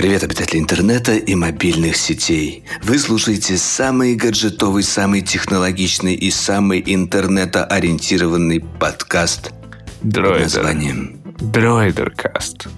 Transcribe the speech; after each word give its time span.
Привет, 0.00 0.24
обитатели 0.24 0.58
интернета 0.58 1.12
и 1.14 1.34
мобильных 1.34 1.94
сетей. 1.94 2.64
Вы 2.82 2.98
слушаете 2.98 3.58
самый 3.58 4.14
гаджетовый, 4.14 4.82
самый 4.82 5.20
технологичный 5.20 6.14
и 6.14 6.30
самый 6.30 6.82
интернетоориентированный 6.86 8.60
подкаст 8.60 9.52
Дроидер. 10.00 10.32
под 10.32 10.40
названием 10.40 11.20
Дроидеркаст. 11.38 12.68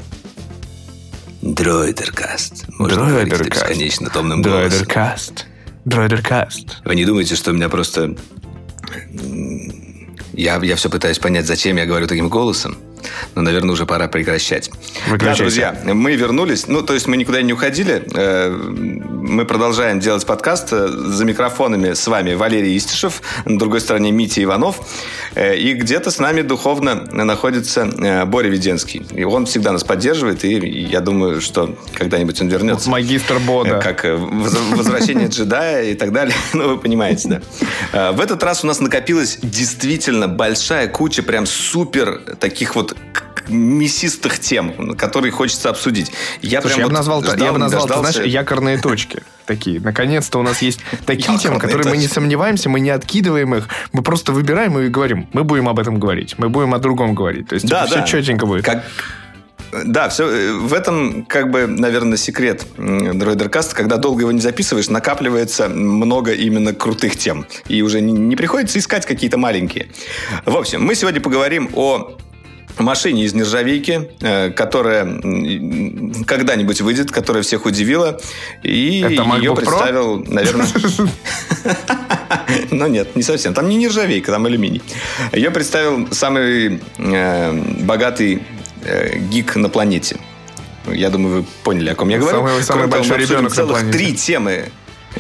Дроидеркаст. 1.43 2.65
Можно 2.71 3.07
Дроидеркаст. 3.07 3.51
бесконечно 3.53 4.11
томным 4.11 4.43
голосом. 4.43 4.71
Дроидеркаст. 4.71 5.47
Дроидеркаст. 5.85 6.83
Вы 6.85 6.97
не 6.97 7.05
думаете, 7.05 7.37
что 7.37 7.53
у 7.53 7.55
меня 7.55 7.69
просто... 7.69 8.17
Я, 10.33 10.57
я 10.61 10.75
все 10.75 10.91
пытаюсь 10.91 11.21
понять, 11.21 11.47
зачем 11.47 11.77
я 11.77 11.87
говорю 11.87 12.09
таким 12.09 12.29
голосом. 12.29 12.77
Но, 13.35 13.43
наверное, 13.43 13.73
уже 13.73 13.87
пора 13.87 14.09
прекращать. 14.09 14.71
Да, 15.19 15.35
друзья, 15.35 15.77
мы 15.85 16.15
вернулись. 16.17 16.67
Ну, 16.69 16.83
то 16.83 16.95
есть 16.95 17.07
мы 17.07 17.17
никуда 17.17 17.43
не 17.43 17.53
уходили. 17.53 18.03
Э, 18.15 18.51
Мы 18.51 19.45
продолжаем 19.45 20.01
делать 20.01 20.27
подкаст 20.27 20.69
э, 20.73 20.89
за 20.89 21.25
микрофонами 21.25 21.95
с 21.95 22.07
вами 22.07 22.35
Валерий 22.35 22.77
Истишев, 22.77 23.23
на 23.45 23.59
другой 23.59 23.81
стороне 23.81 24.11
Митя 24.13 24.43
Иванов. 24.43 24.81
Э, 25.35 25.57
И 25.57 25.73
где-то 25.75 26.11
с 26.11 26.19
нами 26.19 26.43
духовно 26.43 27.07
находится 27.13 27.87
Боря 28.27 28.49
Веденский. 28.51 29.07
И 29.13 29.25
он 29.25 29.47
всегда 29.47 29.73
нас 29.73 29.85
поддерживает, 29.85 30.45
и 30.45 30.55
я 30.59 31.01
думаю, 31.01 31.41
что 31.41 31.77
когда-нибудь 31.95 32.41
он 32.41 32.49
вернется. 32.49 32.91
Магистр 32.91 33.39
Бода. 33.39 33.79
Как 33.81 34.05
воз- 34.05 34.59
возвращение 34.73 35.29
джедая 35.29 35.85
и 35.91 35.95
так 35.95 36.13
далее. 36.13 36.35
Ну, 36.53 36.69
вы 36.69 36.79
понимаете, 36.79 37.41
да. 37.93 38.13
В 38.13 38.21
этот 38.21 38.43
раз 38.43 38.63
у 38.63 38.67
нас 38.67 38.79
накопилась 38.81 39.39
действительно 39.43 40.29
большая 40.29 40.87
куча 40.89 41.23
прям 41.23 41.47
супер 41.47 42.21
таких 42.39 42.75
вот 42.77 42.92
мясистых 43.49 44.39
тем, 44.39 44.95
которые 44.97 45.33
хочется 45.33 45.71
обсудить. 45.71 46.13
Я 46.43 46.61
Слушай, 46.61 46.79
я 46.79 46.85
бы 46.85 46.91
вот 46.91 46.97
назвал, 46.97 47.23
ждал, 47.23 47.37
я 47.37 47.53
бы 47.53 47.59
назвал 47.59 47.87
дождался. 47.87 48.13
знаешь, 48.13 48.33
якорные 48.33 48.79
точки. 48.79 49.23
Такие. 49.47 49.81
Наконец-то 49.81 50.39
у 50.39 50.43
нас 50.43 50.63
есть 50.63 50.81
такие 51.07 51.37
темы, 51.39 51.59
которые 51.59 51.89
мы 51.91 51.97
не 51.97 52.07
сомневаемся, 52.07 52.69
мы 52.69 52.81
не 52.81 52.91
откидываем 52.91 53.55
их. 53.55 53.69
Мы 53.93 54.03
просто 54.03 54.33
выбираем 54.33 54.79
и 54.79 54.89
говорим. 54.89 55.29
Мы 55.33 55.43
будем 55.45 55.69
об 55.69 55.79
этом 55.81 55.99
говорить. 55.99 56.37
Мы 56.39 56.49
будем 56.49 56.73
о 56.75 56.79
другом 56.79 57.15
говорить. 57.15 57.49
То 57.49 57.55
есть 57.55 57.67
Да, 57.69 57.87
все 57.87 58.05
четенько 58.07 58.47
будет. 58.47 58.65
Как- 58.65 58.85
Да, 59.85 60.09
все, 60.11 60.53
в 60.53 60.73
этом, 60.75 61.25
как 61.25 61.51
бы, 61.51 61.67
наверное, 61.67 62.19
секрет 62.19 62.65
дроидеркаста. 62.77 63.75
Когда 63.75 63.97
долго 63.97 64.21
его 64.21 64.31
не 64.33 64.41
записываешь, 64.41 64.89
накапливается 64.89 65.69
много 65.69 66.33
именно 66.33 66.73
крутых 66.75 67.17
тем. 67.17 67.47
И 67.67 67.83
уже 67.83 68.01
не, 68.01 68.13
не 68.13 68.37
приходится 68.37 68.79
искать 68.79 69.05
какие-то 69.07 69.39
маленькие. 69.39 69.89
В 70.45 70.57
общем, 70.57 70.83
мы 70.85 70.95
сегодня 70.95 71.21
поговорим 71.21 71.71
о 71.75 72.17
машине 72.81 73.25
из 73.25 73.35
нержавейки, 73.35 74.11
э, 74.21 74.51
которая 74.51 75.05
когда-нибудь 76.27 76.81
выйдет, 76.81 77.11
которая 77.11 77.43
всех 77.43 77.67
удивила. 77.67 78.21
И 78.63 79.01
Это 79.01 79.23
MacBook 79.23 79.39
ее 79.39 79.51
Pro? 79.53 79.57
представил, 79.57 80.25
наверное... 80.27 80.67
Но 82.71 82.87
нет, 82.89 83.15
не 83.17 83.23
совсем. 83.23 83.55
Там 83.55 83.69
не 83.69 83.77
нержавейка, 83.77 84.33
там 84.33 84.47
алюминий. 84.47 84.83
Ее 85.33 85.51
представил 85.51 86.09
самый 86.13 86.81
э, 86.99 87.53
богатый 87.85 88.43
э, 88.85 89.19
гик 89.19 89.57
на 89.57 89.69
планете. 89.69 90.17
Я 90.87 91.11
думаю, 91.11 91.43
вы 91.43 91.47
поняли, 91.63 91.91
о 91.91 91.95
ком 91.95 92.09
я 92.09 92.19
говорю. 92.19 92.39
Самый- 92.39 92.63
самый 92.63 92.87
большой 92.89 93.19
ребенок 93.19 93.53
целых 93.53 93.91
три 93.91 94.15
темы 94.15 94.71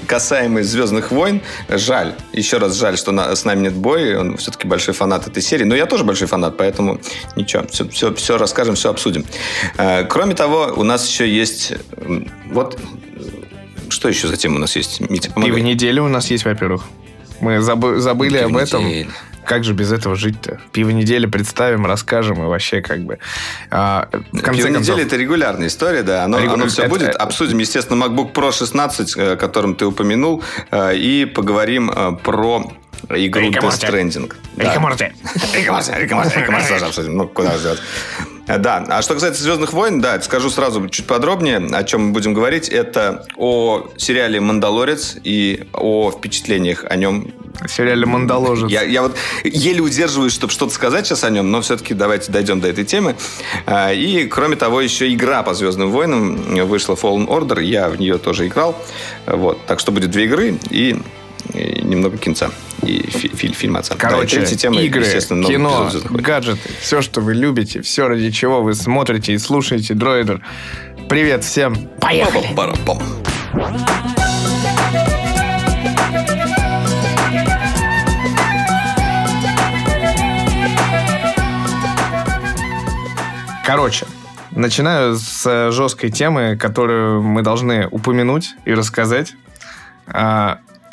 касаемые 0.06 0.64
«Звездных 0.64 1.10
войн». 1.10 1.40
Жаль, 1.68 2.14
еще 2.32 2.58
раз 2.58 2.74
жаль, 2.76 2.96
что 2.98 3.12
на- 3.12 3.34
с 3.34 3.44
нами 3.44 3.62
нет 3.64 3.74
боя. 3.74 4.18
Он 4.20 4.36
все-таки 4.36 4.66
большой 4.66 4.94
фанат 4.94 5.26
этой 5.26 5.42
серии. 5.42 5.64
Но 5.64 5.74
я 5.74 5.86
тоже 5.86 6.04
большой 6.04 6.28
фанат, 6.28 6.56
поэтому 6.56 7.00
ничего, 7.36 7.64
все, 7.70 7.88
все, 7.88 8.14
все 8.14 8.38
расскажем, 8.38 8.74
все 8.74 8.90
обсудим. 8.90 9.24
Э, 9.78 10.04
Кроме 10.04 10.34
того, 10.34 10.72
у 10.76 10.82
нас 10.82 11.06
еще 11.08 11.28
есть... 11.28 11.72
Вот 12.50 12.78
что 13.88 14.08
еще 14.08 14.26
за 14.28 14.36
тема 14.36 14.56
у 14.56 14.58
нас 14.58 14.74
есть? 14.76 15.00
Митя, 15.00 15.28
Пиво 15.28 15.34
помогай. 15.34 15.60
недели 15.62 16.00
у 16.00 16.08
нас 16.08 16.30
есть, 16.30 16.44
во-первых. 16.44 16.84
Мы 17.40 17.56
забы- 17.56 17.98
забыли 17.98 18.38
Пиво 18.38 18.46
об 18.50 18.56
этом. 18.56 18.86
недели. 18.86 19.10
Как 19.44 19.64
же 19.64 19.72
без 19.72 19.90
этого 19.92 20.14
жить-то? 20.16 20.60
Пиво 20.72 20.90
недели 20.90 21.26
представим, 21.26 21.84
расскажем 21.86 22.42
и 22.42 22.46
вообще 22.46 22.80
как 22.80 23.00
бы. 23.00 23.18
А, 23.70 24.08
в 24.32 24.40
конце 24.40 24.62
Пиво 24.62 24.74
концов, 24.74 24.96
недели 24.96 25.06
это 25.06 25.16
регулярная 25.16 25.66
история, 25.66 26.02
да. 26.02 26.24
Оно, 26.24 26.38
Регу- 26.38 26.54
оно 26.54 26.66
все 26.68 26.82
это- 26.82 26.90
будет. 26.90 27.14
Обсудим, 27.16 27.58
естественно, 27.58 28.02
MacBook 28.04 28.32
Pro 28.32 28.52
16, 28.52 29.16
э, 29.16 29.32
о 29.32 29.36
котором 29.36 29.74
ты 29.74 29.84
упомянул, 29.86 30.42
э, 30.70 30.96
и 30.96 31.24
поговорим 31.24 31.90
э, 31.90 32.12
про 32.22 32.72
игру 33.10 33.50
Морти. 33.50 33.86
Stranding. 33.86 34.32
Рик 34.56 34.76
и 34.76 34.78
Морти. 34.78 35.12
Рик 35.54 35.66
и 35.66 35.70
Морти, 35.70 35.92
Рик 35.96 36.10
и 36.10 36.14
Морти, 36.14 36.38
Рик 36.38 36.48
и 36.48 36.52
Морти 36.52 36.68
тоже 36.72 36.84
обсудим. 36.86 37.16
Ну, 37.16 37.28
куда. 37.28 37.54
Э, 37.54 37.76
Да, 38.46 38.84
а 38.88 39.02
что 39.02 39.14
касается 39.14 39.42
«Звездных 39.42 39.72
войн», 39.72 40.00
да, 40.00 40.20
скажу 40.20 40.50
сразу 40.50 40.88
чуть 40.88 41.06
подробнее, 41.06 41.58
о 41.58 41.84
чем 41.84 42.06
мы 42.06 42.12
будем 42.12 42.34
говорить. 42.34 42.68
Это 42.68 43.24
о 43.36 43.88
сериале 43.96 44.40
«Мандалорец» 44.40 45.16
и 45.22 45.64
о 45.72 46.10
впечатлениях 46.10 46.84
о 46.88 46.96
нем 46.96 47.32
в 47.60 47.68
сериале 47.68 48.04
«Мандалорец». 48.04 48.70
я, 48.70 48.82
я 48.82 49.02
вот 49.02 49.16
еле 49.44 49.80
удерживаюсь, 49.80 50.32
чтобы 50.32 50.52
что-то 50.52 50.72
сказать 50.72 51.06
сейчас 51.06 51.24
о 51.24 51.30
нем, 51.30 51.50
но 51.50 51.60
все-таки 51.60 51.94
давайте 51.94 52.32
дойдем 52.32 52.60
до 52.60 52.68
этой 52.68 52.84
темы. 52.84 53.14
А, 53.66 53.92
И, 53.92 54.26
кроме 54.26 54.56
того, 54.56 54.80
еще 54.80 55.12
игра 55.12 55.42
по 55.42 55.54
«Звездным 55.54 55.90
войнам» 55.90 56.36
вышла 56.66 56.94
Fallen 56.94 57.28
Order, 57.28 57.62
я 57.62 57.88
в 57.88 58.00
нее 58.00 58.18
тоже 58.18 58.48
играл. 58.48 58.76
Вот. 59.26 59.64
Так 59.66 59.78
что 59.78 59.92
будет 59.92 60.10
две 60.10 60.24
игры 60.24 60.58
и 60.70 60.96
немного 61.54 62.16
кинца. 62.18 62.50
И 62.82 63.00
фи- 63.10 63.28
фи- 63.34 63.52
фильм 63.52 63.76
отца. 63.76 63.94
Да, 63.94 64.08
и 64.08 64.10
Короче, 64.10 64.36
третья 64.38 64.56
тема, 64.56 64.80
игры, 64.80 65.04
кино, 65.04 65.90
гаджеты, 66.10 66.70
все, 66.80 67.00
что 67.00 67.20
вы 67.20 67.34
любите, 67.34 67.80
все, 67.82 68.08
ради 68.08 68.30
чего 68.30 68.62
вы 68.62 68.74
смотрите 68.74 69.32
и 69.34 69.38
слушаете 69.38 69.94
Дроидер. 69.94 70.40
Привет 71.08 71.44
всем. 71.44 71.76
Поехали. 72.00 72.48
Пам-пам-пам. 72.54 73.02
Короче, 83.64 84.06
начинаю 84.50 85.14
с 85.16 85.46
э, 85.46 85.70
жесткой 85.70 86.10
темы, 86.10 86.56
которую 86.56 87.22
мы 87.22 87.42
должны 87.42 87.86
упомянуть 87.88 88.54
и 88.64 88.74
рассказать. 88.74 89.34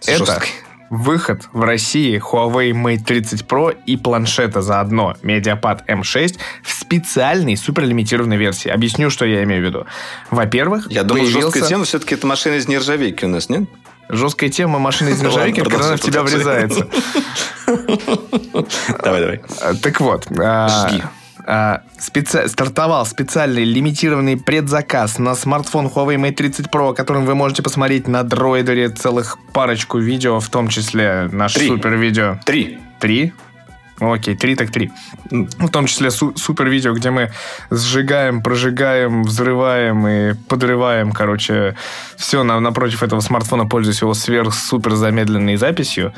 Это 0.05 0.41
выход 0.89 1.43
в 1.53 1.61
России 1.61 2.19
Huawei 2.19 2.71
Mate 2.71 3.03
30 3.05 3.43
Pro 3.43 3.77
и 3.85 3.95
планшета 3.95 4.61
заодно 4.61 5.15
Mediapad 5.21 5.85
M6 5.87 6.37
в 6.63 6.71
специальной 6.71 7.55
суперлимитированной 7.57 8.37
версии. 8.37 8.69
Объясню, 8.69 9.09
что 9.11 9.25
я 9.25 9.43
имею 9.43 9.61
в 9.61 9.65
виду. 9.65 9.85
Во-первых, 10.31 10.87
Я 10.89 11.03
думал, 11.03 11.23
появился- 11.23 11.41
жесткая 11.41 11.63
тема 11.69 11.83
все-таки 11.85 12.15
это 12.15 12.25
машина 12.25 12.55
из 12.55 12.67
нержавейки 12.67 13.25
у 13.25 13.27
нас, 13.27 13.49
нет? 13.49 13.69
Жесткая 14.09 14.49
тема 14.49 14.79
машины 14.79 15.09
из 15.09 15.21
нержавейки, 15.21 15.59
когда 15.59 15.85
она 15.85 15.97
в 15.97 16.01
тебя 16.01 16.23
врезается. 16.23 16.87
Давай, 19.03 19.21
давай. 19.21 19.41
Так 19.81 20.01
вот, 20.01 20.25
а, 20.39 20.87
Жги. 20.89 21.03
А, 21.51 21.81
специ- 21.99 22.47
стартовал 22.47 23.05
специальный 23.07 23.63
лимитированный 23.63 24.37
предзаказ 24.37 25.17
на 25.17 25.33
смартфон 25.33 25.87
Huawei 25.87 26.15
Mate 26.17 26.33
30 26.35 26.67
Pro, 26.67 26.93
которым 26.93 27.25
вы 27.25 27.33
можете 27.33 27.63
посмотреть 27.63 28.07
на 28.07 28.21
дроидере 28.23 28.89
целых 28.89 29.37
парочку 29.51 29.97
видео, 29.97 30.39
в 30.39 30.47
том 30.49 30.67
числе 30.67 31.27
наш 31.31 31.53
Три. 31.55 31.67
супер 31.67 31.95
видео. 31.95 32.39
Три. 32.45 32.77
Три? 32.99 33.33
Окей, 33.99 34.35
три 34.37 34.55
так 34.55 34.71
три. 34.71 34.91
В 35.31 35.67
том 35.69 35.85
числе 35.87 36.09
су- 36.11 36.33
супер 36.37 36.69
видео, 36.69 36.93
где 36.93 37.09
мы 37.09 37.31
сжигаем, 37.71 38.41
прожигаем, 38.41 39.23
взрываем 39.23 40.07
и 40.07 40.33
подрываем, 40.47 41.11
короче, 41.11 41.75
все 42.15 42.43
на, 42.43 42.59
напротив 42.61 43.03
этого 43.03 43.19
смартфона, 43.21 43.65
пользуясь 43.65 44.01
его 44.01 44.13
сверх-супер 44.13 44.95
замедленной 44.95 45.57
записью. 45.57 46.13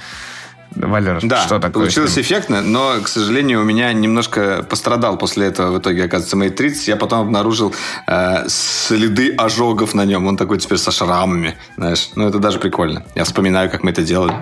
Валер, 0.76 1.20
Да, 1.22 1.42
что 1.42 1.60
такое? 1.60 1.84
получилось 1.84 2.18
эффектно, 2.18 2.62
но, 2.62 3.02
к 3.04 3.08
сожалению, 3.08 3.62
у 3.62 3.64
меня 3.64 3.92
немножко 3.94 4.64
пострадал 4.70 5.18
после 5.18 5.48
этого 5.48 5.72
в 5.72 5.80
итоге, 5.80 6.06
оказывается, 6.06 6.38
Mate 6.38 6.52
30. 6.56 6.88
Я 6.88 6.96
потом 6.96 7.20
обнаружил 7.22 7.76
э, 8.08 8.46
следы 8.48 9.34
ожогов 9.36 9.94
на 9.94 10.06
нем. 10.06 10.28
Он 10.28 10.38
такой 10.38 10.60
теперь 10.60 10.78
со 10.78 10.92
шрамами, 10.92 11.58
знаешь. 11.78 12.10
Ну, 12.16 12.28
это 12.28 12.40
даже 12.40 12.60
прикольно. 12.60 13.04
Я 13.16 13.26
вспоминаю, 13.26 13.70
как 13.70 13.84
мы 13.84 13.92
это 13.92 14.02
делали. 14.04 14.34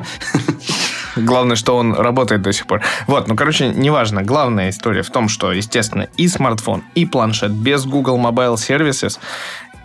Главное, 1.16 1.56
что 1.56 1.76
он 1.76 1.94
работает 1.94 2.42
до 2.44 2.54
сих 2.54 2.68
пор. 2.68 2.82
Вот, 3.08 3.28
ну, 3.28 3.36
короче, 3.36 3.70
неважно. 3.70 4.22
Главная 4.24 4.70
история 4.70 5.02
в 5.02 5.10
том, 5.10 5.28
что, 5.30 5.52
естественно, 5.52 6.08
и 6.18 6.28
смартфон, 6.28 6.84
и 6.96 7.06
планшет 7.06 7.52
без 7.52 7.86
Google 7.86 8.18
Mobile 8.20 8.56
Services, 8.56 9.18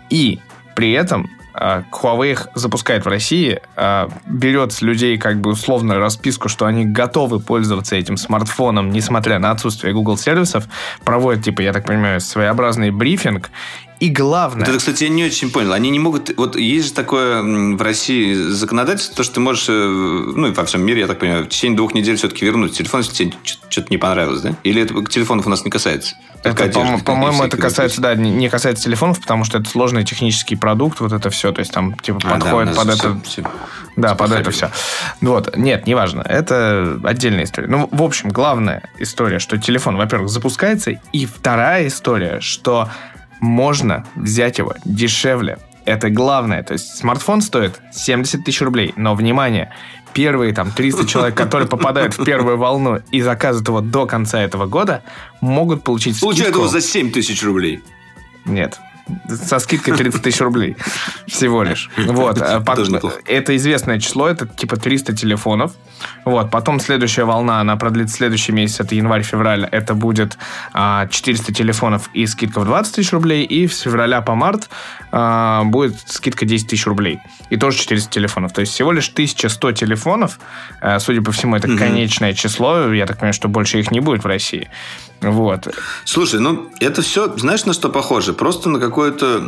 и 0.09 0.39
при 0.75 0.91
этом 0.91 1.29
Huawei 1.57 2.31
их 2.31 2.47
запускает 2.53 3.05
в 3.05 3.07
России, 3.07 3.61
а, 3.75 4.09
берет 4.25 4.73
с 4.73 4.81
людей 4.81 5.17
как 5.17 5.39
бы 5.39 5.51
условную 5.51 5.99
расписку, 5.99 6.49
что 6.49 6.65
они 6.65 6.85
готовы 6.85 7.39
пользоваться 7.39 7.95
этим 7.95 8.17
смартфоном, 8.17 8.91
несмотря 8.91 9.39
на 9.39 9.51
отсутствие 9.51 9.93
Google 9.93 10.17
сервисов, 10.17 10.65
проводит, 11.03 11.45
типа, 11.45 11.61
я 11.61 11.73
так 11.73 11.85
понимаю, 11.85 12.19
своеобразный 12.19 12.91
брифинг 12.91 13.51
И 13.99 14.09
главное... 14.09 14.61
Вот 14.61 14.69
это, 14.69 14.77
кстати, 14.77 15.03
я 15.03 15.09
не 15.09 15.23
очень 15.23 15.51
понял. 15.51 15.73
Они 15.73 15.89
не 15.89 15.99
могут... 15.99 16.35
Вот 16.37 16.55
есть 16.55 16.87
же 16.87 16.93
такое 16.93 17.41
в 17.41 17.81
России 17.81 18.33
законодательство, 18.33 19.15
то, 19.15 19.23
что 19.23 19.35
ты 19.35 19.39
можешь, 19.39 19.65
э, 19.69 19.73
ну 19.73 20.47
и 20.47 20.51
во 20.51 20.65
всем 20.65 20.81
мире, 20.81 21.01
я 21.01 21.07
так 21.07 21.19
понимаю, 21.19 21.45
в 21.45 21.49
течение 21.49 21.77
двух 21.77 21.93
недель 21.93 22.17
все-таки 22.17 22.45
вернуть 22.45 22.77
телефон, 22.77 23.01
если 23.01 23.13
тебе 23.13 23.33
что-то 23.69 23.87
не 23.89 23.97
понравилось, 23.97 24.41
да? 24.41 24.55
Или 24.63 24.81
это 24.81 24.93
телефонов 25.05 25.45
у 25.47 25.49
нас 25.49 25.63
не 25.63 25.71
касается? 25.71 26.15
Это, 26.43 26.67
по- 26.67 26.99
по-моему, 27.03 27.43
это 27.43 27.57
касается, 27.57 28.01
да, 28.01 28.15
не 28.15 28.49
касается 28.49 28.83
телефонов, 28.83 29.19
потому 29.19 29.45
что 29.45 29.57
это 29.57 29.69
сложный 29.69 30.03
технический 30.03 30.55
продукт, 30.55 30.99
вот 30.99 31.11
это 31.11 31.29
все, 31.29 31.51
то 31.51 31.59
есть 31.59 31.71
там 31.71 31.95
типа 31.95 32.19
а, 32.23 32.33
подходит 32.35 32.75
да, 32.75 32.81
под 32.81 32.93
все, 32.93 33.09
это... 33.09 33.21
Все, 33.23 33.43
да, 33.95 34.15
под 34.15 34.31
это 34.31 34.51
все. 34.51 34.69
Вот, 35.21 35.57
нет, 35.57 35.87
неважно, 35.87 36.21
это 36.21 36.99
отдельная 37.03 37.45
история. 37.45 37.67
Ну, 37.67 37.89
в 37.91 38.03
общем, 38.03 38.29
главная 38.29 38.89
история, 38.99 39.39
что 39.39 39.57
телефон, 39.57 39.95
во-первых, 39.97 40.29
запускается, 40.29 40.91
и 40.91 41.25
вторая 41.25 41.87
история, 41.87 42.39
что 42.41 42.89
можно 43.39 44.05
взять 44.15 44.57
его 44.57 44.73
дешевле. 44.85 45.59
Это 45.85 46.09
главное. 46.09 46.63
То 46.63 46.73
есть 46.73 46.97
смартфон 46.97 47.41
стоит 47.41 47.79
70 47.91 48.43
тысяч 48.43 48.61
рублей. 48.61 48.93
Но, 48.95 49.15
внимание, 49.15 49.71
первые 50.13 50.53
там 50.53 50.71
300 50.71 51.05
человек, 51.07 51.35
которые 51.35 51.67
попадают 51.67 52.17
в 52.17 52.23
первую 52.23 52.57
волну 52.57 53.01
и 53.11 53.21
заказывают 53.21 53.67
его 53.67 53.81
до 53.81 54.05
конца 54.05 54.41
этого 54.41 54.65
года, 54.65 55.03
могут 55.41 55.83
получить 55.83 56.15
скидку. 56.15 56.27
Получают 56.27 56.55
его 56.55 56.67
за 56.67 56.81
7 56.81 57.11
тысяч 57.11 57.43
рублей. 57.43 57.83
Нет, 58.45 58.79
со 59.27 59.59
скидкой 59.59 59.95
30 59.95 60.21
тысяч 60.21 60.41
рублей 60.41 60.77
всего 61.27 61.63
лишь. 61.63 61.89
Вот. 61.97 62.41
А 62.41 62.63
это 63.25 63.55
известное 63.55 63.99
число, 63.99 64.27
это 64.27 64.47
типа 64.47 64.77
300 64.77 65.15
телефонов. 65.15 65.73
Вот. 66.23 66.51
Потом 66.51 66.79
следующая 66.79 67.23
волна, 67.23 67.59
она 67.61 67.75
продлится 67.75 68.15
следующий 68.15 68.51
месяц, 68.51 68.79
это 68.79 68.95
январь-февраль. 68.95 69.67
Это 69.71 69.93
будет 69.93 70.37
а, 70.73 71.07
400 71.07 71.53
телефонов 71.53 72.09
и 72.13 72.25
скидка 72.25 72.59
в 72.59 72.65
20 72.65 72.95
тысяч 72.95 73.11
рублей. 73.11 73.43
И 73.43 73.67
с 73.67 73.79
февраля 73.81 74.21
по 74.21 74.35
март 74.35 74.69
а, 75.11 75.63
будет 75.63 75.95
скидка 76.07 76.45
10 76.45 76.67
тысяч 76.67 76.85
рублей. 76.87 77.19
И 77.49 77.57
тоже 77.57 77.77
400 77.77 78.11
телефонов. 78.11 78.53
То 78.53 78.61
есть 78.61 78.73
всего 78.73 78.91
лишь 78.91 79.09
1100 79.09 79.71
телефонов. 79.73 80.39
А, 80.81 80.99
судя 80.99 81.21
по 81.21 81.31
всему, 81.31 81.55
это 81.55 81.75
конечное 81.77 82.33
число. 82.33 82.91
Я 82.91 83.05
так 83.05 83.17
понимаю, 83.17 83.33
что 83.33 83.47
больше 83.47 83.79
их 83.79 83.91
не 83.91 83.99
будет 83.99 84.23
в 84.23 84.27
России. 84.27 84.69
Вот. 85.21 85.67
Слушай, 86.03 86.39
ну 86.39 86.69
это 86.79 87.01
все, 87.01 87.35
знаешь, 87.37 87.65
на 87.65 87.73
что 87.73 87.89
похоже? 87.89 88.33
Просто 88.33 88.69
на 88.69 88.79
какую-то 88.79 89.41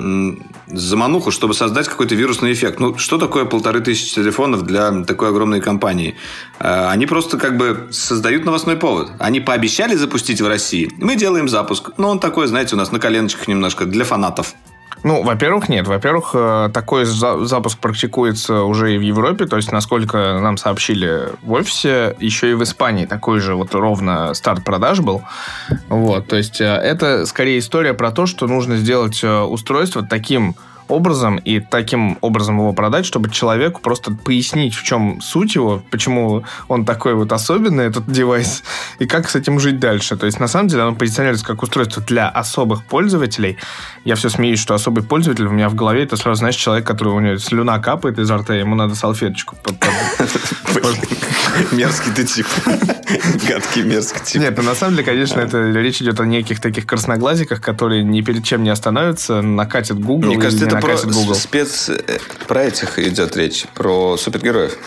замануху, 0.68 1.32
чтобы 1.32 1.54
создать 1.54 1.88
какой-то 1.88 2.16
вирусный 2.16 2.54
эффект. 2.54 2.80
Ну, 2.80 2.98
что 2.98 3.18
такое 3.18 3.46
полторы 3.46 3.82
тысячи 3.82 4.16
телефонов 4.16 4.64
для 4.64 5.04
такой 5.04 5.30
огромной 5.30 5.62
компании? 5.62 6.16
А, 6.60 6.90
они 6.92 7.06
просто 7.06 7.38
как 7.38 7.58
бы 7.58 7.88
создают 7.92 8.46
новостной 8.46 8.76
повод. 8.76 9.12
Они 9.20 9.40
пообещали 9.40 9.96
запустить 9.96 10.42
в 10.42 10.48
России. 10.48 10.92
Мы 10.98 11.16
делаем 11.16 11.48
запуск. 11.48 11.92
Но 11.98 12.10
он 12.10 12.20
такой, 12.20 12.48
знаете, 12.48 12.76
у 12.76 12.78
нас 12.78 12.92
на 12.92 13.00
коленочках 13.00 13.48
немножко 13.48 13.86
для 13.86 14.06
фанатов. 14.06 14.56
Ну, 15.04 15.24
во-первых, 15.24 15.70
нет. 15.70 15.88
Во-первых, 15.88 16.32
э, 16.34 16.70
такой 16.74 17.06
запуск 17.06 17.80
практикуется 17.80 18.64
уже 18.64 18.96
и 18.96 18.98
в 18.98 19.02
Европе. 19.02 19.46
То 19.46 19.58
есть, 19.58 19.72
насколько 19.72 20.40
нам 20.40 20.58
сообщили 20.58 21.30
в 21.44 21.52
офисе, 21.54 22.16
еще 22.20 22.52
и 22.52 22.54
в 22.54 22.64
Испании 22.64 23.06
такой 23.06 23.40
же 23.40 23.56
вот 23.56 23.74
ровно 23.76 24.34
старт 24.34 24.64
продаж 24.64 25.00
был. 25.02 25.22
Вот, 25.90 26.28
то 26.28 26.36
есть, 26.36 26.62
э, 26.62 26.66
это 26.66 27.26
скорее 27.26 27.60
история 27.60 27.94
про 27.94 28.12
то, 28.12 28.26
что 28.26 28.48
нужно 28.48 28.78
сделать 28.78 29.24
э, 29.24 29.40
устройство 29.42 30.04
таким 30.04 30.56
образом 30.88 31.38
и 31.38 31.60
таким 31.60 32.18
образом 32.22 32.58
его 32.58 32.74
продать, 32.74 33.06
чтобы 33.06 33.30
человеку 33.30 33.82
просто 33.82 34.12
пояснить, 34.12 34.76
в 34.76 34.84
чем 34.84 35.22
суть 35.22 35.56
его, 35.56 35.82
почему 35.92 36.44
он 36.68 36.86
такой 36.86 37.14
вот 37.14 37.32
особенный, 37.32 37.86
этот 37.86 38.12
девайс, 38.12 38.64
и 39.00 39.06
как 39.06 39.30
с 39.30 39.36
этим 39.36 39.60
жить 39.60 39.80
дальше. 39.80 40.18
То 40.18 40.26
есть, 40.26 40.40
на 40.40 40.48
самом 40.48 40.68
деле, 40.68 40.84
оно 40.84 40.96
позиционируется 40.96 41.46
как 41.46 41.64
устройство 41.64 42.02
для 42.04 42.30
особых 42.30 42.86
пользователей. 42.86 43.58
Я 44.06 44.16
все 44.16 44.30
смеюсь, 44.30 44.60
что 44.60 44.74
особый 44.74 45.04
пользователь 45.04 45.46
у 45.46 45.52
меня 45.52 45.70
в 45.70 45.76
голове, 45.76 46.04
это 46.04 46.18
сразу, 46.18 46.40
знаешь, 46.40 46.56
человек, 46.56 46.86
который 46.86 47.14
у 47.14 47.20
него 47.20 47.38
слюна 47.38 47.80
капает 47.80 48.20
изо 48.20 48.38
рта, 48.38 48.56
ему 48.56 48.76
надо 48.76 48.96
салфеточку 48.96 49.56
Мерзкий 51.72 52.12
ты 52.12 52.24
тип. 52.24 52.46
Гадкий 53.48 53.84
мерзкий 53.84 54.22
тип. 54.24 54.42
Нет, 54.42 54.58
ну 54.58 54.64
на 54.64 54.76
самом 54.76 54.96
деле, 54.96 55.06
конечно, 55.06 55.40
это 55.40 55.72
речь 55.72 56.02
идет 56.02 56.20
о 56.20 56.26
неких 56.26 56.60
таких 56.60 56.86
красноглазиках, 56.86 57.62
которые 57.62 58.04
ни 58.04 58.22
перед 58.22 58.44
чем 58.44 58.64
не 58.64 58.70
остановятся, 58.70 59.42
накатят 59.42 60.00
Google. 60.00 60.30
Мне 60.30 60.38
кажется, 60.38 60.66
это 60.66 60.77
про 60.82 60.98
Google. 60.98 61.36
спец... 61.36 61.90
Э, 61.90 62.20
про 62.48 62.64
этих 62.64 63.00
идет 63.00 63.36
речь, 63.36 63.66
про 63.74 64.18
супергероев 64.18 64.78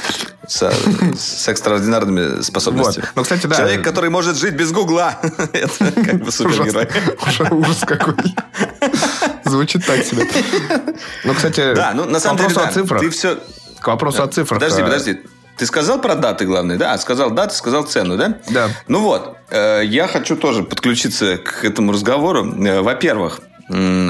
с, 0.46 0.72
с 1.19 1.48
экстраординарными 1.48 2.42
способностями. 2.42 3.04
Вот. 3.06 3.16
Ну, 3.16 3.22
кстати, 3.22 3.46
да. 3.46 3.56
Человек, 3.56 3.84
который 3.84 4.10
может 4.10 4.37
жить 4.37 4.54
без 4.54 4.72
Гугла. 4.72 5.19
это 5.52 5.92
как 5.92 6.25
бы 6.25 6.32
супергерой. 6.32 6.88
Ужас 7.50 7.81
какой. 7.87 8.14
Звучит 9.44 9.87
так 9.87 10.04
себе. 10.04 10.26
Ну, 11.25 11.34
кстати, 11.34 11.75
да, 11.75 11.92
ну, 11.94 12.04
на 12.04 12.20
самом 12.20 12.38
деле, 12.38 12.54
да, 12.54 12.98
ты 12.98 13.10
все... 13.10 13.38
К 13.81 13.88
вопросу 13.88 14.22
о 14.22 14.28
цифрах. 14.28 14.60
Подожди, 14.60 14.82
подожди. 14.82 15.20
Ты 15.60 15.66
сказал 15.66 16.00
про 16.00 16.14
даты, 16.14 16.46
главное, 16.46 16.78
да? 16.78 16.96
Сказал 16.96 17.32
даты, 17.32 17.54
сказал 17.54 17.84
цену, 17.84 18.16
да? 18.16 18.38
Да. 18.48 18.70
Ну 18.88 19.00
вот, 19.00 19.37
э, 19.50 19.82
я 19.84 20.06
хочу 20.06 20.34
тоже 20.34 20.62
подключиться 20.62 21.37
к 21.37 21.66
этому 21.66 21.92
разговору. 21.92 22.46
Э, 22.64 22.81
во-первых, 22.81 23.40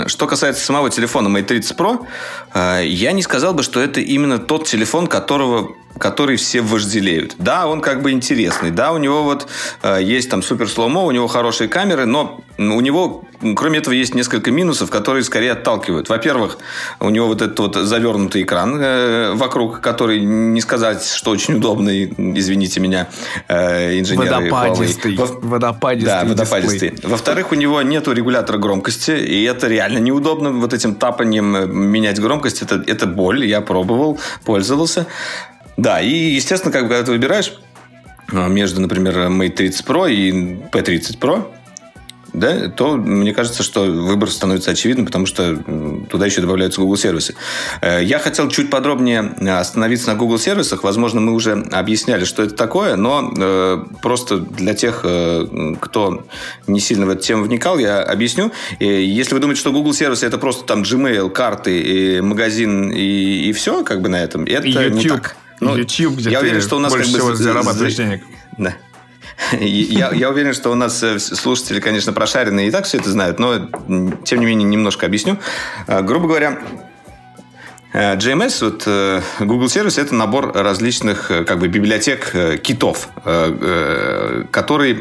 что 0.06 0.26
касается 0.26 0.64
самого 0.64 0.90
телефона 0.90 1.28
Mate 1.28 1.44
30 1.44 1.76
Pro, 1.76 2.06
э, 2.54 2.82
я 2.86 3.12
не 3.12 3.22
сказал 3.22 3.54
бы, 3.54 3.62
что 3.62 3.80
это 3.80 4.00
именно 4.00 4.38
тот 4.38 4.66
телефон, 4.66 5.06
которого 5.06 5.74
который 5.98 6.36
все 6.36 6.60
вожделеют. 6.60 7.34
Да, 7.38 7.66
он 7.66 7.80
как 7.80 8.02
бы 8.02 8.10
интересный, 8.10 8.70
да, 8.70 8.92
у 8.92 8.98
него 8.98 9.22
вот 9.22 9.48
э, 9.82 9.98
есть 10.02 10.30
там 10.30 10.42
супер 10.42 10.68
слоумо, 10.68 11.02
у 11.04 11.10
него 11.10 11.26
хорошие 11.26 11.68
камеры, 11.68 12.06
но 12.06 12.40
у 12.58 12.80
него, 12.80 13.24
кроме 13.56 13.78
этого, 13.78 13.94
есть 13.94 14.14
несколько 14.14 14.50
минусов, 14.50 14.90
которые 14.90 15.24
скорее 15.24 15.52
отталкивают. 15.52 16.08
Во-первых, 16.08 16.58
у 17.00 17.08
него 17.10 17.26
вот 17.26 17.42
этот 17.42 17.58
вот 17.58 17.74
завернутый 17.74 18.42
экран 18.42 18.78
э, 18.80 19.32
вокруг, 19.34 19.80
который 19.80 20.20
не 20.20 20.60
сказать, 20.60 21.06
что 21.06 21.30
очень 21.30 21.54
удобный, 21.54 22.12
извините 22.38 22.80
меня, 22.80 23.08
э, 23.48 23.98
инженеры. 23.98 24.50
Водопадистый. 24.50 25.16
Во... 25.16 25.26
Водопадистый. 25.26 26.12
Да, 26.12 26.24
водопадистый. 26.24 26.94
Во-вторых, 27.02 27.52
у 27.52 27.54
него 27.54 27.80
нету 27.82 28.12
регулятора 28.12 28.58
громкости, 28.58 29.12
и 29.12 29.42
это 29.44 29.68
реально 29.68 29.98
неудобно, 29.98 30.50
вот 30.50 30.72
этим 30.74 30.94
тапанием 30.94 31.56
э, 31.56 31.66
менять 31.66 32.20
громкость, 32.20 32.62
это, 32.62 32.82
это 32.86 33.06
боль, 33.06 33.44
я 33.46 33.60
пробовал, 33.60 34.18
пользовался. 34.44 35.06
Да, 35.80 35.98
и, 35.98 36.34
естественно, 36.34 36.70
как, 36.70 36.82
когда 36.82 37.02
ты 37.02 37.10
выбираешь 37.10 37.54
а, 38.32 38.48
между, 38.48 38.82
например, 38.82 39.16
Mate 39.28 39.48
30 39.48 39.86
Pro 39.86 40.12
и 40.12 40.30
P30 40.30 41.18
Pro, 41.18 41.50
да, 42.34 42.68
то 42.68 42.96
мне 42.96 43.32
кажется, 43.32 43.62
что 43.62 43.84
выбор 43.84 44.30
становится 44.30 44.72
очевидным, 44.72 45.06
потому 45.06 45.24
что 45.24 45.56
туда 46.10 46.26
еще 46.26 46.42
добавляются 46.42 46.82
Google 46.82 46.98
сервисы. 46.98 47.34
Э, 47.80 48.04
я 48.04 48.18
хотел 48.18 48.48
чуть 48.50 48.68
подробнее 48.68 49.20
остановиться 49.58 50.08
на 50.08 50.16
Google 50.16 50.38
сервисах. 50.38 50.84
Возможно, 50.84 51.22
мы 51.22 51.32
уже 51.32 51.52
объясняли, 51.72 52.24
что 52.24 52.42
это 52.42 52.54
такое, 52.54 52.96
но 52.96 53.32
э, 53.34 53.84
просто 54.02 54.36
для 54.36 54.74
тех, 54.74 55.00
э, 55.04 55.74
кто 55.80 56.26
не 56.66 56.78
сильно 56.78 57.06
в 57.06 57.08
эту 57.08 57.22
тему 57.22 57.44
вникал, 57.44 57.78
я 57.78 58.02
объясню. 58.02 58.52
Если 58.78 59.32
вы 59.32 59.40
думаете, 59.40 59.60
что 59.60 59.72
Google 59.72 59.94
сервисы 59.94 60.26
это 60.26 60.36
просто 60.36 60.64
там 60.64 60.82
Gmail, 60.82 61.30
карты, 61.30 61.80
и 61.80 62.20
магазин 62.20 62.90
и, 62.92 63.48
и 63.48 63.52
все, 63.52 63.82
как 63.82 64.02
бы 64.02 64.10
на 64.10 64.22
этом, 64.22 64.44
это 64.44 64.68
YouTube. 64.68 64.92
не 64.92 65.08
так. 65.08 65.36
Ну, 65.60 65.76
YouTube, 65.76 66.16
где 66.16 66.30
я 66.30 66.40
уверен, 66.40 66.60
что 66.60 66.76
у 66.76 66.78
нас 66.78 66.92
больше 66.92 67.12
как 67.12 67.22
бы 67.22 67.34
всего 67.34 67.34
зарабатываешь 67.34 67.94
денег. 67.94 68.22
Да. 68.58 68.74
Я, 69.52 70.12
я 70.12 70.30
уверен, 70.30 70.54
что 70.54 70.70
у 70.70 70.74
нас 70.74 71.02
э, 71.02 71.18
слушатели, 71.18 71.80
конечно, 71.80 72.12
прошаренные 72.12 72.68
и 72.68 72.70
так 72.70 72.84
все 72.84 72.98
это 72.98 73.10
знают, 73.10 73.38
но, 73.38 73.68
тем 74.24 74.40
не 74.40 74.46
менее, 74.46 74.68
немножко 74.68 75.06
объясню. 75.06 75.38
А, 75.86 76.02
грубо 76.02 76.28
говоря, 76.28 76.58
э, 77.92 78.16
GMS, 78.16 78.64
вот 78.64 78.82
э, 78.86 79.22
Google 79.40 79.68
сервис, 79.68 79.98
это 79.98 80.14
набор 80.14 80.52
различных 80.52 81.28
как 81.28 81.58
бы 81.58 81.68
библиотек 81.68 82.32
китов, 82.62 83.08
которые, 83.24 84.94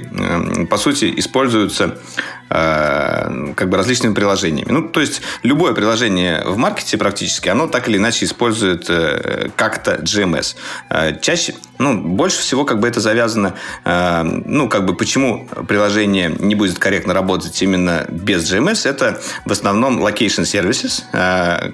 по 0.70 0.78
сути, 0.78 1.14
используются 1.18 1.98
Э, 1.98 2.39
как 2.50 3.70
бы 3.70 3.78
различными 3.78 4.14
приложениями. 4.14 4.72
Ну, 4.72 4.88
то 4.88 5.00
есть, 5.00 5.22
любое 5.44 5.74
приложение 5.74 6.42
в 6.46 6.58
маркете 6.58 6.98
практически, 6.98 7.50
оно 7.50 7.68
так 7.68 7.88
или 7.88 7.98
иначе 7.98 8.26
использует 8.26 8.90
э, 8.90 9.50
как-то 9.56 9.96
GMS. 9.96 10.56
Э, 10.90 11.20
чаще, 11.22 11.54
ну, 11.78 12.02
больше 12.02 12.40
всего 12.40 12.66
как 12.66 12.80
бы 12.80 12.88
это 12.88 13.00
завязано, 13.00 13.54
ну, 13.86 14.68
как 14.68 14.86
бы 14.86 14.96
почему 14.96 15.48
приложение 15.68 16.36
не 16.38 16.56
будет 16.56 16.78
корректно 16.78 17.14
работать 17.14 17.62
именно 17.62 18.06
без 18.10 18.52
GMS, 18.52 18.90
это 18.90 19.22
в 19.46 19.52
основном 19.52 20.06
location 20.06 20.44
services, 20.44 21.04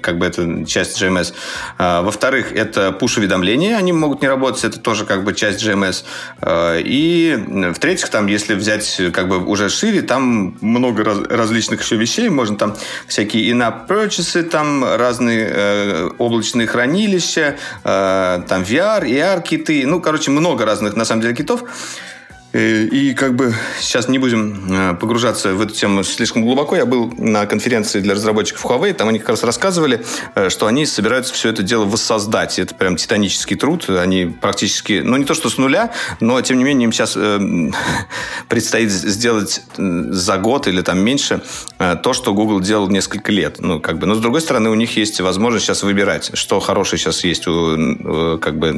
как 0.00 0.18
бы 0.18 0.26
это 0.26 0.64
часть 0.64 1.02
GMS. 1.02 1.34
Во-вторых, 1.78 2.52
это 2.52 2.96
push-уведомления, 3.00 3.76
они 3.76 3.92
могут 3.92 4.22
не 4.22 4.28
работать, 4.28 4.62
это 4.64 4.78
тоже 4.78 5.04
как 5.06 5.24
бы 5.24 5.34
часть 5.34 5.64
GMS. 5.64 6.04
И 6.84 7.44
в-третьих, 7.74 8.08
там, 8.08 8.26
если 8.26 8.54
взять 8.54 9.00
как 9.12 9.28
бы 9.28 9.44
уже 9.44 9.68
шире, 9.68 10.02
там 10.02 10.56
много 10.66 11.04
раз, 11.04 11.18
различных 11.28 11.82
еще 11.82 11.96
вещей. 11.96 12.28
Можно 12.28 12.56
там 12.56 12.76
всякие 13.06 13.50
in-app 13.50 13.88
purchases, 13.88 14.42
там 14.42 14.84
разные 14.84 15.48
э, 15.50 16.10
облачные 16.18 16.66
хранилища, 16.66 17.56
э, 17.84 18.42
там 18.48 18.62
VR, 18.62 19.02
AR-киты. 19.04 19.86
Ну, 19.86 20.00
короче, 20.00 20.30
много 20.30 20.64
разных, 20.64 20.96
на 20.96 21.04
самом 21.04 21.22
деле, 21.22 21.34
китов. 21.34 21.64
Э, 22.56 22.84
и 22.84 23.12
как 23.12 23.34
бы 23.34 23.54
сейчас 23.80 24.08
не 24.08 24.18
будем 24.18 24.72
э, 24.72 24.94
погружаться 24.94 25.54
в 25.54 25.60
эту 25.60 25.74
тему 25.74 26.02
слишком 26.02 26.42
глубоко. 26.42 26.74
Я 26.74 26.86
был 26.86 27.12
на 27.18 27.44
конференции 27.44 28.00
для 28.00 28.14
разработчиков 28.14 28.64
Huawei, 28.64 28.94
там 28.94 29.08
они 29.08 29.18
как 29.18 29.28
раз 29.28 29.44
рассказывали, 29.44 30.02
э, 30.34 30.48
что 30.48 30.66
они 30.66 30.86
собираются 30.86 31.34
все 31.34 31.50
это 31.50 31.62
дело 31.62 31.84
воссоздать. 31.84 32.58
Это 32.58 32.74
прям 32.74 32.96
титанический 32.96 33.56
труд. 33.56 33.90
Они 33.90 34.24
практически, 34.24 35.02
ну 35.04 35.18
не 35.18 35.26
то 35.26 35.34
что 35.34 35.50
с 35.50 35.58
нуля, 35.58 35.92
но 36.20 36.40
тем 36.40 36.56
не 36.56 36.64
менее 36.64 36.86
им 36.86 36.92
сейчас 36.92 37.12
э, 37.14 37.38
предстоит 38.48 38.90
сделать 38.90 39.62
за 39.76 40.38
год 40.38 40.66
или 40.66 40.80
там 40.80 40.98
меньше 40.98 41.42
то, 41.78 42.12
что 42.14 42.32
Google 42.32 42.60
делал 42.60 42.88
несколько 42.88 43.32
лет. 43.32 43.56
Ну 43.58 43.80
как 43.80 43.98
бы, 43.98 44.06
но 44.06 44.14
с 44.14 44.20
другой 44.20 44.40
стороны 44.40 44.70
у 44.70 44.74
них 44.74 44.96
есть 44.96 45.20
возможность 45.20 45.66
сейчас 45.66 45.82
выбирать, 45.82 46.30
что 46.32 46.60
хорошее 46.60 46.98
сейчас 46.98 47.22
есть 47.22 47.46
у, 47.46 48.38
как 48.38 48.58
бы 48.58 48.72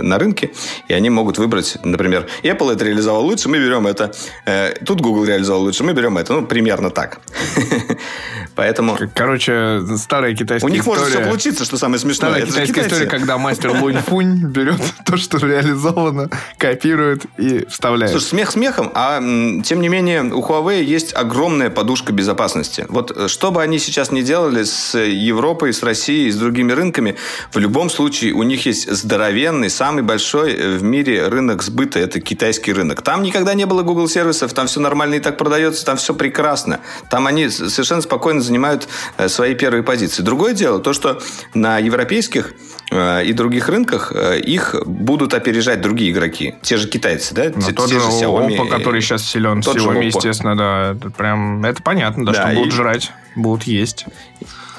на 0.00 0.18
рынке, 0.18 0.50
и 0.88 0.94
они 0.94 1.10
могут 1.10 1.38
выбрать, 1.38 1.76
например, 1.84 2.26
Apple 2.42 2.72
это 2.72 2.84
реализовал 2.84 3.19
реализовал 3.20 3.24
лучше, 3.24 3.48
мы 3.48 3.58
берем 3.58 3.86
это. 3.86 4.12
Э, 4.46 4.74
тут 4.84 5.00
Google 5.00 5.24
реализовал 5.24 5.62
лучше, 5.62 5.84
мы 5.84 5.92
берем 5.92 6.18
это. 6.18 6.32
Ну, 6.32 6.46
примерно 6.46 6.90
так. 6.90 7.20
Поэтому... 8.56 8.98
Короче, 9.14 9.80
старая 9.96 10.34
китайская 10.34 10.66
У 10.66 10.70
них 10.70 10.82
история... 10.82 10.98
может 10.98 11.14
все 11.14 11.24
получиться, 11.24 11.64
что 11.64 11.76
самое 11.76 11.98
смешное. 11.98 12.30
Старая 12.30 12.42
это 12.42 12.52
китайская 12.52 12.80
история, 12.82 13.06
когда 13.06 13.38
мастер 13.38 13.70
Лунь-Фунь 13.70 14.46
берет 14.48 14.80
то, 15.06 15.16
что 15.16 15.38
реализовано, 15.38 16.30
копирует 16.58 17.24
и 17.38 17.66
вставляет. 17.66 18.12
Слушай, 18.12 18.24
смех 18.24 18.50
смехом, 18.50 18.90
а 18.94 19.18
тем 19.62 19.80
не 19.80 19.88
менее 19.88 20.22
у 20.22 20.42
Huawei 20.42 20.82
есть 20.82 21.14
огромная 21.14 21.70
подушка 21.70 22.12
безопасности. 22.12 22.86
Вот 22.88 23.16
э, 23.16 23.28
что 23.28 23.50
бы 23.50 23.62
они 23.62 23.78
сейчас 23.78 24.10
не 24.10 24.22
делали 24.22 24.64
с 24.64 24.98
Европой, 24.98 25.72
с 25.72 25.82
Россией, 25.82 26.30
с 26.30 26.36
другими 26.36 26.72
рынками, 26.72 27.16
в 27.52 27.58
любом 27.58 27.90
случае 27.90 28.32
у 28.32 28.42
них 28.42 28.66
есть 28.66 28.90
здоровенный, 28.90 29.70
самый 29.70 30.02
большой 30.02 30.76
в 30.78 30.82
мире 30.82 31.28
рынок 31.28 31.62
сбыта. 31.62 31.98
Это 31.98 32.20
китайский 32.20 32.72
рынок. 32.72 33.02
Там 33.10 33.24
никогда 33.24 33.54
не 33.54 33.66
было 33.66 33.82
Google 33.82 34.08
сервисов, 34.08 34.52
там 34.52 34.68
все 34.68 34.78
нормально 34.78 35.16
и 35.16 35.18
так 35.18 35.36
продается, 35.36 35.84
там 35.84 35.96
все 35.96 36.14
прекрасно. 36.14 36.78
Там 37.10 37.26
они 37.26 37.48
совершенно 37.48 38.02
спокойно 38.02 38.40
занимают 38.40 38.86
э, 39.16 39.28
свои 39.28 39.56
первые 39.56 39.82
позиции. 39.82 40.22
Другое 40.22 40.52
дело, 40.52 40.78
то, 40.78 40.92
что 40.92 41.20
на 41.52 41.78
европейских 41.78 42.54
э, 42.92 43.24
и 43.24 43.32
других 43.32 43.68
рынках 43.68 44.12
э, 44.14 44.38
их 44.38 44.76
будут 44.86 45.34
опережать 45.34 45.80
другие 45.80 46.12
игроки. 46.12 46.54
Те 46.62 46.76
же 46.76 46.86
китайцы, 46.86 47.34
да? 47.34 47.50
Ну, 47.52 47.62
те, 47.62 47.72
тот 47.72 47.88
те 47.88 47.98
же 47.98 48.06
Xiaomi. 48.06 48.56
Oppo, 48.56 48.68
который 48.68 49.00
сейчас 49.00 49.24
силен. 49.24 49.60
Тот 49.60 49.78
Xiaomi, 49.78 50.04
естественно, 50.04 50.56
да. 50.56 50.92
Это 50.92 51.10
прям, 51.10 51.64
это 51.64 51.82
понятно, 51.82 52.24
да, 52.24 52.30
да 52.30 52.42
что 52.42 52.52
и... 52.52 52.54
будут 52.58 52.72
жрать, 52.72 53.10
будут 53.34 53.64
есть. 53.64 54.06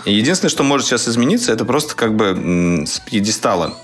Единственное, 0.05 0.51
что 0.51 0.63
может 0.63 0.87
сейчас 0.87 1.05
измениться, 1.05 1.51
это 1.51 1.65
просто 1.65 1.97
как 1.97 2.15
бы 2.15 2.85
с 2.87 3.01
пьедестала 3.01 3.75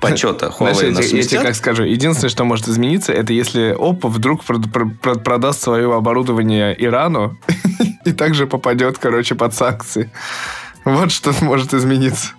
почета 0.00 0.46
Huawei 0.46 0.74
Знаешь, 0.74 0.96
нас 0.96 1.06
я, 1.06 1.18
я 1.18 1.22
тебе 1.24 1.40
как 1.42 1.54
скажу, 1.54 1.84
единственное, 1.84 2.30
что 2.30 2.44
может 2.44 2.68
измениться, 2.68 3.12
это 3.12 3.32
если 3.32 3.74
Oppo 3.76 4.08
вдруг 4.08 4.42
продаст 4.44 5.62
свое 5.62 5.94
оборудование 5.94 6.74
Ирану 6.78 7.38
и 8.04 8.12
также 8.12 8.46
попадет, 8.46 8.98
короче, 8.98 9.34
под 9.34 9.54
санкции. 9.54 10.10
Вот 10.84 11.12
что 11.12 11.34
может 11.42 11.74
измениться. 11.74 12.32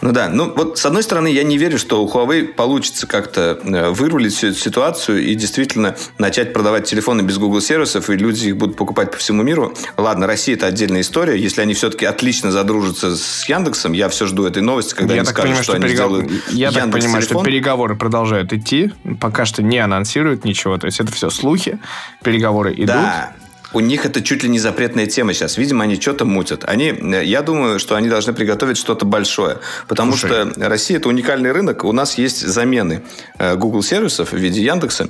Ну 0.00 0.12
да, 0.12 0.28
ну 0.28 0.52
вот 0.54 0.78
с 0.78 0.86
одной 0.86 1.02
стороны, 1.02 1.28
я 1.28 1.42
не 1.44 1.58
верю, 1.58 1.78
что 1.78 2.04
у 2.04 2.08
Huawei 2.08 2.46
получится 2.46 3.06
как-то 3.06 3.58
э, 3.62 3.90
вырулить 3.90 4.34
всю 4.34 4.48
эту 4.48 4.58
ситуацию 4.58 5.22
и 5.22 5.34
действительно 5.34 5.96
начать 6.18 6.52
продавать 6.52 6.84
телефоны 6.84 7.22
без 7.22 7.38
Google 7.38 7.60
сервисов, 7.60 8.10
и 8.10 8.16
люди 8.16 8.48
их 8.48 8.56
будут 8.56 8.76
покупать 8.76 9.10
по 9.10 9.16
всему 9.16 9.42
миру. 9.42 9.74
Ладно, 9.96 10.26
Россия 10.26 10.56
это 10.56 10.66
отдельная 10.66 11.00
история. 11.00 11.38
Если 11.38 11.60
они 11.60 11.74
все-таки 11.74 12.04
отлично 12.04 12.50
задружатся 12.50 13.16
с 13.16 13.44
Яндексом, 13.48 13.92
я 13.92 14.08
все 14.08 14.26
жду 14.26 14.44
этой 14.44 14.62
новости, 14.62 14.94
когда 14.94 15.14
я 15.14 15.20
они 15.20 15.28
скажут, 15.28 15.42
понимаю, 15.42 15.62
что, 15.62 15.72
что 15.72 15.82
они 15.82 15.88
перегов... 15.88 16.06
сделают 16.06 16.48
Я 16.50 16.68
Яндекс 16.68 16.74
так 16.74 16.92
понимаю, 16.92 17.22
телефон. 17.22 17.44
что 17.44 17.50
переговоры 17.50 17.96
продолжают 17.96 18.52
идти, 18.52 18.92
пока 19.20 19.44
что 19.44 19.62
не 19.62 19.78
анонсируют 19.78 20.44
ничего, 20.44 20.78
то 20.78 20.86
есть 20.86 21.00
это 21.00 21.12
все 21.12 21.30
слухи, 21.30 21.78
переговоры 22.22 22.72
идут. 22.74 22.86
Да. 22.86 23.32
У 23.72 23.80
них 23.80 24.04
это 24.06 24.22
чуть 24.22 24.42
ли 24.42 24.48
не 24.48 24.58
запретная 24.58 25.06
тема 25.06 25.32
сейчас. 25.32 25.56
Видимо, 25.56 25.84
они 25.84 26.00
что-то 26.00 26.24
мутят. 26.24 26.64
Они, 26.66 26.88
э, 26.88 27.24
я 27.24 27.42
думаю, 27.42 27.78
что 27.78 27.96
они 27.96 28.08
должны 28.08 28.32
приготовить 28.32 28.76
что-то 28.76 29.04
большое. 29.04 29.58
Потому 29.88 30.12
Слушай. 30.12 30.52
что 30.52 30.68
Россия– 30.68 30.96
это 30.98 31.08
уникальный 31.08 31.52
рынок. 31.52 31.84
У 31.84 31.92
нас 31.92 32.18
есть 32.18 32.46
замены 32.46 33.02
э, 33.38 33.56
Google 33.56 33.82
сервисов 33.82 34.32
в 34.32 34.36
виде 34.36 34.62
Яндекса. 34.62 35.08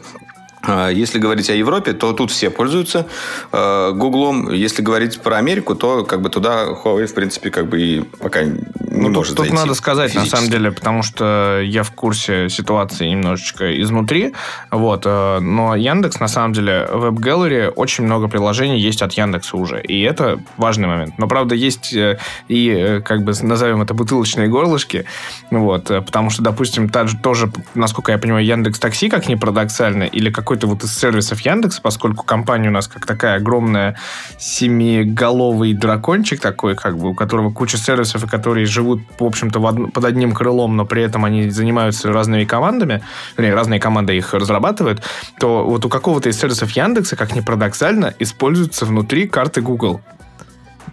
А, 0.62 0.88
если 0.88 1.19
говорить 1.19 1.50
о 1.50 1.54
Европе, 1.54 1.92
то 1.92 2.12
тут 2.12 2.31
все 2.31 2.50
пользуются 2.50 3.07
э, 3.52 3.92
Гуглом. 3.92 4.50
Если 4.50 4.83
говорить 4.83 5.21
про 5.21 5.38
Америку, 5.38 5.75
то 5.75 6.04
как 6.04 6.23
бы 6.23 6.31
туда 6.31 6.66
Huawei, 6.66 7.07
в 7.07 7.14
принципе, 7.14 7.50
как 7.50 7.69
бы 7.69 7.81
и 7.81 8.00
пока 8.00 8.45
не 8.92 9.09
ну, 9.09 9.11
может 9.11 9.37
тут, 9.37 9.47
тут 9.47 9.57
надо 9.57 9.75
сказать, 9.75 10.12
физически. 10.12 10.31
на 10.31 10.37
самом 10.37 10.50
деле, 10.50 10.71
потому 10.71 11.02
что 11.02 11.61
я 11.64 11.83
в 11.83 11.92
курсе 11.92 12.49
ситуации 12.49 13.09
немножечко 13.09 13.81
изнутри. 13.81 14.35
Вот, 14.71 15.02
э, 15.07 15.38
но 15.40 15.75
Яндекс, 15.75 16.21
на 16.21 16.28
самом 16.28 16.52
деле, 16.52 16.87
в 16.92 17.07
Web 17.07 17.16
Gallery 17.16 17.69
очень 17.69 18.04
много 18.04 18.28
приложений 18.28 18.81
есть 18.81 19.02
от 19.02 19.12
Яндекса 19.14 19.57
уже. 19.57 19.83
И 19.83 20.02
это 20.02 20.40
важный 20.57 20.88
момент. 20.88 21.14
Но, 21.19 21.26
правда, 21.26 21.54
есть 21.54 21.92
э, 21.95 22.19
и, 22.49 22.69
э, 22.69 23.00
как 23.00 23.23
бы, 23.23 23.33
назовем 23.42 23.83
это 23.83 23.95
бутылочные 23.95 24.49
горлышки. 24.49 25.07
Вот, 25.50 25.85
потому 25.85 26.31
что, 26.31 26.42
допустим, 26.42 26.88
та, 26.88 27.07
тоже, 27.23 27.50
насколько 27.75 28.12
я 28.12 28.19
понимаю, 28.19 28.45
Яндекс 28.45 28.78
Такси, 28.78 29.09
как 29.09 29.28
ни 29.28 29.35
парадоксально, 29.35 30.04
или 30.04 30.31
какой 30.31 30.51
какой-то 30.52 30.66
вот 30.66 30.85
из 30.85 30.94
сервисов 30.94 31.40
Яндекс, 31.40 31.80
поскольку 31.80 32.25
компания 32.25 32.68
у 32.68 32.73
нас 32.73 32.87
как 32.87 33.06
такая 33.06 33.37
огромная 33.37 33.97
семиголовый 34.38 35.73
дракончик 35.73 36.40
такой, 36.40 36.75
как 36.75 36.99
бы, 36.99 37.09
у 37.09 37.14
которого 37.14 37.50
куча 37.50 37.78
сервисов, 37.78 38.25
и 38.25 38.26
которые 38.26 38.66
живут, 38.66 39.00
в 39.18 39.25
общем-то, 39.25 39.59
од... 39.61 39.94
под 39.94 40.04
одним 40.04 40.32
крылом, 40.32 40.76
но 40.76 40.85
при 40.85 41.02
этом 41.02 41.25
они 41.25 41.49
занимаются 41.49 42.12
разными 42.12 42.44
командами, 42.44 43.02
вернее, 43.38 43.54
разные 43.54 43.80
команды 43.80 44.14
их 44.14 44.35
разрабатывают, 44.35 45.02
то 45.38 45.64
вот 45.64 45.87
у 45.87 45.88
какого-то 45.88 46.28
из 46.28 46.38
сервисов 46.38 46.71
Яндекса, 46.73 47.16
как 47.16 47.35
ни 47.35 47.40
парадоксально, 47.40 48.12
используются 48.18 48.85
внутри 48.85 49.26
карты 49.26 49.62
Google. 49.62 50.02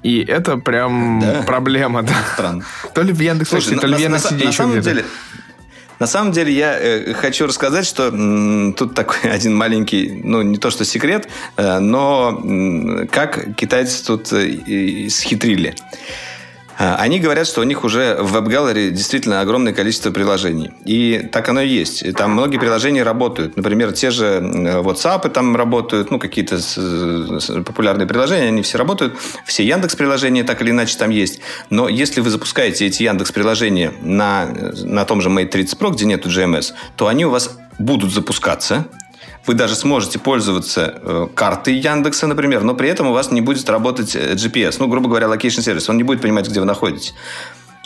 И 0.03 0.21
это 0.21 0.55
прям 0.55 1.19
да. 1.19 1.43
проблема, 1.45 2.03
да. 2.03 2.13
Странно. 2.33 2.63
То 2.93 3.01
ли 3.01 3.11
в 3.11 3.19
Яндекс, 3.19 3.49
Слушай, 3.49 3.77
то 3.77 3.87
ли 3.87 3.95
в 3.95 3.99
Яндекс 3.99 4.31
на, 4.31 4.37
на, 4.37 4.45
на 4.45 4.51
самом 4.53 4.79
деле, 4.79 5.03
на 6.00 6.08
самом 6.08 6.32
деле 6.32 6.51
я 6.53 6.79
э, 6.79 7.13
хочу 7.13 7.46
рассказать, 7.46 7.86
что 7.86 8.10
тут 8.75 8.96
такой 8.96 9.32
один 9.32 9.56
маленький, 9.56 10.22
ну 10.24 10.41
не 10.41 10.58
то 10.58 10.72
что 10.72 10.86
секрет, 10.86 11.27
э, 11.58 11.79
но 11.79 13.08
как 13.12 13.56
китайцы 13.56 14.06
тут 14.06 14.32
э, 14.32 15.10
схитрили. 15.10 15.75
А, 16.79 16.95
они 16.95 17.19
говорят, 17.19 17.45
что 17.45 17.59
у 17.59 17.65
них 17.65 17.83
уже 17.83 18.15
в 18.21 18.38
WebGallery 18.38 18.91
действительно 18.91 19.41
огромное 19.41 19.74
количество 19.74 20.12
приложений. 20.12 20.71
И 20.86 21.29
так 21.29 21.50
оно 21.50 21.59
и 21.59 21.67
есть. 21.67 22.13
Там 22.15 22.31
многие 22.31 22.57
приложения 22.57 23.03
работают. 23.03 23.57
Например, 23.57 23.91
те 23.91 24.12
же 24.12 24.39
WhatsApp 24.39 25.29
там 25.29 25.57
работают, 25.57 26.09
ну, 26.09 26.19
какие-то 26.19 26.57
популярные 27.63 28.07
приложения, 28.07 28.48
они 28.48 28.62
все 28.62 28.77
работают. 28.77 29.17
Все 29.45 29.65
Яндекс 29.65 29.98
приложения 29.98 30.45
так 30.45 30.62
или 30.62 30.71
иначе 30.71 30.98
там 30.98 31.09
есть. 31.09 31.41
Но 31.69 31.89
если 31.89 32.21
вы 32.21 32.29
запускаете 32.29 32.88
эти 32.88 33.03
Яндекс 33.03 33.33
приложения 33.33 33.91
на, 34.01 34.45
на 34.45 35.03
том 35.03 35.19
же 35.19 35.27
Mate 35.29 35.48
30 35.48 35.77
Pro, 35.77 35.91
где 35.91 36.05
нету 36.05 36.29
GMS, 36.29 36.71
то 36.95 37.07
они 37.07 37.25
у 37.25 37.29
вас 37.29 37.57
будут 37.77 38.13
запускаться, 38.13 38.88
вы 39.46 39.53
даже 39.53 39.75
сможете 39.75 40.19
пользоваться 40.19 41.00
э, 41.01 41.27
картой 41.34 41.75
Яндекса, 41.75 42.27
например, 42.27 42.63
но 42.63 42.75
при 42.75 42.89
этом 42.89 43.08
у 43.08 43.13
вас 43.13 43.31
не 43.31 43.41
будет 43.41 43.69
работать 43.69 44.15
э, 44.15 44.34
GPS, 44.34 44.75
ну, 44.79 44.88
грубо 44.88 45.10
говоря, 45.10 45.27
location 45.27 45.62
сервис, 45.62 45.89
он 45.89 45.98
не 45.98 46.03
будет 46.03 46.22
понимать, 46.22 46.48
где 46.48 46.60
вы 46.60 46.65
находитесь. 46.65 47.13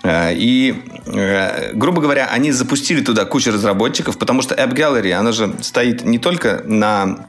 Э, 0.03 0.33
и, 0.33 0.75
грубо 1.74 2.01
говоря, 2.01 2.27
они 2.31 2.51
запустили 2.51 3.01
туда 3.01 3.25
кучу 3.25 3.51
разработчиков, 3.51 4.17
потому 4.17 4.41
что 4.41 4.55
App 4.55 4.74
Gallery, 4.74 5.12
она 5.12 5.31
же 5.31 5.53
стоит 5.62 6.03
не 6.03 6.19
только 6.19 6.62
на 6.65 7.27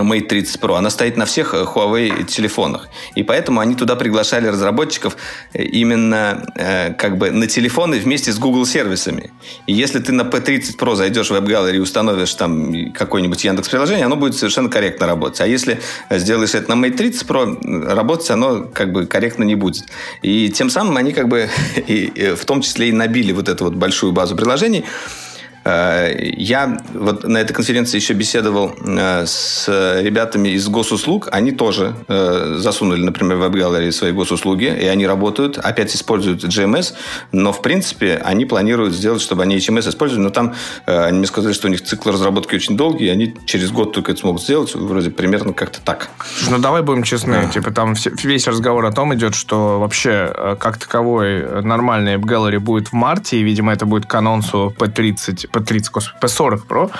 Mate 0.00 0.26
30 0.26 0.60
Pro, 0.60 0.76
она 0.76 0.90
стоит 0.90 1.16
на 1.16 1.26
всех 1.26 1.54
э, 1.54 1.64
Huawei 1.64 2.24
телефонах. 2.24 2.88
И 3.14 3.22
поэтому 3.22 3.60
они 3.60 3.74
туда 3.74 3.96
приглашали 3.96 4.46
разработчиков 4.46 5.16
э, 5.52 5.62
именно 5.62 6.46
э, 6.54 6.94
как 6.94 7.18
бы 7.18 7.30
на 7.30 7.46
телефоны 7.46 7.98
вместе 7.98 8.32
с 8.32 8.38
Google 8.38 8.66
сервисами. 8.66 9.30
И 9.66 9.72
если 9.72 9.98
ты 9.98 10.12
на 10.12 10.22
P30 10.22 10.78
Pro 10.78 10.94
зайдешь 10.94 11.30
в 11.30 11.34
WebGallery 11.34 11.76
и 11.76 11.78
установишь 11.78 12.34
там 12.34 12.92
какое-нибудь 12.92 13.44
Яндекс 13.44 13.68
приложение, 13.68 14.06
оно 14.06 14.16
будет 14.16 14.34
совершенно 14.34 14.68
корректно 14.68 15.06
работать. 15.06 15.40
А 15.40 15.46
если 15.46 15.80
сделаешь 16.10 16.54
это 16.54 16.74
на 16.74 16.86
Mate 16.86 16.96
30 16.96 17.26
Pro, 17.26 17.86
работать 17.86 18.30
оно 18.30 18.62
как 18.62 18.92
бы 18.92 19.06
корректно 19.06 19.44
не 19.44 19.54
будет. 19.54 19.84
И 20.22 20.48
тем 20.50 20.70
самым 20.70 20.96
они 20.96 21.12
как 21.12 21.28
бы 21.28 21.48
и, 21.86 22.04
и 22.04 22.34
в 22.34 22.44
том 22.44 22.62
числе 22.62 22.88
и 22.88 22.92
набили 22.92 23.32
вот 23.32 23.48
эту 23.48 23.64
вот 23.64 23.74
большую 23.74 24.12
базу 24.12 24.36
приложений, 24.36 24.84
Э, 24.92 25.21
я 25.64 26.78
вот 26.92 27.24
на 27.24 27.38
этой 27.38 27.52
конференции 27.52 27.96
еще 27.96 28.14
беседовал 28.14 28.74
э, 28.84 29.24
с 29.26 29.68
ребятами 30.02 30.48
из 30.50 30.68
госуслуг. 30.68 31.28
Они 31.30 31.52
тоже 31.52 31.94
э, 32.08 32.56
засунули, 32.58 33.02
например, 33.02 33.36
в 33.36 33.44
WebGallery 33.44 33.92
свои 33.92 34.10
госуслуги, 34.10 34.64
и 34.64 34.86
они 34.86 35.06
работают, 35.06 35.58
опять 35.58 35.94
используют 35.94 36.42
GMS, 36.42 36.94
но, 37.30 37.52
в 37.52 37.62
принципе, 37.62 38.20
они 38.24 38.44
планируют 38.44 38.94
сделать, 38.94 39.22
чтобы 39.22 39.42
они 39.42 39.56
HMS 39.56 39.90
использовали, 39.90 40.24
но 40.24 40.30
там 40.30 40.54
они 40.86 41.18
мне 41.18 41.26
сказали, 41.26 41.52
что 41.52 41.68
у 41.68 41.70
них 41.70 41.82
цикл 41.82 42.10
разработки 42.10 42.56
очень 42.56 42.76
долгий, 42.76 43.06
и 43.06 43.08
они 43.08 43.34
через 43.46 43.70
год 43.70 43.92
только 43.92 44.12
это 44.12 44.20
смогут 44.20 44.42
сделать, 44.42 44.74
вроде 44.74 45.10
примерно 45.10 45.52
как-то 45.52 45.80
так. 45.80 46.10
Ну, 46.50 46.58
давай 46.58 46.82
будем 46.82 47.04
честны, 47.04 47.34
а. 47.34 47.48
типа 47.48 47.70
там 47.70 47.94
весь 48.22 48.48
разговор 48.48 48.84
о 48.84 48.92
том 48.92 49.14
идет, 49.14 49.34
что 49.34 49.78
вообще 49.78 50.56
как 50.58 50.78
таковой 50.78 51.62
нормальный 51.62 52.16
WebGallery 52.16 52.58
будет 52.58 52.88
в 52.88 52.92
марте, 52.94 53.38
и, 53.38 53.42
видимо, 53.42 53.72
это 53.72 53.86
будет 53.86 54.06
к 54.06 54.14
анонсу 54.14 54.74
P30 54.76 55.51
P30, 55.52 55.90
господи, 55.92 56.18
P40 56.24 56.66
Pro. 56.66 56.90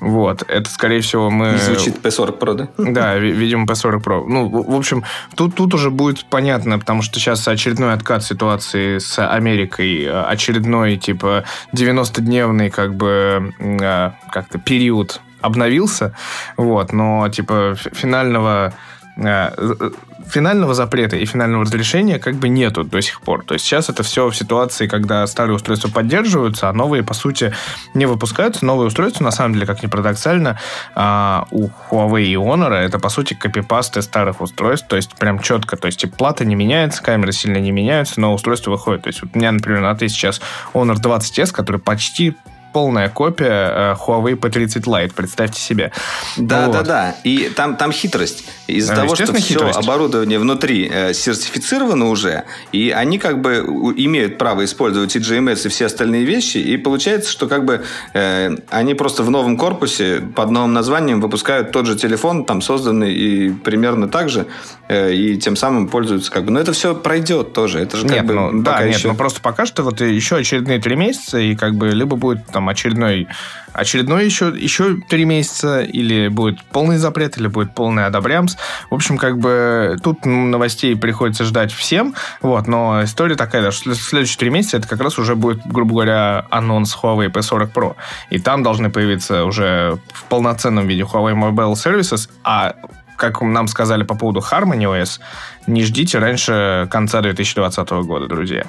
Вот, 0.00 0.42
это, 0.48 0.68
скорее 0.68 1.00
всего, 1.00 1.30
мы... 1.30 1.52
Не 1.52 1.58
звучит 1.58 1.98
P40 1.98 2.38
Pro, 2.38 2.54
да? 2.54 2.68
Да, 2.76 3.16
видимо, 3.16 3.66
P40 3.66 4.02
Pro. 4.02 4.24
Ну, 4.26 4.48
в 4.48 4.74
общем, 4.74 5.04
тут, 5.36 5.54
тут 5.54 5.74
уже 5.74 5.90
будет 5.90 6.24
понятно, 6.24 6.78
потому 6.80 7.02
что 7.02 7.20
сейчас 7.20 7.46
очередной 7.46 7.92
откат 7.92 8.24
ситуации 8.24 8.98
с 8.98 9.24
Америкой, 9.24 10.10
очередной, 10.10 10.96
типа, 10.96 11.44
90-дневный, 11.72 12.70
как 12.70 12.96
бы, 12.96 13.54
а, 13.80 14.14
как-то 14.32 14.58
период 14.58 15.20
обновился, 15.40 16.16
вот, 16.56 16.92
но, 16.92 17.28
типа, 17.28 17.76
финального 17.92 18.66
а, 18.66 18.72
финального 19.16 20.74
запрета 20.74 21.16
и 21.16 21.26
финального 21.26 21.64
разрешения 21.64 22.18
как 22.18 22.36
бы 22.36 22.48
нету 22.48 22.84
до 22.84 23.02
сих 23.02 23.20
пор. 23.20 23.44
То 23.44 23.54
есть 23.54 23.66
сейчас 23.66 23.88
это 23.90 24.02
все 24.02 24.28
в 24.28 24.36
ситуации, 24.36 24.86
когда 24.86 25.26
старые 25.26 25.56
устройства 25.56 25.88
поддерживаются, 25.88 26.68
а 26.68 26.72
новые, 26.72 27.02
по 27.02 27.14
сути, 27.14 27.52
не 27.94 28.06
выпускаются. 28.06 28.64
Новые 28.64 28.86
устройства, 28.86 29.24
на 29.24 29.30
самом 29.30 29.54
деле, 29.54 29.66
как 29.66 29.82
ни 29.82 29.86
парадоксально, 29.86 30.58
а, 30.94 31.46
у 31.50 31.68
Huawei 31.90 32.24
и 32.24 32.34
Honor 32.34 32.72
это, 32.72 32.98
по 32.98 33.08
сути, 33.08 33.34
копипасты 33.34 34.00
старых 34.00 34.40
устройств, 34.40 34.88
то 34.88 34.96
есть 34.96 35.14
прям 35.14 35.38
четко. 35.40 35.76
То 35.76 35.86
есть 35.86 36.00
типа, 36.00 36.16
плата 36.16 36.44
не 36.44 36.54
меняется, 36.54 37.02
камеры 37.02 37.32
сильно 37.32 37.58
не 37.58 37.70
меняются, 37.70 38.20
но 38.20 38.32
устройство 38.32 38.70
выходит. 38.70 39.02
То 39.02 39.08
есть 39.08 39.22
вот 39.22 39.32
у 39.34 39.38
меня, 39.38 39.52
например, 39.52 39.82
на 39.82 39.94
Т 39.94 40.08
сейчас 40.08 40.40
Honor 40.72 40.94
20S, 40.94 41.52
который 41.52 41.80
почти 41.80 42.36
полная 42.72 43.08
копия 43.08 43.94
э, 43.94 43.94
Huawei 43.94 44.38
P30 44.38 44.82
Lite, 44.84 45.12
представьте 45.14 45.60
себе. 45.60 45.92
Да, 46.36 46.66
вот. 46.66 46.72
да, 46.72 46.82
да. 46.82 47.16
И 47.24 47.50
там, 47.54 47.76
там 47.76 47.92
хитрость. 47.92 48.44
Из-за 48.66 48.94
того, 48.94 49.14
что 49.14 49.26
хитрость. 49.34 49.78
все 49.78 49.78
оборудование 49.78 50.38
внутри 50.38 50.90
э, 50.92 51.12
сертифицировано 51.12 52.08
уже, 52.08 52.44
и 52.72 52.90
они 52.90 53.18
как 53.18 53.40
бы 53.40 53.58
имеют 53.96 54.38
право 54.38 54.64
использовать 54.64 55.14
и 55.16 55.18
GMS, 55.18 55.66
и 55.66 55.68
все 55.68 55.86
остальные 55.86 56.24
вещи, 56.24 56.58
и 56.58 56.76
получается, 56.76 57.30
что 57.30 57.48
как 57.48 57.64
бы 57.64 57.84
э, 58.14 58.56
они 58.70 58.94
просто 58.94 59.22
в 59.22 59.30
новом 59.30 59.56
корпусе 59.56 60.20
под 60.34 60.50
новым 60.50 60.72
названием 60.72 61.20
выпускают 61.20 61.72
тот 61.72 61.86
же 61.86 61.96
телефон, 61.96 62.44
там 62.44 62.60
созданный 62.62 63.12
и 63.14 63.50
примерно 63.50 64.08
так 64.08 64.28
же, 64.28 64.46
э, 64.88 65.12
и 65.12 65.36
тем 65.38 65.56
самым 65.56 65.88
пользуются 65.88 66.30
как 66.30 66.44
бы. 66.44 66.50
Но 66.50 66.60
это 66.60 66.72
все 66.72 66.94
пройдет 66.94 67.52
тоже. 67.52 67.80
Это 67.80 67.96
же 67.96 68.04
как 68.04 68.16
нет, 68.16 68.26
бы 68.26 68.34
ну, 68.34 68.62
да, 68.62 68.82
нет, 68.84 68.96
еще... 68.96 69.08
но 69.08 69.14
просто 69.14 69.40
пока 69.40 69.66
что 69.66 69.82
вот 69.82 70.00
еще 70.00 70.36
очередные 70.36 70.80
три 70.80 70.96
месяца, 70.96 71.38
и 71.38 71.54
как 71.54 71.74
бы 71.74 71.90
либо 71.90 72.16
будет 72.16 72.46
там 72.46 72.61
там 72.62 72.68
очередной, 72.68 73.26
очередной 73.72 74.24
еще, 74.24 74.52
еще 74.56 74.96
три 75.08 75.24
месяца, 75.24 75.82
или 75.82 76.28
будет 76.28 76.62
полный 76.62 76.96
запрет, 76.96 77.36
или 77.36 77.48
будет 77.48 77.74
полный 77.74 78.06
одобрямс. 78.06 78.56
В 78.90 78.94
общем, 78.94 79.18
как 79.18 79.38
бы 79.38 79.96
тут 80.02 80.24
новостей 80.24 80.96
приходится 80.96 81.44
ждать 81.44 81.72
всем, 81.72 82.14
вот, 82.40 82.68
но 82.68 83.02
история 83.02 83.34
такая, 83.34 83.70
что 83.72 83.94
следующие 83.94 84.38
три 84.38 84.50
месяца 84.50 84.76
это 84.76 84.88
как 84.88 85.00
раз 85.00 85.18
уже 85.18 85.34
будет, 85.34 85.66
грубо 85.66 85.94
говоря, 85.94 86.46
анонс 86.50 86.96
Huawei 87.02 87.32
P40 87.32 87.72
Pro. 87.72 87.96
И 88.30 88.38
там 88.38 88.62
должны 88.62 88.90
появиться 88.90 89.44
уже 89.44 89.98
в 90.12 90.24
полноценном 90.24 90.86
виде 90.86 91.02
Huawei 91.02 91.34
Mobile 91.34 91.74
Services, 91.74 92.30
а 92.44 92.74
как 93.16 93.40
нам 93.42 93.68
сказали 93.68 94.02
по 94.02 94.14
поводу 94.14 94.40
Harmony 94.40 94.84
OS, 94.84 95.20
не 95.66 95.84
ждите 95.84 96.18
раньше 96.18 96.88
конца 96.90 97.20
2020 97.20 97.90
года, 97.90 98.26
друзья. 98.26 98.64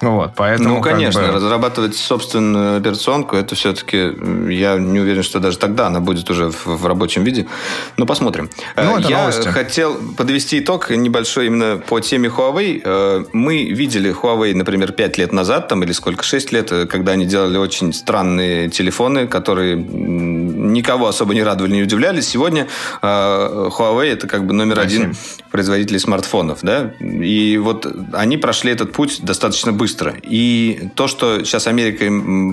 Вот, 0.00 0.32
поэтому, 0.36 0.76
ну, 0.76 0.80
конечно, 0.82 1.22
бы... 1.22 1.28
разрабатывать 1.28 1.96
собственную 1.96 2.78
операционку, 2.78 3.36
это 3.36 3.54
все-таки, 3.54 4.12
я 4.52 4.76
не 4.76 5.00
уверен, 5.00 5.22
что 5.22 5.40
даже 5.40 5.58
тогда 5.58 5.86
она 5.86 6.00
будет 6.00 6.28
уже 6.30 6.50
в, 6.50 6.66
в 6.66 6.86
рабочем 6.86 7.24
виде. 7.24 7.46
Но 7.96 8.06
посмотрим. 8.06 8.50
Ну, 8.76 8.98
это 8.98 9.08
я 9.08 9.20
новости. 9.20 9.48
хотел 9.48 9.96
подвести 10.16 10.58
итог 10.58 10.90
небольшой 10.90 11.46
именно 11.46 11.78
по 11.78 12.00
теме 12.00 12.28
Huawei. 12.28 12.82
Э, 12.84 13.24
мы 13.32 13.64
видели 13.64 14.14
Huawei, 14.14 14.54
например, 14.54 14.92
5 14.92 15.18
лет 15.18 15.32
назад, 15.32 15.68
там, 15.68 15.82
или 15.82 15.92
сколько, 15.92 16.24
6 16.24 16.52
лет, 16.52 16.72
э, 16.72 16.86
когда 16.86 17.12
они 17.12 17.24
делали 17.24 17.56
очень 17.56 17.92
странные 17.92 18.68
телефоны, 18.68 19.26
которые 19.26 19.76
никого 19.76 21.08
особо 21.08 21.34
не 21.34 21.42
радовали, 21.42 21.72
не 21.72 21.82
удивляли. 21.82 22.20
Сегодня 22.20 22.66
э, 23.00 23.70
Huawei 23.94 24.12
это 24.12 24.26
как 24.26 24.46
бы 24.46 24.54
номер 24.54 24.80
один 24.80 25.14
производителей 25.50 25.98
смартфонов 25.98 26.60
да, 26.62 26.92
и 27.00 27.58
вот 27.58 27.86
они 28.12 28.36
прошли 28.36 28.72
этот 28.72 28.92
путь 28.92 29.20
достаточно 29.22 29.72
быстро. 29.72 30.14
И 30.22 30.88
то, 30.94 31.06
что 31.08 31.44
сейчас 31.44 31.66
Америка 31.66 32.04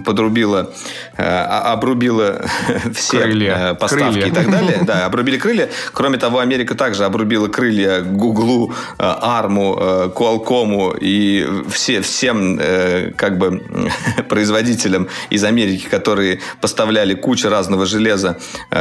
подрубила, 0.05 0.73
э, 1.17 1.23
обрубила 1.23 2.45
все 2.93 3.21
крылья. 3.21 3.71
Э, 3.71 3.73
поставки 3.75 4.13
крылья. 4.13 4.27
и 4.27 4.31
так 4.31 4.51
далее, 4.51 4.79
да, 4.85 5.05
обрубили 5.05 5.37
крылья. 5.37 5.69
Кроме 5.93 6.17
того, 6.17 6.39
Америка 6.39 6.75
также 6.75 7.05
обрубила 7.05 7.47
крылья 7.47 8.01
Гуглу, 8.01 8.73
Арму, 8.97 10.11
Qualcomm 10.15 10.97
и 10.99 11.47
все, 11.69 12.01
всем 12.01 12.59
как 13.15 13.37
бы 13.37 13.63
производителям 14.29 15.07
из 15.29 15.43
Америки, 15.43 15.87
которые 15.89 16.39
поставляли 16.59 17.13
кучу 17.13 17.49
разного 17.49 17.85
железа 17.85 18.37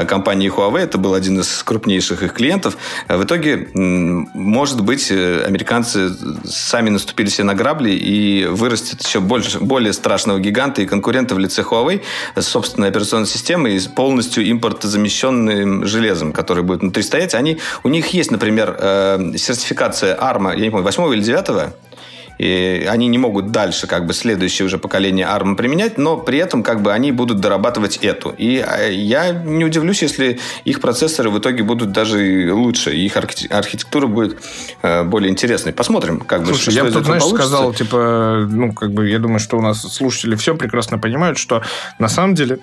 компании 0.06 0.50
Huawei. 0.50 0.80
Это 0.80 0.98
был 0.98 1.14
один 1.14 1.40
из 1.40 1.62
крупнейших 1.62 2.22
их 2.22 2.39
клиентов. 2.40 2.78
В 3.08 3.22
итоге, 3.22 3.68
может 3.74 4.80
быть, 4.80 5.10
э, 5.10 5.44
американцы 5.46 6.10
сами 6.44 6.88
наступили 6.88 7.28
себе 7.28 7.44
на 7.44 7.54
грабли 7.54 7.90
и 7.90 8.46
вырастет 8.46 9.02
еще 9.02 9.20
больше, 9.20 9.60
более 9.60 9.92
страшного 9.92 10.38
гиганта 10.38 10.80
и 10.80 10.86
конкурента 10.86 11.34
в 11.34 11.38
лице 11.38 11.62
Huawei 11.62 12.00
с 12.34 12.46
собственной 12.46 12.88
операционной 12.88 13.26
системой 13.26 13.76
и 13.76 13.88
полностью 13.88 14.50
импортозамещенным 14.50 15.86
железом, 15.86 16.32
который 16.32 16.62
будет 16.62 16.80
внутри 16.80 17.02
стоять. 17.02 17.34
Они, 17.34 17.58
у 17.84 17.88
них 17.88 18.06
есть, 18.14 18.30
например, 18.30 18.74
э, 18.78 19.32
сертификация 19.36 20.16
ARMA, 20.16 20.56
я 20.56 20.64
не 20.64 20.70
помню, 20.70 20.84
8 20.84 21.12
или 21.12 21.22
9 21.22 21.74
и 22.40 22.86
они 22.88 23.08
не 23.08 23.18
могут 23.18 23.50
дальше 23.50 23.86
как 23.86 24.06
бы 24.06 24.14
следующее 24.14 24.64
уже 24.64 24.78
поколение 24.78 25.26
ARM 25.26 25.56
применять, 25.56 25.98
но 25.98 26.16
при 26.16 26.38
этом 26.38 26.62
как 26.62 26.80
бы 26.80 26.90
они 26.90 27.12
будут 27.12 27.38
дорабатывать 27.38 27.98
эту. 27.98 28.30
И 28.30 28.64
а, 28.66 28.88
я 28.88 29.30
не 29.32 29.62
удивлюсь, 29.62 30.00
если 30.00 30.40
их 30.64 30.80
процессоры 30.80 31.28
в 31.28 31.38
итоге 31.38 31.64
будут 31.64 31.92
даже 31.92 32.50
лучше, 32.50 32.96
их 32.96 33.18
архитектура 33.18 34.06
будет 34.06 34.38
э, 34.80 35.04
более 35.04 35.30
интересной. 35.30 35.74
Посмотрим, 35.74 36.20
как 36.20 36.40
бы, 36.40 36.46
Слушай, 36.46 36.72
я 36.72 36.84
бы 36.84 36.90
тут, 36.90 37.04
знаешь, 37.04 37.22
получится. 37.22 37.46
сказал, 37.46 37.74
типа, 37.74 38.46
ну, 38.48 38.72
как 38.72 38.92
бы, 38.92 39.06
я 39.06 39.18
думаю, 39.18 39.38
что 39.38 39.58
у 39.58 39.60
нас 39.60 39.82
слушатели 39.82 40.34
все 40.34 40.54
прекрасно 40.54 40.98
понимают, 40.98 41.36
что 41.36 41.62
на 41.98 42.08
самом 42.08 42.34
деле 42.34 42.60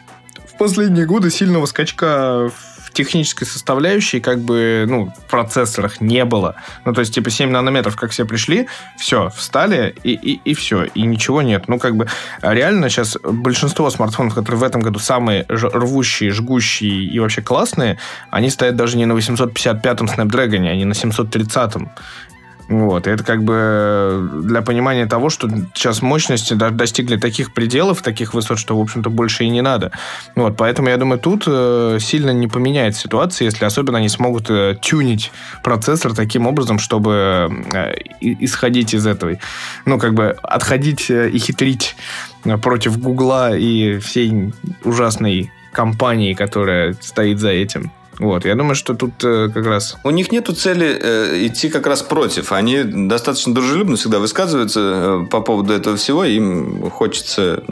в 0.51 0.57
последние 0.57 1.05
годы 1.05 1.29
сильного 1.29 1.67
скачка 1.67 2.49
в 2.49 2.76
технической 2.97 3.45
составляющей 3.45 4.19
как 4.19 4.39
бы, 4.39 4.85
ну, 4.87 5.13
в 5.15 5.29
процессорах 5.29 6.01
не 6.01 6.25
было. 6.25 6.55
Ну, 6.83 6.93
то 6.93 7.01
есть, 7.01 7.13
типа, 7.13 7.29
7 7.29 7.51
нанометров, 7.51 7.95
как 7.95 8.09
все 8.09 8.25
пришли, 8.25 8.67
все, 8.97 9.29
встали, 9.29 9.95
и, 10.03 10.13
и, 10.13 10.41
и 10.43 10.53
все, 10.55 10.85
и 10.85 11.03
ничего 11.03 11.43
нет. 11.43 11.67
Ну, 11.67 11.77
как 11.77 11.95
бы, 11.95 12.07
реально 12.41 12.89
сейчас 12.89 13.17
большинство 13.23 13.89
смартфонов, 13.89 14.33
которые 14.33 14.59
в 14.59 14.63
этом 14.63 14.81
году 14.81 14.99
самые 14.99 15.45
рвущие, 15.47 16.31
жгущие 16.31 17.05
и 17.05 17.19
вообще 17.19 17.41
классные, 17.41 17.99
они 18.31 18.49
стоят 18.49 18.75
даже 18.75 18.97
не 18.97 19.05
на 19.05 19.13
855-м 19.13 20.07
Snapdragon, 20.07 20.67
а 20.67 20.75
не 20.75 20.85
на 20.85 20.93
730-м. 20.93 21.91
Вот, 22.69 23.07
и 23.07 23.09
это 23.09 23.23
как 23.23 23.43
бы 23.43 24.29
для 24.43 24.61
понимания 24.61 25.05
того, 25.05 25.29
что 25.29 25.49
сейчас 25.73 26.01
мощности 26.01 26.53
достигли 26.53 27.15
таких 27.15 27.53
пределов, 27.53 28.01
таких 28.01 28.33
высот, 28.33 28.59
что, 28.59 28.77
в 28.77 28.81
общем-то, 28.81 29.09
больше 29.09 29.45
и 29.45 29.49
не 29.49 29.61
надо. 29.61 29.91
Вот, 30.35 30.57
поэтому, 30.57 30.89
я 30.89 30.97
думаю, 30.97 31.19
тут 31.19 31.43
э, 31.47 31.97
сильно 32.01 32.31
не 32.31 32.47
поменяет 32.47 32.95
ситуация, 32.95 33.45
если 33.45 33.63
особенно 33.63 33.99
они 33.99 34.09
смогут 34.09 34.49
э, 34.49 34.75
тюнить 34.81 35.31
процессор 35.63 36.13
таким 36.13 36.45
образом, 36.45 36.77
чтобы 36.77 37.49
э, 37.73 37.93
исходить 38.19 38.93
из 38.93 39.07
этой, 39.07 39.39
ну, 39.85 39.97
как 39.97 40.13
бы 40.13 40.35
отходить 40.43 41.09
и 41.09 41.37
хитрить 41.37 41.95
против 42.61 42.99
Гугла 42.99 43.55
и 43.55 43.99
всей 43.99 44.53
ужасной 44.83 45.51
компании, 45.71 46.33
которая 46.33 46.93
стоит 46.99 47.39
за 47.39 47.49
этим. 47.49 47.91
Вот, 48.19 48.45
я 48.45 48.55
думаю, 48.55 48.75
что 48.75 48.95
тут 48.95 49.23
э, 49.23 49.49
как 49.53 49.65
раз... 49.65 49.97
У 50.03 50.09
них 50.09 50.31
нету 50.31 50.53
цели 50.53 50.99
э, 50.99 51.45
идти 51.45 51.69
как 51.69 51.85
раз 51.85 52.01
против. 52.01 52.51
Они 52.51 52.83
достаточно 52.83 53.53
дружелюбно 53.53 53.95
всегда 53.95 54.19
высказываются 54.19 54.79
э, 54.79 55.25
по 55.29 55.41
поводу 55.41 55.73
этого 55.73 55.97
всего. 55.97 56.23
Им 56.23 56.89
хочется 56.89 57.63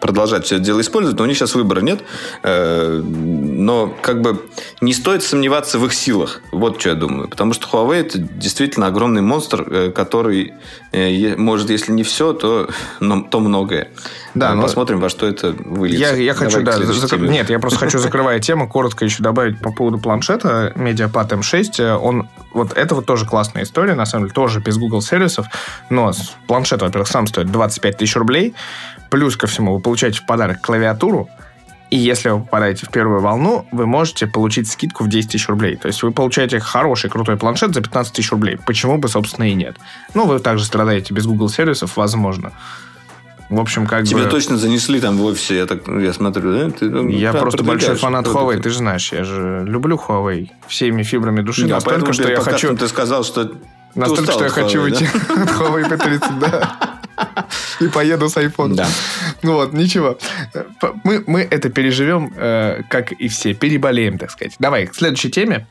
продолжать 0.00 0.44
все 0.44 0.56
это 0.56 0.64
дело 0.64 0.80
использовать, 0.80 1.18
но 1.18 1.24
у 1.24 1.26
них 1.26 1.36
сейчас 1.36 1.54
выбора 1.54 1.80
нет. 1.80 2.00
Э, 2.44 3.02
но 3.02 3.92
как 4.02 4.20
бы 4.22 4.40
не 4.80 4.92
стоит 4.92 5.24
сомневаться 5.24 5.78
в 5.78 5.86
их 5.86 5.94
силах. 5.94 6.42
Вот 6.52 6.80
что 6.80 6.90
я 6.90 6.94
думаю. 6.94 7.28
Потому 7.28 7.52
что 7.52 7.66
Huawei 7.66 7.96
это 7.96 8.18
действительно 8.18 8.86
огромный 8.86 9.22
монстр, 9.22 9.66
э, 9.68 9.90
который 9.90 10.54
э, 10.92 11.36
может, 11.36 11.70
если 11.70 11.90
не 11.92 12.04
все, 12.04 12.32
то, 12.32 12.68
но, 13.00 13.22
то 13.22 13.40
многое. 13.40 13.88
Да, 14.36 14.54
но 14.54 14.62
посмотрим, 14.62 15.00
во 15.00 15.08
что 15.08 15.26
это 15.26 15.52
выльется. 15.52 16.14
Я, 16.14 16.22
я 16.22 16.34
хочу, 16.34 16.62
да, 16.62 16.78
зак... 16.78 17.18
нет, 17.20 17.48
я 17.48 17.58
просто 17.58 17.78
хочу, 17.78 17.98
закрывая 17.98 18.38
тему, 18.38 18.68
коротко 18.68 19.04
еще 19.04 19.22
добавить 19.22 19.58
по 19.60 19.72
поводу 19.72 19.98
планшета 19.98 20.72
MediaPad 20.76 21.40
M6. 21.40 21.96
Он, 21.96 22.28
вот 22.52 22.76
это 22.76 22.94
вот 22.94 23.06
тоже 23.06 23.24
классная 23.24 23.62
история, 23.62 23.94
на 23.94 24.04
самом 24.04 24.24
деле, 24.26 24.34
тоже 24.34 24.60
без 24.60 24.76
Google 24.76 25.00
сервисов, 25.00 25.46
но 25.88 26.12
планшет, 26.46 26.82
во-первых, 26.82 27.08
сам 27.08 27.26
стоит 27.26 27.50
25 27.50 27.96
тысяч 27.96 28.14
рублей, 28.14 28.54
плюс 29.10 29.36
ко 29.36 29.46
всему 29.46 29.74
вы 29.74 29.80
получаете 29.80 30.20
в 30.20 30.26
подарок 30.26 30.60
клавиатуру, 30.60 31.30
и 31.88 31.96
если 31.96 32.30
вы 32.30 32.40
попадаете 32.40 32.84
в 32.84 32.90
первую 32.90 33.20
волну, 33.20 33.66
вы 33.70 33.86
можете 33.86 34.26
получить 34.26 34.68
скидку 34.68 35.04
в 35.04 35.08
10 35.08 35.30
тысяч 35.30 35.48
рублей. 35.48 35.76
То 35.76 35.86
есть 35.86 36.02
вы 36.02 36.10
получаете 36.10 36.58
хороший, 36.58 37.08
крутой 37.08 37.36
планшет 37.36 37.74
за 37.74 37.80
15 37.80 38.12
тысяч 38.12 38.30
рублей. 38.32 38.58
Почему 38.66 38.98
бы, 38.98 39.08
собственно, 39.08 39.48
и 39.48 39.54
нет? 39.54 39.76
Ну, 40.12 40.26
вы 40.26 40.40
также 40.40 40.64
страдаете 40.64 41.14
без 41.14 41.26
Google 41.26 41.48
сервисов, 41.48 41.96
возможно. 41.96 42.52
В 43.48 43.60
общем, 43.60 43.86
как 43.86 44.04
Тебе 44.04 44.24
бы... 44.24 44.30
точно 44.30 44.56
занесли 44.56 45.00
там 45.00 45.16
в 45.16 45.24
офисе, 45.24 45.56
я, 45.56 45.66
так, 45.66 45.86
я 45.86 46.12
смотрю, 46.12 46.52
да? 46.52 46.70
Ты, 46.70 46.90
ну, 46.90 47.08
Я 47.08 47.32
просто 47.32 47.62
большой 47.62 47.94
фанат. 47.96 48.26
Huawei, 48.26 48.60
ты 48.60 48.70
же 48.70 48.78
знаешь, 48.78 49.12
я 49.12 49.24
же 49.24 49.62
люблю 49.64 49.96
Huawei 49.96 50.50
всеми 50.66 51.02
фибрами 51.02 51.42
души, 51.42 51.66
Да, 51.66 51.76
настолько, 51.76 52.12
что 52.12 52.28
я 52.28 52.40
хочу... 52.40 52.76
ты 52.76 52.88
сказал, 52.88 53.24
что 53.24 53.52
Настолько, 53.94 54.32
что 54.32 54.44
я 54.44 54.50
хочу 54.50 54.82
уйти 54.82 55.06
от 55.28 55.48
Huawei 55.48 55.88
P30, 55.88 56.38
да. 56.38 57.00
И 57.80 57.88
поеду 57.88 58.28
с 58.28 58.36
iPhone. 58.36 58.74
Да. 58.74 58.86
Ну 59.42 59.54
вот, 59.54 59.72
ничего. 59.72 60.18
Мы, 61.02 61.24
мы 61.26 61.40
это 61.50 61.70
переживем, 61.70 62.32
э, 62.36 62.82
как 62.90 63.12
и 63.12 63.28
все. 63.28 63.54
Переболеем, 63.54 64.18
так 64.18 64.30
сказать. 64.30 64.54
Давай, 64.58 64.86
к 64.86 64.94
следующей 64.94 65.30
теме. 65.30 65.66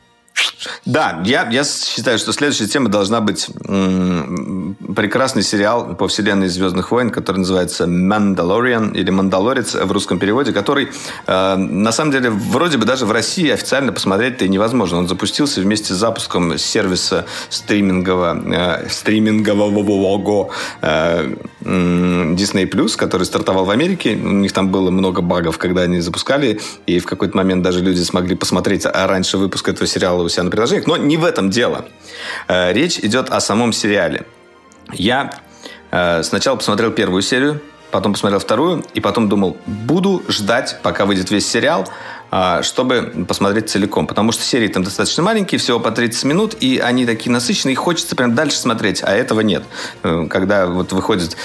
Да, 0.84 1.22
я, 1.24 1.48
я 1.50 1.64
считаю, 1.64 2.18
что 2.18 2.32
следующая 2.32 2.66
тема 2.66 2.88
должна 2.88 3.20
быть 3.20 3.48
м, 3.66 4.76
прекрасный 4.94 5.42
сериал 5.42 5.94
по 5.94 6.08
вселенной 6.08 6.48
Звездных 6.48 6.90
войн, 6.90 7.10
который 7.10 7.38
называется 7.38 7.86
«Мандалориан» 7.86 8.90
или 8.90 9.10
«Мандалорец» 9.10 9.74
в 9.74 9.92
русском 9.92 10.18
переводе, 10.18 10.52
который, 10.52 10.88
э, 11.26 11.56
на 11.56 11.92
самом 11.92 12.12
деле, 12.12 12.30
вроде 12.30 12.78
бы 12.78 12.86
даже 12.86 13.06
в 13.06 13.12
России 13.12 13.50
официально 13.50 13.92
посмотреть-то 13.92 14.44
и 14.44 14.48
невозможно. 14.48 14.98
Он 14.98 15.08
запустился 15.08 15.60
вместе 15.60 15.94
с 15.94 15.96
запуском 15.96 16.56
сервиса 16.58 17.26
стримингового, 17.48 18.84
э, 18.84 18.88
стримингового 18.88 20.50
э, 20.82 21.34
Disney+, 21.66 22.96
который 22.96 23.24
стартовал 23.24 23.64
в 23.64 23.70
Америке. 23.70 24.14
У 24.14 24.32
них 24.32 24.52
там 24.52 24.68
было 24.70 24.90
много 24.90 25.20
багов, 25.20 25.58
когда 25.58 25.82
они 25.82 26.00
запускали, 26.00 26.60
и 26.86 26.98
в 27.00 27.06
какой-то 27.06 27.36
момент 27.36 27.62
даже 27.62 27.80
люди 27.80 28.02
смогли 28.02 28.36
посмотреть 28.36 28.86
а 28.86 29.06
раньше 29.06 29.36
выпуск 29.36 29.68
этого 29.68 29.86
сериала 29.86 30.22
у 30.22 30.28
себя 30.28 30.44
на 30.44 30.50
приложениях. 30.50 30.86
Но 30.86 30.96
не 30.96 31.16
в 31.16 31.24
этом 31.24 31.50
дело. 31.50 31.86
Э, 32.48 32.72
Речь 32.72 32.98
идет 32.98 33.30
о 33.30 33.40
самом 33.40 33.72
сериале. 33.72 34.26
Я 34.92 35.32
э, 35.90 36.22
сначала 36.22 36.56
посмотрел 36.56 36.92
первую 36.92 37.22
серию, 37.22 37.60
потом 37.90 38.12
посмотрел 38.12 38.38
вторую, 38.38 38.84
и 38.94 39.00
потом 39.00 39.28
думал, 39.28 39.56
буду 39.66 40.22
ждать, 40.28 40.78
пока 40.82 41.04
выйдет 41.04 41.30
весь 41.30 41.48
сериал, 41.48 41.88
чтобы 42.62 43.24
посмотреть 43.28 43.70
целиком. 43.70 44.06
Потому 44.06 44.32
что 44.32 44.42
серии 44.42 44.68
там 44.68 44.82
достаточно 44.82 45.22
маленькие, 45.22 45.58
всего 45.58 45.80
по 45.80 45.90
30 45.90 46.24
минут, 46.24 46.56
и 46.60 46.78
они 46.78 47.06
такие 47.06 47.30
насыщенные, 47.30 47.74
и 47.74 47.76
хочется 47.76 48.16
прям 48.16 48.34
дальше 48.34 48.58
смотреть, 48.58 49.02
а 49.02 49.12
этого 49.12 49.40
нет. 49.40 49.62
Э, 50.02 50.26
Когда 50.28 50.66
вот 50.66 50.92
выходит 50.92 51.36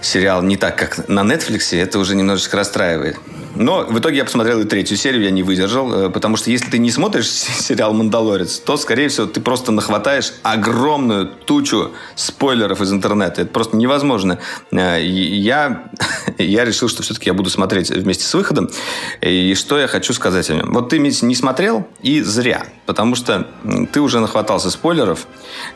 сериал 0.00 0.42
не 0.42 0.56
так, 0.56 0.76
как 0.76 1.08
на 1.08 1.20
Netflix, 1.20 1.76
это 1.76 1.98
уже 1.98 2.16
немножечко 2.16 2.56
расстраивает. 2.56 3.18
Но 3.54 3.84
в 3.84 3.98
итоге 3.98 4.18
я 4.18 4.24
посмотрел 4.24 4.60
и 4.60 4.64
третью 4.64 4.96
серию, 4.96 5.22
я 5.22 5.30
не 5.30 5.42
выдержал, 5.42 6.06
э, 6.06 6.10
потому 6.10 6.36
что 6.36 6.50
если 6.50 6.70
ты 6.70 6.78
не 6.78 6.90
смотришь 6.90 7.28
сериал 7.30 7.92
«Мандалорец», 7.92 8.58
то, 8.58 8.76
скорее 8.76 9.08
всего, 9.08 9.26
ты 9.26 9.40
просто 9.40 9.72
нахватаешь 9.72 10.32
огромную 10.42 11.26
тучу 11.26 11.92
спойлеров 12.14 12.80
из 12.80 12.92
интернета. 12.92 13.42
Это 13.42 13.50
просто 13.50 13.76
невозможно. 13.76 14.38
Э, 14.72 14.98
Я, 15.02 15.90
я 16.38 16.64
решил, 16.64 16.88
что 16.88 17.02
все-таки 17.02 17.28
я 17.28 17.34
буду 17.34 17.50
смотреть 17.50 17.90
вместе 17.90 18.24
с 18.24 18.34
выходом. 18.34 18.70
И 19.20 19.54
что 19.54 19.78
я 19.78 19.88
хочу 19.88 20.12
сказать 20.12 20.48
о 20.50 20.54
нем. 20.54 20.72
Вот 20.72 20.88
ты, 20.88 20.98
Митя, 20.98 21.26
не 21.26 21.34
смотрел, 21.34 21.86
и 22.00 22.20
зря. 22.22 22.66
Потому 22.86 23.14
что 23.14 23.48
ты 23.92 24.00
уже 24.00 24.20
нахватался 24.20 24.70
спойлеров. 24.70 25.26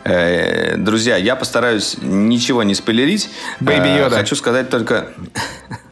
Э, 0.04 0.76
Друзья, 0.76 1.16
я 1.16 1.37
постараюсь 1.37 1.96
ничего 2.00 2.62
не 2.62 2.74
спойлерить. 2.74 3.30
Baby 3.61 3.98
Йода. 3.98 4.16
Хочу 4.16 4.37
сказать 4.37 4.70
только... 4.70 5.08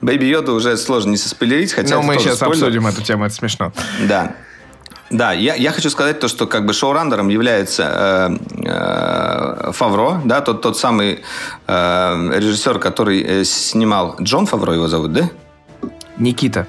Baby 0.00 0.24
Йода 0.24 0.52
уже 0.52 0.76
сложно 0.76 1.10
не 1.10 1.16
соспойлерить, 1.16 1.72
хотя 1.72 1.96
Но 1.96 2.02
мы 2.02 2.18
сейчас 2.18 2.36
спойлер. 2.36 2.54
обсудим 2.54 2.86
эту 2.86 3.02
тему, 3.02 3.24
это 3.24 3.34
смешно. 3.34 3.72
Да. 4.08 4.34
Да, 5.10 5.32
я, 5.32 5.56
я 5.56 5.72
хочу 5.72 5.90
сказать 5.90 6.20
то, 6.20 6.28
что 6.28 6.46
как 6.46 6.64
бы 6.66 6.72
шоураннером 6.72 7.28
является 7.30 8.38
э, 8.64 9.68
э, 9.68 9.72
Фавро, 9.72 10.20
да, 10.24 10.40
тот, 10.40 10.62
тот 10.62 10.78
самый 10.78 11.24
э, 11.66 12.30
режиссер, 12.38 12.78
который 12.78 13.20
э, 13.20 13.44
снимал 13.44 14.16
Джон 14.20 14.46
Фавро, 14.46 14.72
его 14.72 14.86
зовут, 14.86 15.12
да? 15.12 15.28
Никита. 16.16 16.66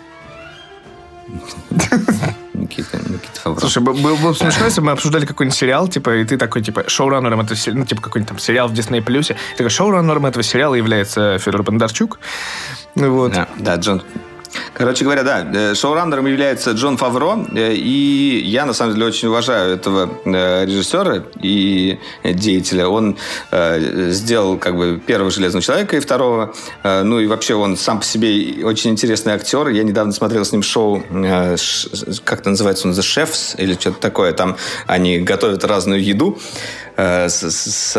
Никита, 2.53 2.97
Никита 2.97 3.39
Фавро. 3.43 3.59
Слушай, 3.59 3.83
было 3.83 4.15
бы 4.15 4.35
смешно, 4.35 4.65
если 4.65 4.81
бы 4.81 4.87
мы 4.87 4.91
обсуждали 4.93 5.25
какой-нибудь 5.25 5.57
сериал, 5.57 5.87
типа, 5.87 6.17
и 6.17 6.25
ты 6.25 6.37
такой, 6.37 6.61
типа, 6.61 6.87
шоураннером 6.87 7.41
этого 7.41 7.55
сериала, 7.55 7.79
ну, 7.79 7.85
типа, 7.85 8.01
какой-нибудь 8.01 8.29
там 8.29 8.39
сериал 8.39 8.67
в 8.67 8.73
Disney 8.73 9.01
Плюсе. 9.01 9.35
Такой, 9.57 9.69
шоураннером 9.69 10.25
этого 10.25 10.43
сериала 10.43 10.75
является 10.75 11.37
Федор 11.39 11.63
Бондарчук. 11.63 12.19
Вот. 12.95 13.33
Да, 13.33 13.47
да, 13.57 13.75
Джон. 13.75 14.03
Короче 14.73 15.03
говоря, 15.03 15.23
да, 15.23 15.47
э, 15.53 15.75
шоураннером 15.75 16.25
является 16.25 16.71
Джон 16.71 16.97
Фавро, 16.97 17.45
э, 17.55 17.73
и 17.73 18.41
я, 18.45 18.65
на 18.65 18.73
самом 18.73 18.93
деле, 18.95 19.05
очень 19.07 19.27
уважаю 19.27 19.75
этого 19.75 20.09
э, 20.25 20.65
режиссера 20.65 21.23
и 21.41 21.99
деятеля. 22.23 22.87
Он 22.87 23.17
сделал, 23.51 24.57
как 24.57 24.75
бы, 24.75 24.99
первого 25.05 25.31
«Железного 25.31 25.61
человека» 25.61 25.97
и 25.97 25.99
второго. 25.99 26.53
Ну, 26.83 27.19
и 27.19 27.27
вообще 27.27 27.55
он 27.55 27.77
сам 27.77 27.99
по 27.99 28.05
себе 28.05 28.63
очень 28.65 28.91
интересный 28.91 29.33
актер. 29.33 29.67
Я 29.69 29.83
недавно 29.83 30.11
смотрел 30.13 30.43
с 30.45 30.51
ним 30.51 30.63
шоу, 30.63 31.03
как 32.25 32.39
это 32.39 32.49
называется, 32.49 32.87
он 32.87 32.93
«The 32.93 32.99
Chefs» 33.01 33.55
или 33.57 33.73
что-то 33.73 33.99
такое. 33.99 34.33
Там 34.33 34.57
они 34.87 35.19
готовят 35.19 35.63
разную 35.65 36.03
еду 36.03 36.39
с, 36.97 37.29
с- 37.49 37.95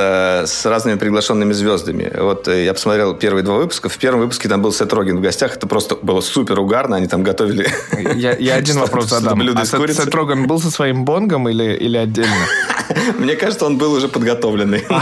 с 0.47 0.67
разными 0.67 0.99
приглашенными 0.99 1.53
звездами. 1.53 2.13
Вот 2.19 2.49
я 2.49 2.73
посмотрел 2.75 3.15
первые 3.15 3.43
два 3.43 3.57
выпуска. 3.57 3.89
В 3.89 3.97
первом 3.99 4.21
выпуске 4.21 4.49
там 4.49 4.63
был 4.63 4.73
Сет 4.73 4.93
Роген 4.93 5.19
в 5.19 5.21
гостях. 5.21 5.57
Это 5.57 5.67
просто 5.67 5.97
было 5.97 6.21
супер 6.21 6.42
угарно. 6.51 6.97
Они 6.97 7.07
там 7.07 7.23
готовили... 7.23 7.67
Я, 8.15 8.37
я 8.37 8.55
один 8.55 8.79
вопрос 8.81 9.07
задам. 9.09 9.39
блюдо 9.39 9.61
А 9.61 9.63
из 9.63 9.71
Сет, 9.71 9.81
курицы. 9.81 10.03
Сет 10.05 10.15
Роган 10.15 10.47
был 10.47 10.61
со 10.61 10.71
своим 10.71 11.05
бонгом 11.05 11.49
или, 11.49 11.75
или 11.75 11.97
отдельно? 11.97 12.35
Мне 13.19 13.37
кажется, 13.37 13.67
он 13.67 13.79
был 13.79 13.93
уже 13.93 14.09
подготовленный. 14.09 14.85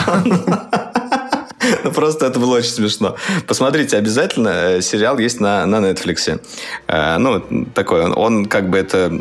Ну, 1.85 1.93
Просто 1.93 2.27
это 2.27 2.41
было 2.41 2.57
очень 2.57 2.71
смешно. 2.71 3.17
Посмотрите 3.47 3.97
обязательно. 3.97 4.49
Э, 4.49 4.83
Сериал 4.83 5.19
есть 5.19 5.41
на, 5.41 5.67
на 5.67 5.77
Netflix. 5.77 6.41
Э, 6.89 7.19
Ну, 7.19 7.41
такой 7.75 8.03
он, 8.05 8.13
он 8.17 8.47
как 8.47 8.69
бы 8.71 8.79
это 8.79 9.13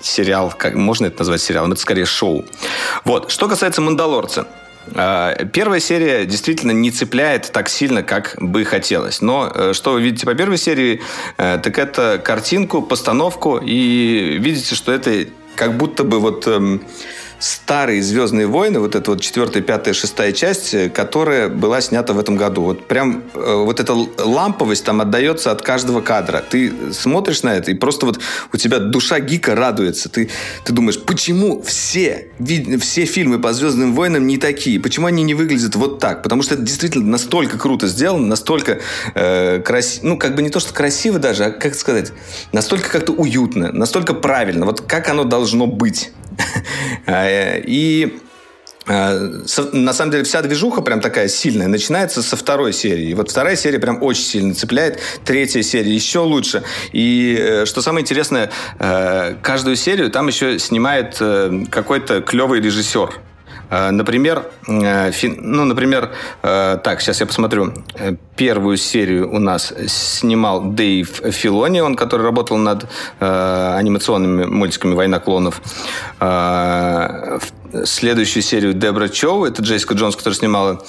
сериал, 0.00 0.54
как 0.56 0.74
можно 0.74 1.06
это 1.06 1.18
назвать 1.18 1.40
сериалом? 1.42 1.72
Это 1.72 1.80
скорее 1.80 2.06
шоу. 2.06 2.44
Вот. 3.04 3.30
Что 3.30 3.48
касается 3.48 3.80
«Мандалорца». 3.82 4.46
Э, 4.94 5.46
Первая 5.52 5.80
серия 5.80 6.26
действительно 6.26 6.72
не 6.72 6.90
цепляет 6.90 7.50
так 7.52 7.68
сильно, 7.68 8.02
как 8.02 8.36
бы 8.40 8.64
хотелось. 8.64 9.20
Но 9.20 9.50
э, 9.54 9.72
что 9.72 9.92
вы 9.92 10.02
видите 10.02 10.26
по 10.26 10.34
первой 10.34 10.58
серии, 10.58 11.00
э, 11.38 11.58
так 11.62 11.78
это 11.78 12.20
картинку, 12.22 12.82
постановку, 12.82 13.58
и 13.58 14.38
видите, 14.38 14.74
что 14.74 14.92
это 14.92 15.26
как 15.56 15.76
будто 15.76 16.04
бы 16.04 16.20
вот 16.20 16.46
эм, 16.46 16.82
старые 17.38 18.02
«Звездные 18.02 18.46
войны», 18.46 18.80
вот 18.80 18.94
эта 18.94 19.10
вот 19.10 19.20
четвертая, 19.20 19.62
пятая, 19.62 19.94
шестая 19.94 20.32
часть, 20.32 20.74
э, 20.74 20.88
которая 20.88 21.48
была 21.48 21.80
снята 21.80 22.12
в 22.12 22.18
этом 22.18 22.36
году. 22.36 22.62
Вот 22.62 22.86
прям 22.86 23.24
э, 23.34 23.54
вот 23.54 23.80
эта 23.80 23.92
ламповость 23.92 24.84
там 24.84 25.00
отдается 25.00 25.50
от 25.50 25.62
каждого 25.62 26.00
кадра. 26.00 26.42
Ты 26.48 26.92
смотришь 26.92 27.42
на 27.42 27.54
это, 27.54 27.70
и 27.70 27.74
просто 27.74 28.06
вот 28.06 28.20
у 28.52 28.56
тебя 28.56 28.78
душа 28.78 29.20
гика 29.20 29.54
радуется. 29.54 30.08
Ты, 30.08 30.30
ты 30.64 30.72
думаешь, 30.72 31.00
почему 31.00 31.62
все, 31.62 32.28
все 32.80 33.04
фильмы 33.04 33.38
по 33.38 33.52
«Звездным 33.52 33.94
войнам» 33.94 34.26
не 34.26 34.38
такие? 34.38 34.80
Почему 34.80 35.06
они 35.06 35.22
не 35.22 35.34
выглядят 35.34 35.76
вот 35.76 35.98
так? 35.98 36.22
Потому 36.22 36.42
что 36.42 36.54
это 36.54 36.62
действительно 36.62 37.06
настолько 37.06 37.58
круто 37.58 37.86
сделано, 37.86 38.26
настолько 38.26 38.80
э, 39.14 39.60
красиво, 39.60 40.06
ну, 40.06 40.18
как 40.18 40.34
бы 40.34 40.42
не 40.42 40.50
то, 40.50 40.60
что 40.60 40.72
красиво 40.72 41.18
даже, 41.18 41.44
а, 41.44 41.50
как 41.50 41.74
сказать, 41.74 42.12
настолько 42.52 42.90
как-то 42.90 43.12
уютно, 43.12 43.72
настолько 43.72 44.14
правильно, 44.14 44.66
вот 44.66 44.80
как 44.80 45.08
оно 45.08 45.24
должно 45.24 45.66
быть. 45.66 46.10
Э, 47.06 47.60
И 47.66 48.18
со- 48.86 49.70
на 49.72 49.92
самом 49.92 50.12
деле 50.12 50.22
вся 50.24 50.42
движуха 50.42 50.80
прям 50.80 51.00
такая 51.00 51.26
сильная 51.28 51.66
начинается 51.66 52.22
со 52.22 52.36
второй 52.36 52.72
серии. 52.72 53.14
Вот 53.14 53.30
вторая 53.30 53.56
серия 53.56 53.78
прям 53.80 54.00
очень 54.02 54.22
сильно 54.22 54.54
цепляет. 54.54 55.00
Третья 55.24 55.62
серия 55.62 55.92
еще 55.92 56.20
лучше. 56.20 56.62
И 56.92 57.36
э, 57.38 57.64
что 57.66 57.82
самое 57.82 58.02
интересное, 58.02 58.50
э, 58.78 59.34
каждую 59.42 59.76
серию 59.76 60.10
там 60.10 60.28
еще 60.28 60.58
снимает 60.58 61.18
какой-то 61.70 62.22
клевый 62.22 62.60
режиссер. 62.60 63.10
Э, 63.70 63.90
Например, 63.90 64.44
э, 64.68 65.10
ну, 65.22 65.64
например, 65.64 66.10
э, 66.42 66.78
так, 66.82 67.00
сейчас 67.00 67.20
я 67.20 67.26
посмотрю. 67.26 67.72
Первую 68.36 68.76
серию 68.76 69.32
у 69.32 69.38
нас 69.38 69.72
снимал 69.86 70.62
Дэйв 70.62 71.08
Филони, 71.32 71.80
он, 71.80 71.96
который 71.96 72.22
работал 72.22 72.58
над 72.58 72.84
анимационными 73.18 74.44
мультиками 74.44 74.94
«Война 74.94 75.18
клонов». 75.18 75.60
Следующую 77.84 78.42
серию 78.42 78.74
Дебра 78.74 79.08
Чоу, 79.08 79.44
это 79.44 79.62
Джессика 79.62 79.94
Джонс, 79.94 80.16
которая 80.16 80.38
снимала 80.38 80.82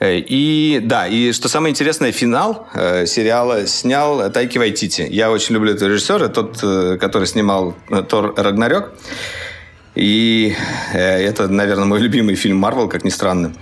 И 0.00 0.80
да, 0.82 1.06
и 1.06 1.32
что 1.32 1.48
самое 1.48 1.70
интересное, 1.70 2.12
финал 2.12 2.66
э, 2.74 3.06
сериала 3.06 3.66
снял 3.66 4.30
Тайки 4.30 4.58
Вайтити. 4.58 5.06
Я 5.10 5.30
очень 5.30 5.54
люблю 5.54 5.72
этого 5.72 5.88
режиссера, 5.88 6.28
тот, 6.28 6.58
э, 6.62 6.98
который 7.00 7.26
снимал 7.26 7.74
Тор 8.08 8.34
Рагнарёк. 8.36 8.92
И 9.96 10.54
э, 10.92 10.98
это, 10.98 11.48
наверное, 11.48 11.86
мой 11.86 12.00
любимый 12.00 12.36
фильм 12.36 12.58
Марвел, 12.58 12.88
как 12.88 13.04
ни 13.04 13.10
странно. 13.10 13.52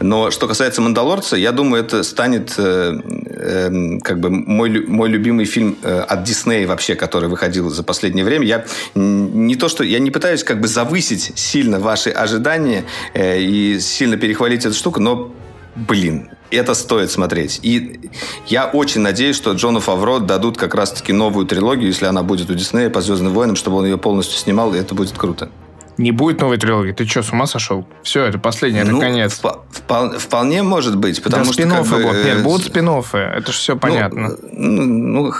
Но 0.00 0.30
что 0.30 0.48
касается 0.48 0.80
«Мандалорца», 0.80 1.36
я 1.36 1.52
думаю, 1.52 1.84
это 1.84 2.02
станет 2.02 2.54
э, 2.58 2.92
э, 3.26 3.98
как 4.02 4.18
бы 4.20 4.30
мой, 4.30 4.86
мой 4.86 5.08
любимый 5.08 5.44
фильм 5.44 5.76
э, 5.82 6.00
от 6.00 6.24
Диснея 6.24 6.66
вообще, 6.66 6.94
который 6.94 7.28
выходил 7.28 7.70
за 7.70 7.82
последнее 7.82 8.24
время. 8.24 8.44
Я 8.44 8.64
не 8.94 9.56
то, 9.56 9.68
что 9.68 9.84
я 9.84 10.00
не 10.00 10.10
пытаюсь 10.10 10.42
как 10.42 10.60
бы 10.60 10.68
завысить 10.68 11.32
сильно 11.36 11.78
ваши 11.78 12.10
ожидания 12.10 12.84
э, 13.14 13.40
и 13.40 13.78
сильно 13.80 14.16
перехвалить 14.16 14.64
эту 14.64 14.74
штуку, 14.74 15.00
но 15.00 15.32
Блин, 15.76 16.30
это 16.50 16.74
стоит 16.74 17.10
смотреть. 17.10 17.60
И 17.62 18.10
я 18.46 18.66
очень 18.66 19.00
надеюсь, 19.00 19.36
что 19.36 19.52
Джону 19.52 19.80
Фавро 19.80 20.20
дадут 20.20 20.56
как 20.56 20.74
раз-таки 20.74 21.12
новую 21.12 21.46
трилогию, 21.46 21.88
если 21.88 22.06
она 22.06 22.22
будет 22.22 22.50
у 22.50 22.54
Диснея 22.54 22.90
по 22.90 23.00
«Звездным 23.00 23.32
войнам», 23.32 23.56
чтобы 23.56 23.78
он 23.78 23.84
ее 23.84 23.98
полностью 23.98 24.38
снимал, 24.38 24.74
и 24.74 24.78
это 24.78 24.94
будет 24.94 25.16
круто. 25.16 25.50
Не 25.96 26.10
будет 26.10 26.40
новой 26.40 26.58
трилогии. 26.58 26.92
Ты 26.92 27.06
что, 27.06 27.22
с 27.22 27.30
ума 27.32 27.46
сошел? 27.46 27.86
Все, 28.02 28.24
это 28.24 28.38
последний, 28.38 28.80
это 28.80 28.90
ну, 28.90 29.00
конец. 29.00 29.40
Впол- 29.40 30.18
вполне 30.18 30.62
может 30.64 30.96
быть, 30.96 31.22
потому 31.22 31.44
да, 31.44 31.52
что... 31.52 31.62
Как 31.62 31.86
бы, 31.86 32.02
будут. 32.02 32.24
Нет, 32.24 32.42
будут 32.42 32.66
спин 32.66 32.88
Это 32.88 33.52
же 33.52 33.58
все 33.58 33.74
ну, 33.74 33.80
понятно. 33.80 34.36
Ну, 34.52 34.82
ну, 34.82 35.32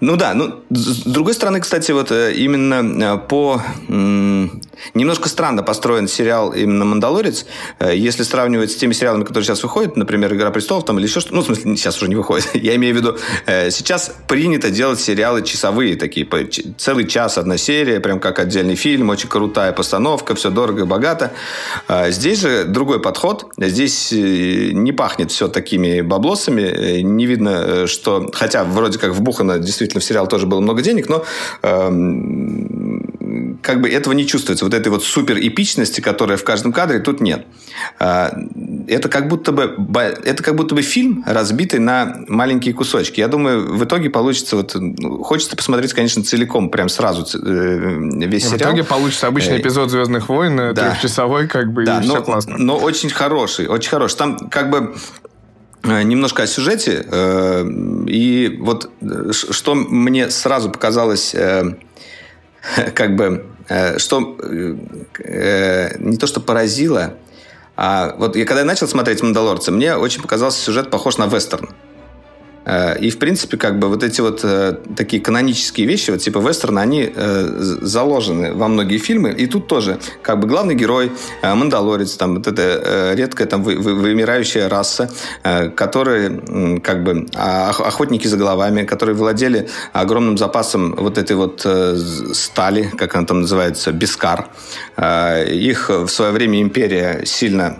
ну 0.00 0.16
да, 0.16 0.32
ну, 0.32 0.60
с 0.70 1.02
другой 1.02 1.34
стороны, 1.34 1.60
кстати, 1.60 1.92
вот 1.92 2.10
э, 2.12 2.32
именно 2.32 3.14
э, 3.14 3.18
по... 3.18 3.60
Немножко 4.94 5.28
странно 5.28 5.62
построен 5.62 6.08
сериал 6.08 6.52
именно 6.52 6.84
«Мандалорец», 6.84 7.46
э, 7.78 7.96
если 7.96 8.22
сравнивать 8.22 8.72
с 8.72 8.76
теми 8.76 8.92
сериалами, 8.92 9.24
которые 9.24 9.44
сейчас 9.44 9.62
выходят, 9.62 9.96
например, 9.96 10.32
«Игра 10.34 10.50
престолов» 10.50 10.84
там, 10.84 10.98
или 10.98 11.06
еще 11.06 11.20
что-то. 11.20 11.36
Ну, 11.36 11.42
в 11.42 11.46
смысле, 11.46 11.76
сейчас 11.76 11.96
уже 11.96 12.08
не 12.08 12.16
выходит. 12.16 12.48
Я 12.54 12.74
имею 12.76 12.94
в 12.94 12.98
виду, 12.98 13.16
сейчас 13.46 14.12
принято 14.28 14.70
делать 14.70 15.00
сериалы 15.00 15.42
часовые 15.42 15.96
такие, 15.96 16.26
целый 16.78 17.06
час 17.06 17.38
одна 17.38 17.56
серия, 17.56 18.00
прям 18.00 18.20
как 18.20 18.38
отдельный 18.38 18.74
фильм, 18.74 19.10
очень 19.10 19.28
крутая 19.28 19.72
постановка, 19.72 20.34
все 20.34 20.50
дорого, 20.50 20.86
богато. 20.86 21.32
А 21.88 22.10
здесь 22.10 22.40
же 22.40 22.64
другой 22.64 23.00
подход. 23.00 23.46
Здесь 23.56 24.12
э, 24.12 24.70
не 24.72 24.92
пахнет 24.92 25.30
все 25.30 25.48
такими 25.48 26.00
баблосами. 26.00 26.62
Э, 26.62 27.00
не 27.00 27.26
видно, 27.26 27.64
э, 27.66 27.86
что... 27.86 28.30
Хотя 28.32 28.64
вроде 28.64 28.98
как 28.98 29.12
вбухано 29.12 29.58
действительно 29.58 30.00
в 30.00 30.04
сериал 30.04 30.26
тоже 30.26 30.46
было 30.46 30.60
много 30.60 30.82
денег, 30.82 31.08
но 31.08 31.24
эм, 31.62 32.83
как 33.64 33.80
бы 33.80 33.88
этого 33.88 34.12
не 34.12 34.26
чувствуется. 34.26 34.64
Вот 34.64 34.74
этой 34.74 34.88
вот 34.88 35.02
супер 35.02 35.38
эпичности, 35.38 36.02
которая 36.02 36.36
в 36.36 36.44
каждом 36.44 36.72
кадре, 36.72 36.98
тут 36.98 37.20
нет. 37.20 37.46
А, 37.98 38.36
это 38.86 39.08
как 39.08 39.26
будто 39.28 39.52
бы 39.52 39.74
это 39.94 40.42
как 40.42 40.54
будто 40.54 40.74
бы 40.74 40.82
фильм 40.82 41.24
разбитый 41.26 41.80
на 41.80 42.14
маленькие 42.28 42.74
кусочки. 42.74 43.20
Я 43.20 43.28
думаю, 43.28 43.74
в 43.74 43.82
итоге 43.82 44.10
получится 44.10 44.56
вот 44.56 44.74
ну, 44.74 45.22
хочется 45.22 45.56
посмотреть, 45.56 45.94
конечно, 45.94 46.22
целиком, 46.22 46.68
прям 46.68 46.90
сразу 46.90 47.22
весь 47.22 48.44
сериал. 48.44 48.58
В 48.58 48.60
итоге 48.60 48.84
получится 48.84 49.26
обычный 49.28 49.60
эпизод 49.60 49.90
Звездных 49.90 50.28
войн, 50.28 50.74
да. 50.74 50.90
трехчасовой, 50.90 51.48
как 51.48 51.72
бы, 51.72 51.84
да, 51.84 52.02
и 52.02 52.06
но, 52.06 52.14
все 52.14 52.22
классно. 52.22 52.58
Но 52.58 52.76
очень 52.76 53.08
хороший, 53.08 53.66
очень 53.66 53.88
хороший. 53.88 54.18
Там 54.18 54.36
как 54.50 54.68
бы 54.68 54.94
э, 55.84 56.02
немножко 56.02 56.42
о 56.42 56.46
сюжете. 56.46 57.06
Э, 57.10 57.66
и 58.06 58.58
вот 58.60 58.90
э, 59.00 59.32
что 59.32 59.74
мне 59.74 60.28
сразу 60.28 60.70
показалось 60.70 61.34
как 62.94 63.16
бы, 63.16 63.46
что 63.96 64.36
не 65.98 66.16
то, 66.16 66.26
что 66.26 66.40
поразило, 66.40 67.14
а 67.76 68.14
вот 68.18 68.36
я 68.36 68.44
когда 68.44 68.64
начал 68.64 68.86
смотреть 68.86 69.22
«Мандалорца», 69.22 69.72
мне 69.72 69.96
очень 69.96 70.22
показался 70.22 70.60
сюжет 70.60 70.90
похож 70.90 71.18
на 71.18 71.26
вестерн. 71.26 71.68
Э, 72.64 72.98
и, 72.98 73.10
в 73.10 73.18
принципе, 73.18 73.56
как 73.56 73.78
бы 73.78 73.88
вот 73.88 74.02
эти 74.02 74.20
вот 74.20 74.40
э, 74.42 74.76
такие 74.96 75.22
канонические 75.22 75.86
вещи, 75.86 76.10
вот 76.10 76.20
типа 76.20 76.38
вестерна, 76.38 76.80
они 76.82 77.10
э, 77.14 77.48
заложены 77.82 78.54
во 78.54 78.68
многие 78.68 78.98
фильмы. 78.98 79.30
И 79.32 79.46
тут 79.46 79.66
тоже, 79.66 79.98
как 80.22 80.40
бы 80.40 80.48
главный 80.48 80.74
герой, 80.74 81.12
мандалорец, 81.42 82.16
там 82.16 82.36
вот 82.36 82.46
эта 82.46 83.14
редкая 83.14 83.46
там 83.46 83.62
вы, 83.62 83.76
вы, 83.76 83.94
вымирающая 83.94 84.68
раса, 84.68 85.10
которые 85.76 86.80
как 86.80 87.04
бы 87.04 87.26
а, 87.34 87.70
охотники 87.70 88.26
за 88.26 88.36
головами, 88.36 88.84
которые 88.84 89.14
владели 89.14 89.68
огромным 89.92 90.38
запасом 90.38 90.94
вот 90.96 91.18
этой 91.18 91.36
вот 91.36 91.66
стали, 92.32 92.90
как 92.96 93.14
она 93.14 93.26
там 93.26 93.40
называется, 93.42 93.92
бискар. 93.92 94.48
Их 94.98 95.88
в 95.88 96.08
свое 96.08 96.32
время 96.32 96.60
империя 96.60 97.22
сильно 97.24 97.78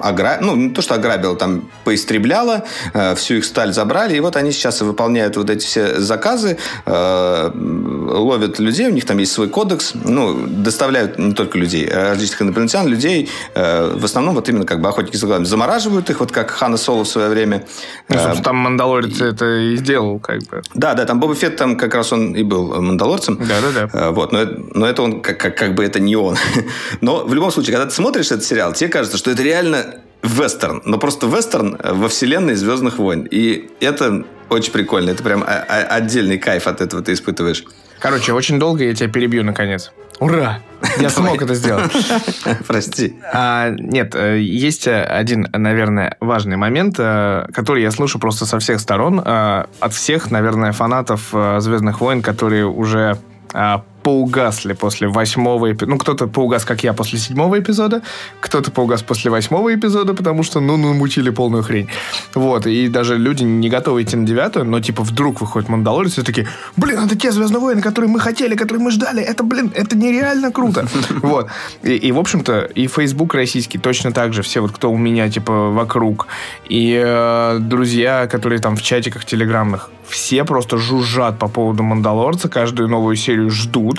огра... 0.00 0.38
ну, 0.40 0.56
не 0.56 0.70
то, 0.70 0.82
что 0.82 0.94
ограбила, 0.94 1.36
там, 1.36 1.68
поистребляла, 1.84 2.64
э, 2.94 3.14
всю 3.14 3.34
их 3.34 3.44
сталь 3.44 3.72
забрали, 3.72 4.16
и 4.16 4.20
вот 4.20 4.36
они 4.36 4.52
сейчас 4.52 4.80
выполняют 4.80 5.36
вот 5.36 5.50
эти 5.50 5.64
все 5.64 6.00
заказы, 6.00 6.58
э, 6.86 7.50
ловят 7.54 8.58
людей, 8.58 8.88
у 8.88 8.92
них 8.92 9.04
там 9.04 9.18
есть 9.18 9.32
свой 9.32 9.48
кодекс, 9.48 9.92
ну, 9.94 10.46
доставляют 10.46 11.18
не 11.18 11.32
только 11.32 11.58
людей, 11.58 11.88
а 11.88 12.10
различных 12.10 12.42
инопланетян, 12.42 12.86
людей, 12.86 13.28
э, 13.54 13.94
в 13.96 14.04
основном 14.04 14.34
вот 14.34 14.48
именно 14.48 14.64
как 14.64 14.80
бы 14.80 14.88
охотники 14.88 15.16
за 15.16 15.26
глазами, 15.26 15.44
замораживают 15.44 16.10
их, 16.10 16.20
вот 16.20 16.32
как 16.32 16.50
Хана 16.50 16.76
Соло 16.76 17.04
в 17.04 17.08
свое 17.08 17.28
время. 17.28 17.64
Ну, 18.08 18.16
собственно, 18.16 18.42
там 18.42 18.56
Мандалорец 18.56 19.20
и... 19.20 19.24
это 19.24 19.44
и 19.44 19.76
сделал, 19.76 20.18
как 20.18 20.40
бы. 20.44 20.62
Да, 20.74 20.94
да, 20.94 21.04
там 21.04 21.20
Боба 21.20 21.34
Фетт, 21.34 21.56
там 21.56 21.76
как 21.76 21.94
раз 21.94 22.12
он 22.12 22.34
и 22.34 22.42
был 22.42 22.80
Мандалорцем. 22.80 23.36
Да, 23.36 23.56
да, 23.60 23.88
да. 23.92 24.10
Вот, 24.10 24.32
но, 24.32 24.44
но 24.74 24.86
это 24.86 25.02
он, 25.02 25.20
как, 25.20 25.38
как, 25.38 25.56
как 25.56 25.74
бы 25.74 25.84
это 25.84 26.00
не 26.00 26.16
он. 26.16 26.36
Но 27.00 27.24
в 27.24 27.34
любом 27.34 27.50
случае, 27.50 27.72
когда 27.72 27.88
ты 27.88 27.94
смотришь 27.94 28.26
этот 28.26 28.44
сериал, 28.44 28.72
тебе 28.72 28.90
кажется, 29.00 29.16
что 29.16 29.30
это 29.30 29.42
реально 29.42 29.94
вестерн, 30.22 30.82
но 30.84 30.98
просто 30.98 31.26
вестерн 31.26 31.78
во 31.82 32.10
вселенной 32.10 32.54
Звездных 32.54 32.98
войн. 32.98 33.26
И 33.30 33.70
это 33.80 34.26
очень 34.50 34.72
прикольно. 34.72 35.08
Это 35.08 35.22
прям 35.22 35.42
отдельный 35.46 36.36
кайф 36.36 36.66
от 36.66 36.82
этого 36.82 37.02
ты 37.02 37.14
испытываешь. 37.14 37.64
Короче, 37.98 38.34
очень 38.34 38.58
долго 38.58 38.84
я 38.84 38.94
тебя 38.94 39.08
перебью, 39.08 39.42
наконец. 39.42 39.90
Ура! 40.18 40.60
Я 40.98 41.08
смог 41.08 41.40
это 41.40 41.54
сделать. 41.54 41.90
Прости. 42.66 43.16
А, 43.32 43.70
нет, 43.70 44.14
э, 44.14 44.38
есть 44.38 44.86
один, 44.86 45.48
наверное, 45.50 46.18
важный 46.20 46.58
момент, 46.58 46.96
э, 46.98 47.46
который 47.54 47.82
я 47.82 47.90
слышу 47.90 48.18
просто 48.18 48.44
со 48.44 48.58
всех 48.58 48.80
сторон. 48.80 49.22
Э, 49.24 49.64
от 49.80 49.94
всех, 49.94 50.30
наверное, 50.30 50.72
фанатов 50.72 51.32
«Звездных 51.32 52.02
войн», 52.02 52.20
которые 52.20 52.66
уже 52.66 53.16
а, 53.54 53.82
поугасли 54.02 54.72
после 54.72 55.08
восьмого 55.08 55.72
эпизода. 55.72 55.90
Ну, 55.90 55.98
кто-то 55.98 56.26
поугас, 56.26 56.64
как 56.64 56.84
я, 56.84 56.92
после 56.92 57.18
седьмого 57.18 57.58
эпизода, 57.58 58.02
кто-то 58.40 58.70
поугас 58.70 59.02
после 59.02 59.30
восьмого 59.30 59.74
эпизода, 59.74 60.14
потому 60.14 60.42
что, 60.42 60.60
ну, 60.60 60.76
намутили 60.76 61.30
полную 61.30 61.62
хрень. 61.62 61.88
Вот, 62.34 62.66
и 62.66 62.88
даже 62.88 63.16
люди 63.16 63.44
не 63.44 63.68
готовы 63.68 64.02
идти 64.02 64.16
на 64.16 64.26
девятую, 64.26 64.64
но, 64.64 64.80
типа, 64.80 65.02
вдруг 65.02 65.40
выходит 65.40 65.68
Мандалорец, 65.68 66.18
и 66.18 66.22
такие, 66.22 66.48
блин, 66.76 67.00
это 67.00 67.16
те 67.16 67.30
Звездные 67.30 67.60
войны, 67.60 67.82
которые 67.82 68.10
мы 68.10 68.20
хотели, 68.20 68.56
которые 68.56 68.82
мы 68.82 68.90
ждали, 68.90 69.22
это, 69.22 69.42
блин, 69.42 69.72
это 69.74 69.96
нереально 69.96 70.50
круто. 70.50 70.86
Вот. 71.22 71.48
И, 71.82 71.92
и 71.92 72.12
в 72.12 72.18
общем-то, 72.18 72.62
и 72.74 72.86
Facebook 72.86 73.34
российский 73.34 73.78
точно 73.78 74.12
так 74.12 74.32
же, 74.32 74.42
все 74.42 74.60
вот, 74.60 74.72
кто 74.72 74.90
у 74.90 74.96
меня, 74.96 75.28
типа, 75.28 75.70
вокруг, 75.70 76.26
и 76.68 77.00
э, 77.04 77.58
друзья, 77.60 78.26
которые 78.26 78.60
там 78.60 78.76
в 78.76 78.82
чатиках 78.82 79.24
телеграмных, 79.24 79.90
все 80.10 80.44
просто 80.44 80.76
жужжат 80.76 81.38
по 81.38 81.48
поводу 81.48 81.82
Мандалорца, 81.82 82.48
каждую 82.48 82.88
новую 82.88 83.16
серию 83.16 83.50
ждут. 83.50 83.89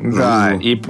Да, 0.00 0.54
и... 0.60 0.80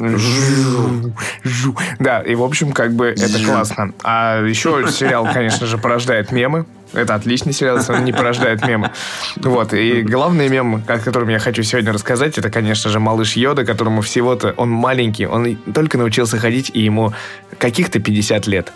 Да, 1.98 2.20
и, 2.20 2.34
в 2.34 2.42
общем, 2.42 2.72
как 2.72 2.92
бы 2.94 3.06
это 3.06 3.44
классно. 3.44 3.92
А 4.02 4.42
еще 4.42 4.86
сериал, 4.90 5.28
конечно 5.32 5.66
же, 5.66 5.78
порождает 5.78 6.32
мемы. 6.32 6.66
Это 6.92 7.14
отличный 7.14 7.52
сериал, 7.52 7.78
если 7.78 7.92
он 7.92 8.04
не 8.04 8.12
порождает 8.12 8.66
мемы. 8.66 8.90
Вот, 9.36 9.74
и 9.74 10.02
главный 10.02 10.48
мем, 10.48 10.82
о 10.86 10.98
котором 10.98 11.28
я 11.28 11.38
хочу 11.38 11.62
сегодня 11.62 11.92
рассказать, 11.92 12.38
это, 12.38 12.50
конечно 12.50 12.90
же, 12.90 12.98
малыш 12.98 13.36
Йода, 13.36 13.64
которому 13.64 14.00
всего-то, 14.00 14.54
он 14.56 14.70
маленький, 14.70 15.26
он 15.26 15.56
только 15.74 15.98
научился 15.98 16.38
ходить, 16.38 16.70
и 16.72 16.80
ему 16.80 17.12
каких-то 17.58 18.00
50 18.00 18.46
лет. 18.46 18.72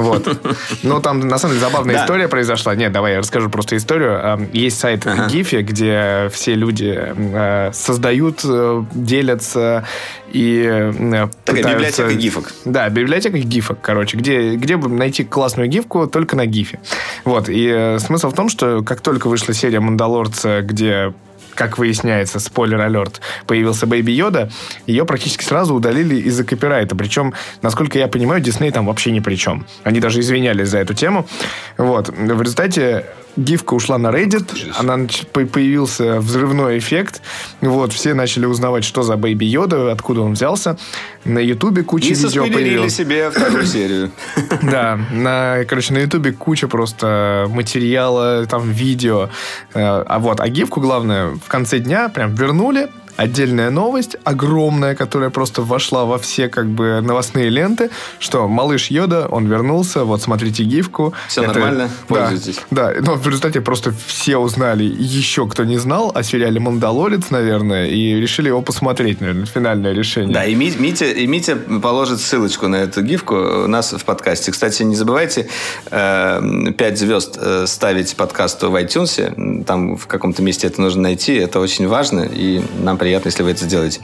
Вот. 0.00 0.38
Ну, 0.82 1.00
там, 1.00 1.20
на 1.20 1.38
самом 1.38 1.54
деле, 1.54 1.66
забавная 1.66 1.94
да. 1.96 2.02
история 2.02 2.28
произошла. 2.28 2.74
Нет, 2.74 2.92
давай 2.92 3.12
я 3.14 3.18
расскажу 3.18 3.50
просто 3.50 3.76
историю. 3.76 4.48
Есть 4.52 4.78
сайт 4.78 5.06
ага. 5.06 5.26
Giphy, 5.26 5.62
где 5.62 6.30
все 6.32 6.54
люди 6.54 6.96
э, 6.96 7.70
создают, 7.72 8.40
э, 8.44 8.84
делятся 8.92 9.84
и 10.32 10.66
э, 10.66 11.28
Такая 11.44 11.74
библиотека 11.74 12.14
гифок. 12.14 12.52
Да, 12.64 12.88
библиотека 12.88 13.38
гифок, 13.38 13.78
короче, 13.80 14.16
где, 14.16 14.54
где 14.54 14.76
бы 14.76 14.88
найти 14.88 15.24
классную 15.24 15.68
гифку 15.68 16.06
только 16.06 16.36
на 16.36 16.46
гифе. 16.46 16.80
Вот, 17.24 17.46
и 17.48 17.96
смысл 17.98 18.30
в 18.30 18.34
том, 18.34 18.48
что 18.48 18.82
как 18.82 19.00
только 19.00 19.28
вышла 19.28 19.54
серия 19.54 19.80
«Мандалорца», 19.80 20.62
где 20.62 21.12
как 21.60 21.76
выясняется, 21.76 22.40
спойлер-алерт, 22.40 23.20
появился 23.46 23.86
Бэйби 23.86 24.12
Йода, 24.12 24.50
ее 24.86 25.04
практически 25.04 25.44
сразу 25.44 25.74
удалили 25.74 26.14
из-за 26.14 26.42
копирайта. 26.42 26.96
Причем, 26.96 27.34
насколько 27.60 27.98
я 27.98 28.08
понимаю, 28.08 28.40
Дисней 28.40 28.70
там 28.70 28.86
вообще 28.86 29.10
ни 29.10 29.20
при 29.20 29.34
чем. 29.34 29.66
Они 29.84 30.00
даже 30.00 30.20
извинялись 30.20 30.68
за 30.68 30.78
эту 30.78 30.94
тему. 30.94 31.28
Вот. 31.76 32.08
В 32.08 32.40
результате 32.40 33.04
гифка 33.36 33.74
ушла 33.74 33.98
на 33.98 34.08
Reddit, 34.08 34.72
она 34.78 35.06
появился 35.32 36.20
взрывной 36.20 36.78
эффект, 36.78 37.22
вот, 37.60 37.92
все 37.92 38.14
начали 38.14 38.46
узнавать, 38.46 38.84
что 38.84 39.02
за 39.02 39.16
Бэйби 39.16 39.44
Йода, 39.44 39.92
откуда 39.92 40.22
он 40.22 40.32
взялся. 40.34 40.76
На 41.24 41.38
Ютубе 41.38 41.82
куча 41.82 42.08
и 42.08 42.14
видео 42.14 42.46
появилась. 42.46 42.94
себе 42.94 43.30
вторую 43.30 43.66
серию. 43.66 44.10
Да, 44.62 44.98
на, 45.12 45.64
короче, 45.68 45.92
на 45.92 45.98
Ютубе 45.98 46.32
куча 46.32 46.68
просто 46.68 47.46
материала, 47.50 48.46
там, 48.46 48.70
видео. 48.70 49.28
Э, 49.74 50.02
а 50.06 50.18
вот, 50.18 50.40
а 50.40 50.48
гифку, 50.48 50.80
главное, 50.80 51.30
в 51.30 51.48
конце 51.48 51.78
дня 51.78 52.08
прям 52.08 52.34
вернули, 52.34 52.88
отдельная 53.24 53.70
новость, 53.70 54.16
огромная, 54.24 54.94
которая 54.94 55.28
просто 55.30 55.60
вошла 55.62 56.04
во 56.06 56.18
все 56.18 56.48
как 56.48 56.66
бы 56.68 57.00
новостные 57.02 57.50
ленты, 57.50 57.90
что 58.18 58.48
малыш 58.48 58.90
Йода, 58.90 59.28
он 59.30 59.46
вернулся, 59.46 60.04
вот 60.04 60.22
смотрите 60.22 60.64
гифку. 60.64 61.12
Все 61.28 61.42
Это- 61.42 61.52
нормально, 61.52 61.90
Да, 62.08 62.14
пользуйтесь. 62.28 62.60
да, 62.70 62.92
но 63.00 63.16
в 63.16 63.26
результате 63.26 63.60
просто 63.60 63.92
все 64.06 64.38
узнали, 64.38 64.84
еще 64.84 65.46
кто 65.46 65.64
не 65.64 65.76
знал 65.76 66.10
о 66.14 66.22
сериале 66.22 66.60
«Мандалорец», 66.60 67.28
наверное, 67.30 67.86
и 67.88 68.14
решили 68.14 68.48
его 68.48 68.62
посмотреть, 68.62 69.20
наверное, 69.20 69.44
финальное 69.46 69.92
решение. 69.92 70.32
Да, 70.32 70.46
и 70.46 70.54
Ми- 70.54 70.74
Митя, 70.78 71.04
и 71.10 71.26
Митя 71.26 71.56
положит 71.82 72.20
ссылочку 72.20 72.68
на 72.68 72.76
эту 72.76 73.02
гифку 73.02 73.34
у 73.34 73.66
нас 73.66 73.92
в 73.92 74.02
подкасте. 74.04 74.50
Кстати, 74.50 74.82
не 74.82 74.96
забывайте 74.96 75.46
э, 75.90 76.72
5 76.76 76.98
звезд 76.98 77.38
ставить 77.66 78.16
подкасту 78.16 78.70
в 78.70 78.76
iTunes. 78.76 79.64
Там 79.64 79.96
в 79.98 80.06
каком-то 80.06 80.42
месте 80.42 80.66
это 80.68 80.80
нужно 80.80 81.02
найти. 81.02 81.34
Это 81.34 81.60
очень 81.60 81.86
важно, 81.86 82.20
и 82.22 82.62
нам 82.82 82.96
приятно, 82.96 83.09
если 83.10 83.42
вы 83.42 83.50
это 83.50 83.64
сделаете. 83.64 84.00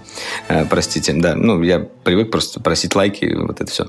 Э, 0.49 0.65
простите, 0.65 1.13
да. 1.13 1.35
Ну, 1.35 1.63
я 1.63 1.81
привык 1.81 2.31
просто 2.31 2.61
просить 2.61 2.95
лайки, 2.95 3.35
вот 3.35 3.61
это 3.61 3.71
все. 3.71 3.87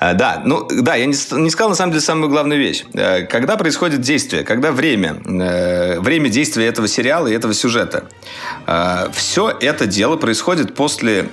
Э, 0.00 0.14
да, 0.14 0.42
ну, 0.44 0.66
да, 0.68 0.94
я 0.94 1.06
не, 1.06 1.14
сказал, 1.14 1.70
на 1.70 1.74
самом 1.74 1.92
деле, 1.92 2.02
самую 2.02 2.30
главную 2.30 2.60
вещь. 2.60 2.84
Э, 2.94 3.22
когда 3.22 3.56
происходит 3.56 4.00
действие, 4.00 4.44
когда 4.44 4.72
время, 4.72 5.16
время 5.24 6.28
действия 6.28 6.66
этого 6.66 6.88
сериала 6.88 7.26
и 7.26 7.32
этого 7.32 7.54
сюжета, 7.54 8.04
все 9.12 9.56
это 9.60 9.86
дело 9.86 10.16
происходит 10.16 10.74
после 10.74 11.28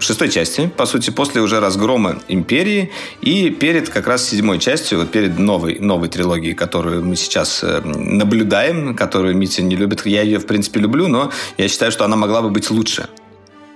шестой 0.00 0.28
части, 0.28 0.70
по 0.76 0.86
сути, 0.86 1.10
после 1.10 1.40
уже 1.40 1.60
разгрома 1.60 2.20
империи 2.28 2.90
и 3.20 3.50
перед 3.50 3.88
как 3.88 4.06
раз 4.06 4.28
седьмой 4.28 4.58
частью, 4.58 4.98
вот 5.00 5.10
перед 5.10 5.38
новой, 5.38 5.78
новой 5.78 6.08
трилогией, 6.08 6.54
которую 6.54 7.04
мы 7.04 7.16
сейчас 7.16 7.64
наблюдаем, 7.84 8.94
которую 8.94 9.36
Митя 9.36 9.62
не 9.62 9.76
любит. 9.76 10.06
Я 10.06 10.22
ее, 10.22 10.38
в 10.38 10.46
принципе, 10.46 10.80
люблю, 10.80 11.08
но 11.08 11.30
я 11.58 11.68
считаю, 11.68 11.92
что 11.92 12.04
она 12.04 12.16
могла 12.16 12.29
бы 12.42 12.50
быть 12.50 12.70
лучше. 12.70 13.08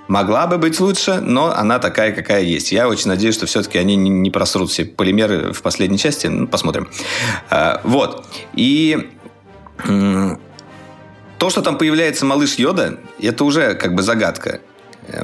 Могла 0.06 0.46
бы 0.46 0.58
быть 0.58 0.80
лучше, 0.80 1.20
но 1.20 1.54
она 1.54 1.78
такая, 1.78 2.12
какая 2.12 2.42
есть. 2.42 2.72
Я 2.72 2.88
очень 2.88 3.08
надеюсь, 3.08 3.34
что 3.34 3.46
все-таки 3.46 3.78
они 3.78 3.96
не, 3.96 4.30
просрут 4.30 4.70
все 4.70 4.84
полимеры 4.84 5.52
в 5.52 5.62
последней 5.62 5.98
части. 5.98 6.26
Ну, 6.26 6.46
посмотрим. 6.46 6.88
А, 7.48 7.80
вот. 7.84 8.26
И 8.54 9.10
то, 11.38 11.50
что 11.50 11.62
там 11.62 11.78
появляется 11.78 12.26
малыш 12.26 12.56
Йода, 12.56 12.98
это 13.20 13.44
уже 13.44 13.74
как 13.74 13.94
бы 13.94 14.02
загадка. 14.02 14.60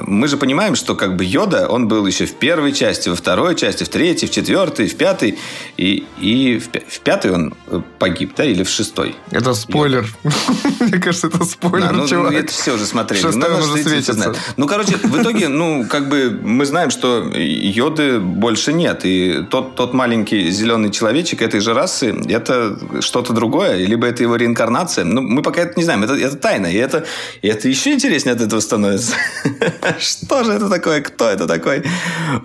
Мы 0.05 0.27
же 0.27 0.37
понимаем, 0.37 0.75
что 0.75 0.95
как 0.95 1.15
бы 1.15 1.25
Йода, 1.25 1.67
он 1.67 1.87
был 1.87 2.05
еще 2.05 2.25
в 2.25 2.35
первой 2.35 2.71
части, 2.71 3.09
во 3.09 3.15
второй 3.15 3.55
части, 3.55 3.83
в 3.83 3.89
третьей, 3.89 4.27
в 4.27 4.31
четвертой, 4.31 4.87
в 4.87 4.95
пятой. 4.95 5.39
И, 5.77 6.05
и 6.19 6.59
в, 6.59 6.67
в 6.67 6.99
пятой 6.99 7.31
он 7.31 7.53
э, 7.67 7.81
погиб, 7.97 8.33
да, 8.37 8.45
или 8.45 8.63
в 8.63 8.69
шестой? 8.69 9.15
Это 9.31 9.53
спойлер. 9.53 10.05
Мне 10.79 10.99
кажется, 10.99 11.27
это 11.27 11.43
спойлер, 11.45 11.87
Да, 11.87 11.91
ну, 11.93 12.07
чувак. 12.07 12.33
это 12.33 12.51
все 12.51 12.75
уже 12.75 12.85
смотрели. 12.85 13.21
Шестой 13.21 13.49
Ну, 13.49 13.55
он 13.55 13.63
уже 13.63 13.83
светится. 13.83 14.35
Ну, 14.57 14.67
короче, 14.67 14.97
в 14.97 15.21
итоге, 15.21 15.47
ну, 15.47 15.85
как 15.89 16.09
бы 16.09 16.39
мы 16.43 16.65
знаем, 16.65 16.91
что 16.91 17.31
йоды 17.33 18.19
больше 18.19 18.73
нет. 18.73 19.01
И 19.03 19.45
тот, 19.49 19.75
тот 19.75 19.93
маленький 19.93 20.51
зеленый 20.51 20.91
человечек 20.91 21.41
этой 21.41 21.59
же 21.59 21.73
расы, 21.73 22.15
это 22.29 22.77
что-то 23.01 23.33
другое, 23.33 23.77
либо 23.77 24.07
это 24.07 24.23
его 24.23 24.35
реинкарнация. 24.35 25.05
Ну, 25.05 25.21
мы 25.21 25.41
пока 25.41 25.61
это 25.61 25.73
не 25.75 25.83
знаем. 25.83 26.03
Это, 26.03 26.13
это 26.15 26.35
тайна. 26.35 26.67
И 26.67 26.75
это, 26.75 27.05
и 27.41 27.47
это 27.47 27.67
еще 27.67 27.93
интереснее 27.93 28.35
от 28.35 28.41
этого 28.41 28.59
становится. 28.59 29.13
Что 29.99 30.43
же 30.43 30.53
это 30.53 30.69
такое? 30.69 31.01
Кто 31.01 31.29
это 31.29 31.47
такой? 31.47 31.83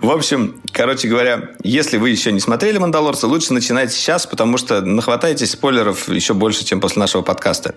В 0.01 0.09
общем, 0.11 0.55
короче 0.71 1.07
говоря, 1.07 1.51
если 1.63 1.97
вы 1.97 2.09
еще 2.09 2.31
не 2.31 2.39
смотрели 2.39 2.77
«Мандалорца», 2.77 3.27
лучше 3.27 3.53
начинайте 3.53 3.93
сейчас, 3.93 4.25
потому 4.25 4.57
что 4.57 4.81
нахватаетесь 4.81 5.51
спойлеров 5.51 6.09
еще 6.09 6.33
больше, 6.33 6.63
чем 6.65 6.79
после 6.81 6.99
нашего 6.99 7.21
подкаста. 7.21 7.75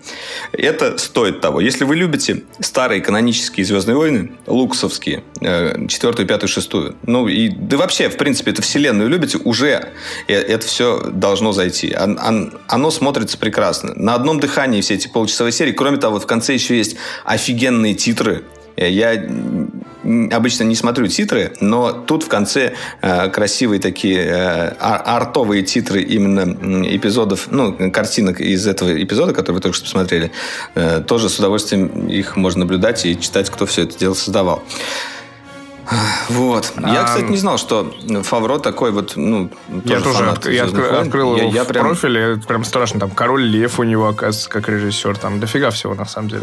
Это 0.52 0.98
стоит 0.98 1.40
того. 1.40 1.60
Если 1.60 1.84
вы 1.84 1.96
любите 1.96 2.44
старые 2.60 3.00
канонические 3.00 3.64
«Звездные 3.66 3.96
войны», 3.96 4.32
луксовские, 4.46 5.22
э, 5.40 5.86
четвертую, 5.88 6.26
пятую, 6.26 6.48
шестую, 6.48 6.96
ну 7.06 7.28
и 7.28 7.48
да 7.48 7.76
вообще, 7.76 8.08
в 8.08 8.16
принципе, 8.16 8.50
эту 8.52 8.62
вселенную 8.62 9.08
любите, 9.08 9.38
уже 9.44 9.88
э, 10.28 10.34
это 10.34 10.66
все 10.66 11.10
должно 11.12 11.52
зайти. 11.52 11.94
Он- 11.98 12.18
он- 12.18 12.52
Оно 12.68 12.90
смотрится 12.90 13.36
прекрасно. 13.38 13.92
На 13.94 14.14
одном 14.14 14.40
дыхании 14.40 14.80
все 14.80 14.94
эти 14.94 15.08
полчасовые 15.08 15.52
серии. 15.52 15.72
Кроме 15.72 15.96
того, 15.98 16.20
в 16.20 16.26
конце 16.26 16.54
еще 16.54 16.76
есть 16.76 16.96
офигенные 17.24 17.94
титры. 17.94 18.44
Э, 18.80 18.90
Я 18.90 19.12
обычно 20.32 20.64
не 20.64 20.74
смотрю 20.74 21.06
титры, 21.06 21.52
но 21.60 21.92
тут 21.92 22.24
в 22.24 22.28
конце 22.28 22.72
э, 23.02 23.28
красивые 23.28 23.80
такие 23.80 24.18
э, 24.24 24.74
ар- 24.80 25.02
артовые 25.04 25.62
титры 25.62 26.02
именно 26.02 26.86
эпизодов, 26.96 27.48
ну, 27.50 27.90
картинок 27.92 28.40
из 28.40 28.66
этого 28.66 28.90
эпизода, 29.02 29.34
который 29.34 29.56
вы 29.56 29.60
только 29.60 29.76
что 29.76 29.84
посмотрели. 29.84 30.32
Э, 30.74 31.02
тоже 31.06 31.28
с 31.28 31.38
удовольствием 31.38 32.08
их 32.08 32.36
можно 32.36 32.60
наблюдать 32.60 33.04
и 33.04 33.20
читать, 33.20 33.50
кто 33.50 33.66
все 33.66 33.82
это 33.82 33.98
дело 33.98 34.14
создавал. 34.14 34.62
Вот. 36.28 36.72
Я, 36.78 37.04
кстати, 37.04 37.24
не 37.24 37.36
знал, 37.36 37.58
что 37.58 37.92
Фавро 38.22 38.58
такой 38.58 38.92
вот, 38.92 39.14
ну, 39.16 39.50
Я 39.84 40.00
тоже 40.00 40.18
фанат 40.18 40.44
я 40.46 40.64
«Звездных 40.66 40.84
откры- 40.84 40.90
войн». 40.92 41.06
открыл 41.06 41.36
Я- 41.36 41.42
его 41.44 41.52
я 41.54 41.64
в 41.64 41.66
прям- 41.66 41.86
профиле, 41.86 42.20
это 42.34 42.46
прям 42.46 42.64
страшно. 42.64 43.00
Там 43.00 43.10
Король 43.10 43.42
Лев 43.42 43.78
у 43.80 43.82
него, 43.82 44.08
оказывается, 44.08 44.48
как 44.48 44.68
режиссер. 44.68 45.16
Там 45.18 45.40
дофига 45.40 45.70
всего, 45.70 45.94
на 45.94 46.06
самом 46.06 46.28
деле. 46.28 46.42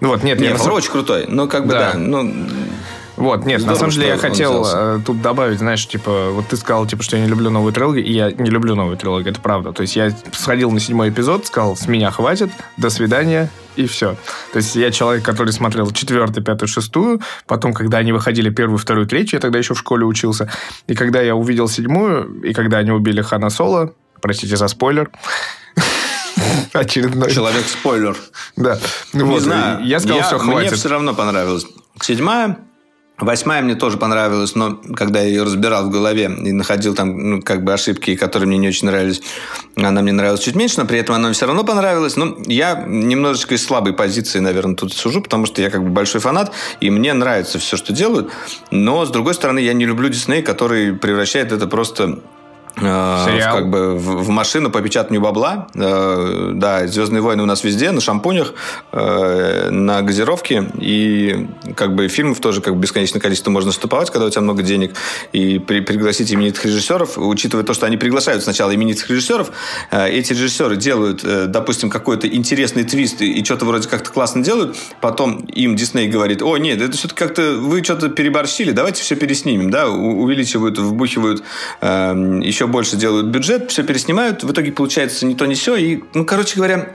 Ну 0.00 0.08
Вот, 0.08 0.22
нет, 0.22 0.38
Не, 0.38 0.46
я 0.46 0.52
на 0.52 0.58
Фавро 0.58 0.74
очень 0.74 0.90
крутой, 0.92 1.26
но 1.28 1.46
как 1.48 1.66
бы 1.66 1.72
Да. 1.72 1.92
да, 1.92 1.98
ну, 1.98 2.32
Вот, 3.16 3.46
нет, 3.46 3.60
на 3.60 3.74
Здорово, 3.74 3.78
самом 3.78 3.92
деле 3.92 4.08
я 4.08 4.18
хотел 4.18 4.50
взялся. 4.60 4.76
э, 4.76 5.00
тут 5.06 5.22
добавить, 5.22 5.58
знаешь, 5.58 5.86
типа, 5.88 6.30
вот 6.32 6.48
ты 6.48 6.56
сказал, 6.58 6.86
типа, 6.86 7.02
что 7.02 7.16
я 7.16 7.22
не 7.22 7.28
люблю 7.28 7.48
новые 7.50 7.72
трилогии, 7.72 8.02
и 8.02 8.12
я 8.12 8.30
не 8.30 8.50
люблю 8.50 8.74
новые 8.74 8.98
трилогии, 8.98 9.30
это 9.30 9.40
правда. 9.40 9.72
То 9.72 9.80
есть 9.82 9.96
я 9.96 10.12
сходил 10.32 10.70
на 10.70 10.80
седьмой 10.80 11.08
эпизод, 11.08 11.46
сказал, 11.46 11.76
с 11.76 11.86
меня 11.88 12.10
хватит, 12.10 12.50
до 12.76 12.90
свидания, 12.90 13.48
и 13.74 13.86
все. 13.86 14.16
То 14.52 14.58
есть 14.58 14.76
я 14.76 14.90
человек, 14.90 15.24
который 15.24 15.52
смотрел 15.54 15.90
четвертую, 15.92 16.44
пятую, 16.44 16.68
шестую, 16.68 17.22
потом, 17.46 17.72
когда 17.72 17.98
они 17.98 18.12
выходили 18.12 18.50
первую, 18.50 18.76
вторую, 18.78 19.06
третью, 19.06 19.36
я 19.38 19.40
тогда 19.40 19.58
еще 19.58 19.72
в 19.74 19.78
школе 19.78 20.04
учился, 20.04 20.50
и 20.86 20.94
когда 20.94 21.22
я 21.22 21.34
увидел 21.34 21.68
седьмую, 21.68 22.42
и 22.42 22.52
когда 22.52 22.78
они 22.78 22.90
убили 22.90 23.22
Хана 23.22 23.48
Соло, 23.48 23.94
простите 24.20 24.56
за 24.56 24.68
спойлер, 24.68 25.10
очередной. 26.72 27.30
человек-спойлер. 27.30 28.16
Да. 28.56 28.78
Ну 29.12 29.24
Не 29.24 29.30
вот, 29.32 29.42
знаю. 29.42 29.84
Я 29.84 30.00
сказал, 30.00 30.20
все, 30.22 30.38
Мне 30.38 30.52
хватит. 30.52 30.72
все 30.78 30.88
равно 30.88 31.14
понравилась. 31.14 31.66
Седьмая. 32.00 32.58
Восьмая 33.18 33.62
мне 33.62 33.74
тоже 33.74 33.96
понравилась, 33.96 34.54
но 34.54 34.78
когда 34.94 35.20
я 35.20 35.28
ее 35.28 35.42
разбирал 35.42 35.86
в 35.86 35.90
голове 35.90 36.24
и 36.24 36.52
находил 36.52 36.94
там 36.94 37.30
ну, 37.30 37.42
как 37.42 37.64
бы 37.64 37.72
ошибки, 37.72 38.14
которые 38.14 38.46
мне 38.46 38.58
не 38.58 38.68
очень 38.68 38.86
нравились, 38.86 39.22
она 39.74 40.02
мне 40.02 40.12
нравилась 40.12 40.40
чуть 40.40 40.54
меньше, 40.54 40.80
но 40.80 40.86
при 40.86 40.98
этом 40.98 41.14
она 41.14 41.28
мне 41.28 41.34
все 41.34 41.46
равно 41.46 41.64
понравилась. 41.64 42.16
Ну, 42.16 42.36
я 42.46 42.84
немножечко 42.86 43.54
из 43.54 43.64
слабой 43.64 43.94
позиции, 43.94 44.38
наверное, 44.38 44.76
тут 44.76 44.92
сужу, 44.92 45.22
потому 45.22 45.46
что 45.46 45.62
я 45.62 45.70
как 45.70 45.82
бы 45.82 45.88
большой 45.88 46.20
фанат, 46.20 46.52
и 46.80 46.90
мне 46.90 47.14
нравится 47.14 47.58
все, 47.58 47.78
что 47.78 47.94
делают. 47.94 48.30
Но, 48.70 49.06
с 49.06 49.10
другой 49.10 49.32
стороны, 49.32 49.60
я 49.60 49.72
не 49.72 49.86
люблю 49.86 50.10
Дисней, 50.10 50.42
который 50.42 50.92
превращает 50.92 51.52
это 51.52 51.66
просто 51.66 52.20
Сериал. 52.78 53.56
как 53.56 53.70
бы 53.70 53.96
в, 53.96 54.24
в 54.24 54.28
машину 54.28 54.70
по 54.70 54.82
печатанию 54.82 55.22
бабла. 55.22 55.68
Э, 55.74 56.50
да, 56.54 56.86
Звездные 56.86 57.22
войны 57.22 57.42
у 57.42 57.46
нас 57.46 57.64
везде, 57.64 57.90
на 57.90 58.00
шампунях, 58.00 58.52
э, 58.92 59.70
на 59.70 60.02
газировке. 60.02 60.70
И 60.78 61.48
как 61.74 61.94
бы 61.94 62.08
фильмов 62.08 62.40
тоже 62.40 62.60
как 62.60 62.74
бы 62.74 62.80
бесконечное 62.80 63.20
количество 63.20 63.50
можно 63.50 63.72
штамповать, 63.72 64.10
когда 64.10 64.26
у 64.26 64.30
тебя 64.30 64.42
много 64.42 64.62
денег. 64.62 64.94
И 65.32 65.58
при- 65.58 65.80
пригласить 65.80 66.32
именитых 66.32 66.66
режиссеров, 66.66 67.16
учитывая 67.16 67.64
то, 67.64 67.72
что 67.72 67.86
они 67.86 67.96
приглашают 67.96 68.42
сначала 68.42 68.74
именитых 68.74 69.08
режиссеров, 69.08 69.50
э, 69.90 70.08
эти 70.10 70.32
режиссеры 70.32 70.76
делают, 70.76 71.24
э, 71.24 71.46
допустим, 71.46 71.88
какой-то 71.88 72.28
интересный 72.28 72.84
твист 72.84 73.22
и, 73.22 73.32
и 73.40 73.44
что-то 73.44 73.64
вроде 73.64 73.88
как-то 73.88 74.10
классно 74.10 74.42
делают, 74.42 74.76
потом 75.00 75.38
им 75.46 75.76
Дисней 75.76 76.08
говорит, 76.08 76.42
о, 76.42 76.56
нет, 76.58 76.82
это 76.82 76.96
все-таки 76.96 77.18
как-то 77.18 77.54
вы 77.58 77.82
что-то 77.82 78.10
переборщили, 78.10 78.72
давайте 78.72 79.02
все 79.02 79.16
переснимем, 79.16 79.70
да, 79.70 79.88
увеличивают, 79.88 80.78
вбухивают 80.78 81.42
э, 81.80 82.40
еще 82.42 82.65
больше 82.66 82.96
делают 82.96 83.26
бюджет, 83.26 83.70
все 83.70 83.82
переснимают, 83.82 84.44
в 84.44 84.50
итоге 84.52 84.72
получается 84.72 85.26
ни 85.26 85.34
то, 85.34 85.46
ни 85.46 85.54
все. 85.54 85.76
И, 85.76 86.02
ну, 86.14 86.24
короче 86.24 86.56
говоря, 86.56 86.94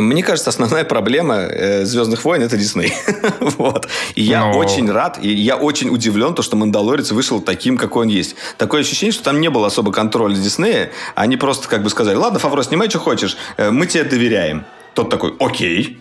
мне 0.00 0.22
кажется, 0.22 0.50
основная 0.50 0.84
проблема 0.84 1.34
э, 1.36 1.84
Звездных 1.84 2.24
войн 2.24 2.42
это 2.42 2.56
Дисней. 2.56 2.92
вот. 3.40 3.88
И 4.14 4.22
я 4.22 4.40
Но- 4.40 4.58
очень 4.58 4.90
рад, 4.90 5.18
и 5.22 5.28
я 5.28 5.56
очень 5.56 5.90
удивлен, 5.90 6.34
то, 6.34 6.42
что 6.42 6.56
Мандалорец 6.56 7.10
вышел 7.12 7.40
таким, 7.40 7.76
какой 7.76 8.06
он 8.06 8.08
есть. 8.08 8.36
Такое 8.56 8.80
ощущение, 8.80 9.12
что 9.12 9.24
там 9.24 9.40
не 9.40 9.50
было 9.50 9.66
особо 9.66 9.92
контроля 9.92 10.34
Диснея. 10.34 10.90
Они 11.14 11.36
просто 11.36 11.68
как 11.68 11.82
бы 11.82 11.90
сказали, 11.90 12.16
ладно, 12.16 12.38
Фавро, 12.38 12.62
снимай, 12.62 12.88
что 12.88 12.98
хочешь, 12.98 13.36
э, 13.56 13.70
мы 13.70 13.86
тебе 13.86 14.04
доверяем. 14.04 14.64
Тот 14.94 15.10
такой, 15.10 15.34
окей, 15.38 16.00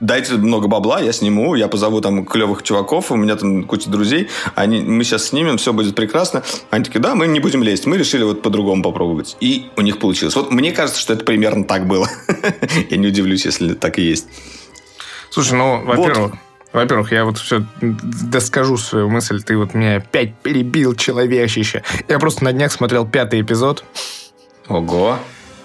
дайте 0.00 0.34
много 0.34 0.68
бабла, 0.68 1.00
я 1.00 1.12
сниму, 1.12 1.54
я 1.54 1.68
позову 1.68 2.00
там 2.00 2.24
клевых 2.24 2.62
чуваков, 2.62 3.10
у 3.10 3.16
меня 3.16 3.36
там 3.36 3.64
куча 3.64 3.90
друзей, 3.90 4.28
они, 4.54 4.80
мы 4.80 5.04
сейчас 5.04 5.28
снимем, 5.28 5.58
все 5.58 5.72
будет 5.72 5.94
прекрасно. 5.94 6.42
Они 6.70 6.84
такие, 6.84 7.00
да, 7.00 7.14
мы 7.14 7.26
не 7.26 7.40
будем 7.40 7.62
лезть, 7.62 7.86
мы 7.86 7.96
решили 7.96 8.24
вот 8.24 8.42
по-другому 8.42 8.82
попробовать. 8.82 9.36
И 9.40 9.70
у 9.76 9.82
них 9.82 9.98
получилось. 9.98 10.36
Вот 10.36 10.50
мне 10.50 10.72
кажется, 10.72 11.00
что 11.00 11.12
это 11.12 11.24
примерно 11.24 11.64
так 11.64 11.86
было. 11.86 12.08
Я 12.90 12.96
не 12.96 13.08
удивлюсь, 13.08 13.44
если 13.44 13.74
так 13.74 13.98
и 13.98 14.02
есть. 14.02 14.26
Слушай, 15.30 15.54
ну, 15.54 15.84
во-первых, 15.84 16.32
во-первых, 16.72 17.10
я 17.12 17.24
вот 17.24 17.38
все 17.38 17.64
доскажу 17.80 18.76
свою 18.76 19.08
мысль. 19.08 19.42
Ты 19.42 19.56
вот 19.56 19.72
меня 19.72 19.96
опять 19.96 20.34
перебил, 20.34 20.94
человечище. 20.94 21.82
Я 22.08 22.18
просто 22.18 22.44
на 22.44 22.52
днях 22.52 22.70
смотрел 22.70 23.06
пятый 23.06 23.40
эпизод. 23.40 23.84
Ого. 24.68 25.18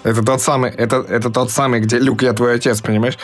Это 0.04 0.22
тот 0.22 0.42
самый, 0.42 0.70
это, 0.70 0.96
это 1.08 1.30
тот 1.30 1.50
самый, 1.50 1.80
где 1.80 1.98
Люк, 1.98 2.22
я 2.22 2.32
твой 2.32 2.54
отец, 2.54 2.80
понимаешь? 2.80 3.18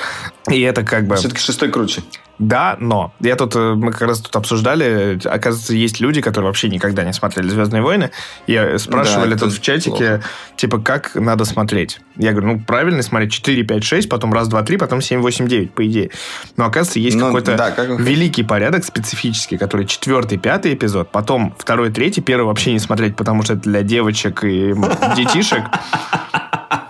И 0.49 0.61
это 0.61 0.85
как 0.85 1.07
бы... 1.07 1.17
Все-таки 1.17 1.41
шестой 1.41 1.71
круче. 1.71 2.03
Да, 2.39 2.77
но 2.79 3.13
я 3.21 3.35
тут, 3.35 3.57
э, 3.57 3.75
мы 3.75 3.91
как 3.93 4.03
раз 4.03 4.21
тут 4.21 4.35
обсуждали, 4.37 5.19
оказывается, 5.25 5.75
есть 5.75 6.01
люди, 6.01 6.21
которые 6.21 6.49
вообще 6.49 6.69
никогда 6.69 7.03
не 7.03 7.13
смотрели 7.13 7.49
«Звездные 7.49 7.83
войны», 7.83 8.11
и 8.47 8.77
спрашивали 8.79 9.35
да, 9.35 9.41
тут 9.41 9.55
в 9.55 9.61
чатике, 9.61 9.91
плохо. 9.91 10.23
типа, 10.57 10.79
как 10.79 11.15
надо 11.17 11.45
смотреть. 11.45 12.01
Я 12.17 12.33
говорю, 12.33 12.55
ну, 12.55 12.61
правильно 12.61 13.03
смотреть 13.03 13.33
4, 13.33 13.65
5, 13.65 13.85
6, 13.85 14.09
потом 14.09 14.33
раз, 14.33 14.49
два, 14.49 14.63
три, 14.63 14.77
потом 14.77 15.01
7, 15.01 15.21
8, 15.21 15.49
9, 15.49 15.73
по 15.73 15.87
идее. 15.87 16.11
Но, 16.57 16.67
оказывается, 16.67 17.01
есть 17.01 17.17
ну, 17.17 17.27
какой-то 17.27 17.57
да, 17.57 17.71
как... 17.73 17.99
великий 17.99 18.45
порядок 18.45 18.85
специфический, 18.85 19.59
который 19.59 19.87
четвертый, 19.87 20.39
пятый 20.39 20.75
эпизод, 20.75 21.11
потом 21.11 21.55
второй, 21.59 21.91
третий, 21.91 22.21
первый 22.21 22.47
вообще 22.47 22.73
не 22.73 22.79
смотреть, 22.79 23.17
потому 23.17 23.43
что 23.43 23.55
это 23.55 23.63
для 23.63 23.83
девочек 23.83 24.45
и 24.45 24.75
детишек. 25.17 25.63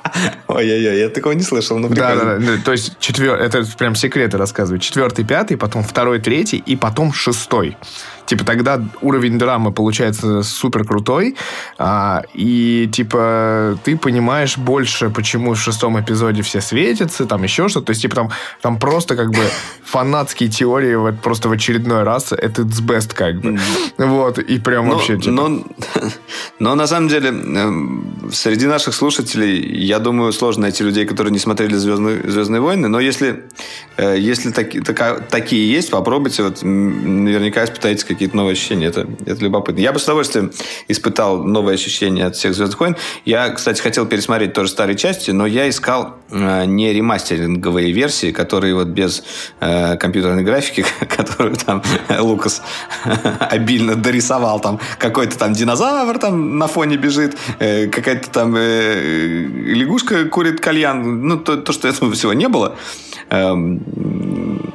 Ой-ой-ой, 0.48 0.98
я 0.98 1.10
такого 1.10 1.34
не 1.34 1.42
слышал, 1.42 1.78
но 1.78 1.88
да, 1.88 2.16
да, 2.16 2.38
да, 2.38 2.56
то 2.64 2.72
есть 2.72 2.98
четвер... 2.98 3.34
это 3.34 3.64
прям 3.76 3.94
секреты 3.94 4.38
рассказываю. 4.38 4.80
Четвертый, 4.80 5.24
пятый, 5.24 5.58
потом 5.58 5.82
второй, 5.82 6.20
третий 6.20 6.56
и 6.56 6.74
потом 6.74 7.12
шестой. 7.12 7.76
Типа 8.28 8.44
тогда 8.44 8.80
уровень 9.00 9.38
драмы 9.38 9.72
получается 9.72 10.42
супер 10.42 10.84
крутой, 10.84 11.34
а, 11.78 12.22
и 12.34 12.86
типа 12.92 13.78
ты 13.84 13.96
понимаешь 13.96 14.58
больше, 14.58 15.08
почему 15.08 15.54
в 15.54 15.58
шестом 15.58 15.98
эпизоде 15.98 16.42
все 16.42 16.60
светятся, 16.60 17.24
там 17.24 17.42
еще 17.42 17.68
что-то. 17.68 17.86
То 17.86 17.90
есть 17.90 18.02
типа 18.02 18.16
там, 18.16 18.30
там 18.60 18.78
просто 18.78 19.16
как 19.16 19.30
бы 19.30 19.40
фанатские 19.82 20.50
теории 20.50 20.94
вот 20.94 21.20
просто 21.22 21.48
в 21.48 21.52
очередной 21.52 22.02
раз 22.02 22.32
это 22.32 22.62
best 22.62 23.14
как 23.14 23.40
бы. 23.40 23.58
Вот, 23.96 24.38
и 24.38 24.58
прям 24.58 24.88
но, 24.88 24.94
вообще 24.94 25.16
типа... 25.16 25.30
Но, 25.30 25.64
но 26.58 26.74
на 26.74 26.86
самом 26.86 27.08
деле 27.08 27.30
эм, 27.30 28.30
среди 28.32 28.66
наших 28.66 28.94
слушателей, 28.94 29.84
я 29.84 29.98
думаю, 29.98 30.32
сложно 30.32 30.62
найти 30.62 30.84
людей, 30.84 31.06
которые 31.06 31.32
не 31.32 31.38
смотрели 31.38 31.74
«Звездные, 31.74 32.30
Звездные 32.30 32.60
войны», 32.60 32.88
но 32.88 33.00
если, 33.00 33.44
э, 33.96 34.16
если 34.18 34.50
таки, 34.50 34.80
така, 34.80 35.18
такие 35.18 35.70
есть, 35.70 35.90
попробуйте, 35.90 36.42
вот 36.42 36.62
наверняка 36.62 37.64
испытаете 37.64 38.04
какие-то 38.18 38.36
новые 38.36 38.54
ощущения. 38.54 38.86
Это, 38.86 39.06
это 39.26 39.44
любопытно. 39.44 39.80
Я 39.80 39.92
бы 39.92 40.00
с 40.00 40.04
удовольствием 40.04 40.50
испытал 40.88 41.44
новые 41.44 41.74
ощущения 41.74 42.26
от 42.26 42.34
всех 42.34 42.52
«Звездных 42.52 42.80
войн». 42.80 42.96
Я, 43.24 43.50
кстати, 43.50 43.80
хотел 43.80 44.06
пересмотреть 44.06 44.54
тоже 44.54 44.70
старые 44.70 44.96
части, 44.96 45.30
но 45.30 45.46
я 45.46 45.68
искал 45.68 46.16
э, 46.30 46.64
не 46.64 46.92
ремастеринговые 46.92 47.92
версии, 47.92 48.32
которые 48.32 48.74
вот 48.74 48.88
без 48.88 49.22
э, 49.60 49.96
компьютерной 49.98 50.42
графики, 50.42 50.84
которую 51.16 51.54
там 51.54 51.80
Лукас 52.18 52.60
обильно 53.38 53.94
дорисовал, 53.94 54.58
там 54.58 54.80
какой-то 54.98 55.38
там 55.38 55.52
динозавр 55.52 56.18
там 56.18 56.58
на 56.58 56.66
фоне 56.66 56.96
бежит, 56.96 57.38
э, 57.60 57.86
какая-то 57.86 58.30
там 58.30 58.56
э, 58.56 59.46
лягушка 59.46 60.24
курит 60.24 60.60
кальян, 60.60 61.22
ну, 61.22 61.36
то, 61.38 61.56
то, 61.56 61.72
что 61.72 61.86
этого 61.86 62.10
всего 62.10 62.32
не 62.32 62.48
было. 62.48 62.76
Эм, 63.30 64.67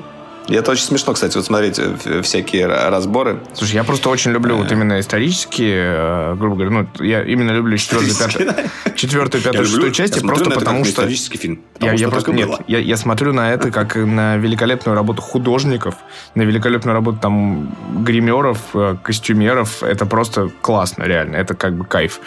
и 0.48 0.56
это 0.56 0.72
очень 0.72 0.84
смешно, 0.84 1.14
кстати, 1.14 1.36
вот 1.38 1.46
смотреть 1.46 1.80
э, 1.80 2.22
всякие 2.22 2.68
разборы. 2.68 3.40
Слушай, 3.54 3.76
я 3.76 3.84
просто 3.84 4.10
очень 4.10 4.32
люблю 4.32 4.58
вот 4.58 4.72
именно 4.72 5.00
исторические, 5.00 5.96
э, 5.96 6.36
грубо 6.36 6.56
говоря, 6.56 6.72
ну, 6.72 7.04
я 7.04 7.24
именно 7.24 7.52
люблю 7.52 7.78
четвертую, 7.78 8.16
пятую, 8.16 8.70
четвертую, 8.96 9.44
пятую, 9.44 9.66
шестую 9.66 9.92
части, 9.92 10.20
просто 10.20 10.50
потому 10.50 10.84
что... 10.84 10.92
исторический 10.94 11.38
фильм. 11.38 11.62
Я, 11.80 11.94
я 11.94 12.10
просто, 12.10 12.34
нет, 12.34 12.50
я, 12.68 12.80
я 12.80 12.98
смотрю 12.98 13.32
на 13.34 13.54
это 13.54 13.72
как 13.72 13.96
на 13.96 14.36
великолепную 14.36 14.96
работу 14.96 15.22
художников, 15.22 15.96
на 16.36 16.42
великолепную 16.42 16.94
работу 16.94 17.20
там 17.22 17.74
гримеров, 18.04 18.58
э, 18.74 18.96
костюмеров. 19.02 19.82
Это 19.82 20.06
просто 20.06 20.50
классно, 20.62 21.04
реально. 21.04 21.38
Это 21.38 21.56
как 21.56 21.76
бы 21.76 21.86
кайф. 21.86 22.20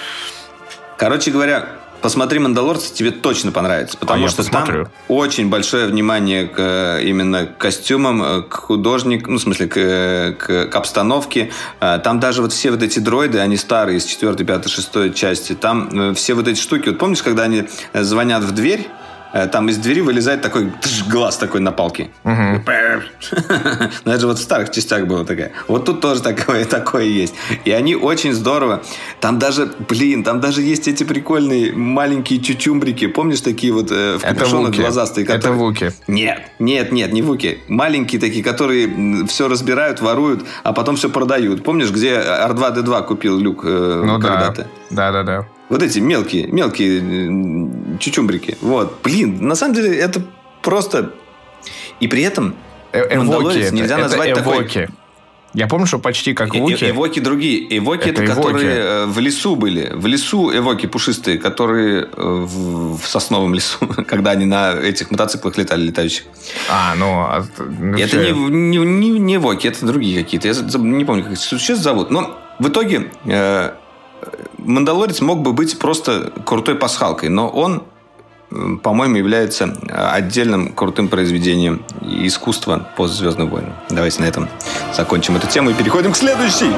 Короче 0.97 1.31
говоря, 1.31 1.69
посмотри 2.07 2.39
«Мандалорца», 2.39 2.95
тебе 2.95 3.11
точно 3.11 3.51
понравится, 3.51 3.97
потому 3.97 4.27
а 4.27 4.29
что 4.29 4.49
там 4.49 4.87
очень 5.09 5.49
большое 5.49 5.89
внимание 5.89 6.47
к 6.47 6.55
э, 6.57 7.03
именно 7.03 7.47
к 7.47 7.59
костюмам, 7.59 8.23
э, 8.23 8.43
к 8.43 8.55
художнику, 8.55 9.29
ну, 9.29 9.39
в 9.39 9.41
смысле, 9.41 9.67
к, 9.67 9.77
э, 9.77 10.33
к, 10.39 10.67
к 10.67 10.77
обстановке. 10.77 11.51
Там 11.81 12.21
даже 12.21 12.43
вот 12.43 12.53
все 12.53 12.71
вот 12.71 12.81
эти 12.85 13.01
дроиды, 13.01 13.41
они 13.41 13.57
старые, 13.57 13.99
из 13.99 14.05
4, 14.05 14.37
5, 14.37 14.71
6 14.71 15.15
части, 15.17 15.55
там 15.55 16.15
все 16.15 16.35
вот 16.35 16.47
эти 16.47 16.61
штуки, 16.61 16.91
вот 16.91 16.99
помнишь, 16.99 17.25
когда 17.25 17.43
они 17.43 17.65
звонят 17.93 18.45
в 18.45 18.53
дверь, 18.53 18.87
Э, 18.87 19.06
там 19.53 19.69
из 19.69 19.79
двери 19.79 20.01
вылезает 20.01 20.43
такой 20.43 20.73
глаз 21.09 21.37
такой 21.37 21.61
на 21.61 21.73
палке. 21.73 22.11
Угу. 22.25 22.65
Ну, 24.05 24.13
это 24.13 24.21
же 24.21 24.27
вот 24.27 24.39
в 24.39 24.43
старых 24.43 24.71
частях 24.71 25.07
было 25.07 25.25
такая. 25.25 25.53
Вот 25.69 25.85
тут 25.85 26.01
тоже 26.01 26.23
такое, 26.23 26.65
такое 26.77 27.05
есть. 27.05 27.35
И 27.65 27.71
они 27.71 27.95
очень 27.95 28.33
здорово. 28.33 28.83
Там 29.21 29.39
даже, 29.39 29.71
блин, 29.89 30.25
там 30.25 30.41
даже 30.41 30.63
есть 30.63 30.89
эти 30.89 31.05
прикольные 31.05 31.73
маленькие 31.73 32.41
чучумбрики. 32.41 33.07
Помнишь 33.07 33.41
такие 33.41 33.73
вот 33.73 33.91
э, 33.91 34.19
в 34.19 34.23
капюшонах 34.23 34.75
глазастые? 34.75 35.27
Которые... 35.27 35.39
Это 35.39 35.53
вуки. 35.53 35.93
Нет, 36.07 36.43
нет, 36.59 36.93
нет, 36.93 37.13
не 37.13 37.23
вуки. 37.23 37.59
Маленькие 37.69 38.21
такие, 38.21 38.45
которые 38.45 39.27
все 39.27 39.49
разбирают, 39.49 40.01
воруют, 40.01 40.45
а 40.63 40.73
потом 40.73 40.97
все 40.97 41.09
продают. 41.09 41.65
Помнишь, 41.65 41.91
где 41.91 42.15
R2-D2 42.15 43.07
купил 43.07 43.39
Люк 43.39 43.63
э, 43.65 44.03
ну, 44.05 44.21
когда-то? 44.21 44.69
Да, 44.91 45.13
да, 45.13 45.23
да. 45.23 45.47
Вот 45.69 45.83
эти 45.83 45.99
мелкие, 45.99 46.47
мелкие 46.47 47.99
чучумбрики. 47.99 48.57
Вот. 48.61 49.01
Блин, 49.03 49.47
на 49.47 49.55
самом 49.55 49.75
деле 49.75 49.97
это 49.99 50.23
просто... 50.63 51.13
И 51.99 52.09
при 52.09 52.23
этом 52.23 52.55
э 52.93 53.17
Эвоки. 53.17 53.75
Нельзя 53.75 53.95
это, 53.95 54.05
назвать 54.05 54.29
это 54.31 54.41
эвоки. 54.41 54.81
такой... 54.81 54.89
Я 55.55 55.69
помню, 55.69 55.87
что 55.87 55.99
почти 55.99 56.35
как 56.35 56.55
вуки. 56.55 56.85
Э 56.85 56.91
эвоки 56.91 57.19
другие. 57.19 57.79
Эвоки 57.79 58.11
это, 58.11 58.23
это 58.23 58.33
эвоки. 58.33 58.47
которые 58.47 58.77
э, 58.77 59.07
в 59.07 59.19
лесу 59.19 59.57
были. 59.57 59.91
В 59.95 60.07
лесу 60.07 60.55
эвоки 60.55 60.87
пушистые, 60.87 61.39
которые 61.39 62.03
э, 62.03 62.09
в, 62.15 62.99
в 62.99 63.09
сосновом 63.09 63.55
лесу, 63.55 63.79
когда 64.07 64.33
они 64.33 64.45
на 64.45 64.75
этих 64.75 65.11
мотоциклах 65.11 65.57
летали, 65.57 65.83
летающих. 65.87 66.25
А, 66.69 66.95
ну... 66.95 67.07
А, 67.07 67.45
ну 67.59 67.97
это 67.97 68.19
не, 68.19 68.33
не, 68.33 68.79
не, 68.79 69.19
не 69.19 69.37
эвоки, 69.37 69.67
это 69.67 69.87
другие 69.87 70.23
какие-то. 70.23 70.49
Я 70.49 70.55
не 70.79 71.05
помню, 71.07 71.25
как 71.25 71.33
их 71.33 71.39
существ 71.39 71.83
зовут. 71.83 72.11
Но 72.11 72.39
в 72.59 72.69
итоге 72.69 73.11
э, 73.25 73.73
Мандалорец 74.67 75.21
мог 75.21 75.43
бы 75.43 75.53
быть 75.53 75.79
просто 75.79 76.33
крутой 76.45 76.75
пасхалкой, 76.75 77.29
но 77.29 77.49
он, 77.49 77.85
по-моему, 78.83 79.17
является 79.17 79.77
отдельным 79.89 80.73
крутым 80.73 81.09
произведением 81.09 81.85
искусства 82.03 82.89
по 82.97 83.07
Звездным 83.07 83.49
войнам. 83.49 83.75
Давайте 83.91 84.21
на 84.23 84.27
этом 84.27 84.49
закончим 84.95 85.37
эту 85.37 85.47
тему 85.47 85.71
и 85.71 85.75
переходим 85.75 86.13
к 86.13 86.17
следующей. 86.17 86.73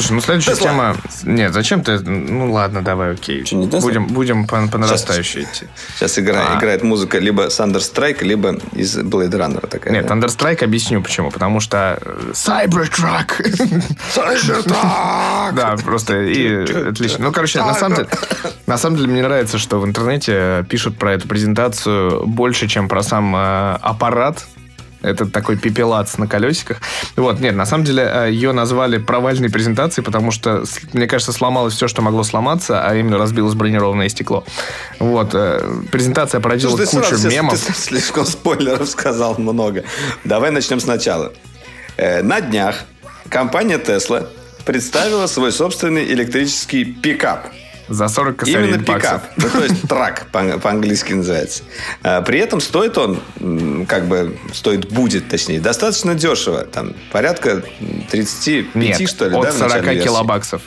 Слушай, 0.00 0.12
ну 0.12 0.20
следующая 0.22 0.52
Тесла. 0.52 0.68
тема... 0.68 0.96
Нет, 1.24 1.52
зачем 1.52 1.82
ты... 1.82 1.98
Ну 1.98 2.50
ладно, 2.50 2.82
давай, 2.82 3.12
окей. 3.12 3.44
Что, 3.44 3.56
не 3.56 3.66
будем, 3.66 4.06
будем 4.06 4.46
по, 4.46 4.66
по 4.66 4.78
нарастающей 4.78 5.42
идти. 5.42 5.66
Сейчас 5.94 6.18
игра, 6.18 6.54
а. 6.54 6.58
играет 6.58 6.82
музыка 6.82 7.18
либо 7.18 7.48
Thunderstrike, 7.48 8.24
либо 8.24 8.58
из 8.72 8.96
Blade 8.96 9.30
Runner 9.30 9.66
такая. 9.66 9.92
Нет, 9.92 10.06
да? 10.06 10.14
Thunderstrike 10.14 10.64
объясню 10.64 11.02
почему. 11.02 11.30
Потому 11.30 11.60
что... 11.60 11.98
Э, 12.00 12.32
Cybertruck! 12.32 13.42
Cybertruck! 14.16 15.52
Да, 15.52 15.76
просто 15.84 16.22
и 16.22 16.88
отлично. 16.88 17.24
Ну, 17.24 17.32
короче, 17.32 17.58
на 17.58 17.74
самом 17.74 17.96
деле... 17.96 18.08
На 18.66 18.78
самом 18.78 18.96
деле 18.96 19.08
мне 19.08 19.22
нравится, 19.22 19.58
что 19.58 19.80
в 19.80 19.86
интернете 19.86 20.64
пишут 20.70 20.96
про 20.96 21.12
эту 21.12 21.28
презентацию 21.28 22.26
больше, 22.26 22.68
чем 22.68 22.88
про 22.88 23.02
сам 23.02 23.36
э, 23.36 23.76
аппарат, 23.82 24.46
это 25.02 25.26
такой 25.26 25.56
пепелац 25.56 26.16
на 26.18 26.26
колесиках. 26.26 26.78
Вот, 27.16 27.40
нет, 27.40 27.54
на 27.54 27.66
самом 27.66 27.84
деле 27.84 28.02
э, 28.02 28.30
ее 28.30 28.52
назвали 28.52 28.98
провальной 28.98 29.50
презентацией, 29.50 30.04
потому 30.04 30.30
что, 30.30 30.64
мне 30.92 31.06
кажется, 31.06 31.32
сломалось 31.32 31.74
все, 31.74 31.88
что 31.88 32.02
могло 32.02 32.22
сломаться, 32.22 32.86
а 32.86 32.94
именно 32.94 33.18
разбилось 33.18 33.54
бронированное 33.54 34.08
стекло. 34.08 34.44
Вот, 34.98 35.30
э, 35.34 35.60
презентация 35.90 36.40
породила 36.40 36.76
Слушай, 36.76 36.90
кучу 36.90 37.16
сразу, 37.16 37.30
мемов. 37.30 37.60
Ты 37.60 37.72
слишком 37.72 38.26
спойлеров 38.26 38.88
сказал 38.88 39.36
много. 39.38 39.84
Давай 40.24 40.50
начнем 40.50 40.80
сначала. 40.80 41.32
Э, 41.96 42.22
на 42.22 42.40
днях 42.40 42.84
компания 43.28 43.78
Tesla 43.78 44.28
представила 44.64 45.26
свой 45.26 45.52
собственный 45.52 46.04
электрический 46.04 46.84
пикап– 46.84 47.48
за 47.90 48.08
40 48.08 48.36
косарей 48.36 48.68
Именно 48.68 48.84
пикап. 48.84 49.24
Ну, 49.36 49.48
то 49.50 49.64
есть 49.64 49.88
трак 49.88 50.28
по-английски 50.30 51.12
называется. 51.12 51.64
А, 52.02 52.22
при 52.22 52.38
этом 52.38 52.60
стоит 52.60 52.96
он, 52.96 53.20
как 53.86 54.06
бы, 54.06 54.38
стоит 54.52 54.88
будет, 54.90 55.28
точнее, 55.28 55.60
достаточно 55.60 56.14
дешево. 56.14 56.64
Там 56.64 56.94
порядка 57.12 57.62
35, 58.10 58.74
нет, 58.76 59.08
что 59.08 59.28
ли, 59.28 59.36
от 59.36 59.42
да, 59.42 59.52
40 59.52 60.02
килобаксов. 60.02 60.62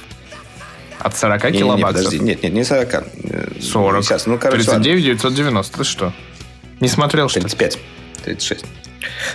От 1.00 1.18
40 1.18 1.52
не, 1.52 1.60
килобаксов. 1.60 2.14
Не, 2.14 2.20
нет, 2.20 2.44
нет, 2.44 2.54
не 2.54 2.64
40. 2.64 3.04
40. 3.62 4.04
Сейчас, 4.04 4.26
ну, 4.26 4.38
короче, 4.38 4.64
39 4.64 5.04
990. 5.04 5.78
Ты 5.78 5.84
что? 5.86 6.14
Не 6.82 6.90
смотрел, 6.90 7.30
что 7.30 7.40
35. 7.40 7.80
36. 8.24 8.66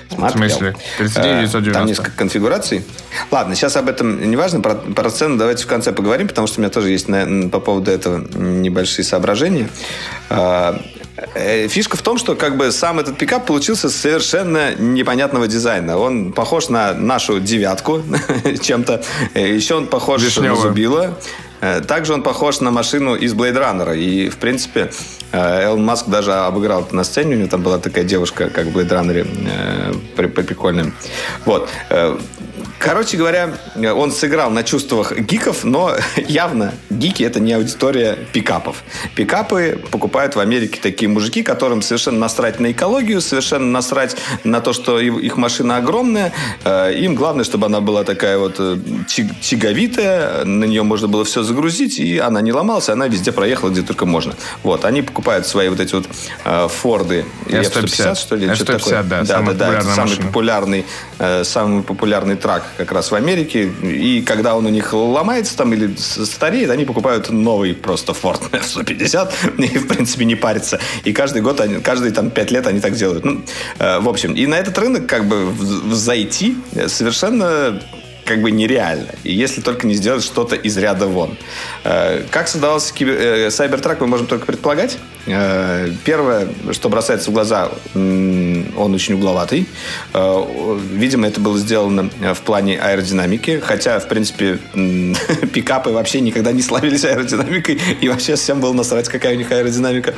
Смотрел. 0.09 0.29
В 0.29 0.33
смысле? 0.33 0.77
39 0.99 1.51
990. 1.51 1.73
Там 1.73 1.87
несколько 1.87 2.11
конфигураций. 2.13 2.85
Ладно, 3.31 3.55
сейчас 3.55 3.77
об 3.77 3.89
этом 3.89 4.31
не 4.31 4.37
важно. 4.37 4.61
Про, 4.61 4.75
про 4.75 5.11
цену 5.11 5.37
давайте 5.37 5.65
в 5.65 5.67
конце 5.67 5.93
поговорим, 5.93 6.29
потому 6.29 6.47
что 6.47 6.61
у 6.61 6.63
меня 6.63 6.71
тоже 6.71 6.91
есть 6.91 7.09
на, 7.09 7.49
по 7.49 7.61
поводу 7.61 7.91
этого 7.91 8.19
небольшие 8.37 9.05
соображения. 9.05 9.69
А, 10.31 10.81
Э, 11.35 11.67
фишка 11.69 11.97
в 11.97 12.03
том, 12.03 12.19
что 12.19 12.37
как 12.37 12.57
бы 12.57 12.71
сам 12.71 13.01
этот 13.01 13.17
пикап 13.19 13.47
получился 13.47 13.91
совершенно 13.91 14.75
непонятного 14.77 15.49
дизайна. 15.49 15.99
Он 15.99 16.33
похож 16.33 16.69
на 16.69 16.95
нашу 16.95 17.41
девятку 17.41 18.03
чем-то. 18.63 19.03
Э, 19.35 19.55
Еще 19.55 19.75
он 19.75 19.87
похож 19.87 20.23
Вишневую. 20.23 20.55
на 20.55 20.69
Зубила. 20.69 21.19
Э, 21.61 21.81
Также 21.81 22.13
он 22.15 22.23
похож 22.23 22.61
на 22.61 22.71
машину 22.71 23.15
из 23.15 23.35
Blade 23.35 23.55
Runner. 23.59 23.97
И, 23.97 24.29
в 24.29 24.37
принципе, 24.37 24.91
э, 25.33 25.65
Элон 25.65 25.85
Маск 25.85 26.07
даже 26.09 26.33
обыграл 26.33 26.83
это 26.83 26.95
на 26.95 27.05
сцене. 27.05 27.35
У 27.37 27.39
него 27.39 27.49
там 27.49 27.63
была 27.63 27.79
такая 27.79 28.05
девушка, 28.05 28.49
как 28.51 28.67
в 28.67 28.77
Blade 28.77 28.89
Runner, 28.91 29.27
э, 29.27 29.93
при- 30.17 30.27
при- 30.29 30.43
прикольная. 30.43 30.93
Вот. 31.45 31.69
Короче 32.79 33.17
говоря, 33.17 33.51
он 33.77 34.13
сыграл 34.13 34.51
на 34.51 34.63
чувствах 34.63 35.13
гиков, 35.19 35.65
но 35.65 35.97
явно 36.17 36.75
гики 36.91 37.25
это 37.25 37.41
не 37.41 37.53
аудитория 37.53 38.17
пикапов. 38.33 38.85
Пикапы 39.15 39.83
покупают 39.91 40.37
в 40.37 40.41
Америке 40.41 40.79
такие 40.81 41.09
мужики, 41.09 41.43
которым 41.43 41.83
совершенно 41.83 42.19
насрать 42.19 42.61
на 42.61 42.71
экологию, 42.71 43.21
совершенно 43.21 43.67
насрать 43.67 44.17
на 44.45 44.61
то, 44.61 44.73
что 44.73 45.01
их 45.01 45.37
машина 45.37 45.79
огромная. 45.79 46.33
Э, 46.65 46.93
Им 46.95 47.15
главное, 47.17 47.45
чтобы 47.45 47.67
она 47.67 47.81
была 47.81 48.05
такая 48.05 48.39
вот 48.39 48.57
э, 48.59 48.77
тяговитая, 49.41 50.45
на 50.45 50.65
нее 50.65 50.83
можно 50.85 51.09
было 51.09 51.25
все 51.25 51.43
загрузить, 51.43 51.99
и 51.99 52.19
она 52.19 52.41
не 52.41 52.53
ломалась, 52.53 52.89
она 52.89 53.09
везде 53.09 53.33
проехала, 53.33 53.71
где 53.71 53.83
только 53.83 54.07
можно. 54.07 54.35
Вот, 54.63 54.85
они 54.85 55.03
покупают 55.03 55.47
свои 55.47 55.69
вот 55.69 55.81
эти 55.81 55.95
вот 55.95 56.07
э, 56.45 56.69
Форды 56.69 57.25
F-150, 57.47 58.15
что 58.15 58.37
ли? 58.37 58.55
что-то 58.55 58.75
F-150, 58.75 58.79
такое. 58.79 59.03
да, 59.03 59.23
да, 59.23 59.53
да, 59.53 59.73
да, 59.73 59.81
самый 59.83 60.17
популярный, 60.17 60.87
самый 61.43 61.83
популярный 61.83 62.37
трак 62.37 62.68
как 62.77 62.93
раз 62.93 63.11
в 63.11 63.15
Америке. 63.15 63.71
И 63.83 64.23
когда 64.23 64.57
он 64.57 64.67
у 64.67 64.69
них 64.69 64.93
ломается 64.93 65.57
там 65.57 65.73
или 65.73 65.95
стареет, 65.97 66.71
они 66.71 66.85
покупают 66.85 67.31
новый 67.31 67.75
просто 67.75 68.13
Ford 68.13 68.43
F-150 68.53 69.33
и, 69.75 69.79
в 69.79 69.89
принципе, 69.89 70.25
не 70.25 70.35
парятся. 70.35 70.79
И 71.05 71.13
каждый 71.13 71.43
год, 71.43 71.61
они, 71.61 71.81
каждые 71.81 72.13
там 72.13 72.31
пять 72.31 72.51
лет 72.51 72.67
они 72.67 72.81
так 72.81 72.95
делают. 72.95 73.25
Ну, 73.25 73.43
э, 73.79 73.99
в 74.01 74.09
общем, 74.09 74.35
и 74.35 74.47
на 74.47 74.57
этот 74.57 74.79
рынок 74.79 75.07
как 75.07 75.27
бы 75.27 75.53
зайти 75.93 76.57
совершенно 76.87 77.81
как 78.29 78.43
бы 78.43 78.51
нереально. 78.51 79.09
И 79.25 79.33
если 79.33 79.63
только 79.63 79.87
не 79.87 79.95
сделать 79.95 80.23
что-то 80.23 80.55
из 80.55 80.77
ряда 80.77 81.07
вон. 81.07 81.37
Э, 81.85 82.23
Как 82.31 82.47
создавался 82.49 82.93
э, 83.01 83.49
Cybertruck, 83.49 83.97
мы 84.01 84.07
можем 84.07 84.27
только 84.27 84.45
предполагать. 84.45 84.99
Э, 85.27 85.91
Первое, 86.05 86.49
что 86.73 86.91
бросается 86.91 87.31
в 87.31 87.35
глаза, 87.35 87.71
он 87.95 88.95
очень 88.95 89.15
угловатый. 89.15 89.67
Видимо, 90.13 91.27
это 91.27 91.41
было 91.41 91.59
сделано 91.59 92.11
в 92.35 92.41
плане 92.43 92.79
аэродинамики. 92.79 93.61
Хотя, 93.61 93.99
в 93.99 94.09
принципе, 94.09 94.59
пикапы 95.53 95.91
вообще 95.91 96.21
никогда 96.21 96.53
не 96.53 96.63
славились 96.63 97.05
аэродинамикой. 97.05 97.81
И 98.03 98.09
вообще 98.09 98.37
всем 98.37 98.61
было 98.61 98.75
насрать, 98.75 99.09
какая 99.09 99.35
у 99.35 99.39
них 99.39 99.51
аэродинамика. 99.51 100.15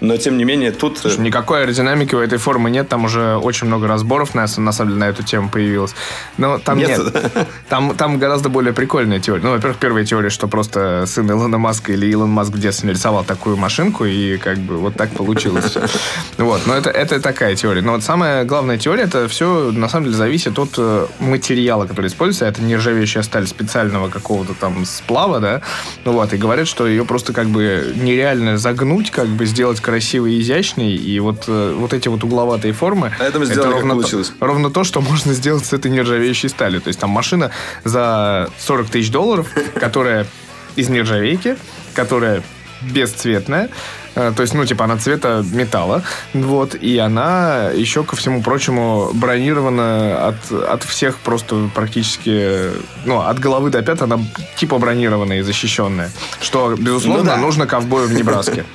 Но, 0.00 0.16
тем 0.16 0.38
не 0.38 0.44
менее, 0.44 0.70
тут... 0.70 1.04
э, 1.04 1.10
Никакой 1.18 1.62
аэродинамики 1.62 2.14
у 2.14 2.20
этой 2.20 2.38
формы 2.38 2.70
нет, 2.70 2.88
там 2.88 3.04
уже 3.04 3.36
очень 3.36 3.66
много 3.66 3.88
разборов 3.88 4.34
на, 4.34 4.46
на 4.56 4.72
самом 4.72 4.90
деле 4.90 5.00
на 5.00 5.08
эту 5.08 5.22
тему 5.24 5.48
появилось. 5.48 5.94
Но 6.36 6.58
там 6.58 6.78
Нет? 6.78 6.98
нет. 6.98 7.47
Там, 7.68 7.94
там 7.96 8.18
гораздо 8.18 8.48
более 8.48 8.72
прикольная 8.72 9.20
теория. 9.20 9.42
Ну, 9.42 9.50
во-первых, 9.50 9.78
первая 9.78 10.04
теория, 10.04 10.30
что 10.30 10.48
просто 10.48 11.04
сын 11.06 11.30
Илона 11.30 11.58
Маска 11.58 11.92
или 11.92 12.06
Илон 12.06 12.30
Маск 12.30 12.52
в 12.52 12.58
детстве 12.58 12.88
нарисовал 12.88 13.24
такую 13.24 13.56
машинку, 13.56 14.04
и 14.04 14.36
как 14.38 14.58
бы 14.58 14.76
вот 14.76 14.94
так 14.94 15.10
получилось. 15.10 15.76
Вот, 16.38 16.66
но 16.66 16.74
это, 16.74 16.90
это 16.90 17.20
такая 17.20 17.56
теория. 17.56 17.82
Но 17.82 17.92
вот 17.92 18.02
самая 18.04 18.44
главная 18.44 18.78
теория, 18.78 19.04
это 19.04 19.28
все 19.28 19.72
на 19.72 19.88
самом 19.88 20.06
деле 20.06 20.16
зависит 20.16 20.58
от 20.58 20.74
э, 20.78 21.06
материала, 21.18 21.86
который 21.86 22.06
используется. 22.06 22.46
Это 22.46 22.62
нержавеющая 22.62 23.22
сталь 23.22 23.46
специального 23.46 24.08
какого-то 24.08 24.54
там 24.54 24.84
сплава, 24.84 25.40
да. 25.40 25.62
Ну 26.04 26.12
вот, 26.12 26.32
и 26.32 26.36
говорят, 26.36 26.68
что 26.68 26.86
ее 26.86 27.04
просто 27.04 27.32
как 27.32 27.48
бы 27.48 27.92
нереально 27.96 28.56
загнуть, 28.56 29.10
как 29.10 29.26
бы 29.28 29.46
сделать 29.46 29.80
красивой 29.80 30.34
и 30.34 30.40
изящной, 30.40 30.94
и 30.94 31.18
вот, 31.20 31.44
э, 31.48 31.74
вот 31.76 31.92
эти 31.92 32.08
вот 32.08 32.24
угловатые 32.24 32.72
формы... 32.72 33.12
Это 33.18 33.44
сделали, 33.44 33.72
как 33.72 33.74
ровно 33.74 33.94
то- 33.94 34.00
получилось. 34.00 34.32
ровно 34.40 34.70
то, 34.70 34.84
что 34.84 35.00
можно 35.00 35.32
сделать 35.32 35.66
с 35.66 35.72
этой 35.72 35.90
нержавеющей 35.90 36.48
сталью. 36.48 36.80
То 36.80 36.88
есть 36.88 37.00
там 37.00 37.10
машина 37.10 37.37
за 37.84 38.48
40 38.58 38.90
тысяч 38.90 39.10
долларов, 39.10 39.48
которая 39.78 40.26
из 40.76 40.88
нержавейки, 40.88 41.56
которая 41.94 42.42
бесцветная, 42.80 43.70
э, 44.14 44.32
то 44.34 44.42
есть, 44.42 44.54
ну, 44.54 44.64
типа, 44.64 44.84
она 44.84 44.96
цвета 44.96 45.44
металла, 45.52 46.02
вот, 46.32 46.76
и 46.76 46.96
она 46.98 47.70
еще, 47.74 48.04
ко 48.04 48.14
всему 48.14 48.42
прочему, 48.42 49.10
бронирована 49.14 50.28
от, 50.28 50.52
от 50.52 50.82
всех 50.84 51.18
просто 51.18 51.68
практически, 51.74 52.70
ну, 53.04 53.20
от 53.20 53.38
головы 53.40 53.70
до 53.70 53.82
пят 53.82 54.02
она 54.02 54.20
типа 54.56 54.78
бронированная 54.78 55.40
и 55.40 55.42
защищенная, 55.42 56.10
что, 56.40 56.76
безусловно, 56.78 57.22
Ну 57.22 57.30
да. 57.30 57.36
нужно 57.36 57.66
ковбою 57.66 58.06
в 58.06 58.12
Небраске. 58.12 58.64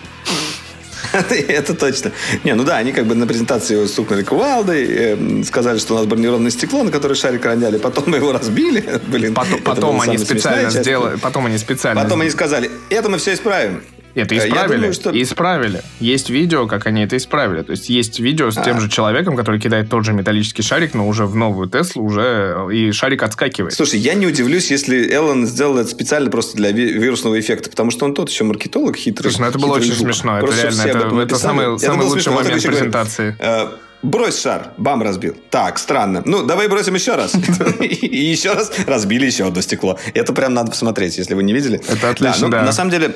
Это 1.47 1.73
точно. 1.73 2.11
Не, 2.43 2.55
ну 2.55 2.63
да, 2.63 2.77
они 2.77 2.91
как 2.91 3.05
бы 3.05 3.15
на 3.15 3.27
презентации 3.27 3.85
стукнули 3.85 4.23
кувалдой, 4.23 4.85
э, 4.89 5.43
сказали, 5.43 5.77
что 5.77 5.93
у 5.93 5.97
нас 5.97 6.05
бронированное 6.05 6.51
стекло, 6.51 6.83
на 6.83 6.91
которое 6.91 7.15
шарик 7.15 7.45
роняли, 7.45 7.77
потом 7.77 8.05
мы 8.07 8.17
его 8.17 8.31
разбили. 8.31 8.83
Блин, 9.07 9.33
Потом, 9.33 9.61
потом 9.61 10.01
они 10.01 10.17
специально 10.17 10.69
сделали, 10.69 11.17
потом 11.17 11.45
они 11.45 11.57
специально 11.57 12.01
Потом 12.01 12.21
они 12.21 12.29
сказали, 12.29 12.71
это 12.89 13.09
мы 13.09 13.17
все 13.17 13.33
исправим. 13.33 13.81
Это 14.15 14.35
Э, 14.35 14.37
я 14.37 14.47
исправили. 14.47 14.75
думаю, 14.75 14.93
что- 14.93 15.21
Исправили. 15.21 15.81
Есть 15.99 16.29
видео, 16.29 16.67
как 16.67 16.85
они 16.85 17.01
это 17.03 17.17
исправили. 17.17 17.63
То 17.63 17.71
есть 17.71 17.89
есть 17.89 18.19
видео 18.19 18.51
с 18.51 18.57
А. 18.57 18.63
тем 18.63 18.79
же 18.79 18.87
человеком, 18.89 19.35
который 19.35 19.59
кидает 19.59 19.89
тот 19.89 20.05
же 20.05 20.13
металлический 20.13 20.61
шарик, 20.61 20.93
но 20.93 21.07
уже 21.07 21.25
в 21.25 21.35
новую 21.35 21.67
Теслу 21.69 22.03
уже 22.03 22.55
и 22.71 22.91
шарик 22.91 23.23
отскакивает. 23.23 23.73
Слушай, 23.73 23.99
я 23.99 24.13
не 24.13 24.27
удивлюсь, 24.27 24.69
если 24.69 25.09
Эллен 25.11 25.47
сделал 25.47 25.77
это 25.79 25.89
специально 25.89 26.29
просто 26.29 26.55
для 26.57 26.71
ви- 26.71 26.93
вирусного 26.93 27.39
эффекта, 27.39 27.69
потому 27.69 27.89
что 27.91 28.05
он 28.05 28.13
тот 28.13 28.29
еще 28.29 28.43
маркетолог 28.43 28.95
хитрый. 28.95 29.31
Слушай, 29.31 29.41
ну 29.41 29.47
это 29.49 29.59
было 29.59 29.73
очень 29.73 29.93
жук. 29.93 30.07
смешно. 30.07 30.37
Это 30.37 30.45
Просто 30.45 30.61
реально, 30.67 30.81
это- 30.81 30.89
этом 30.89 31.07
это 31.07 31.15
написали. 31.15 31.41
самый- 31.41 31.79
самый 31.79 31.97
было 31.97 32.05
лучший 32.07 32.21
смешно. 32.23 32.31
Момент 32.33 32.55
еще 32.57 32.67
говорит, 32.69 32.79
презентации. 32.91 33.35
э, 33.39 33.67
Брось 34.03 34.41
шар, 34.41 34.73
бам, 34.77 35.01
разбил. 35.01 35.33
Так, 35.49 35.79
странно. 35.79 36.21
Ну, 36.25 36.43
давай 36.43 36.67
бросим 36.67 36.93
еще 36.93 37.15
раз. 37.15 37.33
И 37.79 38.17
еще 38.17 38.51
раз 38.51 38.69
разбили 38.85 39.25
еще 39.25 39.47
одно 39.47 39.61
стекло. 39.61 39.97
Это 40.13 40.33
прям 40.33 40.53
надо 40.53 40.71
посмотреть, 40.71 41.17
если 41.17 41.35
вы 41.35 41.43
не 41.43 41.53
видели. 41.53 41.79
Это 41.87 42.09
отлично, 42.09 42.47
ну, 42.47 42.49
да. 42.49 42.63
На 42.63 42.73
самом 42.73 42.91
деле, 42.91 43.15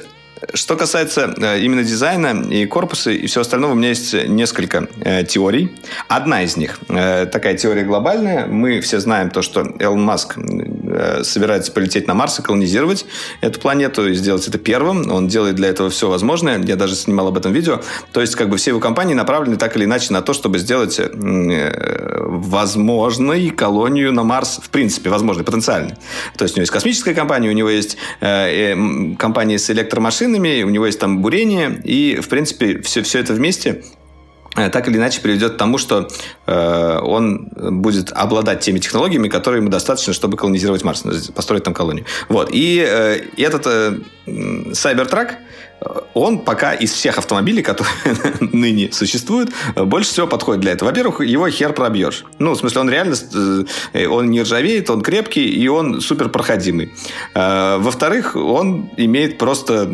что 0.53 0.75
касается 0.75 1.33
э, 1.37 1.59
именно 1.61 1.83
дизайна 1.83 2.43
и 2.49 2.65
корпуса 2.65 3.11
и 3.11 3.27
всего 3.27 3.41
остального, 3.41 3.71
у 3.71 3.75
меня 3.75 3.89
есть 3.89 4.13
несколько 4.13 4.87
э, 5.01 5.23
теорий. 5.23 5.71
Одна 6.07 6.43
из 6.43 6.57
них 6.57 6.79
э, 6.89 7.25
такая 7.25 7.55
теория 7.57 7.83
глобальная. 7.83 8.45
Мы 8.45 8.81
все 8.81 8.99
знаем 8.99 9.29
то, 9.29 9.41
что 9.41 9.61
Элон 9.79 10.01
Маск 10.01 10.37
собирается 11.23 11.71
полететь 11.71 12.07
на 12.07 12.13
Марс 12.13 12.39
и 12.39 12.41
колонизировать 12.41 13.05
эту 13.41 13.59
планету 13.59 14.07
и 14.07 14.13
сделать 14.13 14.47
это 14.47 14.57
первым. 14.57 15.11
Он 15.11 15.27
делает 15.27 15.55
для 15.55 15.69
этого 15.69 15.89
все 15.89 16.09
возможное. 16.09 16.59
Я 16.59 16.75
даже 16.75 16.95
снимал 16.95 17.27
об 17.27 17.37
этом 17.37 17.53
видео. 17.53 17.81
То 18.11 18.21
есть, 18.21 18.35
как 18.35 18.49
бы 18.49 18.57
все 18.57 18.71
его 18.71 18.79
компании 18.79 19.13
направлены 19.13 19.57
так 19.57 19.75
или 19.75 19.85
иначе 19.85 20.13
на 20.13 20.21
то, 20.21 20.33
чтобы 20.33 20.59
сделать 20.59 20.99
возможной 22.19 23.49
колонию 23.49 24.11
на 24.13 24.23
Марс, 24.23 24.59
в 24.61 24.69
принципе, 24.69 25.09
возможной, 25.09 25.45
потенциально. 25.45 25.97
То 26.37 26.43
есть, 26.43 26.55
у 26.55 26.57
него 26.57 26.63
есть 26.63 26.71
космическая 26.71 27.13
компания, 27.13 27.49
у 27.49 27.53
него 27.53 27.69
есть 27.69 27.97
компания 28.19 29.59
с 29.59 29.69
электромашинами, 29.69 30.26
у 30.63 30.69
него 30.69 30.85
есть 30.85 30.99
там 30.99 31.21
бурение, 31.21 31.79
и, 31.83 32.19
в 32.21 32.29
принципе, 32.29 32.81
все, 32.81 33.01
все 33.01 33.19
это 33.19 33.33
вместе 33.33 33.83
так 34.57 34.87
или 34.87 34.97
иначе 34.97 35.21
приведет 35.21 35.53
к 35.53 35.57
тому, 35.57 35.77
что 35.77 36.07
э, 36.47 36.99
он 37.03 37.49
будет 37.55 38.11
обладать 38.11 38.61
теми 38.61 38.79
технологиями, 38.79 39.29
которые 39.29 39.61
ему 39.61 39.69
достаточно, 39.69 40.13
чтобы 40.13 40.37
колонизировать 40.37 40.83
Марс, 40.83 41.03
ну, 41.05 41.13
построить 41.35 41.63
там 41.63 41.73
колонию. 41.73 42.05
Вот. 42.27 42.49
И 42.51 42.83
э, 42.85 43.21
этот 43.37 43.67
э, 43.67 43.99
э, 45.79 45.87
он 46.13 46.39
пока 46.39 46.73
из 46.73 46.91
всех 46.91 47.19
автомобилей, 47.19 47.61
которые 47.61 47.93
ныне 48.39 48.91
существуют, 48.91 49.51
э, 49.75 49.83
больше 49.83 50.09
всего 50.09 50.27
подходит 50.27 50.61
для 50.61 50.71
этого. 50.71 50.89
Во-первых, 50.89 51.21
его 51.21 51.47
хер 51.49 51.73
пробьешь. 51.73 52.25
Ну, 52.39 52.53
в 52.53 52.57
смысле, 52.57 52.81
он 52.81 52.89
реально, 52.89 53.15
э, 53.93 54.07
он 54.07 54.31
не 54.31 54.41
ржавеет, 54.41 54.89
он 54.89 55.01
крепкий, 55.01 55.47
и 55.47 55.67
он 55.67 56.01
супер 56.01 56.29
проходимый. 56.29 56.93
Э, 57.35 57.77
Во-вторых, 57.77 58.35
он 58.35 58.89
имеет 58.97 59.37
просто 59.37 59.87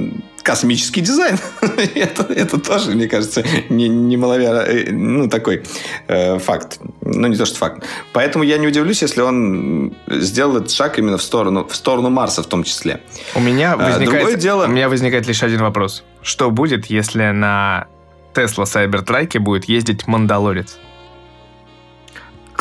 космический 0.43 1.01
дизайн. 1.01 1.37
это, 1.95 2.23
это 2.33 2.59
тоже, 2.59 2.91
мне 2.91 3.07
кажется, 3.07 3.43
не, 3.69 3.87
немаловероятно, 3.87 4.91
ну, 4.91 5.29
такой 5.29 5.63
э, 6.07 6.37
факт. 6.37 6.79
Ну, 7.01 7.27
не 7.27 7.35
то, 7.37 7.45
что 7.45 7.57
факт. 7.57 7.83
Поэтому 8.11 8.43
я 8.43 8.57
не 8.57 8.67
удивлюсь, 8.67 9.01
если 9.01 9.21
он 9.21 9.95
сделал 10.07 10.57
этот 10.57 10.71
шаг 10.71 10.99
именно 10.99 11.17
в 11.17 11.23
сторону, 11.23 11.65
в 11.67 11.75
сторону 11.75 12.09
Марса 12.09 12.43
в 12.43 12.47
том 12.47 12.63
числе. 12.63 13.01
У 13.35 13.39
меня 13.39 13.73
А, 13.73 13.77
возникает, 13.77 14.09
другое 14.09 14.35
дело- 14.35 14.65
у 14.65 14.69
меня 14.69 14.89
возникает 14.89 15.27
лишь 15.27 15.41
один 15.43 15.61
вопрос. 15.61 16.03
Что 16.21 16.51
будет, 16.51 16.87
если 16.87 17.31
на 17.31 17.87
Тесла 18.35 18.65
Cybertruck 18.65 19.39
будет 19.39 19.65
ездить 19.65 20.07
Мандалорец? 20.07 20.77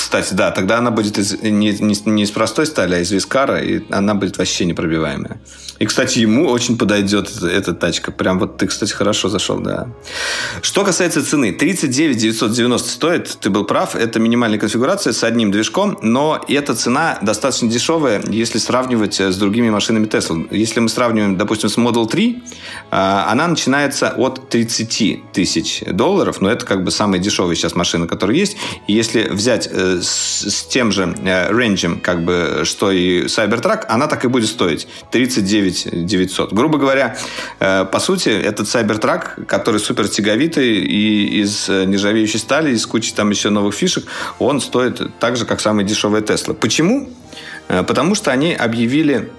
Кстати, 0.03 0.35
да, 0.35 0.51
тогда 0.51 0.79
она 0.79 0.91
будет 0.91 1.17
из, 1.17 1.41
не, 1.43 1.71
не, 1.71 2.11
не 2.11 2.23
из 2.25 2.33
простой 2.33 2.67
стали, 2.67 2.97
а 2.97 2.99
из 2.99 3.13
вискара, 3.13 3.63
и 3.63 3.83
она 3.89 4.17
будет 4.17 4.37
вообще 4.37 4.65
непробиваемая. 4.65 5.41
И, 5.79 5.87
кстати, 5.87 6.19
ему 6.19 6.49
очень 6.49 6.77
подойдет 6.77 7.31
эта, 7.37 7.47
эта 7.47 7.73
тачка. 7.73 8.11
Прям 8.11 8.41
вот 8.41 8.57
ты, 8.57 8.67
кстати, 8.67 8.93
хорошо 8.93 9.29
зашел, 9.29 9.61
да. 9.61 9.89
Что 10.61 10.85
касается 10.85 11.25
цены. 11.25 11.53
39 11.53 12.17
990 12.17 12.89
стоит, 12.89 13.37
ты 13.41 13.49
был 13.49 13.65
прав, 13.65 13.95
это 13.95 14.19
минимальная 14.19 14.59
конфигурация 14.59 15.13
с 15.13 15.23
одним 15.23 15.53
движком, 15.53 15.99
но 16.03 16.45
эта 16.49 16.75
цена 16.75 17.19
достаточно 17.23 17.69
дешевая, 17.69 18.23
если 18.29 18.59
сравнивать 18.59 19.21
с 19.21 19.37
другими 19.37 19.71
машинами 19.71 20.07
Tesla. 20.07 20.47
Если 20.51 20.81
мы 20.81 20.89
сравниваем, 20.89 21.37
допустим, 21.37 21.69
с 21.69 21.77
Model 21.79 22.09
3, 22.09 22.43
а, 22.91 23.29
она 23.31 23.47
начинается 23.47 24.11
от 24.17 24.49
30 24.49 25.33
тысяч 25.33 25.85
долларов, 25.87 26.41
но 26.41 26.51
это 26.51 26.67
как 26.67 26.83
бы 26.83 26.91
самая 26.91 27.21
дешевая 27.21 27.55
сейчас 27.55 27.77
машина, 27.77 28.09
которая 28.09 28.37
есть. 28.37 28.57
И 28.89 28.93
если 28.93 29.29
взять 29.29 29.69
э, 29.99 30.01
с, 30.03 30.67
тем 30.69 30.93
же 30.93 31.15
э, 31.25 31.53
рейнджем, 31.53 32.01
как 32.01 32.25
бы, 32.25 32.63
что 32.65 32.91
и 32.91 33.25
Cybertruck, 33.25 33.85
она 33.89 34.07
так 34.07 34.25
и 34.25 34.29
будет 34.29 34.49
стоить 34.49 34.89
39 35.11 36.07
900. 36.07 36.53
Грубо 36.53 36.79
говоря, 36.79 37.17
э, 37.61 37.85
по 37.85 38.01
сути, 38.01 38.29
этот 38.29 38.67
Cybertruck, 38.67 39.45
который 39.47 39.81
супер 39.81 40.09
тяговитый 40.09 40.79
и 40.79 41.41
из 41.43 41.69
нержавеющей 41.69 42.39
стали, 42.39 42.73
из 42.73 42.87
кучи 42.87 43.13
там 43.13 43.31
еще 43.31 43.51
новых 43.51 43.75
фишек, 43.75 44.05
он 44.39 44.61
стоит 44.61 45.01
так 45.19 45.37
же, 45.37 45.45
как 45.45 45.61
самый 45.61 45.85
дешевый 45.85 46.23
Tesla. 46.23 46.55
Почему? 46.55 47.09
Потому 47.69 48.15
что 48.15 48.31
они 48.31 48.55
объявили 48.55 49.31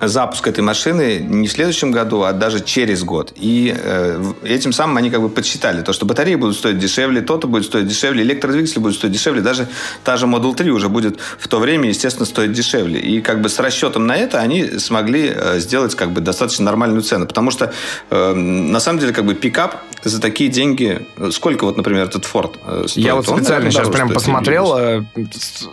запуск 0.00 0.46
этой 0.46 0.60
машины 0.60 1.18
не 1.18 1.48
в 1.48 1.52
следующем 1.52 1.90
году, 1.90 2.22
а 2.22 2.32
даже 2.32 2.60
через 2.60 3.02
год. 3.04 3.32
И 3.36 3.74
э, 3.76 4.32
этим 4.44 4.72
самым 4.72 4.96
они 4.96 5.10
как 5.10 5.20
бы 5.20 5.28
подсчитали 5.28 5.82
то, 5.82 5.92
что 5.92 6.06
батареи 6.06 6.34
будут 6.34 6.56
стоить 6.56 6.78
дешевле, 6.78 7.20
то-то 7.20 7.46
будет 7.46 7.64
стоить 7.64 7.86
дешевле, 7.86 8.22
электродвигатели 8.22 8.78
будут 8.78 8.96
стоить 8.96 9.12
дешевле, 9.12 9.40
даже 9.40 9.68
та 10.04 10.16
же 10.16 10.26
Model 10.26 10.54
3 10.54 10.70
уже 10.70 10.88
будет 10.88 11.18
в 11.38 11.48
то 11.48 11.58
время, 11.58 11.88
естественно, 11.88 12.26
стоить 12.26 12.52
дешевле. 12.52 13.00
И 13.00 13.20
как 13.20 13.40
бы 13.40 13.48
с 13.48 13.58
расчетом 13.58 14.06
на 14.06 14.16
это 14.16 14.40
они 14.40 14.78
смогли 14.78 15.32
э, 15.34 15.58
сделать 15.60 15.94
как 15.94 16.10
бы 16.10 16.20
достаточно 16.20 16.64
нормальную 16.64 17.02
цену, 17.02 17.26
потому 17.26 17.50
что 17.50 17.72
э, 18.10 18.32
на 18.32 18.80
самом 18.80 19.00
деле 19.00 19.12
как 19.12 19.24
бы 19.24 19.34
пикап 19.34 19.82
за 20.02 20.20
такие 20.20 20.50
деньги, 20.50 21.06
сколько 21.30 21.64
вот, 21.64 21.76
например, 21.76 22.04
этот 22.04 22.24
Ford 22.24 22.56
э, 22.64 22.84
стоит? 22.86 23.04
Я 23.04 23.14
вот 23.14 23.26
специально 23.26 23.66
Он, 23.66 23.72
сейчас 23.72 23.88
прям 23.88 24.08
посмотрел, 24.10 25.04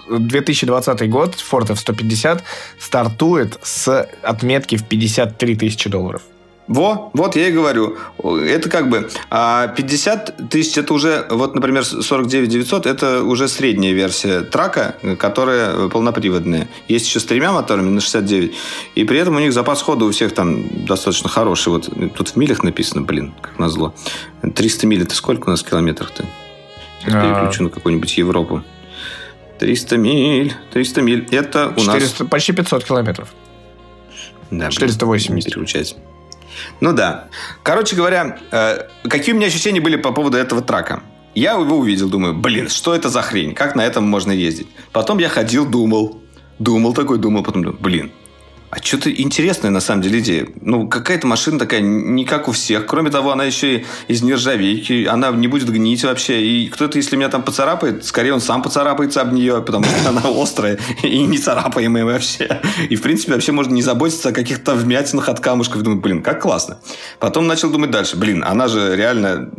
2020 0.09 1.01
э, 1.01 1.05
год 1.07 1.36
Ford 1.51 1.71
F-150 1.71 2.41
стартует 2.80 3.59
с 3.61 4.07
отметки 4.22 4.76
в 4.76 4.86
53 4.86 5.55
тысячи 5.55 5.89
долларов. 5.89 6.22
Во, 6.68 7.11
вот 7.14 7.36
я 7.36 7.49
и 7.49 7.51
говорю. 7.51 7.97
Это 8.24 8.70
как 8.70 8.89
бы 8.89 9.09
а 9.30 9.68
50 9.68 10.49
тысяч, 10.49 10.78
это 10.78 10.93
уже, 10.93 11.26
вот, 11.30 11.55
например, 11.55 11.84
49 11.84 12.49
900, 12.49 12.86
это 12.86 13.24
уже 13.24 13.49
средняя 13.49 13.91
версия 13.91 14.41
трака, 14.41 14.95
которая 15.20 15.89
полноприводная. 15.89 16.70
Есть 16.88 17.07
еще 17.07 17.20
с 17.20 17.26
тремя 17.26 17.51
моторами 17.51 17.89
на 17.89 17.99
69. 17.99 18.55
И 18.95 19.03
при 19.03 19.20
этом 19.20 19.36
у 19.36 19.39
них 19.39 19.51
запас 19.51 19.82
хода 19.82 20.05
у 20.05 20.11
всех 20.11 20.34
там 20.34 20.86
достаточно 20.86 21.30
хороший. 21.30 21.70
Вот 21.70 21.89
тут 22.16 22.30
в 22.30 22.36
милях 22.38 22.64
написано, 22.64 23.01
блин, 23.01 23.34
как 23.41 23.59
назло. 23.59 23.93
300 24.41 24.88
миль, 24.88 25.03
это 25.03 25.16
сколько 25.16 25.47
у 25.47 25.51
нас 25.51 25.64
километров-то? 25.64 26.26
Сейчас 27.01 27.16
а. 27.16 27.22
переключу 27.22 27.64
на 27.64 27.70
какую-нибудь 27.70 28.18
Европу. 28.18 28.64
300 29.59 29.97
миль, 29.97 30.53
300 30.72 31.01
миль. 31.01 31.28
Это 31.32 31.74
у 31.76 31.80
400, 31.80 32.24
нас... 32.24 32.32
Почти 32.32 32.53
500 32.53 32.86
километров. 32.86 33.34
Да, 34.51 34.69
480. 34.69 35.45
переключать. 35.45 35.95
Ну 36.79 36.93
да. 36.93 37.29
Короче 37.63 37.95
говоря, 37.95 38.37
э, 38.51 38.87
какие 39.09 39.33
у 39.33 39.37
меня 39.37 39.47
ощущения 39.47 39.81
были 39.81 39.95
по 39.95 40.11
поводу 40.11 40.37
этого 40.37 40.61
трака? 40.61 41.01
Я 41.35 41.53
его 41.53 41.77
увидел, 41.77 42.09
думаю, 42.09 42.35
блин, 42.35 42.69
что 42.69 42.93
это 42.93 43.09
за 43.09 43.21
хрень? 43.21 43.55
Как 43.55 43.75
на 43.75 43.81
этом 43.83 44.07
можно 44.07 44.31
ездить? 44.31 44.67
Потом 44.91 45.17
я 45.17 45.29
ходил, 45.29 45.65
думал. 45.65 46.21
Думал 46.59 46.93
такой, 46.93 47.17
думал, 47.17 47.43
потом 47.43 47.63
думал, 47.63 47.77
блин, 47.79 48.11
а 48.74 48.82
что-то 48.82 49.11
интересная 49.11 49.69
на 49.69 49.82
самом 49.82 50.01
деле 50.01 50.17
идея. 50.19 50.47
Ну, 50.61 50.88
какая-то 50.88 51.28
машина 51.28 51.59
такая 51.59 51.82
не 51.82 52.26
как 52.26 52.47
у 52.47 52.51
всех. 52.53 52.88
Кроме 52.88 53.11
того, 53.11 53.32
она 53.32 53.43
еще 53.43 53.78
и 53.78 53.86
из 54.07 54.24
нержавейки. 54.24 55.05
Она 55.05 55.30
не 55.30 55.47
будет 55.47 55.69
гнить 55.69 56.03
вообще. 56.03 56.43
И 56.43 56.69
кто-то, 56.69 56.97
если 56.97 57.15
меня 57.15 57.30
там 57.30 57.43
поцарапает, 57.43 58.03
скорее 58.03 58.34
он 58.34 58.41
сам 58.41 58.63
поцарапается 58.63 59.21
об 59.21 59.32
нее, 59.32 59.61
потому 59.61 59.86
что 59.86 60.09
она 60.09 60.24
острая 60.41 60.80
и 61.03 61.19
не 61.21 61.38
царапаемая 61.38 62.03
вообще. 62.03 62.61
И, 62.89 62.95
в 62.95 63.03
принципе, 63.03 63.34
вообще 63.34 63.51
можно 63.51 63.74
не 63.74 63.84
заботиться 63.84 64.30
о 64.30 64.32
каких-то 64.32 64.74
вмятинах 64.74 65.30
от 65.30 65.39
камушков. 65.39 65.84
Думаю, 65.84 66.01
блин, 66.01 66.24
как 66.24 66.41
классно. 66.41 66.80
Потом 67.19 67.45
начал 67.45 67.69
думать 67.69 67.91
дальше. 67.91 68.17
Блин, 68.17 68.43
она 68.43 68.67
же 68.67 68.95
реально 68.95 69.51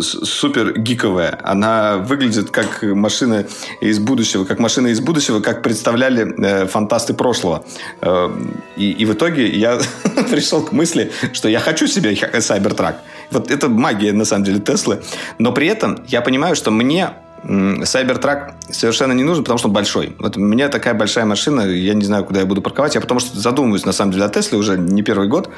супер 0.00 0.78
гиковая. 0.78 1.40
Она 1.42 1.96
выглядит 1.96 2.50
как 2.50 2.84
машина 2.84 3.46
из 3.80 3.98
будущего. 3.98 4.44
Как 4.44 4.60
машина 4.60 4.88
из 4.88 5.00
будущего, 5.00 5.40
как 5.40 5.62
представляли 5.62 6.32
э, 6.40 6.66
фантасты 6.66 7.14
прошлого. 7.14 7.64
Э, 8.00 8.30
и, 8.76 8.92
и 8.92 9.04
в 9.04 9.12
итоге 9.12 9.48
я 9.48 9.78
пришел 10.30 10.62
к 10.62 10.72
мысли, 10.72 11.12
что 11.32 11.48
я 11.48 11.60
хочу 11.60 11.86
себе 11.86 12.12
Cybertruck. 12.12 12.94
Вот 13.30 13.50
это 13.50 13.68
магия, 13.68 14.12
на 14.12 14.24
самом 14.24 14.44
деле, 14.44 14.60
Теслы. 14.60 15.00
Но 15.38 15.52
при 15.52 15.66
этом 15.66 16.02
я 16.08 16.20
понимаю, 16.20 16.56
что 16.56 16.70
мне 16.70 17.10
Cybertruck 17.44 18.52
совершенно 18.70 19.12
не 19.12 19.24
нужен, 19.24 19.44
потому 19.44 19.58
что 19.58 19.68
он 19.68 19.74
большой. 19.74 20.14
Вот 20.18 20.36
у 20.36 20.40
меня 20.40 20.68
такая 20.68 20.94
большая 20.94 21.24
машина, 21.24 21.62
я 21.62 21.94
не 21.94 22.04
знаю, 22.04 22.24
куда 22.24 22.40
я 22.40 22.46
буду 22.46 22.60
парковать. 22.60 22.94
Я 22.94 23.00
потому 23.00 23.20
что 23.20 23.38
задумываюсь, 23.38 23.86
на 23.86 23.92
самом 23.92 24.12
деле, 24.12 24.24
о 24.24 24.28
Тесле 24.28 24.58
уже 24.58 24.76
не 24.76 25.02
первый 25.02 25.28
год. 25.28 25.48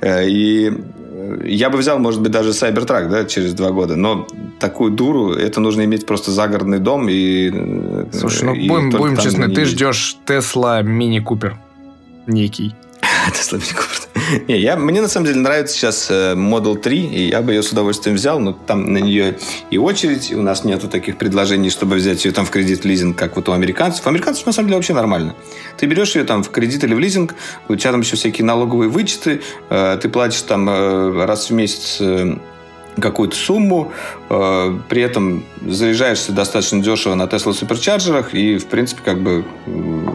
Э, 0.00 0.26
и 0.26 0.72
я 1.44 1.70
бы 1.70 1.78
взял, 1.78 1.98
может 1.98 2.20
быть, 2.20 2.30
даже 2.32 2.50
Cybertruck, 2.50 3.08
да, 3.08 3.24
через 3.24 3.54
два 3.54 3.70
года. 3.70 3.96
Но 3.96 4.26
такую 4.58 4.90
дуру, 4.92 5.32
это 5.32 5.60
нужно 5.60 5.84
иметь 5.84 6.06
просто 6.06 6.30
загородный 6.30 6.78
дом 6.78 7.08
и... 7.08 7.50
Э, 7.52 8.04
Слушай, 8.12 8.44
ну 8.44 8.54
и 8.54 8.68
будем, 8.68 8.90
будем 8.90 9.16
честны, 9.16 9.48
ты 9.48 9.64
ждешь 9.64 10.18
Tesla 10.26 10.82
Mini 10.82 11.24
Cooper 11.24 11.54
некий. 12.26 12.74
Tesla 13.28 13.58
Mini 13.58 13.74
Cooper. 13.74 14.10
Не, 14.48 14.58
я, 14.58 14.76
мне 14.76 15.00
на 15.00 15.08
самом 15.08 15.26
деле 15.26 15.40
нравится 15.40 15.74
сейчас 15.74 16.10
э, 16.10 16.34
Model 16.34 16.78
3, 16.78 16.98
и 16.98 17.28
я 17.28 17.42
бы 17.42 17.52
ее 17.52 17.62
с 17.62 17.70
удовольствием 17.72 18.16
взял, 18.16 18.38
но 18.38 18.52
там 18.52 18.92
на 18.92 18.98
нее 18.98 19.38
и 19.70 19.78
очередь, 19.78 20.30
и 20.30 20.36
у 20.36 20.42
нас 20.42 20.64
нету 20.64 20.88
таких 20.88 21.18
предложений, 21.18 21.70
чтобы 21.70 21.96
взять 21.96 22.24
ее 22.24 22.32
там 22.32 22.44
в 22.46 22.50
кредит, 22.50 22.84
лизинг, 22.84 23.18
как 23.18 23.36
вот 23.36 23.48
у 23.48 23.52
американцев. 23.52 24.06
У 24.06 24.08
американцев 24.08 24.46
на 24.46 24.52
самом 24.52 24.68
деле 24.68 24.76
вообще 24.76 24.94
нормально. 24.94 25.34
Ты 25.78 25.86
берешь 25.86 26.14
ее 26.14 26.24
там 26.24 26.42
в 26.42 26.50
кредит 26.50 26.84
или 26.84 26.94
в 26.94 26.98
лизинг, 26.98 27.34
у 27.68 27.74
тебя 27.74 27.92
там 27.92 28.00
еще 28.00 28.16
всякие 28.16 28.44
налоговые 28.44 28.88
вычеты, 28.88 29.42
э, 29.68 29.98
ты 30.00 30.08
платишь 30.08 30.42
там 30.42 30.68
э, 30.68 31.24
раз 31.24 31.50
в 31.50 31.54
месяц 31.54 32.00
какую-то 32.98 33.36
сумму, 33.36 33.92
э, 34.28 34.78
при 34.88 35.02
этом 35.02 35.44
заряжаешься 35.66 36.32
достаточно 36.32 36.82
дешево 36.82 37.14
на 37.14 37.24
Tesla 37.24 37.52
суперчарджерах 37.52 38.34
и, 38.34 38.58
в 38.58 38.66
принципе, 38.66 39.02
как 39.04 39.20
бы 39.20 39.44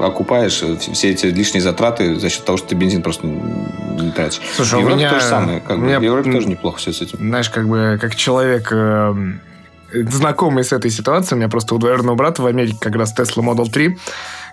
окупаешь 0.01 0.61
все 0.93 1.11
эти 1.11 1.27
лишние 1.27 1.61
затраты 1.61 2.19
за 2.19 2.29
счет 2.29 2.45
того, 2.45 2.57
что 2.57 2.69
ты 2.69 2.75
бензин 2.75 3.01
просто 3.01 3.27
не 3.27 4.11
тратишь. 4.11 4.41
Слушай, 4.55 4.75
в 4.75 4.79
Европе 4.79 4.97
меня, 4.97 5.09
то 5.11 5.19
же 5.19 5.25
самое. 5.25 5.59
Как 5.61 5.79
бы, 5.79 5.85
в 5.85 6.01
Европе 6.01 6.31
тоже 6.31 6.47
неплохо 6.47 6.77
все 6.77 6.93
с 6.93 7.01
этим. 7.01 7.17
Знаешь, 7.19 7.49
как 7.49 7.67
бы, 7.67 7.97
как 8.01 8.15
человек 8.15 8.69
э, 8.71 9.15
знакомый 9.93 10.63
с 10.63 10.71
этой 10.71 10.91
ситуацией, 10.91 11.35
у 11.35 11.37
меня 11.39 11.49
просто 11.49 11.75
у 11.75 11.77
двоюродного 11.77 12.15
брата 12.15 12.41
в 12.41 12.45
Америке 12.45 12.77
как 12.79 12.95
раз 12.95 13.17
Tesla 13.17 13.43
Model 13.43 13.69
3, 13.69 13.97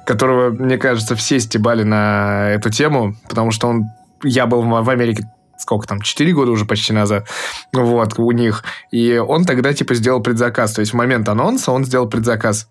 которого, 0.06 0.50
мне 0.50 0.78
кажется, 0.78 1.16
все 1.16 1.40
стебали 1.40 1.82
на 1.82 2.50
эту 2.50 2.70
тему, 2.70 3.16
потому 3.28 3.50
что 3.50 3.68
он 3.68 3.90
я 4.24 4.46
был 4.46 4.62
в 4.62 4.88
Америке 4.90 5.24
сколько 5.62 5.86
там, 5.86 6.00
4 6.00 6.32
года 6.32 6.50
уже 6.50 6.64
почти 6.64 6.92
назад, 6.92 7.28
вот, 7.72 8.18
у 8.18 8.30
них. 8.32 8.64
И 8.90 9.16
он 9.16 9.44
тогда, 9.44 9.72
типа, 9.72 9.94
сделал 9.94 10.20
предзаказ. 10.20 10.72
То 10.72 10.80
есть 10.80 10.92
в 10.92 10.96
момент 10.96 11.28
анонса 11.28 11.72
он 11.72 11.84
сделал 11.84 12.08
предзаказ. 12.08 12.68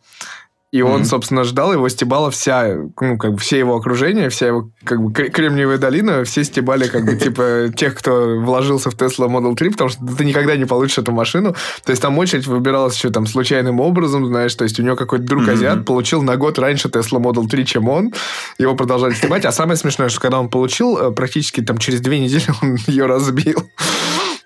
И 0.71 0.79
mm-hmm. 0.79 0.93
он, 0.93 1.05
собственно, 1.05 1.43
ждал, 1.43 1.73
его 1.73 1.89
стебала 1.89 2.31
вся, 2.31 2.75
ну, 3.01 3.17
как 3.17 3.33
бы 3.33 3.37
все 3.37 3.59
его 3.59 3.75
окружение, 3.75 4.29
вся 4.29 4.47
его, 4.47 4.69
как 4.85 5.01
бы, 5.01 5.11
Кремниевая 5.11 5.77
долина, 5.77 6.23
все 6.23 6.45
стебали, 6.45 6.87
как 6.87 7.05
бы, 7.05 7.15
типа, 7.17 7.73
тех, 7.75 7.93
кто 7.95 8.39
вложился 8.39 8.89
в 8.89 8.95
Tesla 8.95 9.27
Model 9.27 9.53
3, 9.55 9.69
потому 9.71 9.89
что 9.89 10.05
ты 10.05 10.23
никогда 10.23 10.55
не 10.55 10.63
получишь 10.63 10.99
эту 10.99 11.11
машину. 11.11 11.55
То 11.83 11.89
есть 11.89 12.01
там 12.01 12.17
очередь 12.17 12.47
выбиралась 12.47 12.95
еще 12.95 13.09
там 13.09 13.27
случайным 13.27 13.81
образом, 13.81 14.25
знаешь, 14.25 14.55
то 14.55 14.63
есть 14.63 14.79
у 14.79 14.83
него 14.83 14.95
какой-то 14.95 15.25
друг 15.25 15.43
mm-hmm. 15.43 15.51
азиат 15.51 15.85
получил 15.85 16.21
на 16.21 16.37
год 16.37 16.57
раньше 16.57 16.87
Tesla 16.87 17.21
Model 17.21 17.47
3, 17.47 17.65
чем 17.65 17.89
он. 17.89 18.13
Его 18.57 18.73
продолжали 18.75 19.13
стебать. 19.13 19.43
А 19.43 19.51
самое 19.51 19.75
смешное, 19.75 20.07
что 20.07 20.21
когда 20.21 20.39
он 20.39 20.49
получил, 20.49 20.97
э, 20.97 21.11
практически 21.11 21.61
там 21.61 21.79
через 21.79 21.99
две 21.99 22.19
недели 22.19 22.45
он 22.61 22.77
ее 22.87 23.07
разбил. 23.07 23.69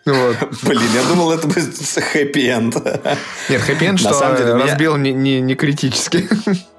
Вот. 0.06 0.38
Блин, 0.64 0.90
я 0.94 1.04
думал, 1.10 1.32
это 1.32 1.48
будет 1.48 1.76
хэппи-энд. 2.14 2.76
Нет, 3.50 3.62
хэппи-энд, 3.62 4.00
что 4.00 4.14
самом 4.14 4.38
деле, 4.38 4.54
разбил 4.54 4.98
меня... 4.98 5.14
не, 5.14 5.36
не, 5.38 5.42
не 5.42 5.56
критически. 5.56 6.28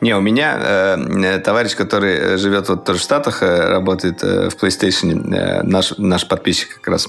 Не, 0.00 0.16
у 0.16 0.20
меня 0.20 0.58
э, 0.58 1.38
товарищ, 1.44 1.76
который 1.76 2.38
живет 2.38 2.68
вот 2.68 2.84
тоже 2.84 2.98
в 2.98 3.02
Штатах, 3.02 3.42
э, 3.42 3.68
работает 3.68 4.22
э, 4.22 4.48
в 4.48 4.56
PlayStation, 4.56 5.34
э, 5.34 5.62
наш, 5.62 5.94
наш 5.98 6.26
подписчик 6.26 6.76
как 6.76 6.88
раз, 6.88 7.06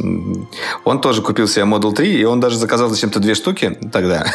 он 0.83 1.01
тоже 1.01 1.21
купил 1.21 1.47
себе 1.47 1.63
Model 1.63 1.93
3, 1.93 2.19
и 2.19 2.23
он 2.25 2.39
даже 2.39 2.57
заказал 2.57 2.89
зачем-то 2.89 3.19
две 3.19 3.35
штуки 3.35 3.77
тогда, 3.91 4.25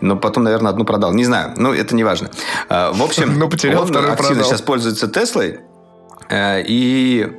но 0.00 0.16
потом, 0.16 0.44
наверное, 0.44 0.70
одну 0.70 0.84
продал. 0.84 1.12
Не 1.12 1.24
знаю, 1.24 1.54
ну, 1.56 1.72
это 1.72 1.94
не 1.94 2.04
важно. 2.04 2.30
Э, 2.68 2.90
в 2.92 3.02
общем, 3.02 3.38
ну, 3.38 3.48
потерял, 3.48 3.82
он 3.82 3.88
активно 3.88 4.16
продал. 4.16 4.44
сейчас 4.44 4.60
пользуется 4.60 5.08
Теслой, 5.08 5.60
э, 6.28 6.62
и 6.66 7.32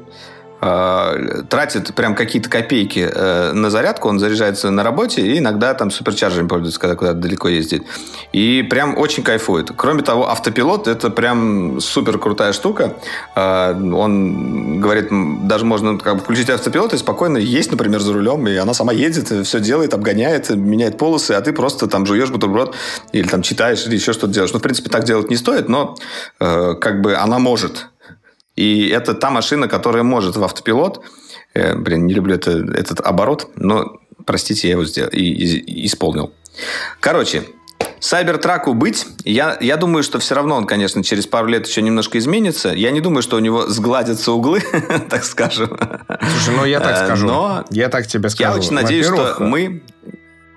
э, 0.64 1.44
тратит 1.50 1.94
прям 1.94 2.16
какие-то 2.16 2.50
копейки 2.50 3.10
э, 3.12 3.52
на 3.54 3.70
зарядку, 3.70 4.08
он 4.08 4.20
заряжается 4.20 4.72
на 4.72 4.84
работе 4.84 5.22
и 5.22 5.38
иногда 5.40 5.74
там 5.74 5.92
суперчарджером 5.92 6.48
пользуется, 6.48 6.80
когда 6.80 6.96
куда-то 6.96 7.20
далеко 7.20 7.50
ездит. 7.50 7.84
И 8.32 8.66
прям 8.70 8.98
очень 8.98 9.24
кайфует. 9.24 9.72
Кроме 9.76 10.04
того, 10.04 10.30
автопилот 10.30 10.88
это 10.88 11.10
прям 11.10 11.80
супер 11.80 12.18
крутая 12.18 12.54
штука. 12.54 12.96
Э, 13.36 13.74
он 13.74 14.80
говорит, 14.80 15.08
даже 15.48 15.66
можно 15.66 15.98
как 15.98 16.22
включить 16.22 16.50
автопилот 16.50 16.94
и 16.94 16.98
спокойно 16.98 17.38
есть, 17.38 17.72
например, 17.72 18.00
за 18.00 18.14
рулем, 18.14 18.48
и 18.48 18.56
она 18.56 18.74
сама 18.74 18.94
едет, 18.94 19.46
все 19.46 19.60
делает, 19.60 19.94
обгоняет, 19.94 20.50
меняет 20.50 20.98
полосы, 20.98 21.32
а 21.32 21.42
ты 21.42 21.52
просто 21.52 21.88
там 21.88 22.06
жуешь 22.06 22.30
бутерброд 22.30 22.76
или 23.12 23.28
там 23.28 23.42
читаешь 23.42 23.86
или 23.86 23.96
еще 23.96 24.14
что-то 24.14 24.34
делаешь. 24.34 24.54
Ну, 24.54 24.60
в 24.60 24.62
принципе, 24.62 24.90
так 24.90 25.04
делать 25.04 25.30
не 25.30 25.36
стоит, 25.36 25.68
но 25.68 25.96
э, 26.40 26.76
как 26.80 27.02
бы 27.02 27.16
она 27.16 27.40
может. 27.40 27.88
И 28.56 28.88
это 28.90 29.14
та 29.14 29.30
машина, 29.32 29.68
которая 29.68 30.04
может 30.04 30.36
в 30.36 30.44
автопилот. 30.44 31.04
Э, 31.54 31.76
блин, 31.76 32.06
не 32.06 32.14
люблю 32.14 32.36
это, 32.36 32.52
этот 32.52 33.00
оборот, 33.02 33.50
но, 33.56 34.00
простите, 34.26 34.68
я 34.68 34.74
его 34.74 34.86
сделал 34.86 35.10
и, 35.12 35.22
и, 35.22 35.86
исполнил. 35.86 36.34
Короче, 37.00 37.44
Сайбертраку 38.00 38.74
быть, 38.74 39.08
я, 39.24 39.58
я 39.62 39.78
думаю, 39.78 40.04
что 40.04 40.20
все 40.20 40.36
равно 40.36 40.56
он, 40.56 40.66
конечно, 40.66 41.02
через 41.06 41.26
пару 41.26 41.48
лет 41.48 41.66
еще 41.66 41.82
немножко 41.82 42.18
изменится. 42.18 42.70
Я 42.70 42.92
не 42.92 43.00
думаю, 43.00 43.24
что 43.24 43.38
у 43.38 43.40
него 43.40 43.68
сгладятся 43.68 44.34
углы, 44.34 44.62
так 45.10 45.24
скажем. 45.24 45.78
Слушай, 46.20 46.56
ну 46.58 46.66
я 46.66 46.82
так 46.82 47.02
э, 47.02 47.06
скажу. 47.06 47.28
Но 47.28 47.66
я 47.70 47.88
так 47.88 48.06
тебе 48.08 48.30
скажу. 48.30 48.52
Я 48.52 48.58
очень 48.60 48.74
надеюсь, 48.74 49.06
что 49.06 49.38
мы 49.40 49.84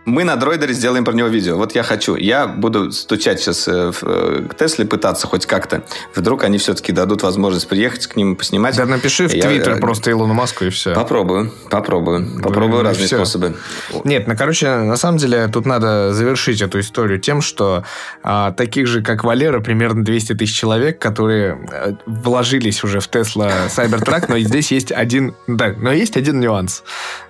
мы 0.07 0.23
на 0.23 0.37
дроидере 0.37 0.73
сделаем 0.73 1.05
про 1.05 1.13
него 1.13 1.29
видео. 1.29 1.57
Вот 1.57 1.75
я 1.75 1.83
хочу. 1.83 2.15
Я 2.15 2.47
буду 2.47 2.93
стучать 2.93 3.41
сейчас 3.41 3.67
э, 3.67 3.91
э, 4.01 4.47
к 4.49 4.55
Тесле, 4.55 4.87
пытаться 4.87 5.27
хоть 5.27 5.47
как-то. 5.47 5.83
Вдруг 6.15 6.45
они 6.45 6.59
все-таки 6.59 6.93
дадут 6.93 7.25
возможность 7.25 7.69
приехать 7.69 8.07
к 8.07 8.15
ним 8.15 8.37
поснимать. 8.37 8.77
Да 8.77 8.87
напиши 8.87 9.27
в 9.29 9.35
я, 9.35 9.49
Твиттер 9.49 9.75
я... 9.75 9.81
просто 9.81 10.13
Илону 10.13 10.33
Маску 10.33 10.65
и 10.65 10.71
все. 10.71 10.95
Попробую, 10.95 11.53
попробую. 11.71 12.41
Попробую 12.41 12.83
ну, 12.83 12.89
разные 12.89 13.09
все. 13.09 13.17
способы. 13.17 13.57
Нет, 14.05 14.29
ну, 14.29 14.37
короче, 14.37 14.69
на 14.77 14.97
самом 14.97 15.19
деле 15.19 15.49
тут 15.49 15.67
надо 15.67 16.15
завершить 16.15 16.63
эту 16.63 16.79
историю 16.79 17.19
тем, 17.19 17.43
что 17.43 17.83
а, 18.23 18.53
таких 18.53 18.87
же, 18.87 19.03
как 19.03 19.25
Валера, 19.25 19.59
примерно 19.59 20.05
200 20.05 20.35
тысяч 20.35 20.57
человек, 20.57 21.01
которые 21.01 21.59
вложились 22.07 22.85
уже 22.85 23.01
в 23.01 23.09
Тесла 23.09 23.51
Cybertruck, 23.77 24.27
но 24.29 24.39
здесь 24.39 24.71
есть 24.71 24.93
один... 24.93 25.35
Да, 25.49 25.75
но 25.77 25.91
есть 25.91 26.17
один 26.17 26.39
нюанс. 26.39 26.85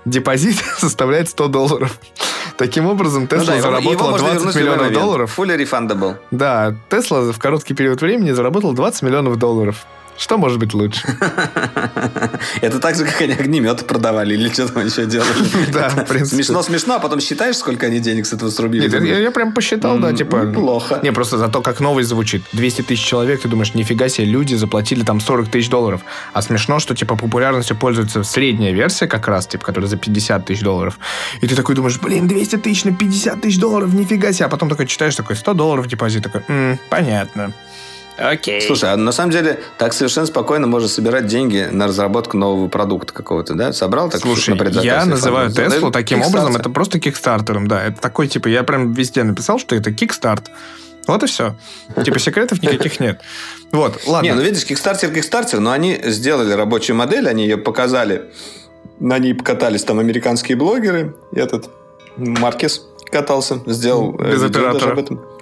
Депозит 0.06 0.56
составляет 0.78 1.28
100 1.28 1.48
долларов. 1.48 1.98
Таким 2.56 2.86
образом, 2.86 3.26
Тесла 3.26 3.56
ну, 3.56 3.56
да, 3.56 3.60
заработала 3.60 4.16
его, 4.16 4.16
его 4.16 4.40
20 4.40 4.56
миллионов 4.56 4.92
долларов. 4.92 5.38
Fully 5.38 5.58
refundable. 5.58 6.16
Да, 6.30 6.74
Тесла 6.88 7.32
в 7.32 7.38
короткий 7.38 7.74
период 7.74 8.00
времени 8.00 8.30
заработала 8.30 8.74
20 8.74 9.02
миллионов 9.02 9.36
долларов. 9.36 9.84
Что 10.18 10.38
может 10.38 10.58
быть 10.58 10.72
лучше? 10.74 11.06
Это 12.60 12.78
так 12.80 12.96
же, 12.96 13.04
как 13.04 13.20
они 13.20 13.34
огнеметы 13.34 13.84
продавали 13.84 14.34
или 14.34 14.48
что 14.48 14.68
там 14.68 14.84
еще 14.84 15.06
делали. 15.06 15.30
Да, 15.72 15.88
в 15.88 16.06
принципе. 16.06 16.42
Смешно-смешно, 16.42 16.94
а 16.94 16.98
потом 16.98 17.20
считаешь, 17.20 17.56
сколько 17.56 17.86
они 17.86 17.98
денег 17.98 18.26
с 18.26 18.32
этого 18.32 18.50
срубили? 18.50 18.88
Нет, 18.88 19.02
я, 19.02 19.18
я 19.18 19.30
прям 19.30 19.52
посчитал, 19.52 19.98
да, 19.98 20.12
типа... 20.12 20.46
Плохо. 20.46 21.00
Не, 21.02 21.12
просто 21.12 21.38
за 21.38 21.48
то, 21.48 21.60
как 21.60 21.80
новость 21.80 22.08
звучит. 22.08 22.42
200 22.52 22.82
тысяч 22.82 23.04
человек, 23.04 23.42
ты 23.42 23.48
думаешь, 23.48 23.74
нифига 23.74 24.08
себе, 24.08 24.26
люди 24.26 24.54
заплатили 24.54 25.02
там 25.02 25.20
40 25.20 25.48
тысяч 25.48 25.68
долларов. 25.68 26.02
А 26.32 26.42
смешно, 26.42 26.78
что, 26.78 26.94
типа, 26.94 27.16
популярностью 27.16 27.76
пользуется 27.76 28.22
средняя 28.22 28.72
версия 28.72 29.06
как 29.06 29.28
раз, 29.28 29.46
типа, 29.46 29.64
которая 29.64 29.88
за 29.88 29.96
50 29.96 30.46
тысяч 30.46 30.62
долларов. 30.62 30.98
И 31.40 31.46
ты 31.46 31.54
такой 31.54 31.74
думаешь, 31.74 31.98
блин, 32.00 32.26
200 32.28 32.56
тысяч 32.56 32.84
на 32.84 32.94
50 32.94 33.40
тысяч 33.40 33.58
долларов, 33.58 33.92
нифига 33.92 34.32
себе. 34.32 34.46
А 34.46 34.48
потом 34.48 34.68
такой 34.68 34.86
читаешь, 34.86 35.14
такой, 35.14 35.36
100 35.36 35.54
долларов 35.54 35.86
депозит. 35.86 36.22
Такой, 36.22 36.42
понятно. 36.88 37.52
Окей. 38.18 38.62
Слушай, 38.62 38.92
а 38.92 38.96
на 38.96 39.12
самом 39.12 39.30
деле 39.30 39.60
так 39.78 39.92
совершенно 39.92 40.26
спокойно 40.26 40.66
можно 40.66 40.88
собирать 40.88 41.26
деньги 41.26 41.68
на 41.70 41.86
разработку 41.86 42.36
нового 42.36 42.68
продукта 42.68 43.12
какого-то, 43.12 43.54
да? 43.54 43.72
Собрал 43.72 44.10
так? 44.10 44.20
Слушай, 44.20 44.54
на 44.54 44.80
я 44.80 45.04
называю 45.04 45.50
Теслу 45.50 45.90
таким 45.90 46.22
образом, 46.22 46.56
это 46.56 46.70
просто 46.70 46.98
Kickstarter 46.98 47.53
ом, 47.53 47.68
да. 47.68 47.84
Это 47.84 48.00
такой, 48.00 48.28
типа, 48.28 48.48
я 48.48 48.62
прям 48.62 48.92
везде 48.92 49.22
написал, 49.22 49.58
что 49.58 49.74
это 49.74 49.92
кикстарт. 49.92 50.50
Вот 51.06 51.22
и 51.22 51.26
все. 51.26 51.54
Типа 52.04 52.18
секретов 52.18 52.62
никаких 52.62 52.98
нет. 53.00 53.20
Вот, 53.70 54.00
ладно. 54.06 54.26
Не, 54.26 54.34
ну 54.34 54.42
видишь, 54.42 54.64
Kickstarter, 54.64 55.12
Kickstarter, 55.12 55.60
но 55.60 55.70
они 55.70 56.00
сделали 56.04 56.52
рабочую 56.52 56.96
модель, 56.96 57.28
они 57.28 57.44
ее 57.44 57.56
показали. 57.56 58.30
На 58.98 59.18
ней 59.18 59.34
покатались 59.34 59.84
там 59.84 59.98
американские 59.98 60.56
блогеры. 60.56 61.14
Этот 61.32 61.68
Маркес 62.16 62.82
катался, 63.10 63.60
сделал 63.66 64.12
Без 64.12 64.42
оператора. 64.42 64.92
об 64.92 64.98
этом. 64.98 65.35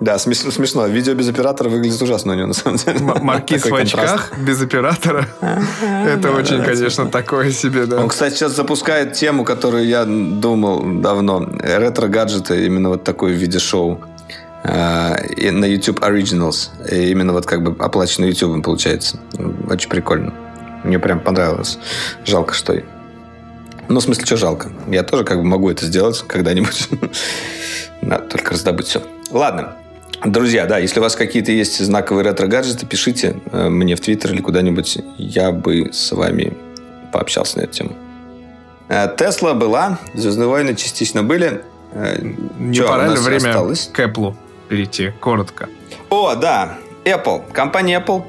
Да, 0.00 0.18
смешно, 0.18 0.50
смешно. 0.50 0.86
Видео 0.86 1.12
без 1.12 1.28
оператора 1.28 1.68
выглядит 1.68 2.00
ужасно 2.00 2.32
у 2.32 2.36
него, 2.36 2.46
на 2.46 2.54
самом 2.54 2.78
деле. 2.78 3.00
Маркиз 3.20 3.66
в 3.66 3.74
очках, 3.74 4.32
без 4.38 4.62
оператора. 4.62 5.28
Это 5.40 6.30
очень, 6.30 6.62
конечно, 6.62 7.06
такое 7.06 7.50
себе, 7.50 7.84
да. 7.84 8.00
Он, 8.00 8.08
кстати, 8.08 8.34
сейчас 8.34 8.56
запускает 8.56 9.12
тему, 9.12 9.44
которую 9.44 9.86
я 9.86 10.06
думал 10.06 11.00
давно. 11.00 11.46
Ретро-гаджеты, 11.60 12.64
именно 12.64 12.88
вот 12.88 13.04
такой 13.04 13.34
в 13.34 13.36
виде 13.36 13.58
шоу. 13.58 14.00
А, 14.62 15.16
на 15.36 15.64
YouTube 15.66 16.00
Originals. 16.00 16.70
Именно 16.90 17.34
вот 17.34 17.44
как 17.44 17.62
бы 17.62 17.82
оплачено 17.82 18.24
YouTube 18.24 18.64
получается. 18.64 19.18
Очень 19.68 19.90
прикольно. 19.90 20.32
Мне 20.82 20.98
прям 20.98 21.20
понравилось. 21.20 21.78
Жалко, 22.24 22.54
что... 22.54 22.82
Ну, 23.88 24.00
в 24.00 24.02
смысле, 24.02 24.24
что 24.24 24.36
жалко? 24.36 24.70
Я 24.88 25.02
тоже 25.02 25.24
как 25.24 25.38
бы 25.38 25.44
могу 25.44 25.70
это 25.70 25.84
сделать 25.84 26.24
когда-нибудь. 26.26 26.88
Надо 28.00 28.28
только 28.28 28.52
раздобыть 28.52 28.86
все. 28.86 29.02
Ладно. 29.30 29.76
Друзья, 30.24 30.66
да, 30.66 30.78
если 30.78 31.00
у 31.00 31.02
вас 31.02 31.16
какие-то 31.16 31.50
есть 31.50 31.78
знаковые 31.82 32.24
ретро-гаджеты, 32.24 32.84
пишите 32.84 33.36
э, 33.52 33.68
мне 33.70 33.96
в 33.96 34.00
Твиттер 34.00 34.32
или 34.32 34.42
куда-нибудь. 34.42 34.98
Я 35.16 35.50
бы 35.50 35.90
с 35.92 36.12
вами 36.12 36.52
пообщался 37.10 37.58
на 37.58 37.62
эту 37.62 37.72
тему. 37.72 37.92
Э, 38.88 39.08
Тесла 39.16 39.54
была, 39.54 39.98
Звездные 40.12 40.48
войны 40.48 40.74
частично 40.74 41.22
были. 41.22 41.62
Э, 41.92 42.18
Не 42.58 42.74
Че, 42.74 42.86
пора 42.86 43.08
ли 43.08 43.18
время 43.18 43.48
осталось? 43.48 43.90
к 43.90 43.98
Apple 44.00 44.34
перейти? 44.68 45.12
Коротко. 45.20 45.70
О, 46.10 46.34
да. 46.34 46.78
Apple. 47.04 47.50
Компания 47.52 48.04
Apple 48.06 48.22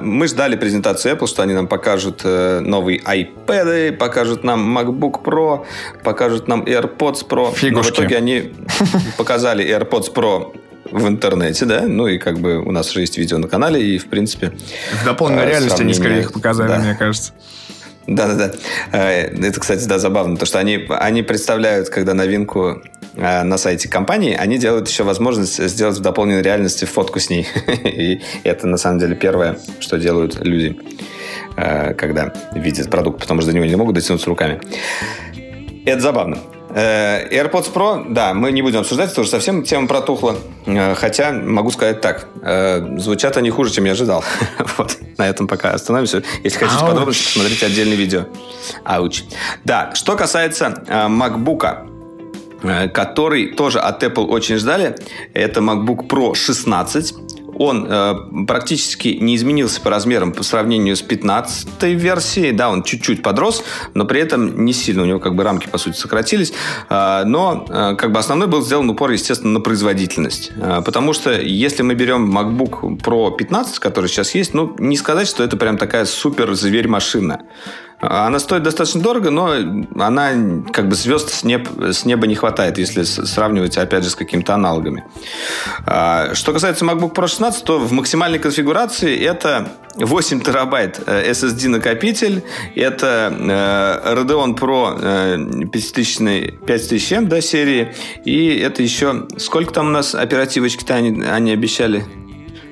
мы 0.00 0.26
ждали 0.26 0.56
презентацию 0.56 1.14
Apple, 1.14 1.26
что 1.26 1.42
они 1.42 1.52
нам 1.52 1.66
покажут 1.68 2.24
новые 2.24 2.98
iPad, 2.98 3.92
покажут 3.92 4.42
нам 4.42 4.78
MacBook 4.78 5.22
Pro, 5.22 5.66
покажут 6.02 6.48
нам 6.48 6.62
AirPods 6.62 7.26
Pro. 7.28 7.52
Фигушки. 7.52 7.70
Но 7.74 7.82
в 7.82 7.90
итоге 7.90 8.16
они 8.16 8.54
показали 9.18 9.62
AirPods 9.66 10.14
Pro 10.14 10.54
в 10.90 11.06
интернете, 11.06 11.64
да, 11.64 11.82
ну 11.82 12.06
и 12.06 12.18
как 12.18 12.38
бы 12.38 12.58
у 12.58 12.72
нас 12.72 12.90
уже 12.90 13.00
есть 13.00 13.18
видео 13.18 13.38
на 13.38 13.48
канале, 13.48 13.82
и 13.82 13.98
в 13.98 14.06
принципе... 14.06 14.52
В 15.02 15.04
дополненной 15.04 15.44
э, 15.44 15.50
реальности 15.50 15.82
они 15.82 15.94
скорее 15.94 16.20
их 16.20 16.32
показали, 16.32 16.68
да. 16.68 16.78
мне 16.78 16.94
кажется. 16.94 17.32
Да-да-да. 18.06 18.52
Э, 18.92 19.28
это, 19.46 19.60
кстати, 19.60 19.84
да, 19.86 19.98
забавно, 19.98 20.34
потому 20.34 20.46
что 20.46 20.58
они, 20.58 20.86
они 20.88 21.22
представляют, 21.22 21.88
когда 21.90 22.14
новинку 22.14 22.82
э, 23.14 23.42
на 23.42 23.58
сайте 23.58 23.88
компании, 23.88 24.34
они 24.34 24.58
делают 24.58 24.88
еще 24.88 25.04
возможность 25.04 25.62
сделать 25.68 25.98
в 25.98 26.00
дополненной 26.00 26.42
реальности 26.42 26.84
фотку 26.84 27.20
с 27.20 27.30
ней. 27.30 27.46
И 27.84 28.20
это, 28.44 28.66
на 28.66 28.76
самом 28.76 28.98
деле, 28.98 29.14
первое, 29.14 29.58
что 29.80 29.98
делают 29.98 30.44
люди, 30.44 30.78
когда 31.56 32.32
видят 32.54 32.88
продукт, 32.90 33.20
потому 33.20 33.42
что 33.42 33.50
до 33.50 33.56
него 33.56 33.66
не 33.66 33.76
могут 33.76 33.94
дотянуться 33.94 34.28
руками. 34.30 34.60
Это 35.84 36.00
забавно. 36.00 36.38
Э, 36.72 37.28
AirPods 37.30 37.72
Pro, 37.72 38.12
да, 38.12 38.34
мы 38.34 38.52
не 38.52 38.62
будем 38.62 38.80
обсуждать, 38.80 39.10
это 39.12 39.20
уже 39.22 39.30
совсем 39.30 39.62
тема 39.62 39.86
протухла. 39.88 40.36
Э, 40.66 40.94
хотя, 40.94 41.32
могу 41.32 41.70
сказать 41.70 42.00
так, 42.00 42.28
э, 42.42 42.98
звучат 42.98 43.36
они 43.36 43.50
хуже, 43.50 43.72
чем 43.72 43.84
я 43.84 43.92
ожидал. 43.92 44.24
вот, 44.78 44.98
на 45.18 45.28
этом 45.28 45.48
пока 45.48 45.70
остановимся. 45.72 46.22
Если 46.44 46.58
хотите 46.58 46.80
Ауч. 46.80 46.88
подробности, 46.88 47.24
посмотрите 47.24 47.66
отдельное 47.66 47.96
видео. 47.96 48.26
Ауч. 48.84 49.24
Да, 49.64 49.90
что 49.94 50.16
касается 50.16 50.82
MacBook, 50.88 51.88
который 52.92 53.54
тоже 53.54 53.80
от 53.80 54.02
Apple 54.04 54.26
очень 54.26 54.56
ждали, 54.56 54.94
это 55.34 55.60
MacBook 55.60 56.06
Pro 56.06 56.34
16 56.34 57.14
он 57.60 57.86
э, 57.86 58.14
практически 58.46 59.18
не 59.20 59.36
изменился 59.36 59.82
по 59.82 59.90
размерам 59.90 60.32
по 60.32 60.42
сравнению 60.42 60.96
с 60.96 61.02
15 61.02 61.82
версией. 61.82 62.52
Да, 62.52 62.70
он 62.70 62.82
чуть-чуть 62.82 63.22
подрос, 63.22 63.62
но 63.92 64.06
при 64.06 64.22
этом 64.22 64.64
не 64.64 64.72
сильно. 64.72 65.02
У 65.02 65.04
него 65.04 65.18
как 65.18 65.34
бы 65.34 65.44
рамки, 65.44 65.68
по 65.68 65.76
сути, 65.76 65.94
сократились. 65.94 66.54
Э, 66.88 67.24
но 67.26 67.66
э, 67.68 67.96
как 67.96 68.12
бы 68.12 68.18
основной 68.18 68.48
был 68.48 68.62
сделан 68.62 68.88
упор, 68.88 69.10
естественно, 69.10 69.52
на 69.52 69.60
производительность. 69.60 70.52
Э, 70.56 70.80
потому 70.82 71.12
что 71.12 71.38
если 71.38 71.82
мы 71.82 71.94
берем 71.94 72.34
MacBook 72.34 72.96
Pro 73.02 73.36
15, 73.36 73.78
который 73.78 74.06
сейчас 74.06 74.34
есть, 74.34 74.54
ну, 74.54 74.74
не 74.78 74.96
сказать, 74.96 75.28
что 75.28 75.44
это 75.44 75.58
прям 75.58 75.76
такая 75.76 76.06
супер 76.06 76.54
зверь-машина. 76.54 77.42
Она 78.00 78.38
стоит 78.38 78.62
достаточно 78.62 79.02
дорого, 79.02 79.30
но 79.30 79.54
она 79.98 80.32
как 80.72 80.88
бы 80.88 80.94
звезд 80.94 81.30
с, 81.30 81.44
неб, 81.44 81.68
с 81.78 82.04
неба 82.04 82.26
не 82.26 82.34
хватает, 82.34 82.78
если 82.78 83.02
сравнивать, 83.02 83.76
опять 83.76 84.04
же, 84.04 84.10
с 84.10 84.14
какими-то 84.14 84.54
аналогами. 84.54 85.04
А, 85.86 86.34
что 86.34 86.52
касается 86.52 86.84
MacBook 86.84 87.14
Pro 87.14 87.28
16, 87.28 87.62
то 87.64 87.78
в 87.78 87.92
максимальной 87.92 88.38
конфигурации 88.38 89.18
это 89.22 89.72
8 89.96 90.40
терабайт 90.40 90.98
SSD 91.00 91.68
накопитель, 91.68 92.42
это 92.74 93.34
э, 93.38 94.14
Radeon 94.14 94.58
Pro 94.58 95.66
5000, 95.68 96.20
5000M 96.64 97.26
да, 97.26 97.40
серии, 97.40 97.94
и 98.24 98.56
это 98.56 98.82
еще... 98.82 99.26
Сколько 99.36 99.74
там 99.74 99.88
у 99.88 99.90
нас 99.90 100.14
оперативочки-то 100.14 100.94
они, 100.94 101.22
они 101.22 101.52
обещали? 101.52 102.04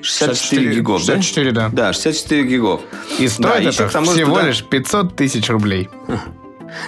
64, 0.03 0.35
64 0.35 0.75
гигов, 0.75 1.01
64, 1.03 1.53
да? 1.53 1.69
Да, 1.73 1.93
64 1.93 2.43
гигов. 2.45 2.81
И 3.19 3.29
стоит 3.29 3.65
да, 3.65 3.85
это 3.85 3.89
всего 3.89 4.35
туда... 4.35 4.47
лишь 4.47 4.65
500 4.65 5.17
тысяч 5.17 5.49
рублей. 5.49 5.89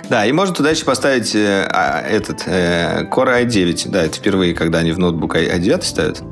Да, 0.09 0.27
и 0.27 0.33
можно 0.33 0.55
туда 0.55 0.71
еще 0.71 0.85
поставить 0.85 1.35
э, 1.35 1.67
а, 1.71 2.01
этот 2.03 2.43
э, 2.47 3.05
Core 3.11 3.47
i9. 3.47 3.89
Да, 3.89 4.03
это 4.03 4.19
впервые, 4.19 4.55
когда 4.55 4.79
они 4.79 4.93
в 4.93 4.99
ноутбук 4.99 5.37
i9 5.37 5.83
ставят. 5.83 6.23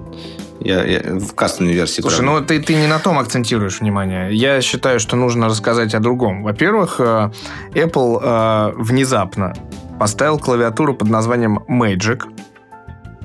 Я, 0.60 0.84
я 0.84 1.00
в 1.18 1.34
кастомной 1.34 1.72
версии. 1.72 2.00
Слушай, 2.00 2.22
правда. 2.22 2.40
ну 2.40 2.46
ты, 2.46 2.60
ты 2.60 2.74
не 2.74 2.86
на 2.86 2.98
том 2.98 3.18
акцентируешь 3.18 3.80
внимание. 3.80 4.34
Я 4.34 4.60
считаю, 4.60 4.98
что 4.98 5.16
нужно 5.16 5.46
рассказать 5.46 5.94
о 5.94 6.00
другом. 6.00 6.42
Во-первых, 6.42 6.96
э, 6.98 7.30
Apple 7.72 8.20
э, 8.20 8.72
внезапно 8.76 9.54
поставил 9.98 10.38
клавиатуру 10.38 10.94
под 10.94 11.08
названием 11.08 11.60
Magic. 11.68 12.22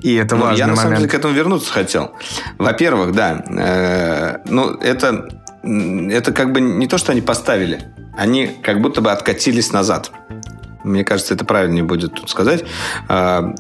И 0.03 0.15
это 0.15 0.35
ну, 0.35 0.43
важный 0.43 0.59
Я, 0.59 0.67
на 0.67 0.75
самом 0.75 0.97
деле, 0.97 1.07
к 1.07 1.13
этому 1.13 1.33
вернуться 1.33 1.71
хотел. 1.71 2.11
Во-первых, 2.57 3.13
да, 3.13 3.43
э, 3.47 4.37
ну, 4.45 4.71
это, 4.75 5.29
это 5.63 6.33
как 6.33 6.51
бы 6.51 6.59
не 6.59 6.87
то, 6.87 6.97
что 6.97 7.13
они 7.13 7.21
поставили. 7.21 7.85
Они 8.15 8.47
как 8.47 8.81
будто 8.81 9.01
бы 9.01 9.11
откатились 9.11 9.71
назад. 9.71 10.11
Мне 10.83 11.03
кажется, 11.03 11.33
это 11.33 11.45
правильнее 11.45 11.83
будет 11.83 12.13
тут 12.13 12.29
сказать. 12.29 12.63
А, 13.07 13.53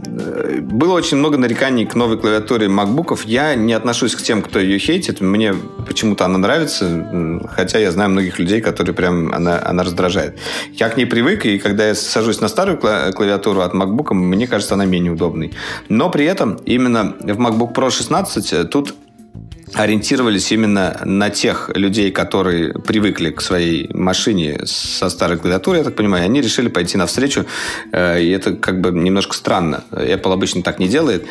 было 0.61 0.93
очень 0.93 1.17
много 1.17 1.37
нареканий 1.37 1.85
к 1.85 1.95
новой 1.95 2.17
клавиатуре 2.17 2.67
MacBook. 2.67 3.21
Я 3.25 3.55
не 3.55 3.73
отношусь 3.73 4.15
к 4.15 4.21
тем, 4.21 4.41
кто 4.41 4.59
ее 4.59 4.77
хейтит. 4.77 5.21
Мне 5.21 5.53
почему-то 5.87 6.25
она 6.25 6.37
нравится, 6.37 7.45
хотя 7.49 7.79
я 7.79 7.91
знаю 7.91 8.09
многих 8.09 8.39
людей, 8.39 8.61
которые 8.61 8.93
прям 8.93 9.33
она, 9.33 9.61
она 9.63 9.83
раздражает. 9.83 10.39
Я 10.73 10.89
к 10.89 10.97
ней 10.97 11.05
привык, 11.05 11.45
и 11.45 11.59
когда 11.59 11.87
я 11.87 11.95
сажусь 11.95 12.41
на 12.41 12.47
старую 12.47 12.77
клавиатуру 12.77 13.61
от 13.61 13.73
MacBook, 13.73 14.13
мне 14.13 14.47
кажется, 14.47 14.73
она 14.73 14.85
менее 14.85 15.11
удобной. 15.11 15.53
Но 15.89 16.09
при 16.09 16.25
этом 16.25 16.55
именно 16.65 17.15
в 17.19 17.39
MacBook 17.39 17.73
Pro 17.73 17.89
16 17.89 18.69
тут 18.69 18.95
ориентировались 19.73 20.51
именно 20.51 21.01
на 21.03 21.29
тех 21.29 21.69
людей, 21.75 22.11
которые 22.11 22.73
привыкли 22.73 23.29
к 23.31 23.41
своей 23.41 23.89
машине 23.93 24.61
со 24.65 25.09
старой 25.09 25.37
клавиатурой, 25.37 25.79
я 25.79 25.83
так 25.83 25.95
понимаю, 25.95 26.25
они 26.25 26.41
решили 26.41 26.67
пойти 26.67 26.97
навстречу, 26.97 27.45
э, 27.91 28.21
и 28.21 28.29
это 28.29 28.53
как 28.53 28.81
бы 28.81 28.91
немножко 28.91 29.35
странно. 29.35 29.83
Apple 29.91 30.33
обычно 30.33 30.63
так 30.63 30.79
не 30.79 30.87
делает. 30.87 31.25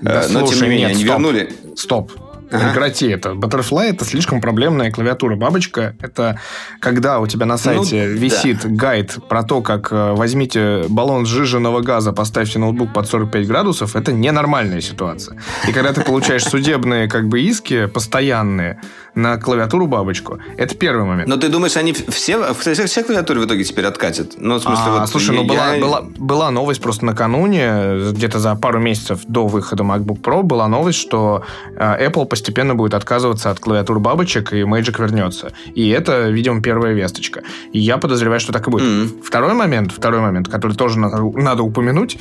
Да, 0.00 0.26
Но, 0.30 0.40
слушай, 0.40 0.58
тем 0.58 0.62
не 0.64 0.70
менее, 0.70 0.88
нет, 0.88 0.96
они 0.96 1.04
стоп, 1.04 1.18
вернули... 1.18 1.52
Стоп. 1.76 2.12
Ага. 2.52 2.68
Прекрати 2.68 3.08
это. 3.08 3.30
Butterfly 3.30 3.90
это 3.90 4.04
слишком 4.04 4.40
проблемная 4.40 4.90
клавиатура. 4.90 5.36
Бабочка 5.36 5.96
это 6.00 6.38
когда 6.80 7.20
у 7.20 7.26
тебя 7.26 7.46
на 7.46 7.56
сайте 7.56 8.06
ну, 8.08 8.14
висит 8.18 8.62
да. 8.62 8.68
гайд 8.68 9.18
про 9.28 9.42
то, 9.42 9.62
как 9.62 9.90
э, 9.90 10.12
возьмите 10.12 10.84
баллон 10.88 11.26
сжиженного 11.26 11.80
газа, 11.80 12.12
поставьте 12.12 12.58
ноутбук 12.58 12.92
под 12.92 13.08
45 13.08 13.46
градусов, 13.46 13.96
это 13.96 14.12
ненормальная 14.12 14.80
ситуация. 14.80 15.38
И 15.68 15.72
когда 15.72 15.92
ты 15.92 16.02
получаешь 16.02 16.44
судебные 16.44 17.08
как 17.08 17.28
бы 17.28 17.40
иски 17.40 17.86
постоянные 17.86 18.80
на 19.14 19.36
клавиатуру 19.36 19.86
бабочку, 19.86 20.38
это 20.56 20.74
первый 20.74 21.04
момент. 21.04 21.28
Но 21.28 21.36
ты 21.36 21.48
думаешь, 21.48 21.76
они 21.76 21.92
все, 21.92 22.54
все, 22.54 22.86
все 22.86 23.02
клавиатуры 23.04 23.40
в 23.40 23.46
итоге 23.46 23.64
теперь 23.64 23.86
откатят? 23.86 24.34
Ну, 24.38 24.56
в 24.56 24.62
смысле, 24.62 24.84
а, 24.86 25.00
вот 25.00 25.08
слушай, 25.08 25.34
ну 25.34 25.42
я... 25.42 25.48
была, 25.48 25.76
была, 25.76 26.02
была 26.02 26.50
новость 26.50 26.80
просто 26.80 27.04
накануне, 27.04 28.10
где-то 28.12 28.38
за 28.38 28.54
пару 28.54 28.78
месяцев 28.80 29.20
до 29.24 29.46
выхода 29.46 29.84
MacBook 29.84 30.20
Pro 30.20 30.42
была 30.42 30.68
новость, 30.68 30.98
что 30.98 31.44
э, 31.76 32.08
Apple 32.08 32.26
постепенно 32.42 32.74
будет 32.74 32.94
отказываться 32.94 33.50
от 33.50 33.60
клавиатур 33.60 34.00
бабочек, 34.00 34.52
и 34.52 34.62
Magic 34.62 35.00
вернется. 35.00 35.52
И 35.76 35.88
это, 35.90 36.28
видимо, 36.28 36.60
первая 36.60 36.92
весточка. 36.92 37.42
И 37.72 37.78
я 37.78 37.98
подозреваю, 37.98 38.40
что 38.40 38.52
так 38.52 38.66
и 38.66 38.70
будет. 38.70 38.84
Mm-hmm. 38.84 39.22
Второй 39.22 39.54
момент, 39.54 39.92
второй 39.92 40.20
момент, 40.20 40.48
который 40.48 40.76
тоже 40.76 40.98
надо, 40.98 41.22
надо 41.36 41.62
упомянуть, 41.62 42.18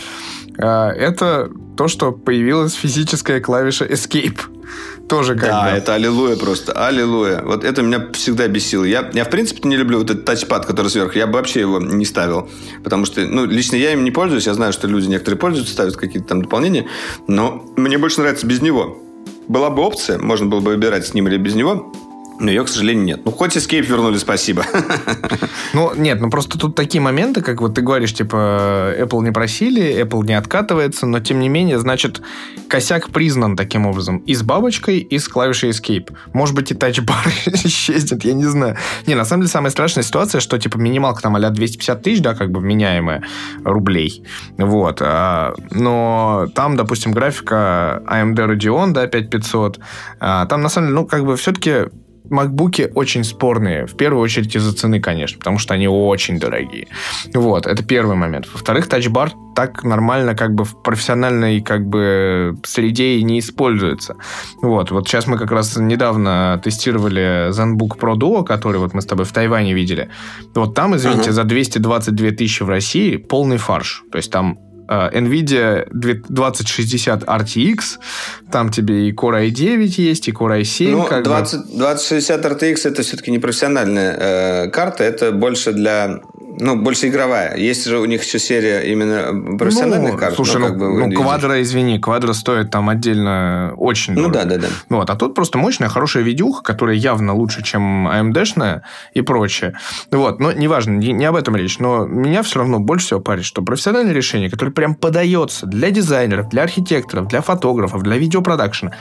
э, 0.60 0.64
это 0.64 1.50
то, 1.76 1.88
что 1.88 2.12
появилась 2.12 2.74
физическая 2.76 3.40
клавиша 3.40 3.86
Escape. 3.86 4.40
Тоже 5.10 5.34
как 5.34 5.50
Да, 5.50 5.64
бы. 5.64 5.70
это 5.70 5.96
аллилуйя 5.96 6.36
просто, 6.36 6.72
аллилуйя. 6.74 7.42
Вот 7.44 7.64
это 7.64 7.82
меня 7.82 8.08
всегда 8.14 8.48
бесило. 8.48 8.84
Я, 8.86 9.10
я 9.14 9.26
в 9.26 9.30
принципе, 9.32 9.68
не 9.68 9.76
люблю 9.76 9.98
вот 9.98 10.12
этот 10.12 10.24
тачпад, 10.24 10.68
который 10.68 10.88
сверху. 10.90 11.18
Я 11.18 11.26
бы 11.26 11.34
вообще 11.34 11.62
его 11.62 11.80
не 11.80 12.06
ставил. 12.06 12.48
Потому 12.84 13.06
что, 13.06 13.22
ну, 13.22 13.46
лично 13.46 13.76
я 13.76 13.94
им 13.94 14.04
не 14.04 14.12
пользуюсь. 14.12 14.46
Я 14.46 14.54
знаю, 14.54 14.72
что 14.72 14.88
люди 14.88 15.08
некоторые 15.08 15.40
пользуются, 15.40 15.74
ставят 15.74 15.98
какие-то 15.98 16.28
там 16.28 16.44
дополнения. 16.44 16.86
Но 17.28 17.66
мне 17.76 17.98
больше 17.98 18.22
нравится 18.22 18.46
без 18.46 18.62
него 18.62 19.00
была 19.52 19.70
бы 19.70 19.84
опция, 19.84 20.18
можно 20.18 20.46
было 20.46 20.62
бы 20.62 20.72
выбирать 20.72 21.06
с 21.06 21.14
ним 21.14 21.28
или 21.28 21.36
без 21.36 21.56
него, 21.56 21.92
но 22.42 22.50
ее, 22.50 22.64
к 22.64 22.70
сожалению, 22.70 23.06
нет. 23.06 23.22
Ну, 23.24 23.32
хоть 23.32 23.56
Escape 23.56 23.84
вернули, 23.84 24.18
спасибо. 24.18 24.66
Ну, 25.74 25.94
нет, 25.96 26.20
ну 26.20 26.30
просто 26.30 26.60
тут 26.60 26.76
такие 26.76 27.02
моменты, 27.02 27.42
как 27.42 27.62
вот 27.62 27.76
ты 27.76 27.82
говоришь, 27.82 28.14
типа, 28.14 28.94
Apple 29.00 29.24
не 29.24 29.32
просили, 29.32 30.04
Apple 30.04 30.26
не 30.26 30.34
откатывается, 30.34 31.06
но 31.06 31.22
тем 31.22 31.40
не 31.40 31.48
менее, 31.48 31.80
значит, 31.80 32.22
косяк 32.68 33.10
признан 33.10 33.56
таким 33.56 33.86
образом. 33.86 34.18
И 34.18 34.36
с 34.36 34.44
бабочкой, 34.44 35.00
и 35.00 35.18
с 35.18 35.30
клавишей 35.30 35.70
Escape. 35.70 36.14
Может 36.34 36.56
быть, 36.56 36.72
и 36.72 36.74
тачбар 36.74 37.26
исчезнет, 37.46 38.26
я 38.26 38.34
не 38.34 38.44
знаю. 38.44 38.76
Не, 39.08 39.16
на 39.16 39.24
самом 39.24 39.44
деле, 39.44 39.52
самая 39.52 39.72
страшная 39.72 40.04
ситуация, 40.04 40.42
что, 40.42 40.58
типа, 40.58 40.78
минималка 40.78 41.22
там 41.22 41.36
а 41.38 41.50
250 41.50 42.02
тысяч, 42.02 42.22
да, 42.22 42.34
как 42.34 42.52
бы 42.52 42.60
вменяемая 42.60 43.24
рублей. 43.64 44.26
Вот. 44.58 45.02
А, 45.02 45.54
но 45.72 46.48
там, 46.54 46.76
допустим, 46.76 47.14
графика 47.14 48.04
AMD 48.08 48.36
Radeon, 48.36 48.92
да, 48.92 49.08
5500. 49.08 49.80
А, 50.20 50.46
там, 50.48 50.62
на 50.62 50.70
самом 50.70 50.88
деле, 50.88 51.00
ну, 51.00 51.06
как 51.08 51.26
бы 51.26 51.38
все-таки 51.38 51.86
макбуки 52.30 52.92
очень 52.94 53.24
спорные. 53.24 53.86
В 53.86 53.96
первую 53.96 54.22
очередь 54.22 54.56
из-за 54.56 54.74
цены, 54.74 55.00
конечно, 55.00 55.38
потому 55.38 55.58
что 55.60 55.74
они 55.74 55.88
очень 55.88 56.40
дорогие. 56.40 56.88
Вот, 57.34 57.68
это 57.68 57.84
первый 57.84 58.16
момент. 58.16 58.48
Во-вторых, 58.52 58.88
тачбар 58.88 59.32
так 59.56 59.84
нормально 59.84 60.36
как 60.36 60.54
бы 60.56 60.64
в 60.64 60.82
профессиональной 60.82 61.62
как 61.62 61.86
бы 61.86 62.58
среде 62.64 63.16
и 63.16 63.24
не 63.24 63.40
используется. 63.40 64.16
Вот, 64.62 64.92
вот 64.92 65.08
сейчас 65.08 65.28
мы 65.28 65.38
как 65.38 65.52
раз 65.52 65.76
недавно 65.78 66.60
тестировали 66.64 67.50
ZenBook 67.50 68.00
Pro 68.00 68.16
Duo, 68.16 68.44
который 68.44 68.80
вот 68.80 68.94
мы 68.94 69.02
с 69.02 69.06
тобой 69.06 69.26
в 69.26 69.32
Тайване 69.32 69.74
видели. 69.74 70.10
Вот 70.56 70.74
там, 70.74 70.96
извините, 70.96 71.30
uh-huh. 71.30 71.34
за 71.34 71.44
222 71.44 72.32
тысячи 72.32 72.64
в 72.64 72.70
России 72.70 73.18
полный 73.18 73.58
фарш. 73.58 74.04
То 74.12 74.18
есть 74.18 74.32
там 74.32 74.58
NVIDIA 74.92 75.88
2060 75.92 77.24
RTX, 77.24 77.80
там 78.52 78.70
тебе 78.70 79.08
и 79.08 79.14
Core 79.14 79.50
i9 79.50 80.02
есть, 80.02 80.28
и 80.28 80.32
Core 80.32 80.62
i7. 80.62 80.92
Ну, 80.92 81.24
20, 81.24 81.78
2060 81.78 82.46
RTX 82.46 82.90
это 82.90 83.02
все-таки 83.02 83.32
не 83.32 83.40
профессиональная 83.40 84.18
э, 84.20 84.70
карта, 84.70 85.04
это 85.04 85.32
больше 85.32 85.72
для 85.72 86.22
ну, 86.60 86.76
больше 86.76 87.08
игровая. 87.08 87.56
Есть 87.56 87.86
же 87.86 88.00
у 88.00 88.06
них 88.06 88.24
еще 88.24 88.40
серия 88.40 88.82
именно 88.82 89.58
профессиональных 89.58 90.14
ну, 90.14 90.18
карт. 90.18 90.36
Слушай, 90.36 90.60
ну, 90.62 90.68
как 90.68 90.78
бы, 90.78 91.08
ну 91.08 91.12
квадро, 91.12 91.62
извини, 91.62 92.00
квадро 92.00 92.34
стоит 92.34 92.72
там 92.72 92.90
отдельно 92.90 93.74
очень 93.78 94.14
Ну, 94.14 94.30
да, 94.30 94.46
да, 94.46 94.58
да. 94.58 94.68
Вот, 94.90 95.10
а 95.10 95.16
тут 95.16 95.34
просто 95.34 95.58
мощная, 95.58 95.90
хорошая 95.90 96.24
видюха, 96.24 96.64
которая 96.64 96.96
явно 96.96 97.34
лучше, 97.34 97.64
чем 97.64 98.08
AMD-шная 98.08 98.82
и 99.14 99.22
прочее. 99.22 99.74
Вот, 100.12 100.40
но 100.40 100.52
неважно, 100.52 100.92
не, 100.92 101.14
не 101.14 101.26
об 101.26 101.36
этом 101.36 101.56
речь, 101.56 101.80
но 101.80 102.06
меня 102.06 102.44
все 102.44 102.60
равно 102.60 102.80
больше 102.80 103.08
всего 103.08 103.20
парит, 103.20 103.46
что 103.46 103.62
профессиональное 103.62 104.14
решение, 104.14 104.50
которое 104.50 104.72
прям 104.72 104.96
подается 104.96 105.66
для 105.66 105.92
дизайнеров, 105.92 106.50
для 106.50 106.64
архитекторов, 106.64 107.28
для 107.28 107.42
фотографов, 107.42 108.04
для 108.04 108.18
видеопродакшена, 108.18 108.94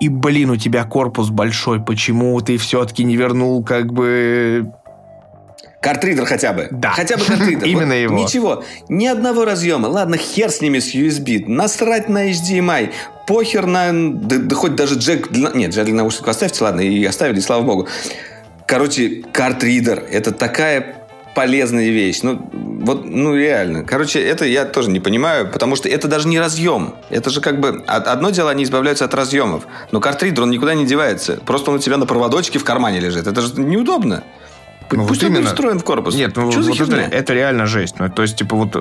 и, 0.00 0.08
блин, 0.08 0.50
у 0.50 0.56
тебя 0.56 0.82
корпус 0.82 1.30
большой, 1.30 1.80
почему 1.80 2.40
ты 2.40 2.56
все-таки 2.56 3.04
не 3.04 3.16
вернул 3.16 3.62
как 3.62 3.92
бы 3.92 4.72
Картридер 5.82 6.24
хотя 6.26 6.52
бы. 6.52 6.68
Да. 6.70 6.90
Хотя 6.90 7.16
бы 7.16 7.24
картридер. 7.24 7.66
Именно 7.66 7.92
его. 7.92 8.16
Ничего. 8.16 8.62
Ни 8.88 9.06
одного 9.06 9.44
разъема. 9.44 9.88
Ладно, 9.88 10.16
хер 10.16 10.50
с 10.50 10.60
ними 10.60 10.78
с 10.78 10.94
USB. 10.94 11.44
Насрать 11.48 12.08
на 12.08 12.30
HDMI. 12.30 12.92
Похер 13.26 13.66
на... 13.66 13.90
Да, 13.92 14.36
да 14.38 14.54
хоть 14.54 14.76
даже 14.76 14.94
джек... 14.94 15.32
Для... 15.32 15.50
Нет, 15.50 15.74
джек 15.74 15.86
для 15.86 15.94
наушников 15.94 16.28
оставьте, 16.28 16.62
ладно. 16.62 16.82
И 16.82 17.04
оставили, 17.04 17.40
слава 17.40 17.62
богу. 17.62 17.88
Короче, 18.64 19.24
картридер. 19.32 20.04
Это 20.08 20.30
такая 20.30 20.98
полезная 21.34 21.88
вещь. 21.88 22.20
Ну, 22.22 22.48
вот, 22.52 23.04
ну, 23.04 23.34
реально. 23.34 23.82
Короче, 23.82 24.20
это 24.22 24.44
я 24.44 24.64
тоже 24.66 24.88
не 24.88 25.00
понимаю, 25.00 25.50
потому 25.50 25.74
что 25.74 25.88
это 25.88 26.06
даже 26.06 26.28
не 26.28 26.38
разъем. 26.38 26.94
Это 27.10 27.28
же 27.30 27.40
как 27.40 27.58
бы... 27.58 27.82
Одно 27.88 28.30
дело, 28.30 28.52
они 28.52 28.62
избавляются 28.62 29.04
от 29.04 29.14
разъемов. 29.14 29.66
Но 29.90 29.98
картридер, 29.98 30.44
он 30.44 30.50
никуда 30.50 30.74
не 30.74 30.86
девается. 30.86 31.40
Просто 31.44 31.72
он 31.72 31.78
у 31.78 31.80
тебя 31.80 31.96
на 31.96 32.06
проводочке 32.06 32.60
в 32.60 32.64
кармане 32.64 33.00
лежит. 33.00 33.26
Это 33.26 33.40
же 33.40 33.60
неудобно. 33.60 34.22
Ну, 34.96 35.06
Пусть 35.06 35.22
вот 35.22 35.30
он 35.30 35.36
именно... 35.36 35.48
встроен 35.48 35.78
в 35.78 35.84
корпус. 35.84 36.14
Нет, 36.14 36.36
ну 36.36 36.50
Что 36.50 36.62
вот 36.62 36.80
это, 36.80 36.96
это 36.96 37.34
реально 37.34 37.66
жесть. 37.66 37.96
Ну, 37.98 38.08
то 38.08 38.22
есть, 38.22 38.36
типа, 38.36 38.56
вот 38.56 38.76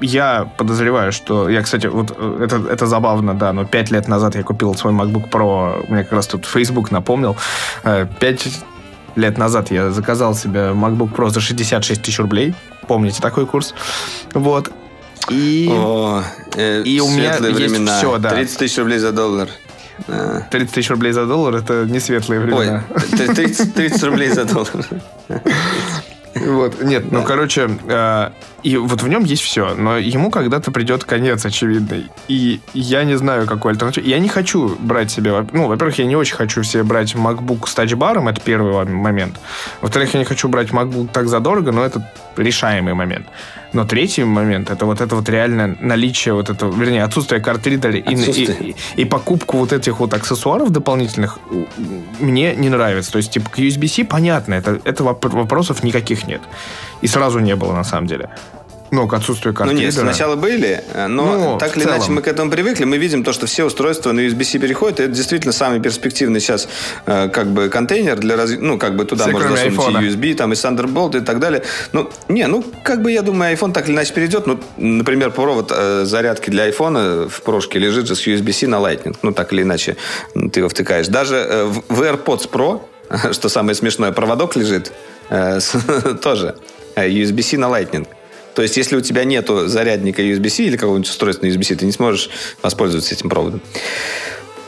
я 0.00 0.50
подозреваю, 0.56 1.12
что... 1.12 1.48
Я, 1.48 1.62
кстати, 1.62 1.86
вот 1.86 2.14
э, 2.16 2.44
это, 2.44 2.56
это 2.70 2.86
забавно, 2.86 3.34
да, 3.34 3.52
но 3.52 3.64
пять 3.64 3.90
лет 3.90 4.08
назад 4.08 4.34
я 4.34 4.42
купил 4.42 4.74
свой 4.74 4.92
MacBook 4.92 5.30
Pro, 5.30 5.84
мне 5.88 6.02
как 6.02 6.12
раз 6.12 6.26
тут 6.26 6.46
Facebook 6.46 6.90
напомнил. 6.90 7.36
Э, 7.84 8.06
пять 8.20 8.46
лет 9.14 9.38
назад 9.38 9.70
я 9.70 9.90
заказал 9.90 10.34
себе 10.34 10.72
MacBook 10.74 11.14
Pro 11.14 11.30
за 11.30 11.40
66 11.40 12.02
тысяч 12.02 12.18
рублей. 12.18 12.54
Помните 12.86 13.20
такой 13.20 13.46
курс? 13.46 13.74
Вот. 14.34 14.70
И, 15.30 15.68
О, 15.70 16.22
э, 16.56 16.82
и 16.82 17.00
у 17.00 17.08
меня 17.08 17.36
времена. 17.38 17.92
есть 17.92 17.98
все, 17.98 18.18
да. 18.18 18.30
30 18.30 18.58
тысяч 18.58 18.78
рублей 18.78 18.98
за 18.98 19.12
доллар. 19.12 19.48
30 20.50 20.74
тысяч 20.74 20.90
рублей 20.90 21.12
за 21.12 21.26
доллар 21.26 21.56
это 21.56 21.84
не 21.86 22.00
светлые 22.00 22.40
времена. 22.40 22.84
Ой, 22.94 23.26
30, 23.34 23.74
30 23.74 24.02
рублей 24.04 24.28
за 24.30 24.44
доллар. 24.44 24.86
Вот, 26.38 26.82
нет, 26.82 27.10
ну, 27.10 27.22
короче, 27.22 27.66
э, 27.88 28.30
и 28.66 28.76
вот 28.78 29.00
в 29.00 29.06
нем 29.06 29.22
есть 29.22 29.42
все, 29.42 29.76
но 29.76 29.96
ему 29.96 30.28
когда-то 30.28 30.72
придет 30.72 31.04
конец 31.04 31.46
очевидный. 31.46 32.10
И 32.26 32.60
я 32.74 33.04
не 33.04 33.16
знаю, 33.16 33.46
какой 33.46 33.70
альтернатив. 33.70 34.04
Я 34.04 34.18
не 34.18 34.28
хочу 34.28 34.76
брать 34.80 35.08
себе... 35.12 35.46
Ну, 35.52 35.68
во-первых, 35.68 35.98
я 35.98 36.04
не 36.04 36.16
очень 36.16 36.34
хочу 36.34 36.64
себе 36.64 36.82
брать 36.82 37.14
MacBook 37.14 37.68
с 37.68 37.74
тачбаром, 37.74 38.26
это 38.26 38.40
первый 38.40 38.84
момент. 38.84 39.38
Во-вторых, 39.80 40.14
я 40.14 40.18
не 40.18 40.24
хочу 40.24 40.48
брать 40.48 40.70
MacBook 40.70 41.10
так 41.12 41.28
задорого, 41.28 41.70
но 41.70 41.84
это 41.84 42.10
решаемый 42.36 42.94
момент. 42.94 43.28
Но 43.72 43.84
третий 43.84 44.24
момент 44.24 44.70
это 44.70 44.84
вот 44.84 45.00
это 45.00 45.14
вот 45.14 45.28
реальное 45.28 45.76
наличие 45.80 46.34
вот 46.34 46.50
этого, 46.50 46.74
вернее, 46.74 47.04
отсутствие 47.04 47.40
картридера 47.40 47.94
и, 47.94 48.00
и, 48.00 48.70
и, 48.70 48.76
и 48.96 49.04
покупку 49.04 49.58
вот 49.58 49.72
этих 49.72 50.00
вот 50.00 50.12
аксессуаров 50.12 50.70
дополнительных 50.70 51.38
мне 52.18 52.56
не 52.56 52.68
нравится. 52.68 53.12
То 53.12 53.18
есть, 53.18 53.30
типа, 53.30 53.48
к 53.50 53.58
USB-C 53.58 54.04
понятно, 54.04 54.54
это, 54.54 54.80
это 54.84 55.04
вопросов 55.04 55.84
никаких 55.84 56.26
нет. 56.26 56.40
И 57.02 57.06
сразу 57.06 57.38
не 57.38 57.54
было, 57.54 57.72
на 57.72 57.84
самом 57.84 58.06
деле. 58.08 58.30
Ну, 58.90 59.08
к 59.08 59.14
отсутствию 59.14 59.54
карты. 59.54 59.74
Ну, 59.74 59.80
нет, 59.80 59.92
сначала 59.92 60.36
были, 60.36 60.82
э, 60.92 61.06
но 61.06 61.24
ну, 61.24 61.58
так 61.58 61.76
или 61.76 61.84
целом. 61.84 61.98
иначе 61.98 62.12
мы 62.12 62.22
к 62.22 62.28
этому 62.28 62.50
привыкли. 62.50 62.84
Мы 62.84 62.98
видим 62.98 63.24
то, 63.24 63.32
что 63.32 63.46
все 63.46 63.64
устройства 63.64 64.12
на 64.12 64.20
USB-C 64.20 64.58
переходят, 64.58 65.00
и 65.00 65.04
это 65.04 65.12
действительно 65.12 65.52
самый 65.52 65.80
перспективный 65.80 66.40
сейчас 66.40 66.68
э, 67.06 67.28
как 67.28 67.48
бы 67.48 67.68
контейнер 67.68 68.16
для 68.16 68.36
раз... 68.36 68.50
Ну, 68.58 68.78
как 68.78 68.96
бы 68.96 69.04
туда 69.04 69.24
все 69.24 69.32
можно 69.32 69.56
засунуть 69.56 70.02
и 70.02 70.08
USB, 70.08 70.34
там, 70.34 70.52
и 70.52 70.56
Thunderbolt 70.56 71.18
и 71.18 71.20
так 71.20 71.40
далее. 71.40 71.62
Ну, 71.92 72.10
не, 72.28 72.46
ну, 72.46 72.64
как 72.82 73.02
бы 73.02 73.10
я 73.10 73.22
думаю, 73.22 73.54
iPhone 73.56 73.72
так 73.72 73.88
или 73.88 73.94
иначе 73.94 74.14
перейдет. 74.14 74.46
Ну, 74.46 74.60
например, 74.76 75.30
провод 75.30 75.72
э, 75.74 76.04
зарядки 76.04 76.50
для 76.50 76.68
iPhone 76.68 77.28
в 77.28 77.42
прошке 77.42 77.78
лежит 77.78 78.06
же 78.06 78.14
с 78.14 78.26
USB-C 78.26 78.66
на 78.68 78.76
Lightning. 78.76 79.16
Ну, 79.22 79.32
так 79.32 79.52
или 79.52 79.62
иначе 79.62 79.96
ты 80.52 80.60
его 80.60 80.68
втыкаешь. 80.68 81.08
Даже 81.08 81.36
э, 81.36 81.64
в 81.64 82.02
AirPods 82.02 82.50
Pro, 82.50 82.82
что 83.32 83.48
самое 83.48 83.74
смешное, 83.74 84.12
проводок 84.12 84.56
лежит 84.56 84.92
э, 85.28 85.60
с, 85.60 85.72
тоже 86.22 86.56
э, 86.94 87.08
USB-C 87.08 87.58
на 87.58 87.66
Lightning. 87.66 88.06
То 88.56 88.62
есть, 88.62 88.78
если 88.78 88.96
у 88.96 89.02
тебя 89.02 89.24
нету 89.24 89.68
зарядника 89.68 90.22
USB-C 90.22 90.64
или 90.64 90.78
какого-нибудь 90.78 91.10
устройства 91.10 91.44
на 91.44 91.50
USB-C, 91.50 91.76
ты 91.76 91.84
не 91.84 91.92
сможешь 91.92 92.30
воспользоваться 92.62 93.14
этим 93.14 93.28
проводом. 93.28 93.60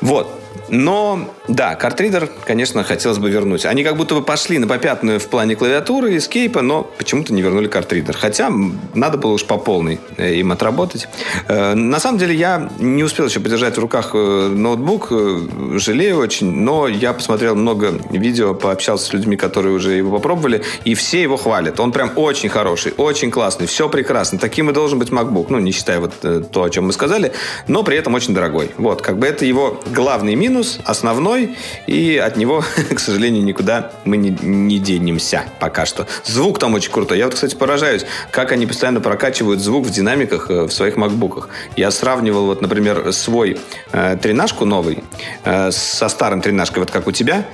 Вот. 0.03 0.31
Но, 0.69 1.35
да, 1.49 1.75
картридер, 1.75 2.29
конечно, 2.45 2.85
хотелось 2.85 3.19
бы 3.19 3.31
вернуть. 3.31 3.65
Они 3.65 3.83
как 3.85 3.97
будто 3.97 4.15
бы 4.15 4.23
пошли 4.23 4.59
на 4.59 4.67
попятную 4.67 5.19
в 5.19 5.27
плане 5.29 5.57
клавиатуры 5.57 6.15
и 6.15 6.21
скейпа, 6.21 6.63
но 6.63 6.83
почему-то 6.83 7.33
не 7.33 7.43
вернули 7.43 7.69
картридер. 7.69 8.17
Хотя 8.17 8.51
надо 8.95 9.19
было 9.19 9.33
уж 9.33 9.45
по 9.45 9.57
полной 9.57 9.99
э, 10.17 10.35
им 10.35 10.53
отработать. 10.53 11.09
Э, 11.49 11.75
на 11.75 11.99
самом 11.99 12.19
деле 12.19 12.35
я 12.35 12.71
не 12.79 13.03
успел 13.03 13.27
еще 13.27 13.41
подержать 13.41 13.77
в 13.77 13.81
руках 13.81 14.11
э, 14.13 14.49
ноутбук, 14.49 15.11
жалею 15.75 16.19
очень, 16.19 16.51
но 16.53 16.87
я 16.87 17.13
посмотрел 17.13 17.55
много 17.55 17.95
видео, 18.11 18.55
пообщался 18.55 19.07
с 19.07 19.13
людьми, 19.13 19.37
которые 19.37 19.75
уже 19.75 19.93
его 19.93 20.11
попробовали, 20.17 20.63
и 20.85 20.95
все 20.95 21.23
его 21.23 21.37
хвалят. 21.37 21.81
Он 21.81 21.93
прям 21.93 22.13
очень 22.17 22.49
хороший, 22.49 22.93
очень 22.97 23.31
классный, 23.31 23.67
все 23.67 23.89
прекрасно. 23.89 24.39
Таким 24.39 24.69
и 24.71 24.73
должен 24.73 24.99
быть 24.99 25.09
MacBook, 25.09 25.47
ну, 25.49 25.59
не 25.59 25.73
считая 25.73 26.01
вот 26.01 26.13
то, 26.51 26.63
о 26.63 26.71
чем 26.71 26.87
мы 26.87 26.93
сказали, 26.93 27.33
но 27.69 27.83
при 27.83 27.97
этом 27.97 28.15
очень 28.15 28.35
дорогой. 28.35 28.71
Вот, 28.77 29.01
как 29.01 29.19
бы 29.19 29.27
это 29.27 29.45
его 29.45 29.81
главный 29.95 30.35
минус, 30.39 30.79
основной, 30.85 31.57
и 31.87 32.17
от 32.17 32.37
него, 32.37 32.65
к 32.95 32.99
сожалению, 32.99 33.45
никуда 33.45 33.93
мы 34.05 34.17
не, 34.17 34.31
не 34.31 34.79
денемся 34.79 35.45
пока 35.61 35.85
что. 35.87 36.07
Звук 36.25 36.59
там 36.59 36.75
очень 36.75 36.93
крутой. 36.93 37.19
Я 37.19 37.27
вот, 37.27 37.35
кстати, 37.35 37.55
поражаюсь, 37.55 38.07
как 38.31 38.53
они 38.53 38.67
постоянно 38.67 39.01
прокачивают 39.01 39.61
звук 39.61 39.87
в 39.87 39.91
динамиках 39.91 40.51
э, 40.51 40.63
в 40.63 40.71
своих 40.71 40.97
макбуках. 40.97 41.49
Я 41.77 41.91
сравнивал, 41.91 42.47
вот, 42.47 42.63
например, 42.63 43.13
свой 43.13 43.59
э, 43.93 44.17
тренажку 44.21 44.65
новый 44.65 45.03
э, 45.45 45.71
со 45.71 46.09
старым 46.09 46.41
тренажкой, 46.41 46.81
вот 46.81 46.91
как 46.91 47.07
у 47.07 47.13
тебя. 47.13 47.45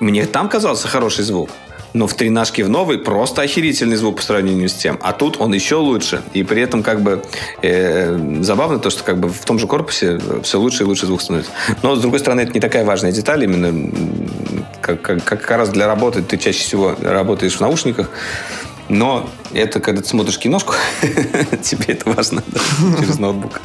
Мне 0.00 0.26
там 0.26 0.48
казался 0.48 0.88
хороший 0.88 1.24
звук 1.24 1.48
но 1.94 2.08
в 2.08 2.14
тринашке 2.14 2.64
в 2.64 2.68
новый 2.68 2.98
просто 2.98 3.42
охерительный 3.42 3.96
звук 3.96 4.16
по 4.16 4.22
сравнению 4.22 4.68
с 4.68 4.74
тем. 4.74 4.98
А 5.00 5.12
тут 5.12 5.40
он 5.40 5.54
еще 5.54 5.76
лучше. 5.76 6.22
И 6.34 6.42
при 6.42 6.60
этом 6.60 6.82
как 6.82 7.00
бы 7.00 7.22
э, 7.62 8.40
забавно 8.42 8.80
то, 8.80 8.90
что 8.90 9.04
как 9.04 9.18
бы 9.18 9.28
в 9.28 9.44
том 9.44 9.60
же 9.60 9.68
корпусе 9.68 10.20
все 10.42 10.58
лучше 10.58 10.82
и 10.82 10.86
лучше 10.86 11.06
звук 11.06 11.22
становится. 11.22 11.52
Но 11.82 11.94
с 11.94 12.00
другой 12.00 12.18
стороны, 12.18 12.42
это 12.42 12.52
не 12.52 12.60
такая 12.60 12.84
важная 12.84 13.12
деталь. 13.12 13.44
Именно 13.44 13.92
как, 14.80 15.00
как, 15.00 15.24
как 15.24 15.50
раз 15.50 15.70
для 15.70 15.86
работы 15.86 16.22
ты 16.22 16.36
чаще 16.36 16.64
всего 16.64 16.96
работаешь 17.00 17.56
в 17.56 17.60
наушниках. 17.60 18.10
Но 18.88 19.28
это 19.52 19.80
когда 19.80 20.02
ты 20.02 20.08
смотришь 20.08 20.38
киношку, 20.38 20.74
тебе 21.62 21.94
это 21.94 22.10
важно 22.10 22.42
через 23.00 23.18
ноутбук. 23.18 23.60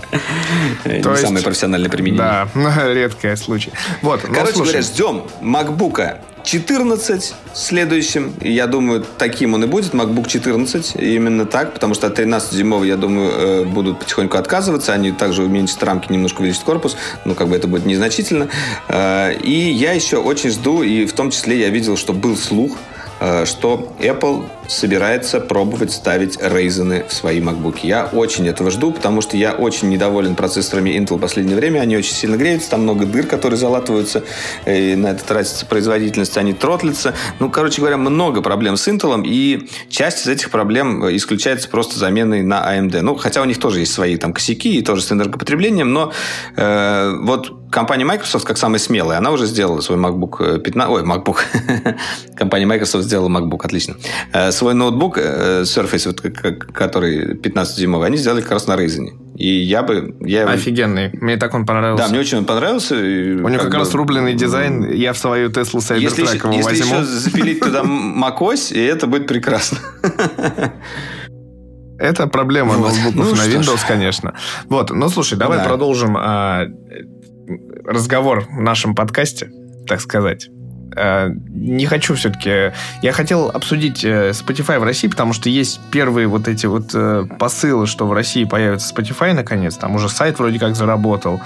Не 0.86 1.18
самое 1.18 1.44
профессиональное 1.44 1.90
применение. 1.90 2.48
Да, 2.56 2.94
редкий 2.94 3.36
случай. 3.36 3.72
Вот, 4.02 4.22
Короче 4.22 4.60
говоря, 4.60 4.82
ждем 4.82 5.24
MacBook 5.42 6.20
14 6.44 7.34
следующим. 7.54 8.34
Я 8.42 8.68
думаю, 8.68 9.06
таким 9.18 9.54
он 9.56 9.66
и 9.66 9.68
будет. 9.68 9.94
MacBook 9.94 10.28
14. 10.28 10.96
Именно 10.96 11.46
так, 11.46 11.74
потому 11.74 11.94
что 11.94 12.08
от 12.08 12.16
13 12.16 12.54
зимового, 12.54 12.86
я 12.86 12.96
думаю, 12.96 13.32
э, 13.32 13.64
будут 13.66 14.00
потихоньку 14.00 14.38
отказываться. 14.38 14.94
Они 14.94 15.12
также 15.12 15.44
уменьшат 15.44 15.84
рамки, 15.84 16.12
немножко 16.12 16.40
увеличат 16.40 16.64
корпус. 16.64 16.96
Ну, 17.26 17.36
как 17.36 17.50
бы 17.50 17.56
это 17.58 17.68
будет 17.68 17.86
незначительно. 17.86 18.48
Э, 18.88 19.34
и 19.34 19.52
я 19.52 19.92
еще 19.92 20.18
очень 20.18 20.50
жду, 20.50 20.82
и 20.82 21.06
в 21.06 21.14
том 21.14 21.32
числе 21.32 21.60
я 21.60 21.70
видел, 21.70 21.98
что 21.98 22.14
был 22.14 22.38
слух, 22.38 22.78
Э, 23.20 23.46
что 23.46 23.94
Apple 24.00 24.46
собирается 24.70 25.40
пробовать 25.40 25.92
ставить 25.92 26.38
рейзены 26.42 27.04
в 27.08 27.14
свои 27.14 27.42
MacBook. 27.42 27.80
Я 27.84 28.06
очень 28.06 28.48
этого 28.48 28.72
жду, 28.72 28.92
потому 28.92 29.22
что 29.22 29.36
я 29.36 29.54
очень 29.54 29.90
недоволен 29.90 30.36
процессорами 30.36 30.92
Intel 30.92 31.18
в 31.18 31.20
последнее 31.20 31.58
время. 31.58 31.80
Они 31.80 31.98
очень 31.98 32.14
сильно 32.14 32.38
греются, 32.38 32.70
там 32.70 32.84
много 32.84 33.06
дыр, 33.06 33.26
которые 33.26 33.58
залатываются, 33.58 34.24
и 34.66 34.96
на 34.96 35.08
это 35.08 35.24
тратится 35.24 35.66
производительность, 35.66 36.38
они 36.38 36.54
тротлятся. 36.54 37.16
Ну, 37.40 37.50
короче 37.50 37.82
говоря, 37.82 37.98
много 37.98 38.42
проблем 38.42 38.78
с 38.78 38.88
Intel, 38.88 39.24
и 39.26 39.70
часть 39.90 40.26
из 40.26 40.28
этих 40.28 40.52
проблем 40.52 41.04
исключается 41.16 41.68
просто 41.68 41.98
заменой 41.98 42.44
на 42.44 42.62
AMD. 42.76 43.02
Ну, 43.02 43.16
хотя 43.16 43.42
у 43.42 43.46
них 43.46 43.60
тоже 43.60 43.80
есть 43.80 43.94
свои 43.94 44.18
там 44.18 44.34
косяки 44.34 44.78
и 44.78 44.82
тоже 44.84 45.02
с 45.02 45.12
энергопотреблением, 45.12 45.92
но 45.92 46.14
э, 46.56 47.18
вот 47.22 47.70
компания 47.72 48.06
Microsoft, 48.06 48.46
как 48.46 48.58
самая 48.58 48.80
смелая, 48.80 49.18
она 49.18 49.32
уже 49.32 49.46
сделала 49.46 49.82
свой 49.82 49.98
MacBook 49.98 50.60
15... 50.60 50.92
Ой, 50.92 51.04
MacBook. 51.04 51.38
компания 52.36 52.66
Microsoft 52.66 53.06
сделала 53.06 53.30
MacBook, 53.30 53.66
отлично. 53.66 53.96
Э, 54.34 54.52
свой 54.60 54.74
ноутбук 54.74 55.18
э, 55.18 55.62
Surface, 55.64 56.06
вот, 56.08 56.22
который 56.74 57.36
15-дюймовый, 57.36 58.08
они 58.08 58.18
сделали 58.18 58.42
как 58.42 58.52
раз 58.52 58.68
на 58.68 58.76
Ryzen. 58.76 59.36
И 59.36 59.48
я 59.48 59.84
бы... 59.84 60.16
Я 60.20 60.46
Офигенный. 60.50 61.12
Мне 61.14 61.38
так 61.38 61.54
он 61.54 61.66
понравился. 61.66 62.04
Да, 62.04 62.10
мне 62.10 62.20
очень 62.20 62.40
он 62.40 62.46
понравился. 62.46 62.96
У 62.96 63.00
него 63.00 63.50
как, 63.50 63.64
как 63.64 63.74
раз 63.76 63.94
рубленый 63.94 64.34
дизайн. 64.34 64.92
Я 64.92 65.14
в 65.14 65.18
свою 65.18 65.50
Теслу 65.50 65.80
Cybertruck 65.80 66.00
если, 66.02 66.38
его 66.38 66.54
если 66.54 66.82
возьму. 66.82 66.96
еще 66.96 67.04
запилить 67.06 67.60
туда 67.62 67.84
macOS, 67.84 68.74
и 68.74 68.80
это 68.82 69.08
будет 69.08 69.28
прекрасно. 69.28 69.80
Это 71.98 72.28
проблема 72.28 72.76
вот. 72.76 72.94
ноутбуков 72.94 73.32
ну, 73.32 73.36
на 73.36 73.48
Windows, 73.48 73.78
ж. 73.78 73.86
конечно. 73.86 74.34
Вот, 74.70 74.90
ну 74.90 75.10
слушай, 75.10 75.38
давай 75.38 75.58
да. 75.58 75.66
продолжим 75.66 76.16
а, 76.18 76.66
разговор 77.86 78.48
в 78.50 78.62
нашем 78.62 78.96
подкасте, 78.96 79.52
так 79.86 80.00
сказать. 80.00 80.48
Э, 80.96 81.30
не 81.50 81.86
хочу 81.86 82.16
все-таки... 82.16 82.74
Я 83.02 83.12
хотел 83.12 83.50
обсудить 83.50 84.04
э, 84.04 84.32
Spotify 84.32 84.80
в 84.80 84.84
России, 84.84 85.08
потому 85.08 85.34
что 85.34 85.50
есть 85.50 85.80
первые 85.92 86.28
вот 86.28 86.48
эти 86.48 86.66
вот 86.66 86.92
э, 86.94 87.26
посылы, 87.38 87.88
что 87.88 88.08
в 88.08 88.14
России 88.14 88.44
появится 88.44 88.94
Spotify 88.94 89.34
наконец. 89.34 89.76
Там 89.76 89.96
уже 89.96 90.10
сайт 90.10 90.40
вроде 90.40 90.60
как 90.60 90.76
заработал. 90.76 91.42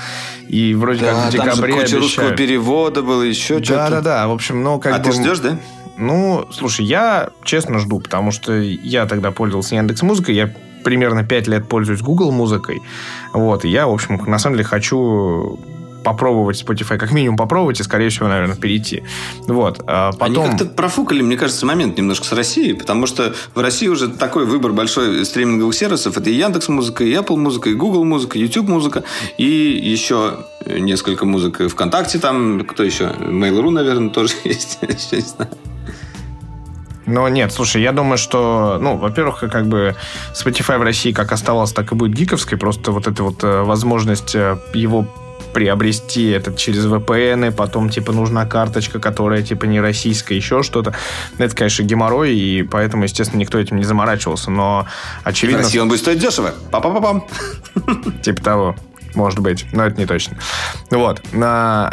И 0.48 0.74
вроде 0.74 1.02
да, 1.02 1.14
как 1.14 1.26
в 1.26 1.32
декабре 1.32 1.74
там 1.74 1.88
же 1.88 2.00
русского 2.00 2.32
перевода 2.32 3.02
было, 3.02 3.22
еще 3.22 3.60
да, 3.60 3.64
что-то. 3.64 3.90
Да-да-да. 3.90 4.28
В 4.28 4.32
общем, 4.32 4.64
ну 4.64 4.80
как 4.80 4.96
а 4.96 4.98
бы... 5.00 5.04
ты 5.04 5.12
ждешь, 5.12 5.40
да? 5.40 5.58
Ну, 5.98 6.48
слушай, 6.52 6.86
я 6.86 7.30
честно 7.44 7.78
жду, 7.80 8.00
потому 8.00 8.32
что 8.32 8.54
я 8.54 9.06
тогда 9.06 9.32
пользовался 9.32 9.76
Яндекс 9.76 10.02
Музыкой, 10.02 10.34
я 10.34 10.52
примерно 10.84 11.24
5 11.24 11.48
лет 11.48 11.70
пользуюсь 11.70 12.02
Google 12.02 12.32
музыкой. 12.32 12.82
Вот, 13.32 13.64
и 13.64 13.70
я, 13.70 13.88
в 13.88 13.92
общем, 13.92 14.20
на 14.26 14.40
самом 14.40 14.58
деле 14.58 14.68
хочу 14.68 15.60
попробовать 16.04 16.62
Spotify, 16.62 16.98
как 16.98 17.12
минимум 17.12 17.38
попробовать 17.38 17.80
и, 17.80 17.84
скорее 17.84 18.10
всего, 18.10 18.28
наверное, 18.28 18.56
перейти. 18.56 19.04
Вот. 19.48 19.82
А 19.88 20.12
потом... 20.12 20.44
Они 20.44 20.52
как-то 20.52 20.66
профукали, 20.66 21.22
мне 21.22 21.38
кажется, 21.38 21.66
момент 21.66 21.98
немножко 21.98 22.26
с 22.26 22.32
Россией, 22.32 22.74
потому 22.74 23.08
что 23.08 23.34
в 23.56 23.60
России 23.60 23.88
уже 23.88 24.08
такой 24.08 24.46
выбор 24.46 24.74
большой 24.74 25.26
стриминговых 25.26 25.76
сервисов. 25.76 26.18
Это 26.18 26.30
и 26.30 26.34
Яндекс 26.34 26.68
Музыка, 26.70 27.04
и 27.04 27.14
Apple 27.14 27.38
Музыка, 27.38 27.70
и 27.70 27.74
Google 27.74 28.04
Музыка, 28.04 28.38
YouTube 28.38 28.68
Музыка, 28.68 29.04
и 29.38 29.46
еще 29.46 30.46
несколько 30.66 31.26
музык 31.26 31.62
ВКонтакте 31.70 32.20
там, 32.20 32.66
кто 32.66 32.84
еще? 32.84 33.06
Mail.ru, 33.06 33.70
наверное, 33.70 34.10
тоже 34.10 34.34
есть. 34.44 34.80
Не 34.82 35.22
знаю. 35.22 35.50
Но 37.06 37.28
нет, 37.28 37.52
слушай, 37.52 37.82
я 37.82 37.92
думаю, 37.92 38.18
что, 38.18 38.78
ну, 38.80 38.96
во-первых, 38.96 39.40
как 39.40 39.68
бы 39.68 39.96
Spotify 40.34 40.78
в 40.78 40.84
России 40.84 41.12
как 41.12 41.32
оставался, 41.32 41.76
так 41.76 41.92
и 41.92 41.96
будет 41.96 42.16
гиковской. 42.16 42.58
Просто 42.58 42.92
вот 42.92 43.08
эта 43.08 43.24
вот 43.24 43.44
э, 43.44 43.62
возможность 43.64 44.36
э, 44.36 44.58
его 44.74 45.06
приобрести 45.54 46.30
это 46.30 46.54
через 46.54 46.86
VPN, 46.86 47.52
потом, 47.52 47.90
типа, 47.90 48.12
нужна 48.12 48.46
карточка, 48.46 49.00
которая, 49.00 49.42
типа, 49.44 49.66
не 49.66 49.80
российская, 49.80 50.36
еще 50.36 50.64
что-то. 50.64 50.94
Это, 51.38 51.56
конечно, 51.56 51.84
геморрой, 51.84 52.36
и 52.36 52.64
поэтому, 52.64 53.04
естественно, 53.04 53.40
никто 53.40 53.60
этим 53.60 53.78
не 53.78 53.84
заморачивался, 53.84 54.52
но 54.52 54.88
очевидно... 55.24 55.62
В 55.62 55.66
России 55.66 55.80
он 55.80 55.88
будет 55.90 56.00
стоить 56.00 56.20
дешево. 56.20 56.54
Па-па-па-пам. 56.72 57.28
Типа 58.22 58.42
того. 58.44 58.76
Может 59.16 59.40
быть, 59.40 59.66
но 59.72 59.86
это 59.86 60.00
не 60.00 60.08
точно. 60.08 60.38
Вот. 60.90 61.22
Но 61.32 61.92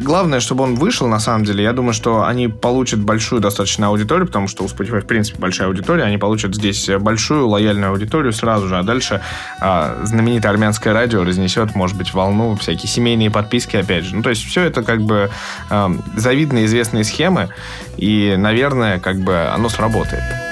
главное, 0.00 0.40
чтобы 0.40 0.64
он 0.64 0.74
вышел, 0.74 1.06
на 1.06 1.20
самом 1.20 1.44
деле. 1.44 1.62
Я 1.62 1.72
думаю, 1.72 1.92
что 1.92 2.24
они 2.24 2.48
получат 2.48 3.00
большую 3.00 3.40
достаточно 3.40 3.88
аудиторию, 3.88 4.26
потому 4.26 4.48
что 4.48 4.64
у 4.64 4.66
Spotify, 4.66 5.00
в 5.00 5.06
принципе, 5.06 5.38
большая 5.38 5.68
аудитория. 5.68 6.04
Они 6.04 6.18
получат 6.18 6.54
здесь 6.54 6.88
большую 6.98 7.48
лояльную 7.48 7.90
аудиторию 7.92 8.32
сразу 8.32 8.68
же, 8.68 8.78
а 8.78 8.82
дальше 8.82 9.20
а, 9.60 10.00
знаменитое 10.04 10.50
армянское 10.50 10.92
радио 10.92 11.24
разнесет, 11.24 11.74
может 11.74 11.96
быть, 11.96 12.12
волну, 12.14 12.56
всякие 12.56 12.88
семейные 12.88 13.30
подписки, 13.30 13.76
опять 13.76 14.04
же. 14.04 14.16
Ну, 14.16 14.22
то 14.22 14.30
есть 14.30 14.44
все 14.44 14.62
это 14.62 14.82
как 14.82 15.02
бы 15.02 15.30
а, 15.68 15.92
завидные 16.16 16.66
известные 16.66 17.04
схемы, 17.04 17.50
и, 17.96 18.34
наверное, 18.36 18.98
как 18.98 19.20
бы 19.20 19.48
оно 19.54 19.68
сработает. 19.68 20.49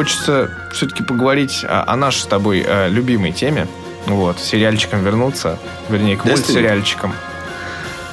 Хочется 0.00 0.50
все-таки 0.72 1.02
поговорить 1.02 1.62
о, 1.62 1.84
о 1.86 1.94
нашей 1.94 2.20
с 2.20 2.24
тобой 2.24 2.62
о 2.62 2.86
э, 2.86 2.88
любимой 2.88 3.32
теме. 3.32 3.66
Вот, 4.06 4.40
сериальчикам 4.40 5.04
вернуться. 5.04 5.58
Вернее, 5.90 6.16
к 6.16 6.24
мультсериальчикам. 6.24 7.12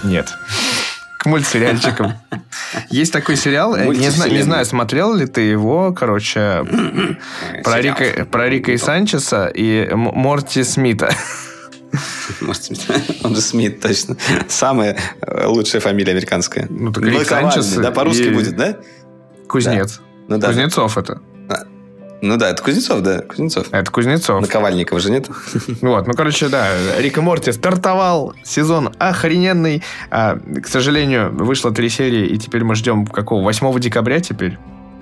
Нет. 0.04 0.28
К 1.18 1.28
мультсериальчикам. 1.28 2.16
Есть 2.90 3.14
такой 3.14 3.38
сериал, 3.38 3.74
э, 3.74 3.86
не 3.86 4.10
знаю, 4.10 4.34
не 4.34 4.42
знаю, 4.42 4.66
смотрел 4.66 5.14
ли 5.14 5.28
ты 5.28 5.40
его, 5.40 5.94
короче, 5.94 6.66
про 7.64 7.80
Рика, 7.80 8.26
про 8.26 8.50
Рика 8.50 8.74
и 8.74 8.78
Санчеса 8.78 9.48
и 9.48 9.90
Морти 9.94 10.64
Смита. 10.64 11.10
Морти 12.42 12.76
Смит. 12.76 13.18
Он 13.24 13.34
же 13.34 13.40
Смит, 13.40 13.80
точно. 13.80 14.18
Самая 14.50 14.98
э, 15.22 15.46
лучшая 15.46 15.80
фамилия 15.80 16.12
американская. 16.12 16.68
Ну, 16.70 16.92
так 16.92 17.06
Рик 17.06 17.26
Санчес. 17.26 17.76
Да, 17.76 17.92
по-русски 17.92 18.28
будет, 18.28 18.58
да? 18.58 18.76
Кузнец. 19.48 20.02
Ну, 20.28 20.38
да. 20.38 20.48
Кузнецов 20.48 20.98
это. 20.98 21.22
Ну 22.22 22.38
да, 22.38 22.50
это 22.50 22.64
Кузнецов, 22.64 23.02
да, 23.02 23.22
Кузнецов. 23.22 23.68
Это 23.72 23.92
Кузнецов. 23.92 24.42
Наковальникова 24.42 25.00
же 25.00 25.12
нет? 25.12 25.28
Вот, 25.82 26.08
ну, 26.08 26.14
короче, 26.14 26.48
да, 26.50 26.70
Рик 26.98 27.18
и 27.18 27.22
Морти 27.22 27.52
стартовал, 27.52 28.34
сезон 28.44 28.92
охрененный. 28.98 29.84
А, 30.10 30.38
к 30.38 30.68
сожалению, 30.68 31.32
вышло 31.32 31.72
три 31.72 31.90
серии, 31.90 32.28
и 32.28 32.38
теперь 32.38 32.64
мы 32.64 32.76
ждем 32.76 33.06
какого? 33.06 33.44
8 33.44 33.80
декабря 33.80 34.20
теперь? 34.20 34.58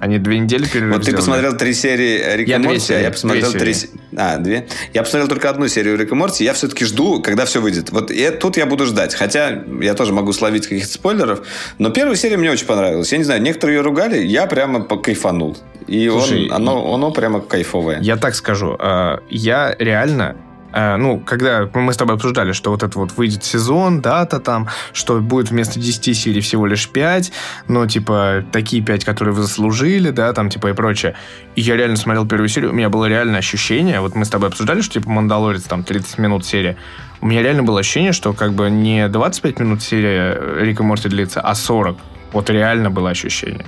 Они 0.06 0.20
две 0.20 0.38
недели 0.38 0.68
перерыв 0.68 0.97
Вот 0.97 1.03
ты 1.03 1.16
посмотрел 1.16 1.58
три 1.58 1.74
серии 1.74 2.36
Рика 2.38 2.51
я 2.51 2.60
Морти, 2.60 2.80
серии, 2.80 2.99
а 2.99 3.01
я 3.01 3.12
посмотрел 3.12 3.51
три... 3.51 3.74
А, 4.16 4.38
две? 4.38 4.68
Я 4.93 5.01
посмотрел 5.01 5.28
только 5.28 5.49
одну 5.49 5.68
серию 5.68 5.97
Рика 5.97 6.14
Морти, 6.14 6.43
я 6.43 6.53
все-таки 6.53 6.86
жду, 6.86 7.24
когда 7.24 7.45
все 7.45 7.60
выйдет. 7.60 7.89
Вот 7.89 8.12
и 8.12 8.30
тут 8.30 8.56
я 8.56 8.68
буду 8.68 8.86
ждать. 8.86 9.16
Хотя 9.16 9.64
я 9.82 9.95
тоже 9.95 10.14
могу 10.14 10.32
словить 10.32 10.68
каких-то 10.68 10.93
спойлеров. 10.93 11.41
Но 11.80 11.89
первая 11.89 12.16
серия 12.16 12.38
мне 12.38 12.51
очень 12.51 12.68
понравилась. 12.68 13.12
Я 13.12 13.18
не 13.18 13.24
знаю, 13.24 13.41
некоторые 13.41 13.78
ее 13.78 13.82
ругали, 13.82 14.20
я 14.20 14.45
прямо 14.45 14.82
покайфанул. 14.82 15.58
И 15.88 16.08
Слушай, 16.08 16.49
он, 16.49 16.53
оно, 16.53 16.93
оно 16.93 17.10
прямо 17.10 17.41
кайфовое. 17.41 17.99
Я 18.01 18.18
так 18.18 18.36
скажу. 18.36 18.78
А, 18.78 19.22
я 19.32 19.76
реально 19.80 20.36
Э, 20.76 20.97
ну, 20.97 21.19
когда 21.19 21.69
мы 21.73 21.93
с 21.93 21.97
тобой 21.97 22.15
обсуждали, 22.15 22.51
что 22.51 22.69
вот 22.69 22.84
это 22.84 22.99
вот 22.99 23.13
выйдет 23.13 23.45
сезон, 23.45 24.01
дата 24.01 24.41
там, 24.41 24.67
что 24.91 25.21
будет 25.21 25.49
вместо 25.49 25.80
10 25.80 26.17
серий 26.17 26.41
всего 26.41 26.65
лишь 26.65 26.89
5, 26.89 27.32
но, 27.69 27.88
типа, 27.88 28.43
такие 28.51 28.84
5, 28.84 29.05
которые 29.05 29.34
вы 29.34 29.41
заслужили, 29.41 30.09
да, 30.09 30.34
там, 30.34 30.49
типа, 30.49 30.67
и 30.67 30.73
прочее. 30.73 31.15
И 31.55 31.61
я 31.61 31.78
реально 31.78 31.95
смотрел 31.95 32.28
первую 32.28 32.49
серию, 32.49 32.71
у 32.71 32.73
меня 32.73 32.89
было 32.89 33.05
реально 33.05 33.38
ощущение, 33.38 34.01
вот 34.01 34.15
мы 34.15 34.26
с 34.26 34.30
тобой 34.30 34.49
обсуждали, 34.49 34.82
что, 34.82 34.95
типа, 34.95 35.09
«Мандалорец», 35.09 35.63
там, 35.63 35.86
30 35.86 36.17
минут 36.17 36.45
серия, 36.45 36.76
у 37.21 37.28
меня 37.28 37.41
реально 37.41 37.63
было 37.63 37.80
ощущение, 37.80 38.11
что, 38.11 38.34
как 38.34 38.51
бы, 38.51 38.69
не 38.69 39.07
25 39.07 39.59
минут 39.59 39.82
серия 39.82 40.38
Рика 40.59 40.84
Морти 40.84 41.07
длится, 41.07 41.39
а 41.39 41.55
40. 41.55 41.97
Вот 42.34 42.49
реально 42.49 42.91
было 42.91 43.11
ощущение. 43.11 43.65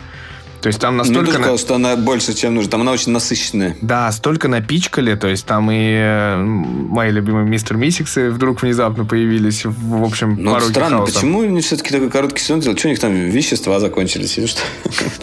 То 0.62 0.68
есть 0.68 0.80
там 0.80 0.97
настолько... 0.97 1.22
Ну, 1.22 1.28
ты 1.28 1.34
сказал, 1.34 1.58
что 1.58 1.76
она 1.76 1.95
больше, 1.95 2.34
чем 2.34 2.55
нужно. 2.55 2.72
Там 2.72 2.82
она 2.82 2.91
очень 2.91 3.12
насыщенная. 3.12 3.76
Да, 3.82 4.12
столько 4.12 4.47
напичкали. 4.47 5.16
То 5.16 5.28
есть 5.28 5.45
там 5.45 5.70
и 5.72 5.76
э, 5.76 6.38
мои 6.38 7.12
любимые 7.12 7.47
мистер 7.47 7.78
Миссиксы 7.78 8.30
вдруг 8.30 8.62
внезапно 8.62 9.05
появились. 9.05 9.66
В 9.66 10.03
общем, 10.03 10.36
Ну, 10.39 10.55
это 10.55 10.68
странно. 10.68 10.97
Хаоса. 10.97 11.14
Почему 11.14 11.41
они 11.43 11.62
все-таки 11.62 11.91
такой 11.91 12.10
короткий 12.10 12.41
сезон 12.41 12.60
делают? 12.60 12.80
Что 12.80 12.88
у 12.88 12.91
них 12.91 12.99
там 12.99 13.14
вещества 13.14 13.80
закончились? 13.80 14.38
Или 14.38 14.47
что? 14.47 14.62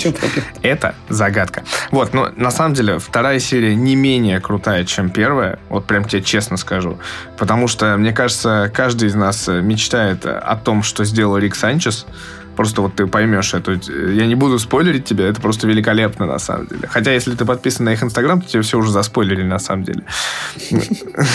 Это 0.63 0.95
загадка. 1.09 1.65
Вот, 1.91 2.15
но 2.15 2.31
на 2.37 2.51
самом 2.51 2.75
деле 2.75 2.99
вторая 2.99 3.39
серия 3.39 3.75
не 3.75 3.97
менее 3.97 4.41
крутая, 4.41 4.85
чем 4.85 5.11
первая. 5.11 5.59
Вот 5.69 5.87
прям 5.87 6.05
тебе 6.05 6.23
честно 6.23 6.57
скажу. 6.57 6.99
Потому 7.39 7.69
что, 7.69 7.97
мне 7.97 8.13
кажется, 8.13 8.71
каждый 8.73 9.09
из 9.09 9.15
нас 9.15 9.49
мечтает 9.49 10.27
о 10.27 10.57
том, 10.57 10.83
что 10.83 11.05
сделал 11.05 11.37
Рик 11.39 11.55
Санчес. 11.57 12.07
Просто 12.57 12.83
вот 12.83 12.95
ты 12.95 13.07
поймешь 13.07 13.55
это. 13.55 13.73
Я 13.73 14.27
не 14.27 14.35
буду 14.35 14.59
спойлерить 14.59 15.05
тебя, 15.05 15.27
это 15.27 15.41
просто 15.41 15.67
великолепно 15.67 16.27
на 16.27 16.39
самом 16.39 16.67
деле. 16.67 16.89
Хотя, 16.89 17.13
если 17.13 17.35
ты 17.35 17.45
подписан 17.45 17.87
на 17.87 17.93
их 17.93 18.03
инстаграм, 18.03 18.41
то 18.41 18.49
тебе 18.49 18.63
все 18.63 18.79
уже 18.79 18.91
заспойлерили 18.91 19.47
на 19.47 19.59
самом 19.59 19.85
деле. 19.85 20.05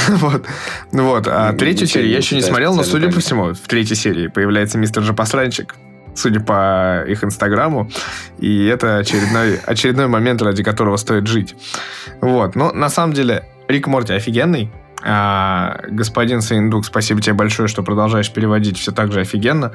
Вот. 0.10 0.46
Вот. 0.92 1.28
А 1.28 1.54
третью 1.54 1.88
серию 1.88 2.12
я 2.12 2.18
еще 2.18 2.36
не 2.36 2.42
смотрел, 2.42 2.76
но, 2.76 2.84
судя 2.84 3.12
по 3.12 3.20
всему, 3.20 3.54
в 3.54 3.68
третьей 3.68 3.96
серии 3.96 4.28
появляется 4.28 4.78
мистер 4.78 5.04
Жопосранчик 5.04 5.76
судя 6.16 6.40
по 6.40 7.06
их 7.08 7.24
инстаграму. 7.24 7.90
И 8.40 8.66
это 8.66 8.98
очередной, 8.98 9.58
очередной 9.66 10.08
момент, 10.08 10.42
ради 10.42 10.64
которого 10.64 10.98
стоит 10.98 11.28
жить. 11.28 11.56
Вот. 12.22 12.56
Но 12.56 12.72
на 12.72 12.90
самом 12.90 13.14
деле 13.14 13.46
Рик 13.68 13.88
Морти 13.88 14.14
офигенный. 14.14 14.70
А, 15.02 15.82
господин 15.88 16.42
Саиндук, 16.42 16.86
спасибо 16.86 17.22
тебе 17.22 17.34
большое, 17.34 17.68
что 17.68 17.84
продолжаешь 17.84 18.32
переводить 18.32 18.78
все 18.78 18.92
так 18.92 19.12
же 19.12 19.22
офигенно. 19.22 19.74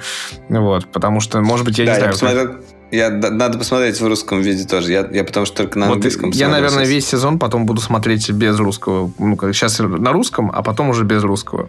Вот, 0.48 0.86
потому 0.86 1.20
что, 1.20 1.40
может 1.40 1.64
быть, 1.64 1.78
я 1.78 1.86
да, 1.86 1.92
не 1.92 1.94
я 1.94 2.00
знаю. 2.00 2.12
Посмотрел, 2.12 2.46
как... 2.48 2.60
я, 2.90 3.10
надо 3.10 3.58
посмотреть 3.58 4.00
в 4.00 4.06
русском 4.06 4.42
виде 4.42 4.64
тоже. 4.64 4.92
Я, 4.92 5.08
я 5.10 5.24
потому 5.24 5.46
что 5.46 5.56
только 5.56 5.78
на 5.78 5.86
вот 5.86 5.94
английском 5.94 6.30
Я, 6.30 6.48
наверное, 6.48 6.84
весь 6.84 7.06
сезон 7.06 7.38
потом 7.38 7.66
буду 7.66 7.80
смотреть 7.80 8.30
без 8.30 8.58
русского. 8.58 9.10
Ну, 9.18 9.36
сейчас 9.52 9.78
на 9.78 10.12
русском, 10.12 10.50
а 10.52 10.62
потом 10.62 10.90
уже 10.90 11.04
без 11.04 11.22
русского. 11.22 11.68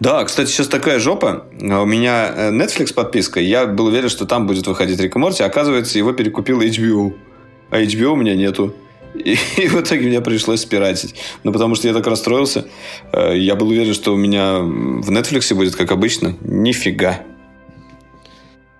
Да, 0.00 0.24
кстати, 0.24 0.50
сейчас 0.50 0.68
такая 0.68 0.98
жопа. 0.98 1.44
У 1.60 1.84
меня 1.84 2.32
э, 2.34 2.50
Netflix 2.50 2.92
подписка. 2.94 3.40
Я 3.40 3.66
был 3.66 3.86
уверен, 3.86 4.08
что 4.08 4.26
там 4.26 4.46
будет 4.46 4.66
выходить 4.66 5.00
Рик 5.00 5.14
и 5.14 5.18
Морти. 5.18 5.42
Оказывается, 5.42 5.98
его 5.98 6.12
перекупил 6.12 6.60
HBO. 6.60 7.14
А 7.70 7.80
HBO 7.80 8.08
у 8.08 8.16
меня 8.16 8.34
нету. 8.34 8.74
И, 9.14 9.36
и 9.56 9.68
в 9.68 9.80
итоге 9.80 10.08
мне 10.08 10.20
пришлось 10.20 10.60
спиратить. 10.60 11.14
Ну, 11.44 11.52
потому 11.52 11.74
что 11.74 11.88
я 11.88 11.94
так 11.94 12.06
расстроился. 12.06 12.66
Э, 13.12 13.36
я 13.36 13.54
был 13.54 13.68
уверен, 13.68 13.94
что 13.94 14.14
у 14.14 14.16
меня 14.16 14.58
в 14.58 15.10
Netflix 15.10 15.54
будет 15.54 15.76
как 15.76 15.92
обычно. 15.92 16.36
Нифига. 16.40 17.20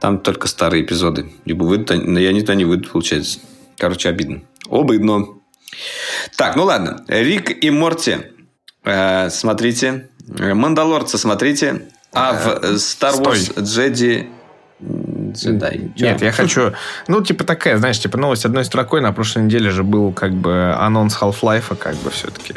Там 0.00 0.18
только 0.18 0.48
старые 0.48 0.84
эпизоды. 0.84 1.32
Либо 1.44 1.64
выйдут, 1.64 2.06
но 2.06 2.18
я 2.18 2.32
не 2.32 2.42
то 2.42 2.54
не 2.54 2.64
выйдут, 2.64 2.90
получается. 2.90 3.40
Короче, 3.76 4.08
обидно. 4.08 4.42
Обидно. 4.70 5.26
Так, 6.36 6.56
ну 6.56 6.64
ладно. 6.64 7.04
Рик 7.08 7.64
и 7.64 7.70
Морти. 7.70 8.16
Э, 8.84 9.30
смотрите. 9.30 10.08
Мандалорца 10.28 11.18
смотрите. 11.18 11.88
А 12.12 12.32
в 12.32 12.64
э, 12.64 12.74
Star 12.74 13.22
Wars 13.22 13.54
Jedi 13.56 14.28
Джедай. 15.32 15.92
Нет, 15.98 16.22
я 16.22 16.32
хочу... 16.32 16.72
Ну, 17.08 17.22
типа 17.22 17.44
такая, 17.44 17.76
знаешь, 17.78 17.98
типа 17.98 18.18
новость 18.18 18.44
одной 18.44 18.64
строкой. 18.64 19.00
На 19.00 19.12
прошлой 19.12 19.44
неделе 19.44 19.70
же 19.70 19.82
был 19.82 20.12
как 20.12 20.32
бы 20.32 20.74
анонс 20.78 21.16
Half-Life, 21.20 21.76
как 21.76 21.96
бы 21.96 22.10
все-таки. 22.10 22.54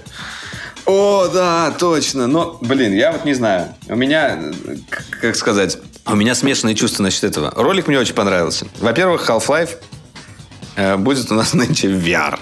О, 0.85 1.27
да, 1.33 1.71
точно. 1.71 2.27
Но, 2.27 2.57
блин, 2.61 2.93
я 2.93 3.11
вот 3.11 3.25
не 3.25 3.33
знаю. 3.33 3.73
У 3.87 3.95
меня, 3.95 4.39
как 5.19 5.35
сказать, 5.35 5.77
у 6.05 6.15
меня 6.15 6.35
смешанные 6.35 6.75
чувства 6.75 7.03
насчет 7.03 7.23
этого. 7.23 7.51
Ролик 7.55 7.87
мне 7.87 7.99
очень 7.99 8.13
понравился. 8.13 8.67
Во-первых, 8.79 9.27
Half-Life 9.27 9.77
э, 10.75 10.97
будет 10.97 11.31
у 11.31 11.35
нас 11.35 11.53
нынче 11.55 11.89
в 11.89 12.05
VR. 12.05 12.39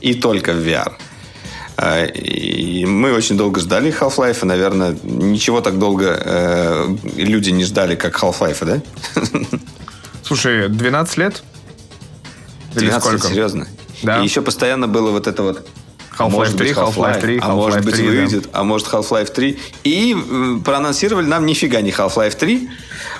И 0.00 0.14
только 0.14 0.52
в 0.52 0.66
VR. 0.66 0.92
Э, 1.76 2.08
и 2.10 2.84
мы 2.84 3.12
очень 3.12 3.36
долго 3.36 3.60
ждали 3.60 3.94
Half-Life. 3.96 4.44
Наверное, 4.44 4.96
ничего 5.04 5.60
так 5.60 5.78
долго 5.78 6.20
э, 6.20 6.96
люди 7.16 7.50
не 7.50 7.64
ждали, 7.64 7.94
как 7.94 8.20
Half-Life, 8.20 8.64
да? 8.64 8.82
Слушай, 10.24 10.68
12 10.68 11.16
лет? 11.18 11.42
12 12.74 13.12
лет, 13.12 13.22
серьезно? 13.22 13.68
Да. 14.02 14.20
И 14.20 14.24
еще 14.24 14.42
постоянно 14.42 14.88
было 14.88 15.10
вот 15.10 15.26
это 15.26 15.42
вот 15.42 15.66
Half-Life 16.18 16.56
3, 16.56 16.72
Half-Life 16.72 17.20
3, 17.20 17.40
а 17.42 17.48
может 17.54 17.84
быть 17.84 17.94
3, 17.94 18.06
выйдет, 18.06 18.42
да. 18.44 18.60
а 18.60 18.64
может 18.64 18.86
Half-Life 18.86 19.32
3. 19.32 19.58
И 19.84 20.16
проанонсировали 20.64 21.26
нам 21.26 21.46
нифига 21.46 21.80
не 21.80 21.90
Half-Life 21.90 22.36
3, 22.36 22.70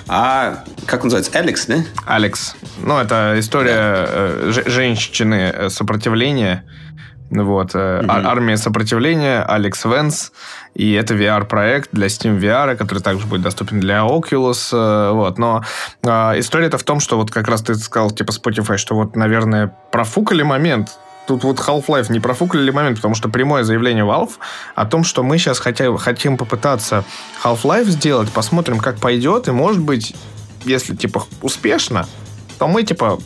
а 0.07 0.63
как 0.85 1.01
он 1.01 1.07
называется? 1.07 1.37
Алекс, 1.37 1.65
да? 1.65 1.85
Алекс. 2.05 2.55
Ну, 2.81 2.97
это 2.97 3.35
история 3.37 3.75
да. 3.75 4.05
Э, 4.07 4.63
женщины 4.65 5.53
э, 5.55 5.69
сопротивления 5.69 6.65
вот. 7.29 7.73
Mm-hmm. 7.73 8.05
Армия 8.07 8.57
сопротивления, 8.57 9.43
Алекс 9.43 9.83
Венс. 9.85 10.31
И 10.73 10.93
это 10.93 11.13
VR-проект 11.13 11.89
для 11.91 12.07
Steam 12.07 12.39
VR, 12.39 12.75
который 12.75 12.99
также 12.99 13.25
будет 13.25 13.41
доступен 13.41 13.79
для 13.79 14.01
Oculus. 14.01 14.69
Э, 14.71 15.11
вот. 15.11 15.37
Но 15.37 15.63
э, 16.03 16.39
история-то 16.39 16.77
в 16.77 16.83
том, 16.83 16.99
что 16.99 17.17
вот 17.17 17.31
как 17.31 17.47
раз 17.47 17.61
ты 17.61 17.75
сказал, 17.75 18.11
типа 18.11 18.31
Spotify, 18.31 18.77
что 18.77 18.95
вот, 18.95 19.15
наверное, 19.15 19.75
профукали 19.91 20.43
момент. 20.43 20.89
Тут 21.27 21.43
вот 21.43 21.57
Half-Life 21.57 22.11
не 22.11 22.19
профукали 22.19 22.61
ли 22.61 22.71
момент, 22.71 22.97
потому 22.97 23.15
что 23.15 23.29
прямое 23.29 23.63
заявление 23.63 24.05
Valve 24.05 24.33
о 24.75 24.85
том, 24.85 25.03
что 25.03 25.23
мы 25.23 25.39
сейчас 25.39 25.57
хотя, 25.57 25.95
хотим 25.97 26.37
попытаться 26.37 27.03
Half-Life 27.43 27.85
сделать, 27.85 28.31
посмотрим, 28.31 28.77
как 28.77 28.97
пойдет, 28.97 29.47
и 29.47 29.51
может 29.51 29.81
быть, 29.81 30.15
если, 30.65 30.95
типа, 30.95 31.23
успешно, 31.41 32.05
то 32.59 32.67
мы, 32.67 32.83
типа, 32.83 33.17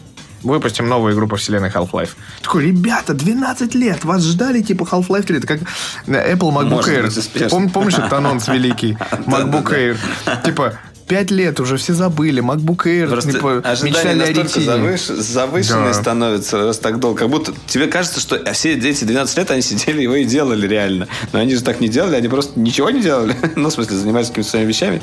выпустим 0.43 0.87
новую 0.87 1.13
игру 1.13 1.27
по 1.27 1.37
вселенной 1.37 1.69
Half-Life. 1.69 2.09
Такой, 2.41 2.65
ребята, 2.67 3.13
12 3.13 3.75
лет, 3.75 4.03
вас 4.05 4.23
ждали 4.23 4.61
типа 4.61 4.83
Half-Life 4.83 5.23
3. 5.23 5.37
Это 5.37 5.47
как 5.47 5.59
Apple 6.07 6.37
MacBook 6.51 6.69
Может 6.69 6.89
Air. 7.35 7.49
Пом- 7.49 7.69
помнишь 7.71 7.93
этот 7.95 8.13
анонс 8.13 8.47
великий? 8.49 8.97
MacBook 9.25 9.65
Air. 9.73 9.97
Типа, 10.43 10.73
пять 11.07 11.31
лет 11.31 11.59
уже 11.59 11.77
все 11.77 11.93
забыли. 11.93 12.41
MacBook 12.43 12.85
Air, 12.85 13.07
Просто 13.09 13.31
типа, 13.33 13.63
мечтали 13.83 14.09
о 14.13 14.15
настолько 14.27 14.41
ретине. 14.59 14.65
завыш- 14.65 15.15
завышенные 15.15 15.87
Да. 15.87 15.93
становятся 15.93 16.57
раз 16.65 16.77
так 16.79 16.99
долго. 16.99 17.19
Как 17.19 17.29
будто 17.29 17.53
тебе 17.67 17.87
кажется, 17.87 18.19
что 18.19 18.39
все 18.53 18.73
эти 18.75 19.03
12 19.03 19.37
лет 19.37 19.49
они 19.51 19.61
сидели 19.61 20.03
его 20.03 20.15
и 20.15 20.23
делали 20.25 20.67
реально. 20.67 21.07
Но 21.33 21.39
они 21.39 21.55
же 21.55 21.61
так 21.63 21.79
не 21.81 21.87
делали, 21.89 22.15
они 22.15 22.27
просто 22.27 22.59
ничего 22.59 22.89
не 22.91 23.01
делали. 23.01 23.35
ну, 23.55 23.69
в 23.69 23.73
смысле, 23.73 23.97
занимались 23.97 24.27
какими-то 24.27 24.49
своими 24.51 24.67
вещами. 24.67 25.01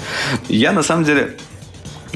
Я, 0.49 0.73
на 0.73 0.83
самом 0.83 1.05
деле, 1.05 1.37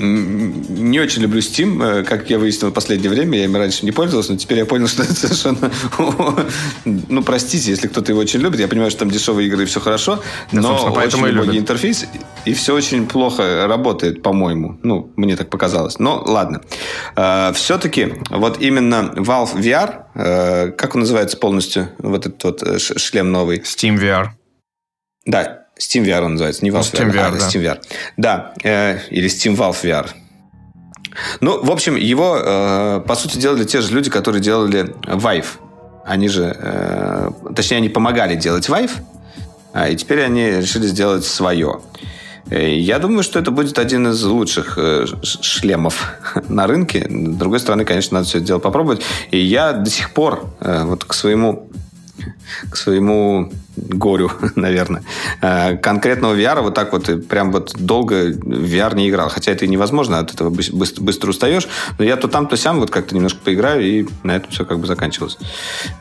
не 0.01 1.01
очень 1.01 1.23
люблю 1.23 1.41
Steam, 1.41 2.01
э, 2.01 2.05
как 2.05 2.31
я 2.31 2.39
выяснил 2.39 2.71
в 2.71 2.73
последнее 2.73 3.11
время. 3.11 3.39
Я 3.39 3.45
им 3.45 3.57
раньше 3.57 3.85
не 3.85 3.93
пользовался, 3.93 4.33
но 4.33 4.39
теперь 4.39 4.59
я 4.59 4.67
понял, 4.67 4.89
что 4.89 5.03
это 5.03 5.15
совершенно... 5.15 5.71
ну, 6.85 7.23
простите, 7.23 7.71
если 7.71 7.89
кто-то 7.89 8.13
его 8.13 8.21
очень 8.21 8.41
любит. 8.41 8.61
Я 8.61 8.69
понимаю, 8.69 8.91
что 8.91 9.01
там 9.01 9.11
дешевые 9.11 9.49
игры 9.49 9.63
и 9.63 9.67
все 9.67 9.81
хорошо, 9.81 10.23
Да, 10.53 10.61
но 10.61 10.93
очень 10.93 11.39
убогий 11.39 11.59
интерфейс, 11.59 12.07
и 12.45 12.55
все 12.55 12.75
очень 12.75 13.07
плохо 13.07 13.67
работает, 13.67 14.23
по-моему. 14.23 14.79
Ну, 14.83 15.13
мне 15.17 15.37
так 15.37 15.51
показалось. 15.51 15.99
Но 15.99 16.23
ладно. 16.25 16.63
все-таки 17.55 18.15
вот 18.31 18.61
именно 18.61 19.13
Valve 19.17 19.57
VR, 19.57 20.05
э, 20.15 20.71
как 20.73 20.95
он 20.95 21.01
называется 21.01 21.37
полностью, 21.37 21.91
вот 21.99 22.27
этот 22.27 22.45
вот 22.45 22.63
э, 22.63 22.79
шлем 22.79 23.33
новый? 23.33 23.59
Steam 23.59 23.99
VR. 23.99 24.29
Да, 25.27 25.60
Steam 25.81 26.05
VR 26.05 26.23
он 26.25 26.33
называется, 26.33 26.65
не 26.65 26.71
Valve 26.71 26.93
Steam 26.93 27.11
VR, 27.11 27.27
а 27.27 27.31
да. 27.31 27.39
Steam 27.39 27.63
VR. 27.63 27.81
Да, 28.17 28.53
э, 28.63 28.99
или 29.11 29.29
Steam 29.29 29.57
Valve 29.57 29.83
VR. 29.83 30.09
Ну, 31.41 31.63
в 31.65 31.71
общем, 31.71 31.97
его, 31.97 32.39
э, 32.39 33.01
по 33.07 33.15
сути, 33.15 33.39
делали 33.39 33.65
те 33.65 33.81
же 33.81 33.93
люди, 33.93 34.11
которые 34.11 34.41
делали 34.43 34.95
Vive. 35.07 35.47
Они 36.05 36.29
же, 36.29 36.57
э, 36.57 37.31
точнее, 37.55 37.79
они 37.79 37.89
помогали 37.89 38.37
делать 38.37 38.69
Vive, 38.69 38.93
а, 39.73 39.89
и 39.89 39.97
теперь 39.97 40.23
они 40.23 40.51
решили 40.51 40.87
сделать 40.87 41.25
свое. 41.25 41.81
Э, 42.51 42.75
Я 42.75 42.99
думаю, 42.99 43.23
что 43.23 43.39
это 43.39 43.51
будет 43.51 43.79
один 43.79 44.09
из 44.09 44.23
лучших 44.25 44.75
э, 44.77 45.07
шлемов 45.23 46.15
на 46.49 46.67
рынке. 46.67 47.07
С 47.09 47.37
другой 47.37 47.61
стороны, 47.61 47.85
конечно, 47.85 48.17
надо 48.17 48.27
все 48.29 48.39
это 48.39 48.47
дело 48.47 48.59
попробовать. 48.59 49.03
И 49.31 49.39
я 49.39 49.73
до 49.73 49.91
сих 49.91 50.13
пор 50.13 50.51
э, 50.61 50.85
вот 50.85 51.05
к 51.05 51.15
своему 51.15 51.69
к 52.71 52.77
своему 52.77 53.53
горю, 53.77 54.31
наверное. 54.57 55.03
Э, 55.41 55.77
Конкретного 55.77 56.35
VR 56.35 56.61
вот 56.63 56.75
так 56.75 56.93
вот 56.93 57.29
прям 57.29 57.53
вот 57.53 57.73
долго 57.79 58.15
в 58.33 58.65
VR 58.65 58.95
не 58.97 59.09
играл. 59.09 59.29
Хотя 59.29 59.53
это 59.53 59.65
и 59.65 59.69
невозможно, 59.69 60.19
от 60.19 60.35
этого 60.35 60.51
быс- 60.51 60.73
быс- 60.73 61.01
быстро 61.01 61.31
устаешь. 61.31 61.69
Но 61.99 62.05
я 62.05 62.17
то 62.17 62.29
там, 62.29 62.47
то 62.47 62.57
сям 62.57 62.81
вот 62.81 62.91
как-то 62.91 63.15
немножко 63.15 63.39
поиграю, 63.45 63.83
и 63.83 64.07
на 64.23 64.37
этом 64.37 64.51
все 64.51 64.65
как 64.65 64.79
бы 64.79 64.87
заканчивалось. 64.87 65.39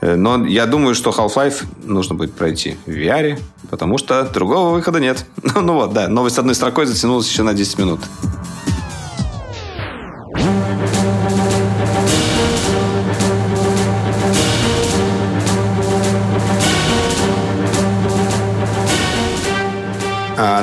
Э, 0.01 0.15
Но 0.15 0.45
я 0.45 0.65
думаю, 0.65 0.95
что 0.95 1.11
Half-Life 1.11 1.63
нужно 1.83 2.15
будет 2.15 2.33
пройти 2.33 2.77
в 2.85 2.89
VR, 2.91 3.39
потому 3.69 3.97
что 3.97 4.23
другого 4.25 4.71
выхода 4.75 4.99
нет. 4.99 5.25
Ну, 5.55 5.61
ну 5.61 5.73
вот, 5.73 5.93
да, 5.93 6.07
новость 6.07 6.37
одной 6.37 6.55
строкой 6.55 6.85
затянулась 6.85 7.29
еще 7.29 7.43
на 7.43 7.53
10 7.53 7.79
минут. 7.79 7.99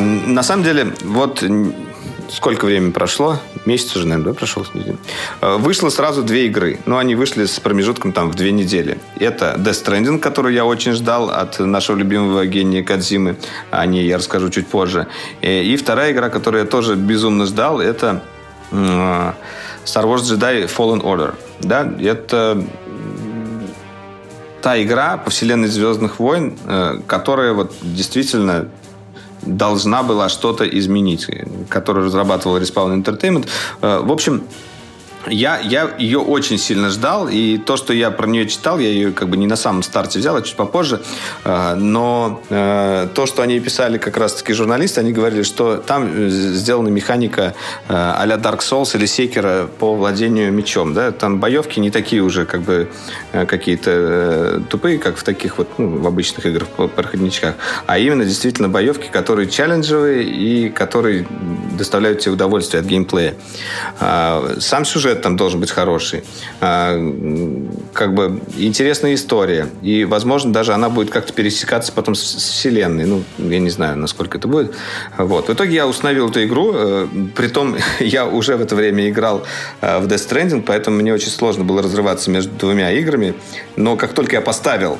На 0.07 0.43
самом 0.43 0.63
деле, 0.65 0.93
вот 1.05 1.43
сколько 2.31 2.65
времени 2.65 2.91
прошло? 2.91 3.39
Месяц 3.67 3.97
уже, 3.97 4.07
наверное, 4.07 4.33
да, 4.33 4.39
прошел? 4.39 4.65
Э, 5.41 5.57
Вышло 5.57 5.89
сразу 5.91 6.23
две 6.23 6.47
игры. 6.47 6.79
Но 6.87 6.99
они 6.99 7.15
вышли 7.15 7.45
с 7.47 7.59
промежутком 7.61 8.13
там 8.13 8.31
в 8.31 8.35
две 8.35 8.53
недели. 8.53 8.99
Это 9.19 9.55
Death 9.59 9.85
Stranding, 9.85 10.19
которую 10.19 10.55
я 10.55 10.65
очень 10.65 10.93
ждал 10.93 11.31
от 11.31 11.59
нашего 11.59 11.97
любимого 11.97 12.47
гения 12.47 12.83
Кадзимы. 12.85 13.37
О 13.71 13.85
ней 13.87 14.07
я 14.07 14.19
расскажу 14.19 14.51
чуть 14.51 14.67
позже. 14.69 15.07
Э, 15.43 15.63
И 15.63 15.77
вторая 15.77 16.13
игра, 16.13 16.29
которую 16.29 16.63
я 16.65 16.69
тоже 16.71 16.95
безумно 16.95 17.47
ждал, 17.47 17.81
это 17.81 18.23
м, 18.73 19.35
Star 19.85 20.05
Wars 20.05 20.23
Jedi 20.23 20.67
Fallen 20.67 21.01
Order. 21.03 21.35
Да, 21.61 21.89
это 22.01 22.63
та 24.63 24.83
игра 24.83 25.17
по 25.17 25.31
вселенной 25.31 25.69
Звездных 25.69 26.19
войн, 26.19 26.57
э, 26.67 26.99
которая 27.07 27.53
вот 27.53 27.73
действительно 27.83 28.67
должна 29.47 30.03
была 30.03 30.29
что-то 30.29 30.65
изменить, 30.65 31.27
которую 31.69 32.07
разрабатывал 32.07 32.59
Respawn 32.59 33.03
Entertainment. 33.03 33.47
Э, 33.83 34.01
В 34.03 34.13
общем, 34.13 34.43
я, 35.27 35.59
я 35.59 35.91
ее 35.99 36.19
очень 36.19 36.59
сильно 36.59 36.91
ждал, 36.91 37.29
и 37.29 37.59
то, 37.59 37.77
что 37.77 37.93
я 37.93 38.11
про 38.11 38.27
нее 38.27 38.47
читал, 38.47 38.79
я 38.79 38.89
ее 38.89 39.13
как 39.13 39.29
бы 39.29 39.37
не 39.37 39.47
на 39.47 39.57
самом 39.57 39.83
старте 39.83 40.19
взял, 40.19 40.37
а 40.37 40.43
чуть 40.43 40.57
попозже, 40.57 41.01
Э, 41.45 41.75
но 41.75 42.43
э, 42.51 43.09
то, 43.15 43.27
что 43.27 43.43
они 43.43 43.61
писали 43.61 43.99
как 43.99 44.17
раз-таки 44.17 44.53
журналисты, 44.53 45.01
они 45.01 45.13
говорили, 45.13 45.43
что 45.43 45.77
там 45.77 46.11
э, 46.13 46.29
сделана 46.29 46.89
механика 46.89 47.55
э, 47.89 47.95
а-ля 47.95 48.37
Dark 48.37 48.59
Souls 48.59 48.97
или 48.97 49.07
Секера 49.07 49.69
по 49.79 49.95
владению 49.95 50.53
мечом, 50.53 50.95
да, 50.95 51.13
там 51.13 51.39
боевки 51.39 51.81
не 51.81 51.91
такие 51.91 52.23
уже 52.23 52.47
как 52.47 52.63
бы 52.63 52.89
какие-то 53.33 54.63
тупые, 54.69 54.99
как 54.99 55.17
в 55.17 55.23
таких 55.23 55.59
вот, 55.59 55.69
ну, 55.79 55.99
в 55.99 56.07
обычных 56.07 56.47
играх 56.47 56.69
по 56.69 56.89
проходничках, 56.89 57.55
а 57.87 57.99
именно 57.99 58.25
действительно 58.25 58.69
боевки, 58.69 59.09
которые 59.09 59.49
челленджевые 59.49 60.25
и 60.25 60.69
которые 60.69 61.27
доставляют 61.77 62.21
тебе 62.21 62.33
удовольствие 62.33 62.81
от 62.81 62.87
геймплея. 62.87 63.35
А, 64.01 64.57
Сам 64.59 64.85
сюжет 64.85 65.16
там 65.23 65.37
должен 65.37 65.61
быть 65.61 65.71
хороший. 65.71 66.23
А, 66.61 66.95
Как 67.93 68.15
бы 68.15 68.41
интересная 68.57 69.15
история. 69.15 69.69
И, 69.83 70.05
возможно, 70.05 70.53
даже 70.53 70.73
она 70.73 70.89
будет 70.91 71.11
как-то 71.11 71.33
пересекаться 71.33 71.93
потом 71.93 72.15
с 72.15 72.23
с 72.37 72.51
вселенной. 72.51 73.05
Ну, 73.05 73.23
я 73.39 73.59
не 73.59 73.71
знаю, 73.71 73.97
насколько 73.97 74.39
это 74.39 74.49
будет. 74.49 74.75
Вот. 75.19 75.49
В 75.49 75.53
итоге 75.53 75.75
я 75.75 75.87
установил 75.87 76.29
эту 76.29 76.45
игру. 76.45 76.73
э, 76.75 77.07
Притом 77.35 77.77
я 78.01 78.27
уже 78.27 78.57
в 78.57 78.61
это 78.61 78.75
время 78.75 79.09
играл 79.09 79.45
э, 79.81 79.99
в 79.99 80.07
Death 80.07 80.29
Stranding, 80.29 80.63
поэтому 80.63 80.99
мне 80.99 81.13
очень 81.15 81.31
сложно 81.31 81.65
было 81.65 81.83
разрываться 81.83 82.31
между 82.31 82.53
двумя 82.57 82.93
играми. 82.93 83.35
Но 83.77 83.97
как 83.97 84.13
только 84.13 84.37
я 84.37 84.41
поставил 84.41 84.99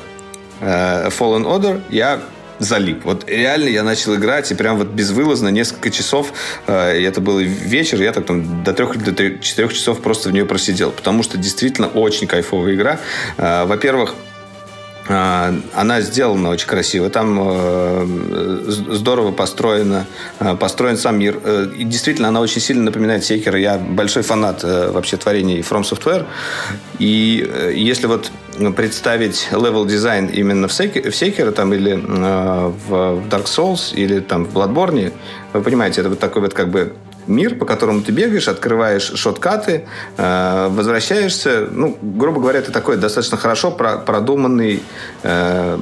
э, 0.61 1.09
Fallen 1.09 1.43
Order, 1.45 1.81
я 1.89 2.19
залип. 2.59 3.05
Вот 3.05 3.27
реально 3.29 3.69
я 3.69 3.83
начал 3.83 4.15
играть, 4.15 4.51
и 4.51 4.55
прям 4.55 4.77
вот 4.77 4.87
безвылазно 4.87 5.49
несколько 5.49 5.89
часов, 5.91 6.33
э, 6.67 7.01
это 7.03 7.21
был 7.21 7.37
вечер, 7.39 8.01
я 8.01 8.11
так 8.11 8.25
там 8.25 8.63
до 8.63 8.73
трех 8.73 8.95
или 8.95 9.03
до 9.03 9.11
трех- 9.11 9.41
четырех 9.41 9.73
часов 9.73 10.01
просто 10.01 10.29
в 10.29 10.33
нее 10.33 10.45
просидел, 10.45 10.91
потому 10.91 11.23
что 11.23 11.37
действительно 11.37 11.87
очень 11.87 12.27
кайфовая 12.27 12.73
игра. 12.75 12.99
Э, 13.37 13.65
Во-первых, 13.65 14.15
а, 15.09 15.53
Она 15.73 16.01
сделана 16.01 16.49
очень 16.49 16.67
красиво. 16.67 17.09
Там 17.09 17.39
э, 17.41 18.63
здорово 18.67 19.31
построено, 19.31 20.05
э, 20.39 20.55
построен 20.57 20.97
сам 20.97 21.17
мир. 21.19 21.39
Э, 21.43 21.67
И 21.77 21.85
действительно, 21.85 22.27
она 22.27 22.41
очень 22.41 22.59
сильно 22.61 22.83
напоминает 22.83 23.23
Секера. 23.23 23.57
Я 23.57 23.77
большой 23.77 24.23
фанат 24.23 24.63
э, 24.65 24.91
вообще 24.91 25.15
творений 25.15 25.61
From 25.61 25.83
Software. 25.83 26.25
И 26.99 27.47
э, 27.49 27.71
если 27.73 28.07
вот 28.07 28.31
представить 28.75 29.47
level 29.51 29.85
design 29.85 30.27
именно 30.27 30.67
в 30.67 30.73
Sek- 30.73 31.09
в 31.09 31.15
Sekiro 31.15 31.51
там, 31.51 31.73
или 31.73 31.93
э, 31.93 32.71
в 32.87 33.15
в 33.15 33.27
Dark 33.29 33.45
Souls, 33.45 33.93
или 33.95 34.19
там 34.19 34.45
в 34.45 34.55
Bloodborne, 34.55 35.11
вы 35.53 35.61
понимаете, 35.61 36.01
это 36.01 36.09
вот 36.09 36.19
такой 36.19 36.41
вот 36.41 36.53
как 36.53 36.69
бы 36.69 36.93
мир, 37.27 37.55
по 37.55 37.65
которому 37.65 38.01
ты 38.01 38.11
бегаешь, 38.11 38.47
открываешь 38.47 39.11
shortcut 39.15 39.71
ы, 39.71 39.85
э, 40.17 40.67
возвращаешься. 40.69 41.67
Ну, 41.71 41.97
грубо 42.01 42.39
говоря, 42.41 42.59
это 42.59 42.71
такой 42.71 42.97
достаточно 42.97 43.37
хорошо 43.37 43.71
про- 43.71 43.97
продуманный, 43.97 44.81
э, 45.23 45.77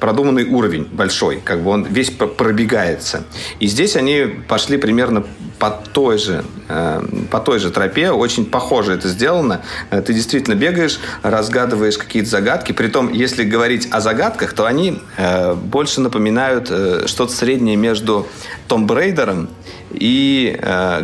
продуманный 0.00 0.44
уровень 0.44 0.84
большой. 0.92 1.40
Как 1.44 1.60
бы 1.62 1.70
он 1.70 1.84
весь 1.84 2.10
пр- 2.10 2.28
пробегается. 2.28 3.24
И 3.60 3.66
здесь 3.66 3.96
они 3.96 4.26
пошли 4.48 4.76
примерно 4.76 5.24
по 5.58 5.70
той 5.70 6.18
же, 6.18 6.44
э, 6.68 7.02
по 7.30 7.38
той 7.40 7.58
же 7.58 7.70
тропе. 7.70 8.10
Очень 8.10 8.44
похоже 8.44 8.92
это 8.94 9.08
сделано. 9.08 9.62
Э, 9.90 10.02
Ты 10.02 10.12
действительно 10.12 10.54
бегаешь, 10.54 10.98
разгадываешь 11.22 11.96
какие-то 11.96 12.28
загадки. 12.28 12.72
Притом, 12.72 13.12
если 13.12 13.44
говорить 13.44 13.88
о 13.90 14.00
загадках, 14.00 14.52
то 14.52 14.66
они 14.66 15.00
э, 15.16 15.54
больше 15.54 16.00
напоминают 16.00 16.68
э, 16.70 17.04
что-то 17.06 17.32
среднее 17.32 17.76
между 17.76 18.26
Том 18.68 18.86
Брейдером 18.86 19.48
и 20.00 20.56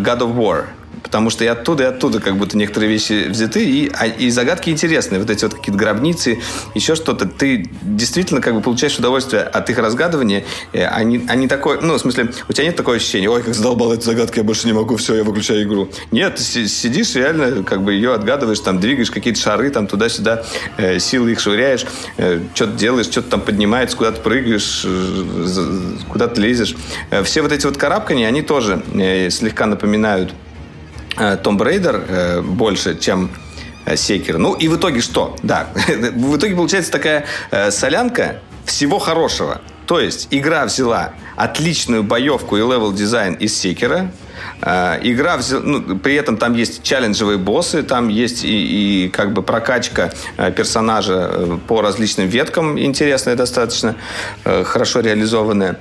God 0.02 0.22
of 0.22 0.36
War. 0.36 0.68
Потому 1.10 1.28
что 1.30 1.42
и 1.42 1.48
оттуда, 1.48 1.82
и 1.82 1.86
оттуда 1.88 2.20
как 2.20 2.36
будто 2.36 2.56
некоторые 2.56 2.88
вещи 2.88 3.26
взяты, 3.28 3.64
и, 3.68 3.90
а- 3.92 4.06
и 4.06 4.30
загадки 4.30 4.70
интересные. 4.70 5.18
Вот 5.20 5.28
эти 5.28 5.42
вот 5.44 5.54
какие-то 5.54 5.76
гробницы, 5.76 6.38
еще 6.76 6.94
что-то. 6.94 7.26
Ты 7.26 7.68
действительно 7.82 8.40
как 8.40 8.54
бы 8.54 8.60
получаешь 8.60 8.96
удовольствие 8.96 9.42
от 9.42 9.68
их 9.70 9.78
разгадывания, 9.78 10.44
э, 10.72 10.84
а 10.84 11.02
не, 11.02 11.26
а 11.28 11.34
не 11.34 11.48
такое... 11.48 11.80
Ну, 11.80 11.94
в 11.94 11.98
смысле, 11.98 12.30
у 12.48 12.52
тебя 12.52 12.64
нет 12.66 12.76
такого 12.76 12.96
ощущения, 12.96 13.28
ой, 13.28 13.42
как 13.42 13.54
задолбала 13.54 13.94
эта 13.94 14.04
загадка, 14.04 14.38
я 14.38 14.44
больше 14.44 14.68
не 14.68 14.72
могу, 14.72 14.96
все, 14.98 15.16
я 15.16 15.24
выключаю 15.24 15.64
игру. 15.64 15.90
Нет, 16.12 16.36
ты 16.36 16.42
си- 16.42 16.68
сидишь 16.68 17.16
реально, 17.16 17.64
как 17.64 17.82
бы 17.82 17.92
ее 17.92 18.14
отгадываешь, 18.14 18.60
там 18.60 18.78
двигаешь 18.78 19.10
какие-то 19.10 19.40
шары, 19.40 19.70
там 19.70 19.88
туда-сюда, 19.88 20.44
э, 20.76 21.00
силы 21.00 21.32
их 21.32 21.40
швыряешь, 21.40 21.86
э, 22.18 22.40
что-то 22.54 22.72
делаешь, 22.74 23.06
что-то 23.06 23.30
там 23.30 23.40
поднимается, 23.40 23.96
куда-то 23.96 24.20
прыгаешь, 24.20 24.82
э, 24.84 25.96
куда-то 26.08 26.40
лезешь. 26.40 26.76
Э, 27.10 27.24
все 27.24 27.42
вот 27.42 27.50
эти 27.50 27.66
вот 27.66 27.76
карабкания, 27.76 28.28
они 28.28 28.42
тоже 28.42 28.80
э, 28.94 29.28
слегка 29.30 29.66
напоминают 29.66 30.32
Том 31.42 31.56
Брейдер 31.56 32.42
больше, 32.42 32.98
чем 32.98 33.30
Секер. 33.96 34.38
Ну 34.38 34.54
и 34.54 34.68
в 34.68 34.76
итоге 34.76 35.00
что? 35.00 35.36
Да, 35.42 35.68
в 36.14 36.36
итоге 36.36 36.54
получается 36.54 36.92
такая 36.92 37.24
солянка 37.70 38.40
всего 38.64 38.98
хорошего. 38.98 39.60
То 39.86 39.98
есть 39.98 40.28
игра 40.30 40.64
взяла 40.66 41.14
отличную 41.36 42.04
боевку 42.04 42.56
и 42.56 42.60
level 42.60 42.92
design 42.92 43.34
из 43.34 43.56
Sekiro, 43.56 44.12
а, 44.62 44.98
игра, 45.02 45.38
ну, 45.62 45.98
при 45.98 46.14
этом 46.14 46.36
там 46.36 46.54
есть 46.54 46.82
челленджевые 46.82 47.38
боссы, 47.38 47.82
там 47.82 48.08
есть 48.08 48.44
и, 48.44 49.04
и 49.04 49.08
как 49.08 49.32
бы 49.32 49.42
прокачка 49.42 50.12
э, 50.36 50.52
персонажа 50.52 51.30
э, 51.32 51.58
по 51.66 51.80
различным 51.80 52.28
веткам 52.28 52.78
интересная 52.78 53.36
достаточно, 53.36 53.96
э, 54.44 54.64
хорошо 54.64 55.00
реализованная. 55.00 55.78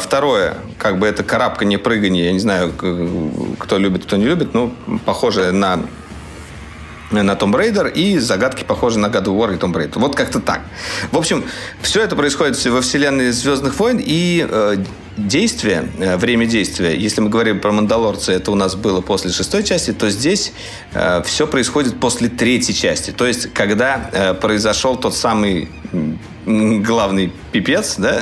Второе, 0.00 0.56
как 0.78 0.98
бы 0.98 1.06
это 1.06 1.22
карабканье, 1.22 1.76
прыгание, 1.76 2.26
я 2.26 2.32
не 2.32 2.38
знаю, 2.38 2.72
кто 3.58 3.78
любит, 3.78 4.04
кто 4.04 4.16
не 4.16 4.24
любит, 4.24 4.54
но 4.54 4.72
похоже 5.04 5.52
на 5.52 5.80
на 7.10 7.32
Tomb 7.32 7.52
Raider 7.52 7.92
и 7.92 8.18
загадки 8.18 8.64
похожи 8.64 8.98
на 8.98 9.06
God 9.06 9.24
of 9.24 9.36
War 9.38 9.54
и 9.54 9.58
Tomb 9.58 9.72
Raider. 9.72 9.98
Вот 9.98 10.16
как-то 10.16 10.40
так. 10.40 10.62
В 11.12 11.16
общем, 11.16 11.44
все 11.80 12.02
это 12.02 12.16
происходит 12.16 12.62
во 12.66 12.80
вселенной 12.80 13.30
Звездных 13.30 13.78
войн, 13.78 14.00
и 14.02 14.46
э, 14.48 14.76
действие, 15.16 15.88
э, 15.98 16.16
время 16.16 16.46
действия, 16.46 16.96
если 16.96 17.20
мы 17.20 17.28
говорим 17.28 17.60
про 17.60 17.72
Мандалорца, 17.72 18.32
это 18.32 18.50
у 18.50 18.54
нас 18.54 18.74
было 18.74 19.00
после 19.00 19.30
шестой 19.30 19.62
части, 19.62 19.92
то 19.92 20.10
здесь 20.10 20.52
э, 20.94 21.22
все 21.24 21.46
происходит 21.46 21.98
после 22.00 22.28
третьей 22.28 22.74
части. 22.74 23.12
То 23.12 23.26
есть, 23.26 23.52
когда 23.52 24.10
э, 24.12 24.34
произошел 24.34 24.96
тот 24.96 25.14
самый 25.14 25.68
главный 26.44 27.32
пипец, 27.52 27.96
да? 27.96 28.20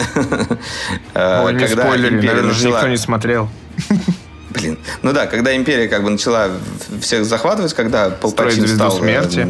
Ой, 1.44 1.54
не 1.54 1.66
когда 1.66 1.84
спойлери, 1.84 2.16
наверное, 2.16 2.52
начала... 2.52 2.76
никто 2.76 2.88
не 2.88 2.96
смотрел. 2.96 3.48
Блин. 4.54 4.78
Ну 5.02 5.12
да, 5.12 5.26
когда 5.26 5.54
империя 5.54 5.88
как 5.88 6.02
бы 6.04 6.10
начала 6.10 6.50
всех 7.00 7.24
захватывать, 7.24 7.74
когда 7.74 8.10
Палпатин 8.10 8.68
стал 8.68 8.92
смерти. 8.92 9.46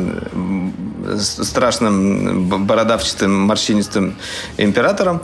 страшным 1.19 2.67
бородавчатым 2.67 3.31
морщинистым 3.31 4.17
императором. 4.57 5.23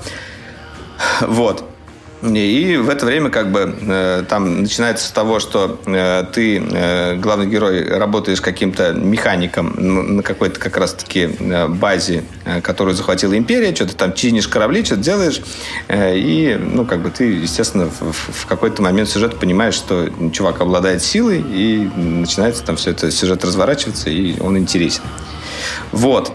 Вот. 1.23 1.65
И 2.23 2.77
в 2.77 2.91
это 2.91 3.07
время 3.07 3.31
как 3.31 3.51
бы 3.51 3.75
э, 3.81 4.25
там 4.29 4.63
начинается 4.63 5.07
с 5.07 5.11
того, 5.11 5.41
что 5.41 5.81
э, 5.87 6.25
ты, 6.33 6.59
э, 6.59 7.17
главный 7.17 7.47
герой, 7.47 7.89
работаешь 7.89 8.43
каким-то 8.43 8.93
механиком 8.93 10.17
на 10.17 10.23
какой-то 10.23 10.61
как 10.61 10.77
раз-таки 10.77 11.31
э, 11.39 11.67
базе, 11.69 12.25
э, 12.45 12.61
которую 12.61 12.95
захватила 12.95 13.37
империя, 13.39 13.75
что-то 13.75 13.97
там 13.97 14.13
чинишь 14.13 14.49
корабли, 14.49 14.85
что-то 14.85 15.01
делаешь, 15.01 15.41
э, 15.89 16.19
и, 16.19 16.57
ну, 16.57 16.85
как 16.85 17.01
бы 17.01 17.11
ты, 17.11 17.25
естественно, 17.25 17.87
в, 17.89 18.13
в 18.13 18.47
какой-то 18.47 18.83
момент 18.83 19.09
сюжета 19.09 19.37
понимаешь, 19.37 19.75
что 19.75 20.11
чувак 20.31 20.61
обладает 20.61 21.03
силой, 21.03 21.43
и 21.49 21.89
начинается 21.97 22.63
там 22.65 22.77
все 22.77 22.91
это, 22.91 23.11
сюжет 23.11 23.45
разворачиваться, 23.45 24.11
и 24.11 24.39
он 24.41 24.59
интересен. 24.59 25.03
Вот. 25.93 26.33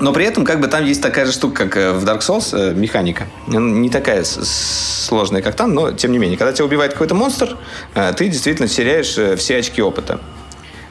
Но 0.00 0.12
при 0.12 0.24
этом 0.24 0.44
как 0.44 0.60
бы 0.60 0.68
там 0.68 0.84
есть 0.84 1.02
такая 1.02 1.26
же 1.26 1.32
штука, 1.32 1.64
как 1.64 1.76
э, 1.76 1.92
в 1.92 2.04
Dark 2.04 2.20
Souls, 2.20 2.56
э, 2.56 2.72
механика. 2.72 3.26
Не 3.48 3.90
такая 3.90 4.24
сложная, 4.24 5.42
как 5.42 5.56
там, 5.56 5.74
но 5.74 5.90
тем 5.90 6.12
не 6.12 6.18
менее. 6.18 6.38
Когда 6.38 6.52
тебя 6.52 6.66
убивает 6.66 6.92
какой-то 6.92 7.14
монстр, 7.14 7.56
э, 7.94 8.12
ты 8.16 8.28
действительно 8.28 8.68
теряешь 8.68 9.38
все 9.38 9.56
очки 9.56 9.82
опыта. 9.82 10.20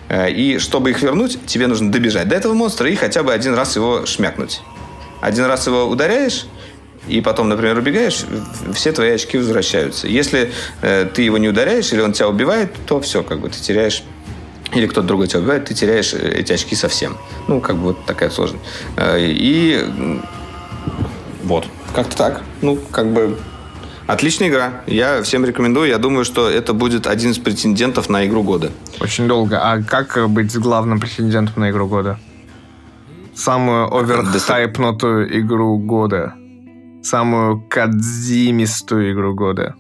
И 0.10 0.58
чтобы 0.60 0.92
их 0.92 1.02
вернуть, 1.02 1.38
тебе 1.46 1.68
нужно 1.68 1.92
добежать 1.92 2.30
до 2.30 2.36
этого 2.36 2.54
монстра 2.54 2.90
и 2.90 2.96
хотя 2.96 3.24
бы 3.24 3.34
один 3.34 3.56
раз 3.56 3.76
его 3.76 4.06
шмякнуть. 4.06 4.62
Один 5.20 5.46
раз 5.46 5.68
его 5.68 5.84
ударяешь, 5.84 6.46
и 7.10 7.20
потом, 7.20 7.50
например, 7.50 7.78
убегаешь, 7.78 8.24
все 8.74 8.94
твои 8.94 9.12
очки 9.12 9.38
возвращаются. 9.38 10.08
Если 10.08 10.54
ты 10.80 11.22
его 11.24 11.38
не 11.38 11.50
ударяешь 11.50 11.92
или 11.92 12.00
он 12.00 12.14
тебя 12.14 12.30
убивает, 12.30 12.72
то 12.86 13.02
все, 13.02 13.22
как 13.22 13.42
бы 13.42 13.50
ты 13.50 13.60
теряешь 13.60 14.04
или 14.74 14.88
кто-то 14.88 15.08
другой 15.08 15.28
тебя 15.28 15.40
убивает, 15.40 15.66
ты 15.66 15.74
теряешь 15.74 16.14
э, 16.14 16.40
эти 16.40 16.54
очки 16.54 16.76
совсем. 16.76 17.18
Ну, 17.48 17.62
как 17.62 17.78
бы 17.78 17.84
вот 17.84 18.06
такая 18.06 18.30
сложность. 18.30 18.64
Э, 18.96 19.18
и 19.20 20.22
вот, 21.44 21.66
как-то 21.94 22.18
так. 22.18 22.42
Ну, 22.62 22.78
как 22.92 23.12
бы 23.12 23.38
Отличная 24.08 24.48
игра. 24.48 24.84
Я 24.88 25.22
всем 25.22 25.44
рекомендую. 25.44 25.90
Я 25.90 25.98
думаю, 25.98 26.24
что 26.24 26.50
это 26.50 26.74
будет 26.74 27.08
один 27.08 27.32
из 27.32 27.40
претендентов 27.40 28.08
на 28.10 28.26
игру 28.26 28.42
года. 28.42 28.72
Очень 29.02 29.28
долго. 29.28 29.60
А 29.62 29.84
как 29.84 30.30
быть 30.30 30.58
главным 30.58 31.02
претендентом 31.02 31.62
на 31.62 31.72
игру 31.72 31.88
года? 31.88 32.18
Самую 33.36 33.94
оверхайпнутую 33.94 35.42
игру 35.42 35.78
года. 35.78 36.36
Самую 37.04 37.62
кадзимистую 37.70 39.12
игру 39.12 39.36
года. 39.36 39.76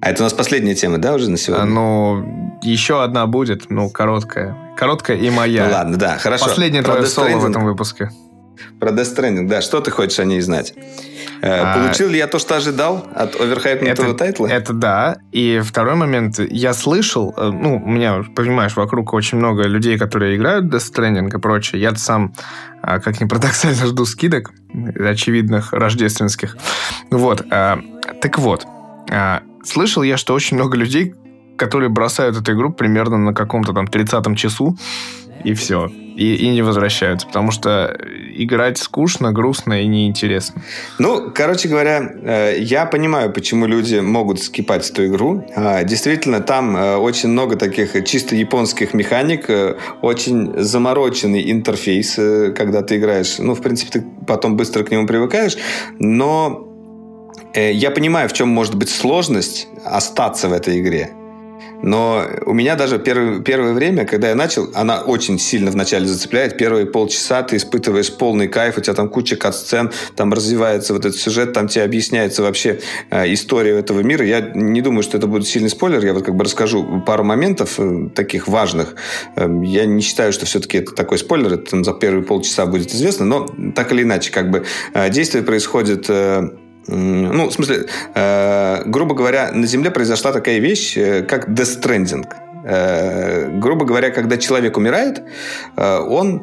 А 0.00 0.10
это 0.10 0.22
у 0.22 0.24
нас 0.24 0.32
последняя 0.32 0.74
тема, 0.74 0.98
да, 0.98 1.14
уже 1.14 1.30
на 1.30 1.36
сегодня? 1.36 1.62
А, 1.62 1.66
ну, 1.66 2.58
еще 2.62 3.02
одна 3.02 3.26
будет, 3.26 3.70
ну, 3.70 3.90
короткая. 3.90 4.56
Короткая 4.76 5.16
и 5.16 5.30
моя. 5.30 5.66
Ну, 5.66 5.72
ладно, 5.72 5.96
да, 5.96 6.18
хорошо. 6.18 6.46
Последнее 6.46 6.82
Про 6.82 6.92
твое 6.92 7.06
соло 7.06 7.38
в 7.38 7.48
этом 7.48 7.64
выпуске. 7.64 8.10
Про 8.78 8.90
Death 8.90 9.16
Stranding, 9.16 9.46
да. 9.48 9.62
Что 9.62 9.80
ты 9.80 9.90
хочешь 9.90 10.18
о 10.18 10.24
ней 10.24 10.40
знать? 10.40 10.74
Э, 11.42 11.60
а, 11.62 11.78
Получил 11.78 12.08
ли 12.08 12.18
я 12.18 12.26
то, 12.26 12.38
что 12.38 12.56
ожидал 12.56 13.06
от 13.14 13.38
оверхайпнутого 13.38 14.08
это, 14.08 14.14
тайтла? 14.14 14.46
Это 14.46 14.72
да. 14.72 15.16
И 15.32 15.60
второй 15.64 15.94
момент. 15.94 16.38
Я 16.38 16.74
слышал, 16.74 17.34
э, 17.36 17.50
ну, 17.50 17.76
у 17.76 17.88
меня, 17.88 18.24
понимаешь, 18.34 18.76
вокруг 18.76 19.12
очень 19.12 19.38
много 19.38 19.64
людей, 19.64 19.98
которые 19.98 20.36
играют 20.36 20.66
Death 20.66 20.92
Stranding 20.92 21.34
и 21.34 21.40
прочее. 21.40 21.80
Я 21.80 21.94
сам, 21.94 22.34
а, 22.82 22.98
как 22.98 23.20
ни 23.20 23.26
парадоксально, 23.26 23.86
жду 23.86 24.04
скидок 24.04 24.52
очевидных 24.98 25.72
рождественских. 25.72 26.56
Вот. 27.10 27.44
А, 27.50 27.78
так 28.20 28.38
вот. 28.38 28.66
Слышал 29.66 30.02
я, 30.02 30.16
что 30.16 30.32
очень 30.34 30.56
много 30.56 30.76
людей, 30.76 31.14
которые 31.56 31.88
бросают 31.88 32.36
эту 32.36 32.52
игру 32.52 32.72
примерно 32.72 33.18
на 33.18 33.34
каком-то 33.34 33.72
там 33.72 33.86
30-м 33.86 34.36
часу, 34.36 34.76
и 35.44 35.54
все. 35.54 35.90
И, 36.16 36.34
и 36.34 36.48
не 36.48 36.62
возвращаются, 36.62 37.26
потому 37.26 37.50
что 37.50 37.94
играть 38.34 38.78
скучно, 38.78 39.32
грустно 39.32 39.82
и 39.82 39.86
неинтересно. 39.86 40.62
Ну, 40.98 41.30
короче 41.34 41.68
говоря, 41.68 42.00
э, 42.00 42.56
я 42.58 42.86
понимаю, 42.86 43.30
почему 43.32 43.66
люди 43.66 43.96
могут 43.96 44.40
скипать 44.40 44.88
эту 44.88 45.06
игру. 45.06 45.46
А, 45.54 45.84
действительно, 45.84 46.40
там 46.40 46.74
э, 46.74 46.96
очень 46.96 47.28
много 47.28 47.56
таких 47.56 48.02
чисто 48.06 48.34
японских 48.34 48.94
механик, 48.94 49.50
э, 49.50 49.76
очень 50.00 50.54
замороченный 50.56 51.50
интерфейс, 51.50 52.14
когда 52.56 52.82
ты 52.82 52.96
играешь. 52.96 53.38
Ну, 53.38 53.54
в 53.54 53.60
принципе, 53.60 54.00
ты 54.00 54.06
потом 54.26 54.56
быстро 54.56 54.84
к 54.84 54.90
нему 54.90 55.06
привыкаешь, 55.06 55.56
но 55.98 56.65
Э, 56.65 56.65
я 57.54 57.90
понимаю, 57.90 58.28
в 58.28 58.32
чем 58.32 58.48
может 58.48 58.74
быть 58.74 58.90
сложность 58.90 59.68
остаться 59.84 60.48
в 60.48 60.52
этой 60.52 60.80
игре. 60.80 61.10
Но 61.82 62.24
у 62.46 62.52
меня 62.52 62.74
даже 62.74 62.98
первое, 62.98 63.40
первое 63.40 63.72
время, 63.72 64.04
когда 64.06 64.28
я 64.28 64.34
начал, 64.34 64.70
она 64.74 65.00
очень 65.00 65.38
сильно 65.38 65.70
вначале 65.70 66.06
зацепляет. 66.06 66.56
Первые 66.56 66.86
полчаса 66.86 67.42
ты 67.42 67.56
испытываешь 67.56 68.12
полный 68.12 68.48
кайф, 68.48 68.78
у 68.78 68.80
тебя 68.80 68.94
там 68.94 69.08
куча 69.08 69.36
кат-сцен, 69.36 69.90
там 70.14 70.32
развивается 70.32 70.94
вот 70.94 71.04
этот 71.04 71.20
сюжет, 71.20 71.52
там 71.52 71.68
тебе 71.68 71.84
объясняется 71.84 72.42
вообще 72.42 72.80
э, 73.10 73.32
история 73.32 73.78
этого 73.78 74.00
мира. 74.00 74.24
Я 74.24 74.40
не 74.54 74.80
думаю, 74.80 75.02
что 75.02 75.18
это 75.18 75.26
будет 75.26 75.46
сильный 75.46 75.70
спойлер, 75.70 76.04
я 76.04 76.14
вот 76.14 76.24
как 76.24 76.34
бы 76.34 76.44
расскажу 76.44 77.02
пару 77.06 77.24
моментов 77.24 77.78
э, 77.78 78.08
таких 78.14 78.48
важных. 78.48 78.94
Э, 79.36 79.48
я 79.62 79.86
не 79.86 80.00
считаю, 80.00 80.32
что 80.32 80.46
все-таки 80.46 80.78
это 80.78 80.92
такой 80.92 81.18
спойлер, 81.18 81.52
это 81.52 81.70
там, 81.70 81.84
за 81.84 81.92
первые 81.92 82.24
полчаса 82.24 82.66
будет 82.66 82.92
известно, 82.92 83.26
но 83.26 83.46
так 83.74 83.92
или 83.92 84.02
иначе, 84.02 84.32
как 84.32 84.50
бы 84.50 84.64
э, 84.94 85.10
действие 85.10 85.44
происходит... 85.44 86.06
Э, 86.08 86.48
ну, 86.88 87.48
в 87.48 87.52
смысле, 87.52 87.86
э, 88.14 88.82
грубо 88.86 89.14
говоря, 89.14 89.50
на 89.52 89.66
Земле 89.66 89.90
произошла 89.90 90.32
такая 90.32 90.58
вещь, 90.58 90.96
э, 90.96 91.22
как 91.22 91.48
Stranding. 91.48 92.26
Э, 92.64 93.48
грубо 93.58 93.84
говоря, 93.84 94.10
когда 94.10 94.36
человек 94.36 94.76
умирает, 94.76 95.22
э, 95.76 95.98
он 95.98 96.42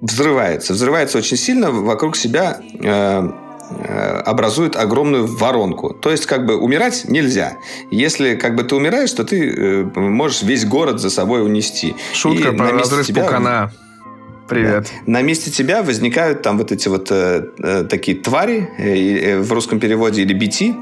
взрывается. 0.00 0.72
Взрывается 0.72 1.18
очень 1.18 1.36
сильно, 1.36 1.70
вокруг 1.70 2.16
себя 2.16 2.58
э, 2.82 3.30
э, 3.70 4.20
образует 4.20 4.76
огромную 4.76 5.26
воронку. 5.26 5.94
То 5.94 6.10
есть, 6.10 6.26
как 6.26 6.46
бы, 6.46 6.56
умирать 6.56 7.04
нельзя. 7.08 7.54
Если, 7.90 8.34
как 8.36 8.54
бы, 8.54 8.64
ты 8.64 8.76
умираешь, 8.76 9.12
то 9.12 9.24
ты 9.24 9.50
э, 9.50 9.84
можешь 9.98 10.42
весь 10.42 10.64
город 10.64 11.00
за 11.00 11.10
собой 11.10 11.44
унести. 11.44 11.94
Шутка 12.12 12.48
И 12.50 12.56
про 12.56 12.72
разрыв 12.72 13.06
тебя... 13.06 13.24
пукана. 13.24 13.72
Привет. 14.48 14.92
На 15.06 15.22
месте 15.22 15.50
тебя 15.50 15.82
возникают 15.82 16.42
там 16.42 16.58
вот 16.58 16.70
эти 16.70 16.88
вот 16.88 17.10
э, 17.10 17.46
э, 17.58 17.84
такие 17.84 18.16
твари, 18.16 18.68
э, 18.78 19.34
э 19.34 19.40
в 19.40 19.52
русском 19.52 19.80
переводе 19.80 20.22
или 20.22 20.34
BT, 20.34 20.74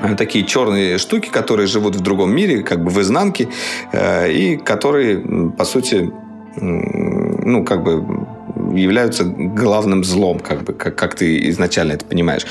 э, 0.00 0.14
такие 0.16 0.44
черные 0.44 0.98
штуки, 0.98 1.28
которые 1.28 1.66
живут 1.66 1.96
в 1.96 2.00
другом 2.00 2.34
мире, 2.34 2.62
как 2.62 2.84
бы 2.84 2.90
в 2.90 3.00
изнанке, 3.00 3.48
э, 3.92 4.30
и 4.30 4.56
которые, 4.56 5.50
по 5.58 5.64
сути, 5.64 6.12
ну, 6.56 7.64
как 7.64 7.82
бы 7.82 8.26
являются 8.56 9.24
главным 9.24 10.04
злом, 10.04 10.38
как 10.40 10.62
бы, 10.62 10.72
как, 10.72 10.96
как 10.96 11.14
ты 11.14 11.48
изначально 11.50 11.92
это 11.92 12.04
понимаешь. 12.04 12.46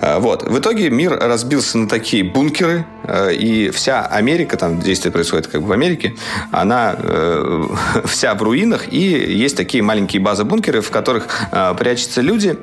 А, 0.00 0.18
вот. 0.18 0.42
В 0.42 0.58
итоге 0.58 0.90
мир 0.90 1.18
разбился 1.18 1.78
на 1.78 1.88
такие 1.88 2.24
бункеры, 2.24 2.86
а, 3.04 3.28
и 3.28 3.70
вся 3.70 4.06
Америка, 4.06 4.56
там 4.56 4.80
действие 4.80 5.12
происходит 5.12 5.46
как 5.46 5.62
бы 5.62 5.68
в 5.68 5.72
Америке, 5.72 6.14
она 6.50 6.94
э, 6.98 7.64
вся 8.04 8.34
в 8.34 8.42
руинах, 8.42 8.92
и 8.92 8.98
есть 8.98 9.56
такие 9.56 9.82
маленькие 9.82 10.20
базы-бункеры, 10.22 10.80
в 10.80 10.90
которых 10.90 11.28
э, 11.52 11.74
прячутся 11.78 12.20
люди, 12.20 12.56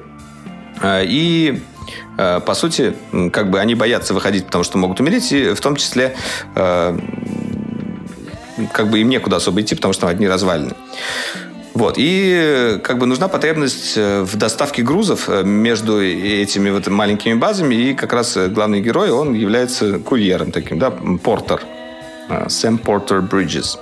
и 0.85 1.61
по 2.17 2.53
сути, 2.53 2.93
как 3.31 3.49
бы 3.49 3.59
они 3.59 3.75
боятся 3.75 4.13
выходить, 4.13 4.45
потому 4.45 4.63
что 4.63 4.77
могут 4.77 4.99
умереть, 4.99 5.31
и 5.31 5.53
в 5.53 5.61
том 5.61 5.75
числе 5.75 6.15
как 8.71 8.89
бы 8.89 8.99
им 8.99 9.09
некуда 9.09 9.37
особо 9.37 9.61
идти, 9.61 9.75
потому 9.75 9.93
что 9.93 10.01
там 10.01 10.09
одни 10.09 10.27
развалины. 10.27 10.73
Вот. 11.73 11.95
И 11.97 12.79
как 12.83 12.97
бы 12.99 13.05
нужна 13.05 13.27
потребность 13.27 13.95
в 13.97 14.37
доставке 14.37 14.83
грузов 14.83 15.27
между 15.43 16.03
этими 16.03 16.69
вот 16.69 16.87
маленькими 16.87 17.33
базами. 17.33 17.75
И 17.75 17.93
как 17.93 18.13
раз 18.13 18.37
главный 18.37 18.81
герой, 18.81 19.09
он 19.09 19.33
является 19.33 19.99
курьером 19.99 20.51
таким, 20.51 20.79
да, 20.79 20.91
портер. 20.91 21.61
Сэм 22.47 22.77
Портер 22.77 23.21
Бриджес. 23.21 23.77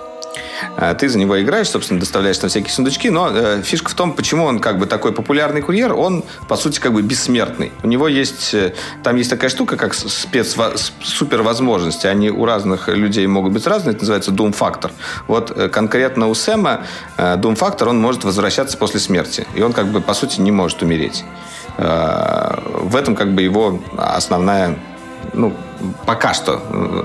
Э, 0.78 0.95
ты 0.98 1.10
за 1.10 1.18
него 1.18 1.41
играешь, 1.41 1.70
собственно, 1.70 1.99
доставляешь 1.99 2.38
там 2.38 2.49
всякие 2.49 2.72
сундучки, 2.72 3.10
но 3.10 3.30
э, 3.32 3.62
фишка 3.64 3.90
в 3.90 3.94
том, 3.94 4.14
почему 4.14 4.45
он 4.45 4.60
как 4.60 4.78
бы 4.78 4.86
такой 4.86 5.12
популярный 5.12 5.62
курьер, 5.62 5.94
он, 5.94 6.24
по 6.48 6.56
сути, 6.56 6.80
как 6.80 6.94
бы 6.94 7.02
бессмертный. 7.02 7.72
У 7.84 7.88
него 7.88 8.08
есть, 8.08 8.53
э, 8.53 8.74
там 9.03 9.16
есть 9.16 9.30
такая 9.30 9.49
штука, 9.49 9.78
как 9.78 9.94
спец 9.94 10.56
супер 11.02 11.41
возможности. 11.41 12.08
Они 12.08 12.30
у 12.30 12.45
разных 12.45 12.88
людей 12.88 13.28
могут 13.28 13.53
быть 13.53 13.68
разные, 13.68 13.91
это 13.91 14.02
называется 14.02 14.32
Doom 14.32 14.58
Factor. 14.58 14.91
Вот 15.28 15.52
э, 15.52 15.70
конкретно 15.70 16.28
у 16.28 16.34
Сэма 16.34 16.86
э, 17.18 17.36
Doom 17.38 17.58
Factor, 17.58 17.90
он 17.90 17.99
может 17.99 18.24
возвращаться 18.24 18.78
после 18.78 18.99
смерти. 18.99 19.48
И 19.56 19.62
он 19.62 19.74
как 19.74 19.88
бы, 19.88 20.02
по 20.02 20.14
сути, 20.14 20.40
не 20.41 20.52
может 20.52 20.82
умереть. 20.82 21.24
Э, 21.78 22.58
в 22.66 22.95
этом 22.95 23.16
как 23.16 23.34
бы 23.34 23.41
его 23.41 23.82
основная 23.98 24.78
ну, 25.34 25.53
пока 26.06 26.34
что. 26.34 26.62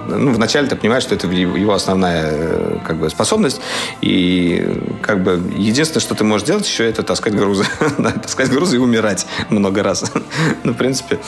Ну, 0.08 0.32
вначале 0.32 0.68
ты 0.68 0.76
понимаешь, 0.76 1.02
что 1.02 1.14
это 1.14 1.26
его 1.26 1.72
основная 1.72 2.30
э, 2.30 2.78
как 2.86 2.96
бы, 2.96 3.10
способность. 3.10 3.60
И 4.00 4.98
как 5.02 5.22
бы 5.22 5.40
единственное, 5.56 6.00
что 6.00 6.14
ты 6.14 6.24
можешь 6.24 6.46
делать 6.46 6.66
еще, 6.66 6.88
это 6.88 7.02
таскать 7.02 7.34
грузы. 7.34 7.64
таскать 8.22 8.50
грузы 8.50 8.76
и 8.76 8.78
умирать 8.78 9.26
много 9.48 9.82
раз. 9.82 10.04
ну, 10.64 10.72
в 10.72 10.76
принципе, 10.76 11.18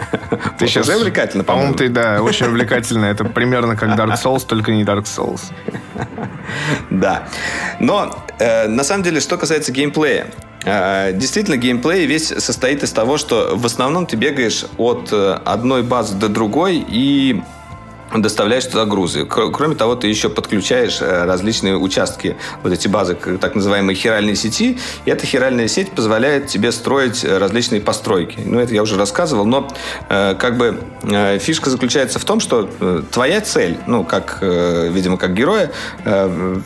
ты 0.58 0.66
сейчас 0.66 0.88
уже 0.88 0.96
увлекательно, 0.98 1.44
по-моему. 1.44 1.74
ты, 1.74 1.88
да, 1.88 2.22
очень 2.22 2.46
увлекательно. 2.46 3.06
Это 3.06 3.24
примерно 3.24 3.76
как 3.76 3.90
Dark 3.90 4.14
Souls, 4.22 4.46
только 4.46 4.72
не 4.72 4.84
Dark 4.84 5.04
Souls. 5.04 5.42
да. 6.90 7.28
Но, 7.80 8.24
на 8.38 8.84
самом 8.84 9.02
деле, 9.02 9.20
что 9.20 9.36
касается 9.36 9.72
геймплея, 9.72 10.26
Э, 10.64 11.12
действительно, 11.12 11.56
геймплей 11.56 12.06
весь 12.06 12.28
состоит 12.28 12.82
из 12.82 12.92
того, 12.92 13.18
что 13.18 13.52
в 13.54 13.66
основном 13.66 14.06
ты 14.06 14.16
бегаешь 14.16 14.64
от 14.78 15.12
э, 15.12 15.38
одной 15.44 15.82
базы 15.82 16.16
до 16.16 16.28
другой 16.28 16.84
и 16.86 17.42
доставляешь 18.16 18.64
туда 18.64 18.84
грузы. 18.84 19.24
Кроме 19.24 19.74
того, 19.74 19.94
ты 19.94 20.06
еще 20.06 20.28
подключаешь 20.28 21.00
э, 21.00 21.24
различные 21.24 21.76
участки, 21.76 22.36
вот 22.62 22.72
эти 22.72 22.88
базы, 22.88 23.14
так 23.14 23.54
называемые 23.54 23.96
хиральные 23.96 24.36
сети, 24.36 24.78
и 25.04 25.10
эта 25.10 25.26
хиральная 25.26 25.68
сеть 25.68 25.92
позволяет 25.92 26.48
тебе 26.48 26.72
строить 26.72 27.24
различные 27.24 27.80
постройки. 27.80 28.40
Ну, 28.44 28.60
это 28.60 28.74
я 28.74 28.82
уже 28.82 28.96
рассказывал, 28.96 29.44
но 29.44 29.68
как 30.08 30.56
бы 30.56 30.78
фишка 31.40 31.70
заключается 31.70 32.18
в 32.18 32.24
том, 32.24 32.40
что 32.40 32.68
твоя 33.12 33.40
цель, 33.40 33.78
ну, 33.86 34.04
как, 34.04 34.38
видимо, 34.40 35.16
как 35.16 35.34
героя, 35.34 35.70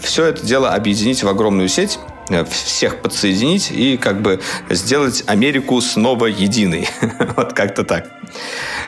все 0.01 0.25
это 0.27 0.45
дело 0.45 0.71
объединить 0.71 1.23
в 1.23 1.29
огромную 1.29 1.69
сеть, 1.69 1.99
Э, 1.99 2.16
всех 2.51 3.01
подсоединить 3.01 3.71
и 3.71 3.97
как 3.97 4.21
бы 4.23 4.41
сделать 4.71 5.25
Америку 5.27 5.81
снова 5.81 6.27
единой. 6.27 6.89
вот 7.37 7.53
как-то 7.53 7.85
так. 7.85 8.09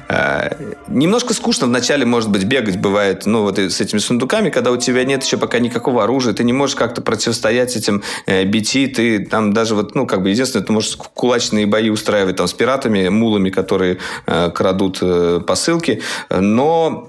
Э, 0.08 0.50
немножко 0.88 1.34
скучно 1.34 1.66
вначале, 1.66 2.04
может 2.04 2.30
быть, 2.30 2.44
бегать 2.44 2.78
бывает, 2.78 3.26
ну, 3.26 3.42
вот 3.42 3.58
с 3.58 3.80
этими 3.80 3.98
сундуками, 3.98 4.50
когда 4.50 4.70
у 4.70 4.76
тебя 4.76 5.04
нет 5.04 5.22
еще 5.22 5.36
пока 5.36 5.58
никакого 5.58 6.04
оружия, 6.04 6.32
ты 6.32 6.44
не 6.44 6.52
можешь 6.52 6.76
как-то 6.76 7.02
противостоять 7.02 7.76
этим 7.76 8.02
э, 8.26 8.44
BT, 8.44 8.88
ты 8.88 9.26
там 9.26 9.52
даже 9.52 9.74
вот, 9.74 9.94
ну, 9.94 10.06
как 10.06 10.22
бы, 10.22 10.30
единственное, 10.30 10.64
ты 10.64 10.72
можешь 10.72 10.96
кулачные 10.96 11.66
бои 11.66 11.90
устраивать 11.90 12.36
там 12.36 12.48
с 12.48 12.52
пиратами, 12.52 13.08
мулами, 13.08 13.50
которые 13.50 13.98
э, 14.26 14.50
крадут 14.50 14.98
э, 15.02 15.40
посылки, 15.46 16.02
но 16.30 17.06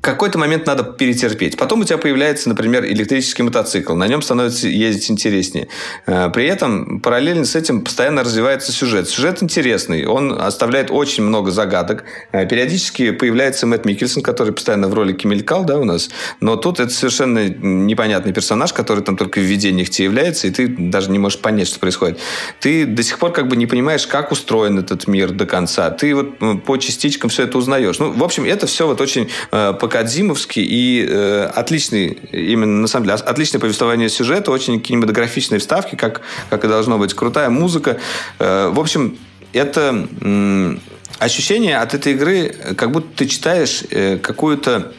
какой-то 0.00 0.38
момент 0.38 0.66
надо 0.66 0.82
перетерпеть. 0.82 1.56
Потом 1.56 1.80
у 1.80 1.84
тебя 1.84 1.98
появляется, 1.98 2.48
например, 2.48 2.84
электрический 2.86 3.42
мотоцикл. 3.42 3.94
На 3.94 4.06
нем 4.06 4.22
становится 4.22 4.66
ездить 4.68 5.10
интереснее. 5.10 5.68
Э, 6.06 6.30
при 6.30 6.46
этом 6.46 7.00
параллельно 7.00 7.44
с 7.44 7.54
этим 7.54 7.82
постоянно 7.82 8.24
развивается 8.24 8.72
сюжет. 8.72 9.08
Сюжет 9.08 9.42
интересный. 9.42 10.06
Он 10.06 10.40
оставляет 10.40 10.90
очень 10.90 11.24
много 11.24 11.50
загадок. 11.50 12.04
Э, 12.32 12.46
периодически 12.46 13.10
появляется 13.10 13.66
Мэтт 13.66 13.84
Микельсон, 13.84 14.22
который 14.22 14.54
постоянно 14.54 14.88
в 14.88 14.94
ролике 14.94 15.28
мелькал, 15.28 15.64
да, 15.64 15.78
у 15.78 15.84
нас. 15.84 16.08
Но 16.40 16.56
тут 16.56 16.80
это 16.80 16.90
совершенно 16.90 17.48
непонятный 17.48 18.32
персонаж, 18.32 18.72
который 18.72 19.04
там 19.04 19.16
только 19.18 19.40
в 19.40 19.44
видениях 19.44 19.90
тебе 19.90 20.06
является, 20.06 20.46
и 20.46 20.50
ты 20.50 20.66
даже 20.66 21.10
не 21.10 21.18
можешь 21.18 21.40
понять, 21.40 21.68
что 21.68 21.78
происходит. 21.78 22.18
Ты 22.60 22.86
до 22.86 23.02
сих 23.02 23.18
пор 23.18 23.32
как 23.32 23.48
бы 23.48 23.56
не 23.56 23.66
понимаешь, 23.66 24.06
как 24.06 24.32
устроен 24.32 24.78
этот 24.78 25.06
мир 25.06 25.30
до 25.30 25.44
конца. 25.44 25.90
Ты 25.90 26.14
вот 26.14 26.64
по 26.64 26.76
частичкам 26.78 27.28
все 27.28 27.42
это 27.42 27.58
узнаешь. 27.58 27.98
Ну, 27.98 28.12
в 28.12 28.24
общем, 28.24 28.44
это 28.44 28.66
все 28.66 28.86
вот 28.86 29.00
очень 29.00 29.28
э, 29.50 29.74
Кадзимовский 29.90 30.62
и 30.62 31.06
э, 31.06 31.50
отличный, 31.54 32.18
именно 32.32 32.80
на 32.80 32.86
самом 32.86 33.06
деле, 33.06 33.18
отличное 33.18 33.60
повествование 33.60 34.08
сюжета, 34.08 34.50
очень 34.50 34.80
кинематографичные 34.80 35.58
вставки, 35.58 35.96
как, 35.96 36.22
как 36.48 36.64
и 36.64 36.68
должно 36.68 36.98
быть, 36.98 37.12
крутая 37.12 37.50
музыка. 37.50 37.98
Э, 38.38 38.70
в 38.72 38.80
общем, 38.80 39.18
это 39.52 40.08
э, 40.20 40.76
ощущение 41.18 41.78
от 41.78 41.94
этой 41.94 42.14
игры, 42.14 42.54
как 42.76 42.92
будто 42.92 43.08
ты 43.16 43.26
читаешь 43.26 43.84
э, 43.90 44.16
какую-то 44.16 44.92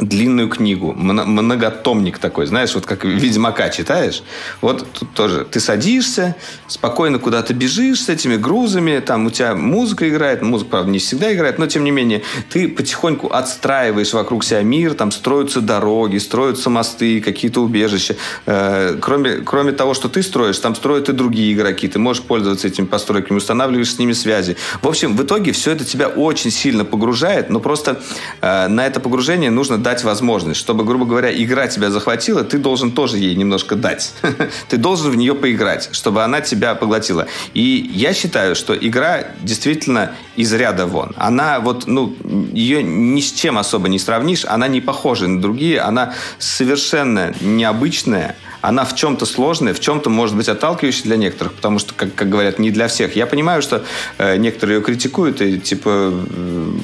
длинную 0.00 0.48
книгу, 0.48 0.92
многотомник 0.92 2.18
такой, 2.18 2.46
знаешь, 2.46 2.74
вот 2.74 2.86
как 2.86 3.04
Ведьмака 3.04 3.68
читаешь. 3.70 4.22
Вот 4.60 4.86
тут 4.92 5.12
тоже 5.14 5.44
ты 5.44 5.60
садишься, 5.60 6.36
спокойно 6.66 7.18
куда-то 7.18 7.54
бежишь 7.54 8.02
с 8.02 8.08
этими 8.08 8.36
грузами, 8.36 9.00
там 9.00 9.26
у 9.26 9.30
тебя 9.30 9.54
музыка 9.54 10.08
играет, 10.08 10.42
музыка, 10.42 10.70
правда, 10.70 10.90
не 10.90 10.98
всегда 10.98 11.32
играет, 11.34 11.58
но 11.58 11.66
тем 11.66 11.84
не 11.84 11.90
менее 11.90 12.22
ты 12.48 12.68
потихоньку 12.68 13.28
отстраиваешь 13.28 14.12
вокруг 14.12 14.44
себя 14.44 14.62
мир, 14.62 14.94
там 14.94 15.10
строятся 15.10 15.60
дороги, 15.60 16.18
строятся 16.18 16.70
мосты, 16.70 17.20
какие-то 17.20 17.60
убежища. 17.60 18.16
Э, 18.46 18.96
кроме, 19.00 19.36
кроме 19.38 19.72
того, 19.72 19.94
что 19.94 20.08
ты 20.08 20.22
строишь, 20.22 20.58
там 20.58 20.74
строят 20.74 21.08
и 21.08 21.12
другие 21.12 21.52
игроки, 21.52 21.88
ты 21.88 21.98
можешь 21.98 22.22
пользоваться 22.22 22.66
этими 22.66 22.86
постройками, 22.86 23.38
устанавливаешь 23.38 23.94
с 23.94 23.98
ними 23.98 24.12
связи. 24.12 24.56
В 24.82 24.88
общем, 24.88 25.16
в 25.16 25.22
итоге 25.22 25.52
все 25.52 25.72
это 25.72 25.84
тебя 25.84 26.08
очень 26.08 26.50
сильно 26.50 26.84
погружает, 26.84 27.50
но 27.50 27.60
просто 27.60 28.00
э, 28.40 28.68
на 28.68 28.86
это 28.86 29.00
погружение 29.00 29.50
нужно 29.50 29.78
дать 29.78 29.89
дать 29.90 30.04
возможность, 30.04 30.60
чтобы, 30.60 30.84
грубо 30.84 31.04
говоря, 31.04 31.32
игра 31.32 31.66
тебя 31.66 31.90
захватила, 31.90 32.44
ты 32.44 32.58
должен 32.58 32.92
тоже 32.92 33.18
ей 33.18 33.34
немножко 33.34 33.74
дать. 33.74 34.12
ты 34.68 34.76
должен 34.76 35.10
в 35.10 35.16
нее 35.16 35.34
поиграть, 35.34 35.88
чтобы 35.90 36.22
она 36.22 36.40
тебя 36.40 36.76
поглотила. 36.76 37.26
И 37.54 37.90
я 37.92 38.14
считаю, 38.14 38.54
что 38.54 38.72
игра 38.76 39.24
действительно 39.42 40.12
из 40.36 40.52
ряда 40.52 40.86
вон. 40.86 41.12
Она 41.16 41.58
вот, 41.58 41.88
ну, 41.88 42.14
ее 42.52 42.84
ни 42.84 43.20
с 43.20 43.32
чем 43.32 43.58
особо 43.58 43.88
не 43.88 43.98
сравнишь, 43.98 44.44
она 44.44 44.68
не 44.68 44.80
похожа 44.80 45.26
на 45.26 45.42
другие, 45.42 45.80
она 45.80 46.14
совершенно 46.38 47.34
необычная, 47.40 48.36
она 48.60 48.84
в 48.84 48.94
чем-то 48.94 49.26
сложная, 49.26 49.74
в 49.74 49.80
чем-то 49.80 50.10
может 50.10 50.36
быть 50.36 50.48
отталкивающей 50.48 51.04
для 51.04 51.16
некоторых, 51.16 51.54
потому 51.54 51.78
что, 51.78 51.94
как, 51.94 52.14
как 52.14 52.28
говорят, 52.28 52.58
не 52.58 52.70
для 52.70 52.88
всех. 52.88 53.16
Я 53.16 53.26
понимаю, 53.26 53.62
что 53.62 53.84
э, 54.18 54.36
некоторые 54.36 54.78
ее 54.78 54.82
критикуют 54.82 55.40
и 55.40 55.58
типа 55.58 56.12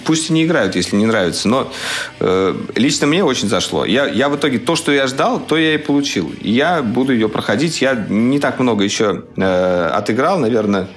пусть 0.04 0.30
и 0.30 0.32
не 0.32 0.44
играют, 0.44 0.76
если 0.76 0.96
не 0.96 1.06
нравится, 1.06 1.48
но 1.48 1.72
э, 2.20 2.54
лично 2.74 3.06
мне 3.06 3.24
очень 3.24 3.48
зашло. 3.48 3.84
Я, 3.84 4.06
я 4.06 4.28
в 4.28 4.36
итоге 4.36 4.58
то, 4.58 4.76
что 4.76 4.92
я 4.92 5.06
ждал, 5.06 5.40
то 5.40 5.56
я 5.56 5.74
и 5.74 5.78
получил. 5.78 6.32
Я 6.40 6.82
буду 6.82 7.12
ее 7.12 7.28
проходить. 7.28 7.80
Я 7.82 7.94
не 8.08 8.38
так 8.38 8.58
много 8.58 8.84
еще 8.84 9.24
э, 9.36 9.90
отыграл, 9.92 10.38
наверное, 10.38 10.88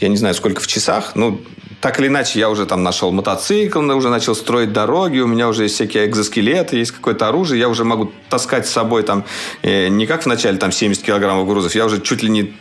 я 0.00 0.08
не 0.08 0.16
знаю, 0.16 0.34
сколько 0.34 0.60
в 0.60 0.66
часах, 0.66 1.12
ну, 1.14 1.40
так 1.80 1.98
или 1.98 2.08
иначе, 2.08 2.38
я 2.38 2.50
уже 2.50 2.66
там 2.66 2.82
нашел 2.82 3.10
мотоцикл, 3.10 3.78
уже 3.78 4.10
начал 4.10 4.34
строить 4.34 4.72
дороги, 4.72 5.18
у 5.18 5.26
меня 5.26 5.48
уже 5.48 5.64
есть 5.64 5.76
всякие 5.76 6.06
экзоскелеты, 6.06 6.76
есть 6.76 6.92
какое-то 6.92 7.28
оружие, 7.28 7.58
я 7.58 7.68
уже 7.68 7.84
могу 7.84 8.12
таскать 8.28 8.66
с 8.66 8.70
собой 8.70 9.02
там 9.02 9.24
э, 9.62 9.88
не 9.88 10.06
как 10.06 10.22
в 10.22 10.26
начале 10.26 10.58
там 10.58 10.72
70 10.72 11.02
килограммов 11.02 11.46
грузов, 11.48 11.74
я 11.74 11.86
уже 11.86 12.00
чуть 12.00 12.22
ли 12.22 12.28
не 12.28 12.54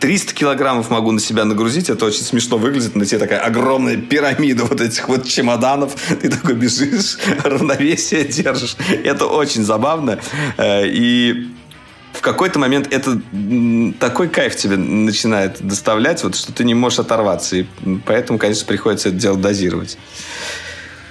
300 0.00 0.34
килограммов 0.34 0.90
могу 0.90 1.10
на 1.10 1.20
себя 1.20 1.44
нагрузить, 1.44 1.88
это 1.88 2.04
очень 2.04 2.22
смешно 2.22 2.58
выглядит, 2.58 2.94
на 2.96 3.06
тебе 3.06 3.18
такая 3.18 3.40
огромная 3.40 3.96
пирамида 3.96 4.64
вот 4.64 4.80
этих 4.80 5.08
вот 5.08 5.26
чемоданов, 5.26 5.94
ты 6.20 6.28
такой 6.28 6.54
бежишь, 6.54 7.16
равновесие 7.44 8.24
держишь, 8.24 8.76
это 9.04 9.26
очень 9.26 9.64
забавно, 9.64 10.18
э, 10.58 10.86
и 10.86 11.48
в 12.16 12.20
какой-то 12.20 12.58
момент 12.58 12.92
это 12.92 13.20
такой 13.98 14.28
кайф 14.28 14.56
тебе 14.56 14.76
начинает 14.76 15.60
доставлять, 15.60 16.22
вот, 16.24 16.36
что 16.36 16.52
ты 16.52 16.64
не 16.64 16.74
можешь 16.74 16.98
оторваться. 16.98 17.56
И 17.56 17.66
поэтому, 18.04 18.38
конечно, 18.38 18.66
приходится 18.66 19.08
это 19.10 19.18
дело 19.18 19.36
дозировать. 19.36 19.98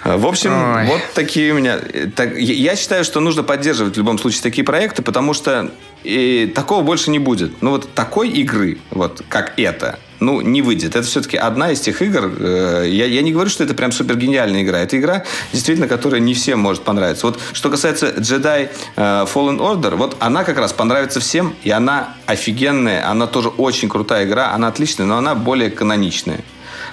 В 0.03 0.27
общем, 0.27 0.51
Ой. 0.53 0.85
вот 0.85 1.01
такие 1.15 1.51
у 1.51 1.55
меня... 1.55 1.79
Так, 2.15 2.37
я 2.37 2.75
считаю, 2.75 3.03
что 3.03 3.19
нужно 3.21 3.41
поддерживать 3.41 3.95
в 3.95 3.97
любом 3.97 4.19
случае 4.19 4.43
такие 4.43 4.63
проекты, 4.63 5.01
потому 5.01 5.33
что 5.33 5.71
и 6.03 6.51
такого 6.53 6.83
больше 6.83 7.09
не 7.09 7.17
будет. 7.17 7.63
Ну 7.63 7.71
вот 7.71 7.91
такой 7.95 8.29
игры, 8.29 8.77
вот 8.91 9.23
как 9.27 9.57
это, 9.57 9.97
ну, 10.25 10.41
не 10.41 10.61
выйдет. 10.61 10.95
Это 10.95 11.03
все-таки 11.03 11.37
одна 11.37 11.71
из 11.71 11.79
тех 11.79 12.01
игр. 12.01 12.31
Э, 12.39 12.85
я, 12.87 13.05
я 13.05 13.21
не 13.21 13.31
говорю, 13.31 13.49
что 13.49 13.63
это 13.63 13.73
прям 13.73 13.91
супер 13.91 14.17
гениальная 14.17 14.63
игра. 14.63 14.79
Это 14.79 14.97
игра, 14.97 15.23
действительно, 15.53 15.87
которая 15.87 16.19
не 16.19 16.33
всем 16.33 16.59
может 16.59 16.83
понравиться. 16.83 17.27
Вот 17.27 17.39
что 17.53 17.69
касается 17.69 18.07
Jedi 18.07 18.69
э, 18.95 19.01
Fallen 19.01 19.59
Order, 19.59 19.95
вот 19.95 20.17
она 20.19 20.43
как 20.43 20.57
раз 20.57 20.73
понравится 20.73 21.19
всем, 21.19 21.55
и 21.63 21.69
она 21.69 22.15
офигенная, 22.25 23.09
она 23.09 23.27
тоже 23.27 23.49
очень 23.49 23.87
крутая 23.87 24.25
игра, 24.25 24.51
она 24.51 24.67
отличная, 24.67 25.05
но 25.05 25.17
она 25.17 25.35
более 25.35 25.69
каноничная. 25.69 26.41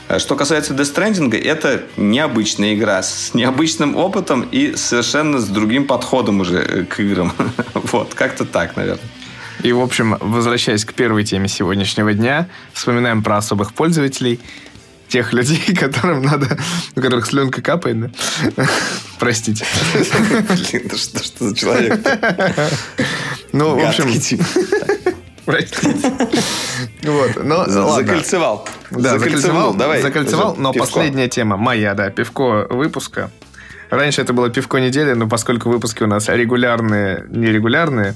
Э, 0.09 0.19
что 0.19 0.37
касается 0.37 0.75
Death 0.75 0.95
Stranding, 0.95 1.37
это 1.43 1.83
необычная 1.97 2.75
игра 2.75 3.03
с 3.03 3.35
необычным 3.35 3.97
опытом 3.97 4.43
и 4.43 4.77
совершенно 4.77 5.39
с 5.39 5.47
другим 5.47 5.87
подходом 5.87 6.41
уже 6.41 6.85
к 6.85 7.01
играм. 7.01 7.33
вот, 7.75 8.15
как-то 8.15 8.45
так, 8.45 8.77
наверное. 8.77 9.09
И, 9.63 9.73
в 9.73 9.81
общем, 9.81 10.17
возвращаясь 10.21 10.85
к 10.85 10.93
первой 10.93 11.25
теме 11.25 11.49
сегодняшнего 11.49 12.13
дня, 12.15 12.49
вспоминаем 12.73 13.23
про 13.23 13.37
особых 13.37 13.75
пользователей, 13.75 14.41
тех 15.09 15.33
людей, 15.33 15.63
которым 15.79 16.23
надо, 16.23 16.59
у 16.97 17.01
которых 17.01 17.27
слюнка 17.27 17.63
капает, 17.63 18.01
да? 18.01 18.67
Простите. 19.19 19.65
Блин, 19.93 20.89
да 20.91 20.97
что, 20.97 21.23
что 21.23 21.49
за 21.51 21.55
человек? 21.55 22.01
Ну, 23.53 23.77
в 23.79 23.87
общем... 23.87 24.07
Простите. 25.45 26.13
Вот, 27.03 27.45
но. 27.45 27.65
Закольцевал. 27.67 28.69
Да, 28.93 29.19
закольцевал, 29.19 29.75
Давай. 29.75 30.01
закольцевал, 30.01 30.55
но 30.57 30.73
последняя 30.73 31.29
тема 31.29 31.57
моя, 31.57 31.95
да, 31.95 32.11
пивко 32.11 32.69
выпуска. 32.71 33.31
Раньше 33.93 34.23
это 34.23 34.33
было 34.33 34.49
пивко 34.49 34.79
недели, 34.79 35.13
но 35.13 35.29
поскольку 35.29 35.69
выпуски 35.69 36.03
у 36.03 36.07
нас 36.07 36.27
регулярные, 36.31 37.27
нерегулярные, 37.29 38.15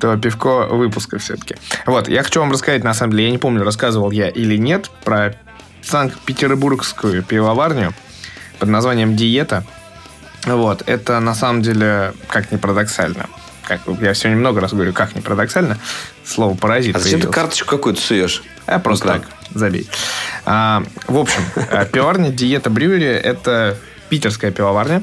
то 0.00 0.16
пивко 0.16 0.66
выпуска 0.66 1.18
все-таки. 1.18 1.54
Вот, 1.86 2.08
я 2.08 2.24
хочу 2.24 2.40
вам 2.40 2.50
рассказать, 2.50 2.82
на 2.82 2.94
самом 2.94 3.12
деле, 3.12 3.26
я 3.26 3.30
не 3.30 3.38
помню, 3.38 3.62
рассказывал 3.62 4.10
я 4.10 4.28
или 4.28 4.56
нет, 4.56 4.90
про 5.04 5.36
Санкт-Петербургскую 5.82 7.22
пивоварню 7.22 7.94
под 8.58 8.68
названием 8.70 9.14
«Диета». 9.14 9.64
Вот, 10.46 10.82
это 10.86 11.20
на 11.20 11.36
самом 11.36 11.62
деле, 11.62 12.12
как 12.26 12.50
ни 12.50 12.56
парадоксально, 12.56 13.28
как, 13.62 13.82
я 14.00 14.14
сегодня 14.14 14.40
много 14.40 14.60
раз 14.60 14.72
говорю, 14.72 14.92
как 14.92 15.14
ни 15.14 15.20
парадоксально, 15.20 15.78
слово 16.24 16.56
«паразит» 16.56 16.96
А 16.96 16.98
зачем 16.98 17.20
ты 17.20 17.26
появилось. 17.26 17.36
карточку 17.36 17.76
какую-то 17.76 18.00
суешь? 18.00 18.42
А 18.66 18.80
просто 18.80 19.06
Ну, 19.06 19.12
так, 19.12 19.28
забей. 19.54 19.88
А, 20.44 20.82
в 21.06 21.18
общем, 21.18 21.40
э, 21.54 21.86
пивоварня 21.86 22.30
Диета 22.30 22.68
Брюери– 22.68 23.06
это 23.06 23.78
питерская 24.08 24.50
пивоварня, 24.50 25.02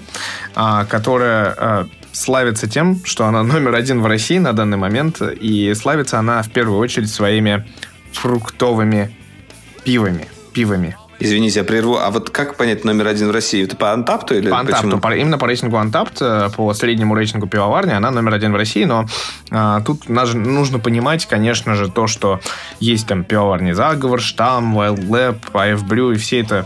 а, 0.55 0.85
которая 0.85 1.55
а, 1.57 1.87
славится 2.11 2.67
тем, 2.69 3.03
что 3.05 3.25
она 3.25 3.43
номер 3.43 3.75
один 3.75 4.01
в 4.01 4.05
России 4.05 4.37
на 4.37 4.53
данный 4.53 4.77
момент, 4.77 5.21
и 5.21 5.73
славится 5.73 6.19
она 6.19 6.41
в 6.41 6.51
первую 6.51 6.79
очередь 6.79 7.09
своими 7.11 7.65
фруктовыми 8.13 9.15
пивами. 9.83 10.27
Пивами. 10.53 10.97
Извините, 11.23 11.59
я 11.59 11.63
прерву. 11.63 11.97
А 11.99 12.09
вот 12.09 12.31
как 12.31 12.55
понять 12.57 12.83
номер 12.83 13.05
один 13.07 13.27
в 13.27 13.31
России? 13.31 13.63
Это 13.63 13.75
по 13.75 13.93
антапту 13.93 14.33
или 14.33 14.49
По 14.49 14.57
почему? 14.57 14.75
Антапту, 14.75 14.99
по- 14.99 15.15
именно 15.15 15.37
по 15.37 15.45
рейтингу 15.45 15.77
Антапт, 15.77 16.17
э, 16.19 16.49
по 16.55 16.73
среднему 16.73 17.13
рейтингу 17.13 17.45
пивоварни, 17.47 17.91
она 17.91 18.09
номер 18.09 18.33
один 18.33 18.53
в 18.53 18.55
России, 18.55 18.85
но 18.85 19.05
а, 19.51 19.81
тут 19.81 20.09
наж- 20.09 20.33
нужно 20.33 20.79
понимать, 20.79 21.27
конечно 21.27 21.75
же, 21.75 21.89
то, 21.91 22.07
что 22.07 22.39
есть 22.79 23.05
там 23.07 23.23
пивоварни 23.23 23.71
Заговор, 23.73 24.19
Штам, 24.19 24.75
Wild 24.75 25.07
Lab, 25.07 25.37
AF 25.53 25.87
Brew, 25.87 26.13
и 26.13 26.17
все 26.17 26.41
это, 26.41 26.65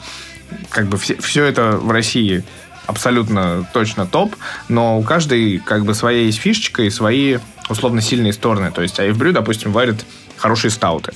как 0.69 0.87
бы, 0.87 0.97
все, 0.97 1.15
все 1.15 1.43
это 1.45 1.77
в 1.77 1.91
России 1.91 2.43
абсолютно 2.87 3.67
точно 3.73 4.05
топ, 4.05 4.35
но 4.69 4.99
у 4.99 5.03
каждой 5.03 5.59
как 5.59 5.85
бы 5.85 5.93
своя 5.93 6.21
есть 6.21 6.37
фишечка 6.37 6.83
и 6.83 6.89
свои 6.89 7.37
условно 7.69 8.01
сильные 8.01 8.33
стороны. 8.33 8.71
То 8.71 8.81
есть 8.81 8.99
AF 8.99 9.13
Brew, 9.13 9.31
допустим, 9.31 9.71
варит 9.71 10.05
хорошие 10.37 10.71
стауты. 10.71 11.13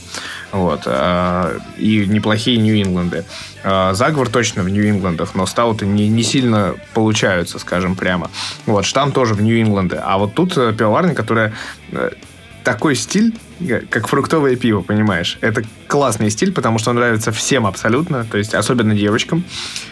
Вот. 0.52 0.84
а, 0.86 1.58
И 1.78 2.06
неплохие 2.08 2.58
Нью-Ингланды. 2.58 3.26
А, 3.64 3.94
Заговор 3.94 4.30
точно 4.30 4.64
в 4.64 4.70
Нью-Ингландах, 4.70 5.36
но 5.36 5.46
стауты 5.46 5.86
не, 5.86 6.08
не 6.08 6.24
сильно 6.24 6.76
получаются, 6.94 7.60
скажем 7.60 7.96
прямо. 7.96 8.32
Вот. 8.66 8.86
Штам 8.86 9.12
тоже 9.12 9.34
в 9.34 9.42
Нью-Ингланды. 9.42 10.02
А 10.04 10.18
вот 10.18 10.34
тут 10.34 10.58
э, 10.58 10.74
пивоварня, 10.74 11.14
которая 11.14 11.54
э, 11.92 12.12
такой 12.64 12.96
стиль, 12.96 13.36
как 13.90 14.08
фруктовое 14.08 14.56
пиво, 14.56 14.82
понимаешь? 14.82 15.38
Это 15.42 15.64
классный 15.88 16.30
стиль, 16.30 16.52
потому 16.52 16.80
что 16.80 16.92
он 16.92 16.98
нравится 16.98 17.32
всем 17.32 17.66
абсолютно, 17.66 18.26
то 18.26 18.38
есть 18.38 18.54
особенно 18.54 18.96
девочкам. 18.96 19.44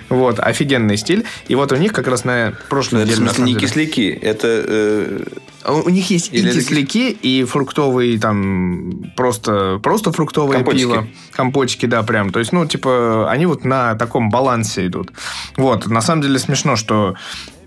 Вот, 0.10 0.40
офигенный 0.40 0.98
стиль. 0.98 1.26
И 1.48 1.56
вот 1.56 1.72
у 1.72 1.76
них 1.76 1.92
как 1.92 2.08
раз 2.08 2.24
на 2.24 2.54
прошлой 2.70 3.04
это 3.04 3.08
в 3.08 3.10
неделе... 3.12 3.26
на 3.26 3.34
смысле 3.34 3.44
не 3.44 3.54
деле- 3.54 3.68
кисляки. 3.68 4.20
Это 4.22 4.48
э, 4.48 5.24
у 5.66 5.90
них 5.90 6.10
есть 6.10 6.34
Или 6.34 6.48
и 6.48 6.50
это 6.50 6.60
кисляки, 6.60 7.12
и 7.12 7.44
фруктовые, 7.44 8.18
там, 8.20 9.12
просто, 9.16 9.80
просто 9.84 10.12
фруктовое 10.12 10.58
Компотики. 10.58 10.82
пиво. 10.82 11.08
Компотики, 11.32 11.86
да, 11.86 12.04
прям. 12.04 12.32
То 12.32 12.40
есть, 12.40 12.54
ну, 12.54 12.66
типа, 12.66 13.30
они 13.30 13.46
вот 13.46 13.66
на 13.66 13.96
таком 13.96 14.30
балансе 14.30 14.88
идут. 14.88 15.12
Вот, 15.58 15.88
на 15.88 16.02
самом 16.02 16.22
деле 16.22 16.40
смешно, 16.40 16.78
что 16.78 17.16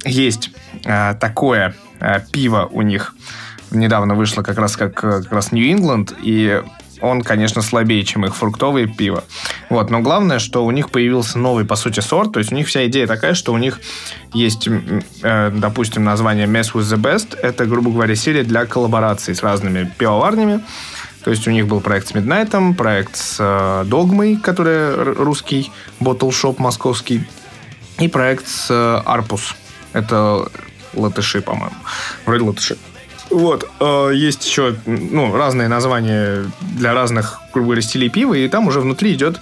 есть 0.05 0.51
а, 0.87 1.15
такое 1.15 1.75
а, 2.01 2.21
пиво 2.21 2.69
у 2.73 2.83
них. 2.83 3.15
Недавно 3.71 4.15
вышло 4.15 4.43
как 4.43 4.59
раз 4.59 4.77
как, 4.77 5.03
э, 5.05 5.23
как 5.23 5.33
раз 5.33 5.53
Нью-Ингланд, 5.53 6.15
и 6.23 6.63
он, 7.01 7.23
конечно, 7.23 7.63
слабее, 7.63 8.05
чем 8.05 8.27
их 8.27 8.37
фруктовое 8.37 8.87
пиво. 8.87 9.25
Вот, 9.71 9.91
но 9.91 10.01
главное, 10.01 10.39
что 10.39 10.65
у 10.65 10.71
них 10.71 10.91
появился 10.91 11.39
новый, 11.39 11.65
по 11.65 11.77
сути, 11.77 12.01
сорт. 12.01 12.33
То 12.33 12.39
есть 12.39 12.53
у 12.53 12.55
них 12.55 12.69
вся 12.69 12.87
идея 12.87 13.07
такая, 13.07 13.35
что 13.35 13.53
у 13.53 13.59
них 13.59 13.81
есть, 14.35 14.69
э, 15.23 15.51
допустим, 15.55 16.05
название 16.05 16.47
Mess 16.47 16.73
with 16.73 16.83
the 16.83 17.01
Best. 17.01 17.39
Это, 17.41 17.67
грубо 17.67 17.91
говоря, 17.91 18.15
серия 18.15 18.43
для 18.43 18.67
коллабораций 18.67 19.35
с 19.35 19.43
разными 19.43 19.91
пивоварнями. 19.99 20.61
То 21.25 21.31
есть 21.31 21.47
у 21.47 21.51
них 21.51 21.67
был 21.67 21.81
проект 21.81 22.09
с 22.09 22.13
Midnight, 22.13 22.75
проект 22.75 23.17
с 23.17 23.37
э, 23.39 23.85
Догмой, 23.87 24.37
который 24.37 24.95
русский, 25.15 25.71
Bottle 26.01 26.31
Shop 26.31 26.57
московский, 26.59 27.27
и 27.99 28.09
проект 28.09 28.47
с 28.47 28.71
э, 28.71 29.03
Арпус. 29.05 29.55
Это 29.93 30.49
латыши, 30.95 31.43
по-моему. 31.43 31.77
Вроде 32.25 32.45
латыши. 32.45 32.77
Вот, 33.31 33.69
э, 33.78 34.11
есть 34.15 34.44
еще 34.44 34.74
ну, 34.86 35.36
разные 35.36 35.69
названия 35.69 36.51
для 36.61 36.94
разных, 36.94 37.40
грубо 37.52 37.69
говоря, 37.69 37.82
стилей 37.82 38.11
пива, 38.11 38.35
и 38.35 38.48
там 38.48 38.66
уже 38.66 38.81
внутри 38.81 39.15
идет 39.15 39.40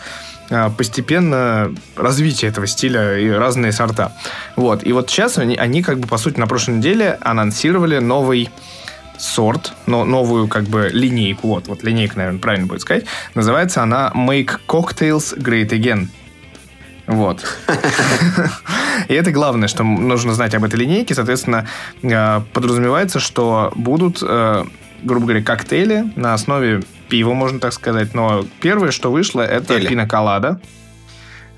э, 0.51 0.70
постепенно 0.77 1.74
развитие 1.97 2.51
этого 2.51 2.66
стиля 2.66 3.19
и 3.19 3.31
разные 3.31 3.73
сорта. 3.73 4.12
Вот, 4.56 4.86
и 4.86 4.93
вот 4.93 5.09
сейчас 5.09 5.39
они, 5.39 5.56
они 5.56 5.82
как 5.82 6.01
бы, 6.01 6.06
по 6.06 6.19
сути, 6.19 6.39
на 6.39 6.47
прошлой 6.47 6.77
неделе 6.77 7.19
анонсировали 7.23 7.98
новый 7.98 8.51
сорт, 9.16 9.73
но 9.86 10.05
новую 10.05 10.48
как 10.48 10.65
бы 10.65 10.90
линейку, 10.93 11.48
вот, 11.48 11.69
вот 11.69 11.82
линейка, 11.82 12.19
наверное, 12.19 12.40
правильно 12.40 12.66
будет 12.66 12.82
сказать. 12.82 13.06
Называется 13.35 13.82
она 13.82 14.12
Make 14.15 14.60
Cocktails 14.69 15.36
Great 15.39 15.70
Again. 15.70 16.09
Вот. 17.09 17.45
И 19.09 19.15
это 19.15 19.33
главное, 19.33 19.67
что 19.67 19.83
нужно 19.83 20.35
знать 20.35 20.55
об 20.55 20.63
этой 20.65 20.77
линейке. 20.79 21.15
Соответственно, 21.15 21.67
э, 22.03 22.41
подразумевается, 22.53 23.19
что 23.19 23.73
будут, 23.75 24.19
э, 24.23 24.65
грубо 25.03 25.27
говоря, 25.27 25.43
коктейли 25.43 26.13
на 26.17 26.35
основе 26.35 26.83
пива, 27.09 27.33
можно 27.33 27.61
так 27.61 27.73
сказать. 27.73 28.13
Но 28.15 28.45
первое, 28.61 28.91
что 28.91 29.11
вышло, 29.11 29.41
это 29.41 29.75
Эля. 29.75 29.89
пина-колада. 29.89 30.61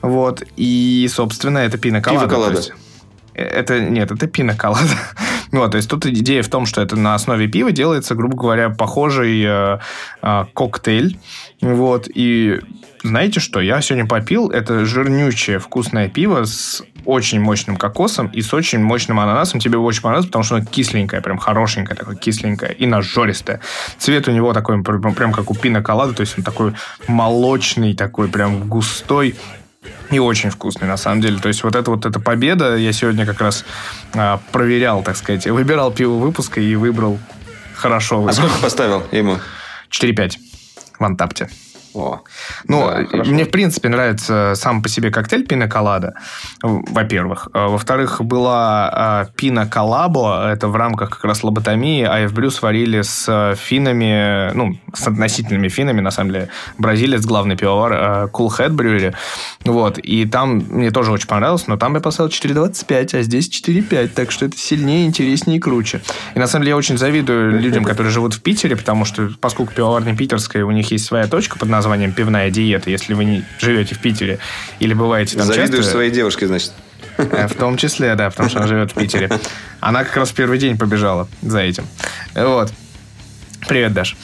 Вот. 0.03 0.45
И, 0.57 1.11
собственно, 1.13 1.59
это 1.59 1.79
пина-колада. 1.79 2.27
Пиво-колада. 2.29 2.61
Э, 3.35 3.43
Это, 3.43 3.81
нет, 3.81 4.13
это 4.13 4.29
пина-колада. 4.29 4.87
Вот, 5.53 5.73
то 5.73 5.77
есть 5.77 5.91
тут 5.91 6.07
идея 6.07 6.43
в 6.43 6.49
том, 6.49 6.67
что 6.67 6.81
это 6.81 6.97
на 6.97 7.15
основе 7.15 7.49
пива 7.49 7.73
делается, 7.73 8.15
грубо 8.15 8.37
говоря, 8.37 8.71
похожий 8.71 9.43
э, 9.45 9.79
э, 10.23 10.45
коктейль. 10.55 11.19
Вот, 11.61 12.09
и 12.13 12.61
знаете 13.03 13.41
что, 13.41 13.61
я 13.61 13.81
сегодня 13.81 14.07
попил, 14.07 14.51
это 14.51 14.85
жирнючее 14.85 15.59
вкусное 15.59 16.09
пиво 16.09 16.45
с 16.45 16.83
очень 17.05 17.41
мощным 17.41 17.77
кокосом 17.77 18.29
и 18.29 18.43
с 18.43 18.53
очень 18.53 18.79
мощным 18.81 19.19
ананасом. 19.21 19.59
Тебе 19.59 19.79
очень 19.79 20.03
понравилось, 20.03 20.27
потому 20.27 20.45
что 20.45 20.57
оно 20.57 20.65
кисленькое, 20.65 21.23
прям 21.23 21.39
хорошенькое 21.39 21.97
такое, 21.97 22.17
кисленькое 22.17 22.73
и 22.73 22.87
нажористое. 22.87 23.61
Цвет 23.99 24.29
у 24.29 24.33
него 24.33 24.53
такой, 24.53 24.83
прям, 24.83 25.15
прям 25.15 25.33
как 25.33 25.51
у 25.51 25.55
пина 25.55 25.83
колады, 25.83 26.15
то 26.15 26.21
есть 26.21 26.39
он 26.39 26.45
такой 26.45 26.75
молочный, 27.09 27.95
такой 27.95 28.29
прям 28.29 28.69
густой. 28.69 29.35
И 30.11 30.19
очень 30.19 30.51
вкусный, 30.51 30.89
на 30.89 30.97
самом 30.97 31.20
деле. 31.20 31.39
То 31.39 31.48
есть 31.48 31.62
вот 31.62 31.74
это 31.74 31.90
вот 31.90 32.05
эта 32.05 32.20
победа, 32.20 32.77
я 32.77 32.93
сегодня 32.93 33.24
как 33.24 33.40
раз 33.40 33.65
а, 34.15 34.40
проверял, 34.52 35.02
так 35.02 35.16
сказать, 35.16 35.47
выбирал 35.47 35.90
пиво 35.90 36.15
выпуска 36.15 36.61
и 36.61 36.74
выбрал 36.74 37.19
хорошо. 37.74 38.27
А 38.27 38.32
сколько 38.32 38.59
поставил 38.61 39.05
ему? 39.12 39.39
4-5 39.90 40.32
в 40.98 41.05
Антапте. 41.05 41.48
О, 41.95 42.21
Ну, 42.69 42.87
да, 42.89 43.05
хорошо. 43.05 43.31
мне, 43.31 43.45
в 43.45 43.51
принципе, 43.51 43.89
нравится 43.89 44.53
сам 44.55 44.83
по 44.83 44.89
себе 44.89 45.11
коктейль 45.11 45.47
пина 45.47 45.69
колада, 45.69 46.15
во-первых. 46.62 47.49
А, 47.53 47.69
Во-вторых, 47.69 48.21
была 48.23 49.29
пина 49.37 49.67
колабо, 49.67 50.49
это 50.51 50.69
в 50.69 50.77
рамках 50.77 51.11
как 51.11 51.25
раз 51.25 51.43
лоботомии, 51.43 52.05
АФ 52.05 52.33
Брю 52.33 52.51
сварили 52.51 53.03
с 53.03 53.27
а, 53.29 53.55
финами, 53.55 54.53
ну, 54.55 54.79
с 54.95 55.07
относительными 55.07 55.69
финами, 55.69 56.01
на 56.01 56.11
самом 56.11 56.33
деле, 56.33 56.49
бразилец, 56.79 57.25
главный 57.25 57.57
пивовар, 57.57 57.93
а, 57.93 58.27
Cool 58.29 58.49
Head 58.57 58.71
Brewery. 58.71 59.15
Вот, 59.65 59.99
и 59.99 60.27
там 60.27 60.59
мне 60.69 60.91
тоже 60.91 61.11
очень 61.12 61.27
понравилось, 61.29 61.67
но 61.67 61.77
там 61.77 61.95
я 61.95 62.01
поставил 62.01 62.31
4,25, 62.31 63.15
а 63.19 63.23
здесь 63.23 63.49
4,5, 63.49 64.09
так 64.09 64.31
что 64.31 64.47
это 64.47 64.57
сильнее, 64.57 65.07
интереснее 65.07 65.59
и 65.59 65.61
круче. 65.61 66.01
И 66.35 66.39
на 66.39 66.47
самом 66.47 66.62
деле 66.62 66.71
я 66.71 66.77
очень 66.77 66.99
завидую 66.99 67.59
людям, 67.61 67.85
которые 67.85 68.12
живут 68.12 68.35
в 68.35 68.43
Питере, 68.43 68.77
потому 68.77 69.05
что, 69.05 69.31
поскольку 69.41 69.75
пивоварня 69.75 70.17
питерская, 70.17 70.65
у 70.65 70.71
них 70.71 70.91
есть 70.93 71.05
своя 71.05 71.27
точка 71.27 71.59
под 71.59 71.69
названием 71.69 71.80
«Пивная 72.12 72.51
диета», 72.51 72.90
если 72.90 73.15
вы 73.15 73.24
не 73.24 73.44
живете 73.59 73.94
в 73.94 73.98
Питере 74.01 74.39
или 74.78 74.94
бываете 74.94 75.36
там 75.36 75.47
Завидуешь 75.47 75.85
часто. 75.85 75.93
своей 75.93 76.11
девушке, 76.11 76.47
значит. 76.47 76.73
Э, 77.16 77.47
В 77.48 77.55
том 77.55 77.77
числе, 77.77 78.15
да, 78.15 78.31
потому 78.31 78.48
что 78.48 78.59
она 78.59 78.66
живет 78.69 78.93
в 78.93 78.94
Питере. 78.94 79.31
Она 79.81 80.05
как 80.05 80.16
раз 80.16 80.31
в 80.31 80.35
первый 80.35 80.59
день 80.59 80.78
побежала 80.78 81.28
за 81.43 81.61
этим. 81.61 81.86
Вот. 82.35 82.73
Привет, 83.66 83.93
Даш. 83.93 84.16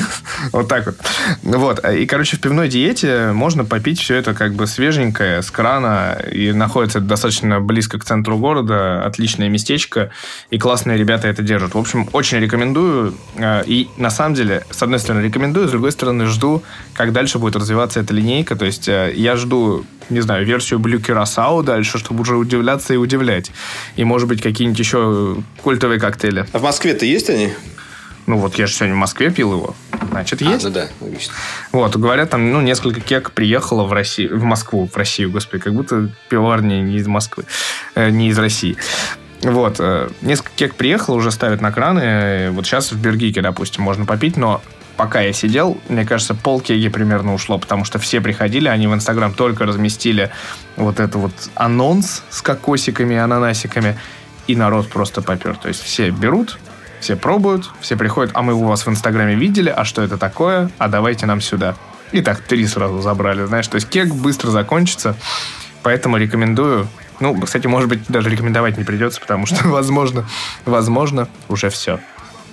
Вот 0.52 0.68
так 0.68 0.86
вот. 0.86 0.96
Вот. 1.42 1.84
И, 1.84 2.06
короче, 2.06 2.36
в 2.36 2.40
пивной 2.40 2.68
диете 2.68 3.32
можно 3.32 3.64
попить 3.64 4.00
все 4.00 4.16
это 4.16 4.34
как 4.34 4.54
бы 4.54 4.66
свеженькое, 4.66 5.42
с 5.42 5.50
крана, 5.50 6.18
и 6.30 6.52
находится 6.52 7.00
достаточно 7.00 7.60
близко 7.60 7.98
к 7.98 8.04
центру 8.04 8.38
города, 8.38 9.04
отличное 9.04 9.48
местечко, 9.48 10.10
и 10.50 10.58
классные 10.58 10.98
ребята 10.98 11.28
это 11.28 11.42
держат. 11.42 11.74
В 11.74 11.78
общем, 11.78 12.08
очень 12.12 12.38
рекомендую. 12.38 13.14
Э, 13.36 13.62
и, 13.66 13.88
на 13.96 14.10
самом 14.10 14.34
деле, 14.34 14.64
с 14.70 14.82
одной 14.82 14.98
стороны, 14.98 15.24
рекомендую, 15.24 15.68
с 15.68 15.70
другой 15.70 15.92
стороны, 15.92 16.26
жду, 16.26 16.62
как 16.94 17.12
дальше 17.12 17.38
будет 17.38 17.56
развиваться 17.56 18.00
эта 18.00 18.14
линейка. 18.14 18.56
То 18.56 18.64
есть, 18.64 18.88
э, 18.88 19.12
я 19.14 19.36
жду, 19.36 19.84
не 20.10 20.20
знаю, 20.20 20.44
версию 20.44 20.80
Blue 20.80 21.00
Curacao 21.00 21.62
дальше, 21.62 21.98
чтобы 21.98 22.22
уже 22.22 22.36
удивляться 22.36 22.94
и 22.94 22.96
удивлять. 22.96 23.50
И, 23.96 24.04
может 24.04 24.28
быть, 24.28 24.42
какие-нибудь 24.42 24.78
еще 24.78 25.36
культовые 25.62 26.00
коктейли. 26.00 26.46
А 26.52 26.58
в 26.58 26.62
Москве-то 26.62 27.04
есть 27.04 27.30
они? 27.30 27.52
Ну 28.26 28.38
вот 28.38 28.58
я 28.58 28.66
же 28.66 28.74
сегодня 28.74 28.96
в 28.96 28.98
Москве 28.98 29.30
пил 29.30 29.52
его. 29.52 29.76
Значит, 30.10 30.40
есть. 30.40 30.64
А, 30.64 30.68
ну 30.68 30.74
да, 30.74 30.88
логично. 31.00 31.34
Вот, 31.72 31.96
говорят, 31.96 32.30
там, 32.30 32.52
ну, 32.52 32.60
несколько 32.60 33.00
кек 33.00 33.32
приехало 33.32 33.84
в 33.84 33.92
Россию, 33.92 34.38
в 34.38 34.44
Москву, 34.44 34.88
в 34.92 34.96
Россию, 34.96 35.30
господи, 35.30 35.62
как 35.62 35.74
будто 35.74 36.10
пивоварни 36.28 36.76
не 36.76 36.96
из 36.96 37.06
Москвы, 37.06 37.44
э, 37.94 38.10
не 38.10 38.28
из 38.28 38.38
России. 38.38 38.76
Вот, 39.42 39.76
э, 39.78 40.08
несколько 40.22 40.50
кек 40.56 40.74
приехало, 40.74 41.16
уже 41.16 41.30
ставят 41.30 41.60
на 41.60 41.70
краны. 41.70 42.50
Вот 42.52 42.66
сейчас 42.66 42.92
в 42.92 43.00
Бергике, 43.00 43.42
допустим, 43.42 43.82
можно 43.82 44.06
попить, 44.06 44.36
но 44.36 44.62
пока 44.96 45.20
я 45.20 45.32
сидел, 45.32 45.78
мне 45.88 46.04
кажется, 46.04 46.34
пол 46.34 46.60
кеги 46.60 46.88
примерно 46.88 47.34
ушло, 47.34 47.58
потому 47.58 47.84
что 47.84 47.98
все 47.98 48.20
приходили, 48.20 48.68
они 48.68 48.86
в 48.86 48.94
Инстаграм 48.94 49.32
только 49.32 49.66
разместили 49.66 50.30
вот 50.76 51.00
это 51.00 51.18
вот 51.18 51.32
анонс 51.54 52.22
с 52.30 52.42
кокосиками 52.42 53.14
и 53.14 53.18
ананасиками, 53.18 53.98
и 54.46 54.56
народ 54.56 54.88
просто 54.88 55.22
попер. 55.22 55.56
То 55.56 55.68
есть 55.68 55.82
все 55.82 56.10
берут, 56.10 56.58
все 57.00 57.16
пробуют, 57.16 57.70
все 57.80 57.96
приходят, 57.96 58.32
а 58.34 58.42
мы 58.42 58.54
у 58.54 58.64
вас 58.64 58.86
в 58.86 58.90
Инстаграме 58.90 59.34
видели, 59.34 59.68
а 59.68 59.84
что 59.84 60.02
это 60.02 60.18
такое, 60.18 60.70
а 60.78 60.88
давайте 60.88 61.26
нам 61.26 61.40
сюда. 61.40 61.76
И 62.12 62.22
так 62.22 62.40
три 62.40 62.66
сразу 62.66 63.00
забрали, 63.00 63.44
знаешь, 63.44 63.66
то 63.66 63.76
есть 63.76 63.88
кек 63.88 64.08
быстро 64.08 64.50
закончится, 64.50 65.16
поэтому 65.82 66.16
рекомендую. 66.16 66.88
Ну, 67.18 67.40
кстати, 67.40 67.66
может 67.66 67.88
быть, 67.88 68.06
даже 68.08 68.28
рекомендовать 68.28 68.76
не 68.76 68.84
придется, 68.84 69.20
потому 69.20 69.46
что, 69.46 69.68
возможно, 69.68 70.26
возможно, 70.64 71.28
уже 71.48 71.70
все. 71.70 72.00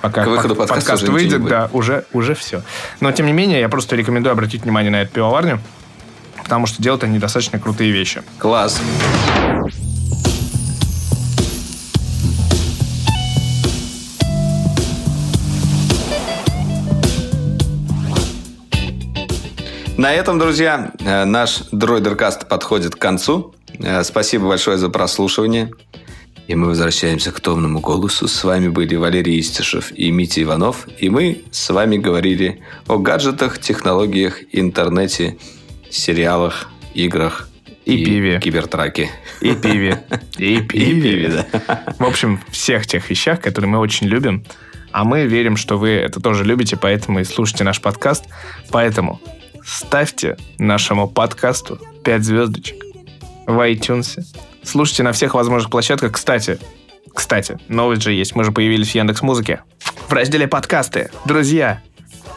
Пока 0.02 0.26
К 0.26 0.28
выходу 0.28 0.56
под, 0.56 0.68
подкаст 0.68 1.04
не 1.04 1.10
выйдет, 1.10 1.46
да, 1.46 1.70
уже, 1.72 2.06
уже 2.12 2.36
все. 2.36 2.62
Но, 3.00 3.12
тем 3.14 3.26
не 3.26 3.32
менее, 3.32 3.62
я 3.62 3.70
просто 3.70 3.96
рекомендую 3.96 4.34
обратить 4.34 4.64
внимание 4.64 4.92
на 4.92 5.02
эту 5.04 5.14
пивоварню, 5.14 5.60
потому 6.44 6.66
что 6.66 6.84
делают 6.84 7.04
они 7.06 7.20
достаточно 7.20 7.58
крутые 7.58 7.92
вещи. 7.92 8.22
Класс. 8.38 8.82
На 20.04 20.14
этом, 20.14 20.38
друзья, 20.38 20.92
э, 21.00 21.24
наш 21.24 21.60
Дроидеркаст 21.72 22.50
подходит 22.50 22.94
к 22.94 22.98
концу. 23.00 23.56
Э, 23.80 24.04
Спасибо 24.04 24.50
большое 24.50 24.78
за 24.78 24.90
прослушивание. 24.90 25.72
И 26.46 26.56
мы 26.56 26.68
возвращаемся 26.68 27.32
к 27.32 27.40
томному 27.40 27.80
голосу. 27.80 28.28
С 28.28 28.44
вами 28.44 28.68
были 28.68 28.98
Валерий 28.98 29.40
Истишев 29.40 29.94
и 29.94 30.12
Митя 30.12 30.42
Иванов. 30.44 30.90
И 31.00 31.10
мы 31.10 31.44
с 31.52 31.70
вами 31.70 31.96
говорили 31.96 32.60
о 32.90 32.98
гаджетах, 32.98 33.60
технологиях, 33.60 34.40
интернете, 34.52 35.38
сериалах, 35.90 36.68
играх 36.94 37.48
И 37.86 38.04
пиве. 38.04 38.42
кибертраке. 38.42 39.10
И 39.40 39.54
пиве. 39.56 40.04
И 40.38 40.56
И 40.56 40.60
пиве, 40.60 41.30
да. 41.30 41.96
В 41.98 42.04
общем, 42.04 42.42
всех 42.52 42.88
тех 42.88 43.10
вещах, 43.10 43.40
которые 43.40 43.72
мы 43.72 43.80
очень 43.80 44.08
любим. 44.08 44.44
А 44.92 45.06
мы 45.06 45.28
верим, 45.28 45.56
что 45.56 45.78
вы 45.78 45.92
это 45.92 46.20
тоже 46.20 46.44
любите, 46.44 46.76
поэтому 46.76 47.22
и 47.22 47.24
слушайте 47.24 47.64
наш 47.64 47.80
подкаст. 47.80 48.26
Поэтому 48.70 49.22
ставьте 49.66 50.38
нашему 50.58 51.08
подкасту 51.08 51.80
5 52.04 52.24
звездочек 52.24 52.84
в 53.46 53.60
iTunes. 53.70 54.20
Слушайте 54.64 55.04
на 55.04 55.12
всех 55.12 55.34
возможных 55.34 55.70
площадках. 55.70 56.14
Кстати, 56.14 56.60
кстати, 57.14 57.58
новость 57.68 58.02
же 58.02 58.12
есть. 58.12 58.36
Мы 58.36 58.44
же 58.44 58.52
появились 58.52 58.92
в 58.92 58.96
Яндекс 58.96 59.22
Музыке. 59.22 59.62
В 60.08 60.14
разделе 60.14 60.48
подкасты. 60.48 61.12
Друзья, 61.26 61.82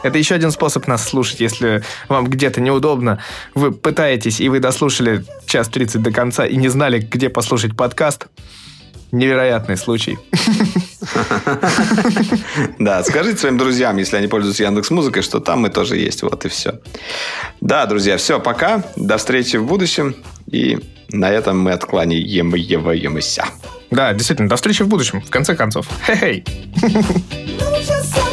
это 0.03 0.17
еще 0.17 0.35
один 0.35 0.51
способ 0.51 0.87
нас 0.87 1.07
слушать, 1.07 1.39
если 1.39 1.83
вам 2.09 2.27
где-то 2.27 2.61
неудобно. 2.61 3.21
Вы 3.55 3.71
пытаетесь, 3.71 4.39
и 4.39 4.49
вы 4.49 4.59
дослушали 4.59 5.25
час 5.47 5.69
30 5.69 6.01
до 6.01 6.11
конца 6.11 6.45
и 6.45 6.55
не 6.55 6.69
знали, 6.69 6.99
где 6.99 7.29
послушать 7.29 7.75
подкаст. 7.75 8.27
Невероятный 9.11 9.77
случай. 9.77 10.17
Да, 12.79 13.03
скажите 13.03 13.37
своим 13.37 13.57
друзьям, 13.57 13.97
если 13.97 14.17
они 14.17 14.27
пользуются 14.27 14.63
Яндекс 14.63 14.89
Музыкой, 14.91 15.21
что 15.23 15.39
там 15.39 15.61
мы 15.61 15.69
тоже 15.69 15.97
есть. 15.97 16.21
Вот 16.23 16.45
и 16.45 16.49
все. 16.49 16.79
Да, 17.61 17.85
друзья, 17.85 18.17
все, 18.17 18.39
пока. 18.39 18.83
До 18.95 19.17
встречи 19.17 19.57
в 19.57 19.65
будущем. 19.65 20.15
И 20.51 20.79
на 21.09 21.29
этом 21.29 21.59
мы 21.59 21.71
откланяемся. 21.71 23.45
Да, 23.91 24.13
действительно, 24.13 24.49
до 24.49 24.55
встречи 24.55 24.83
в 24.83 24.87
будущем, 24.87 25.21
в 25.21 25.29
конце 25.29 25.55
концов. 25.55 25.87
Lose 26.07 26.43
yourself. 26.81 28.26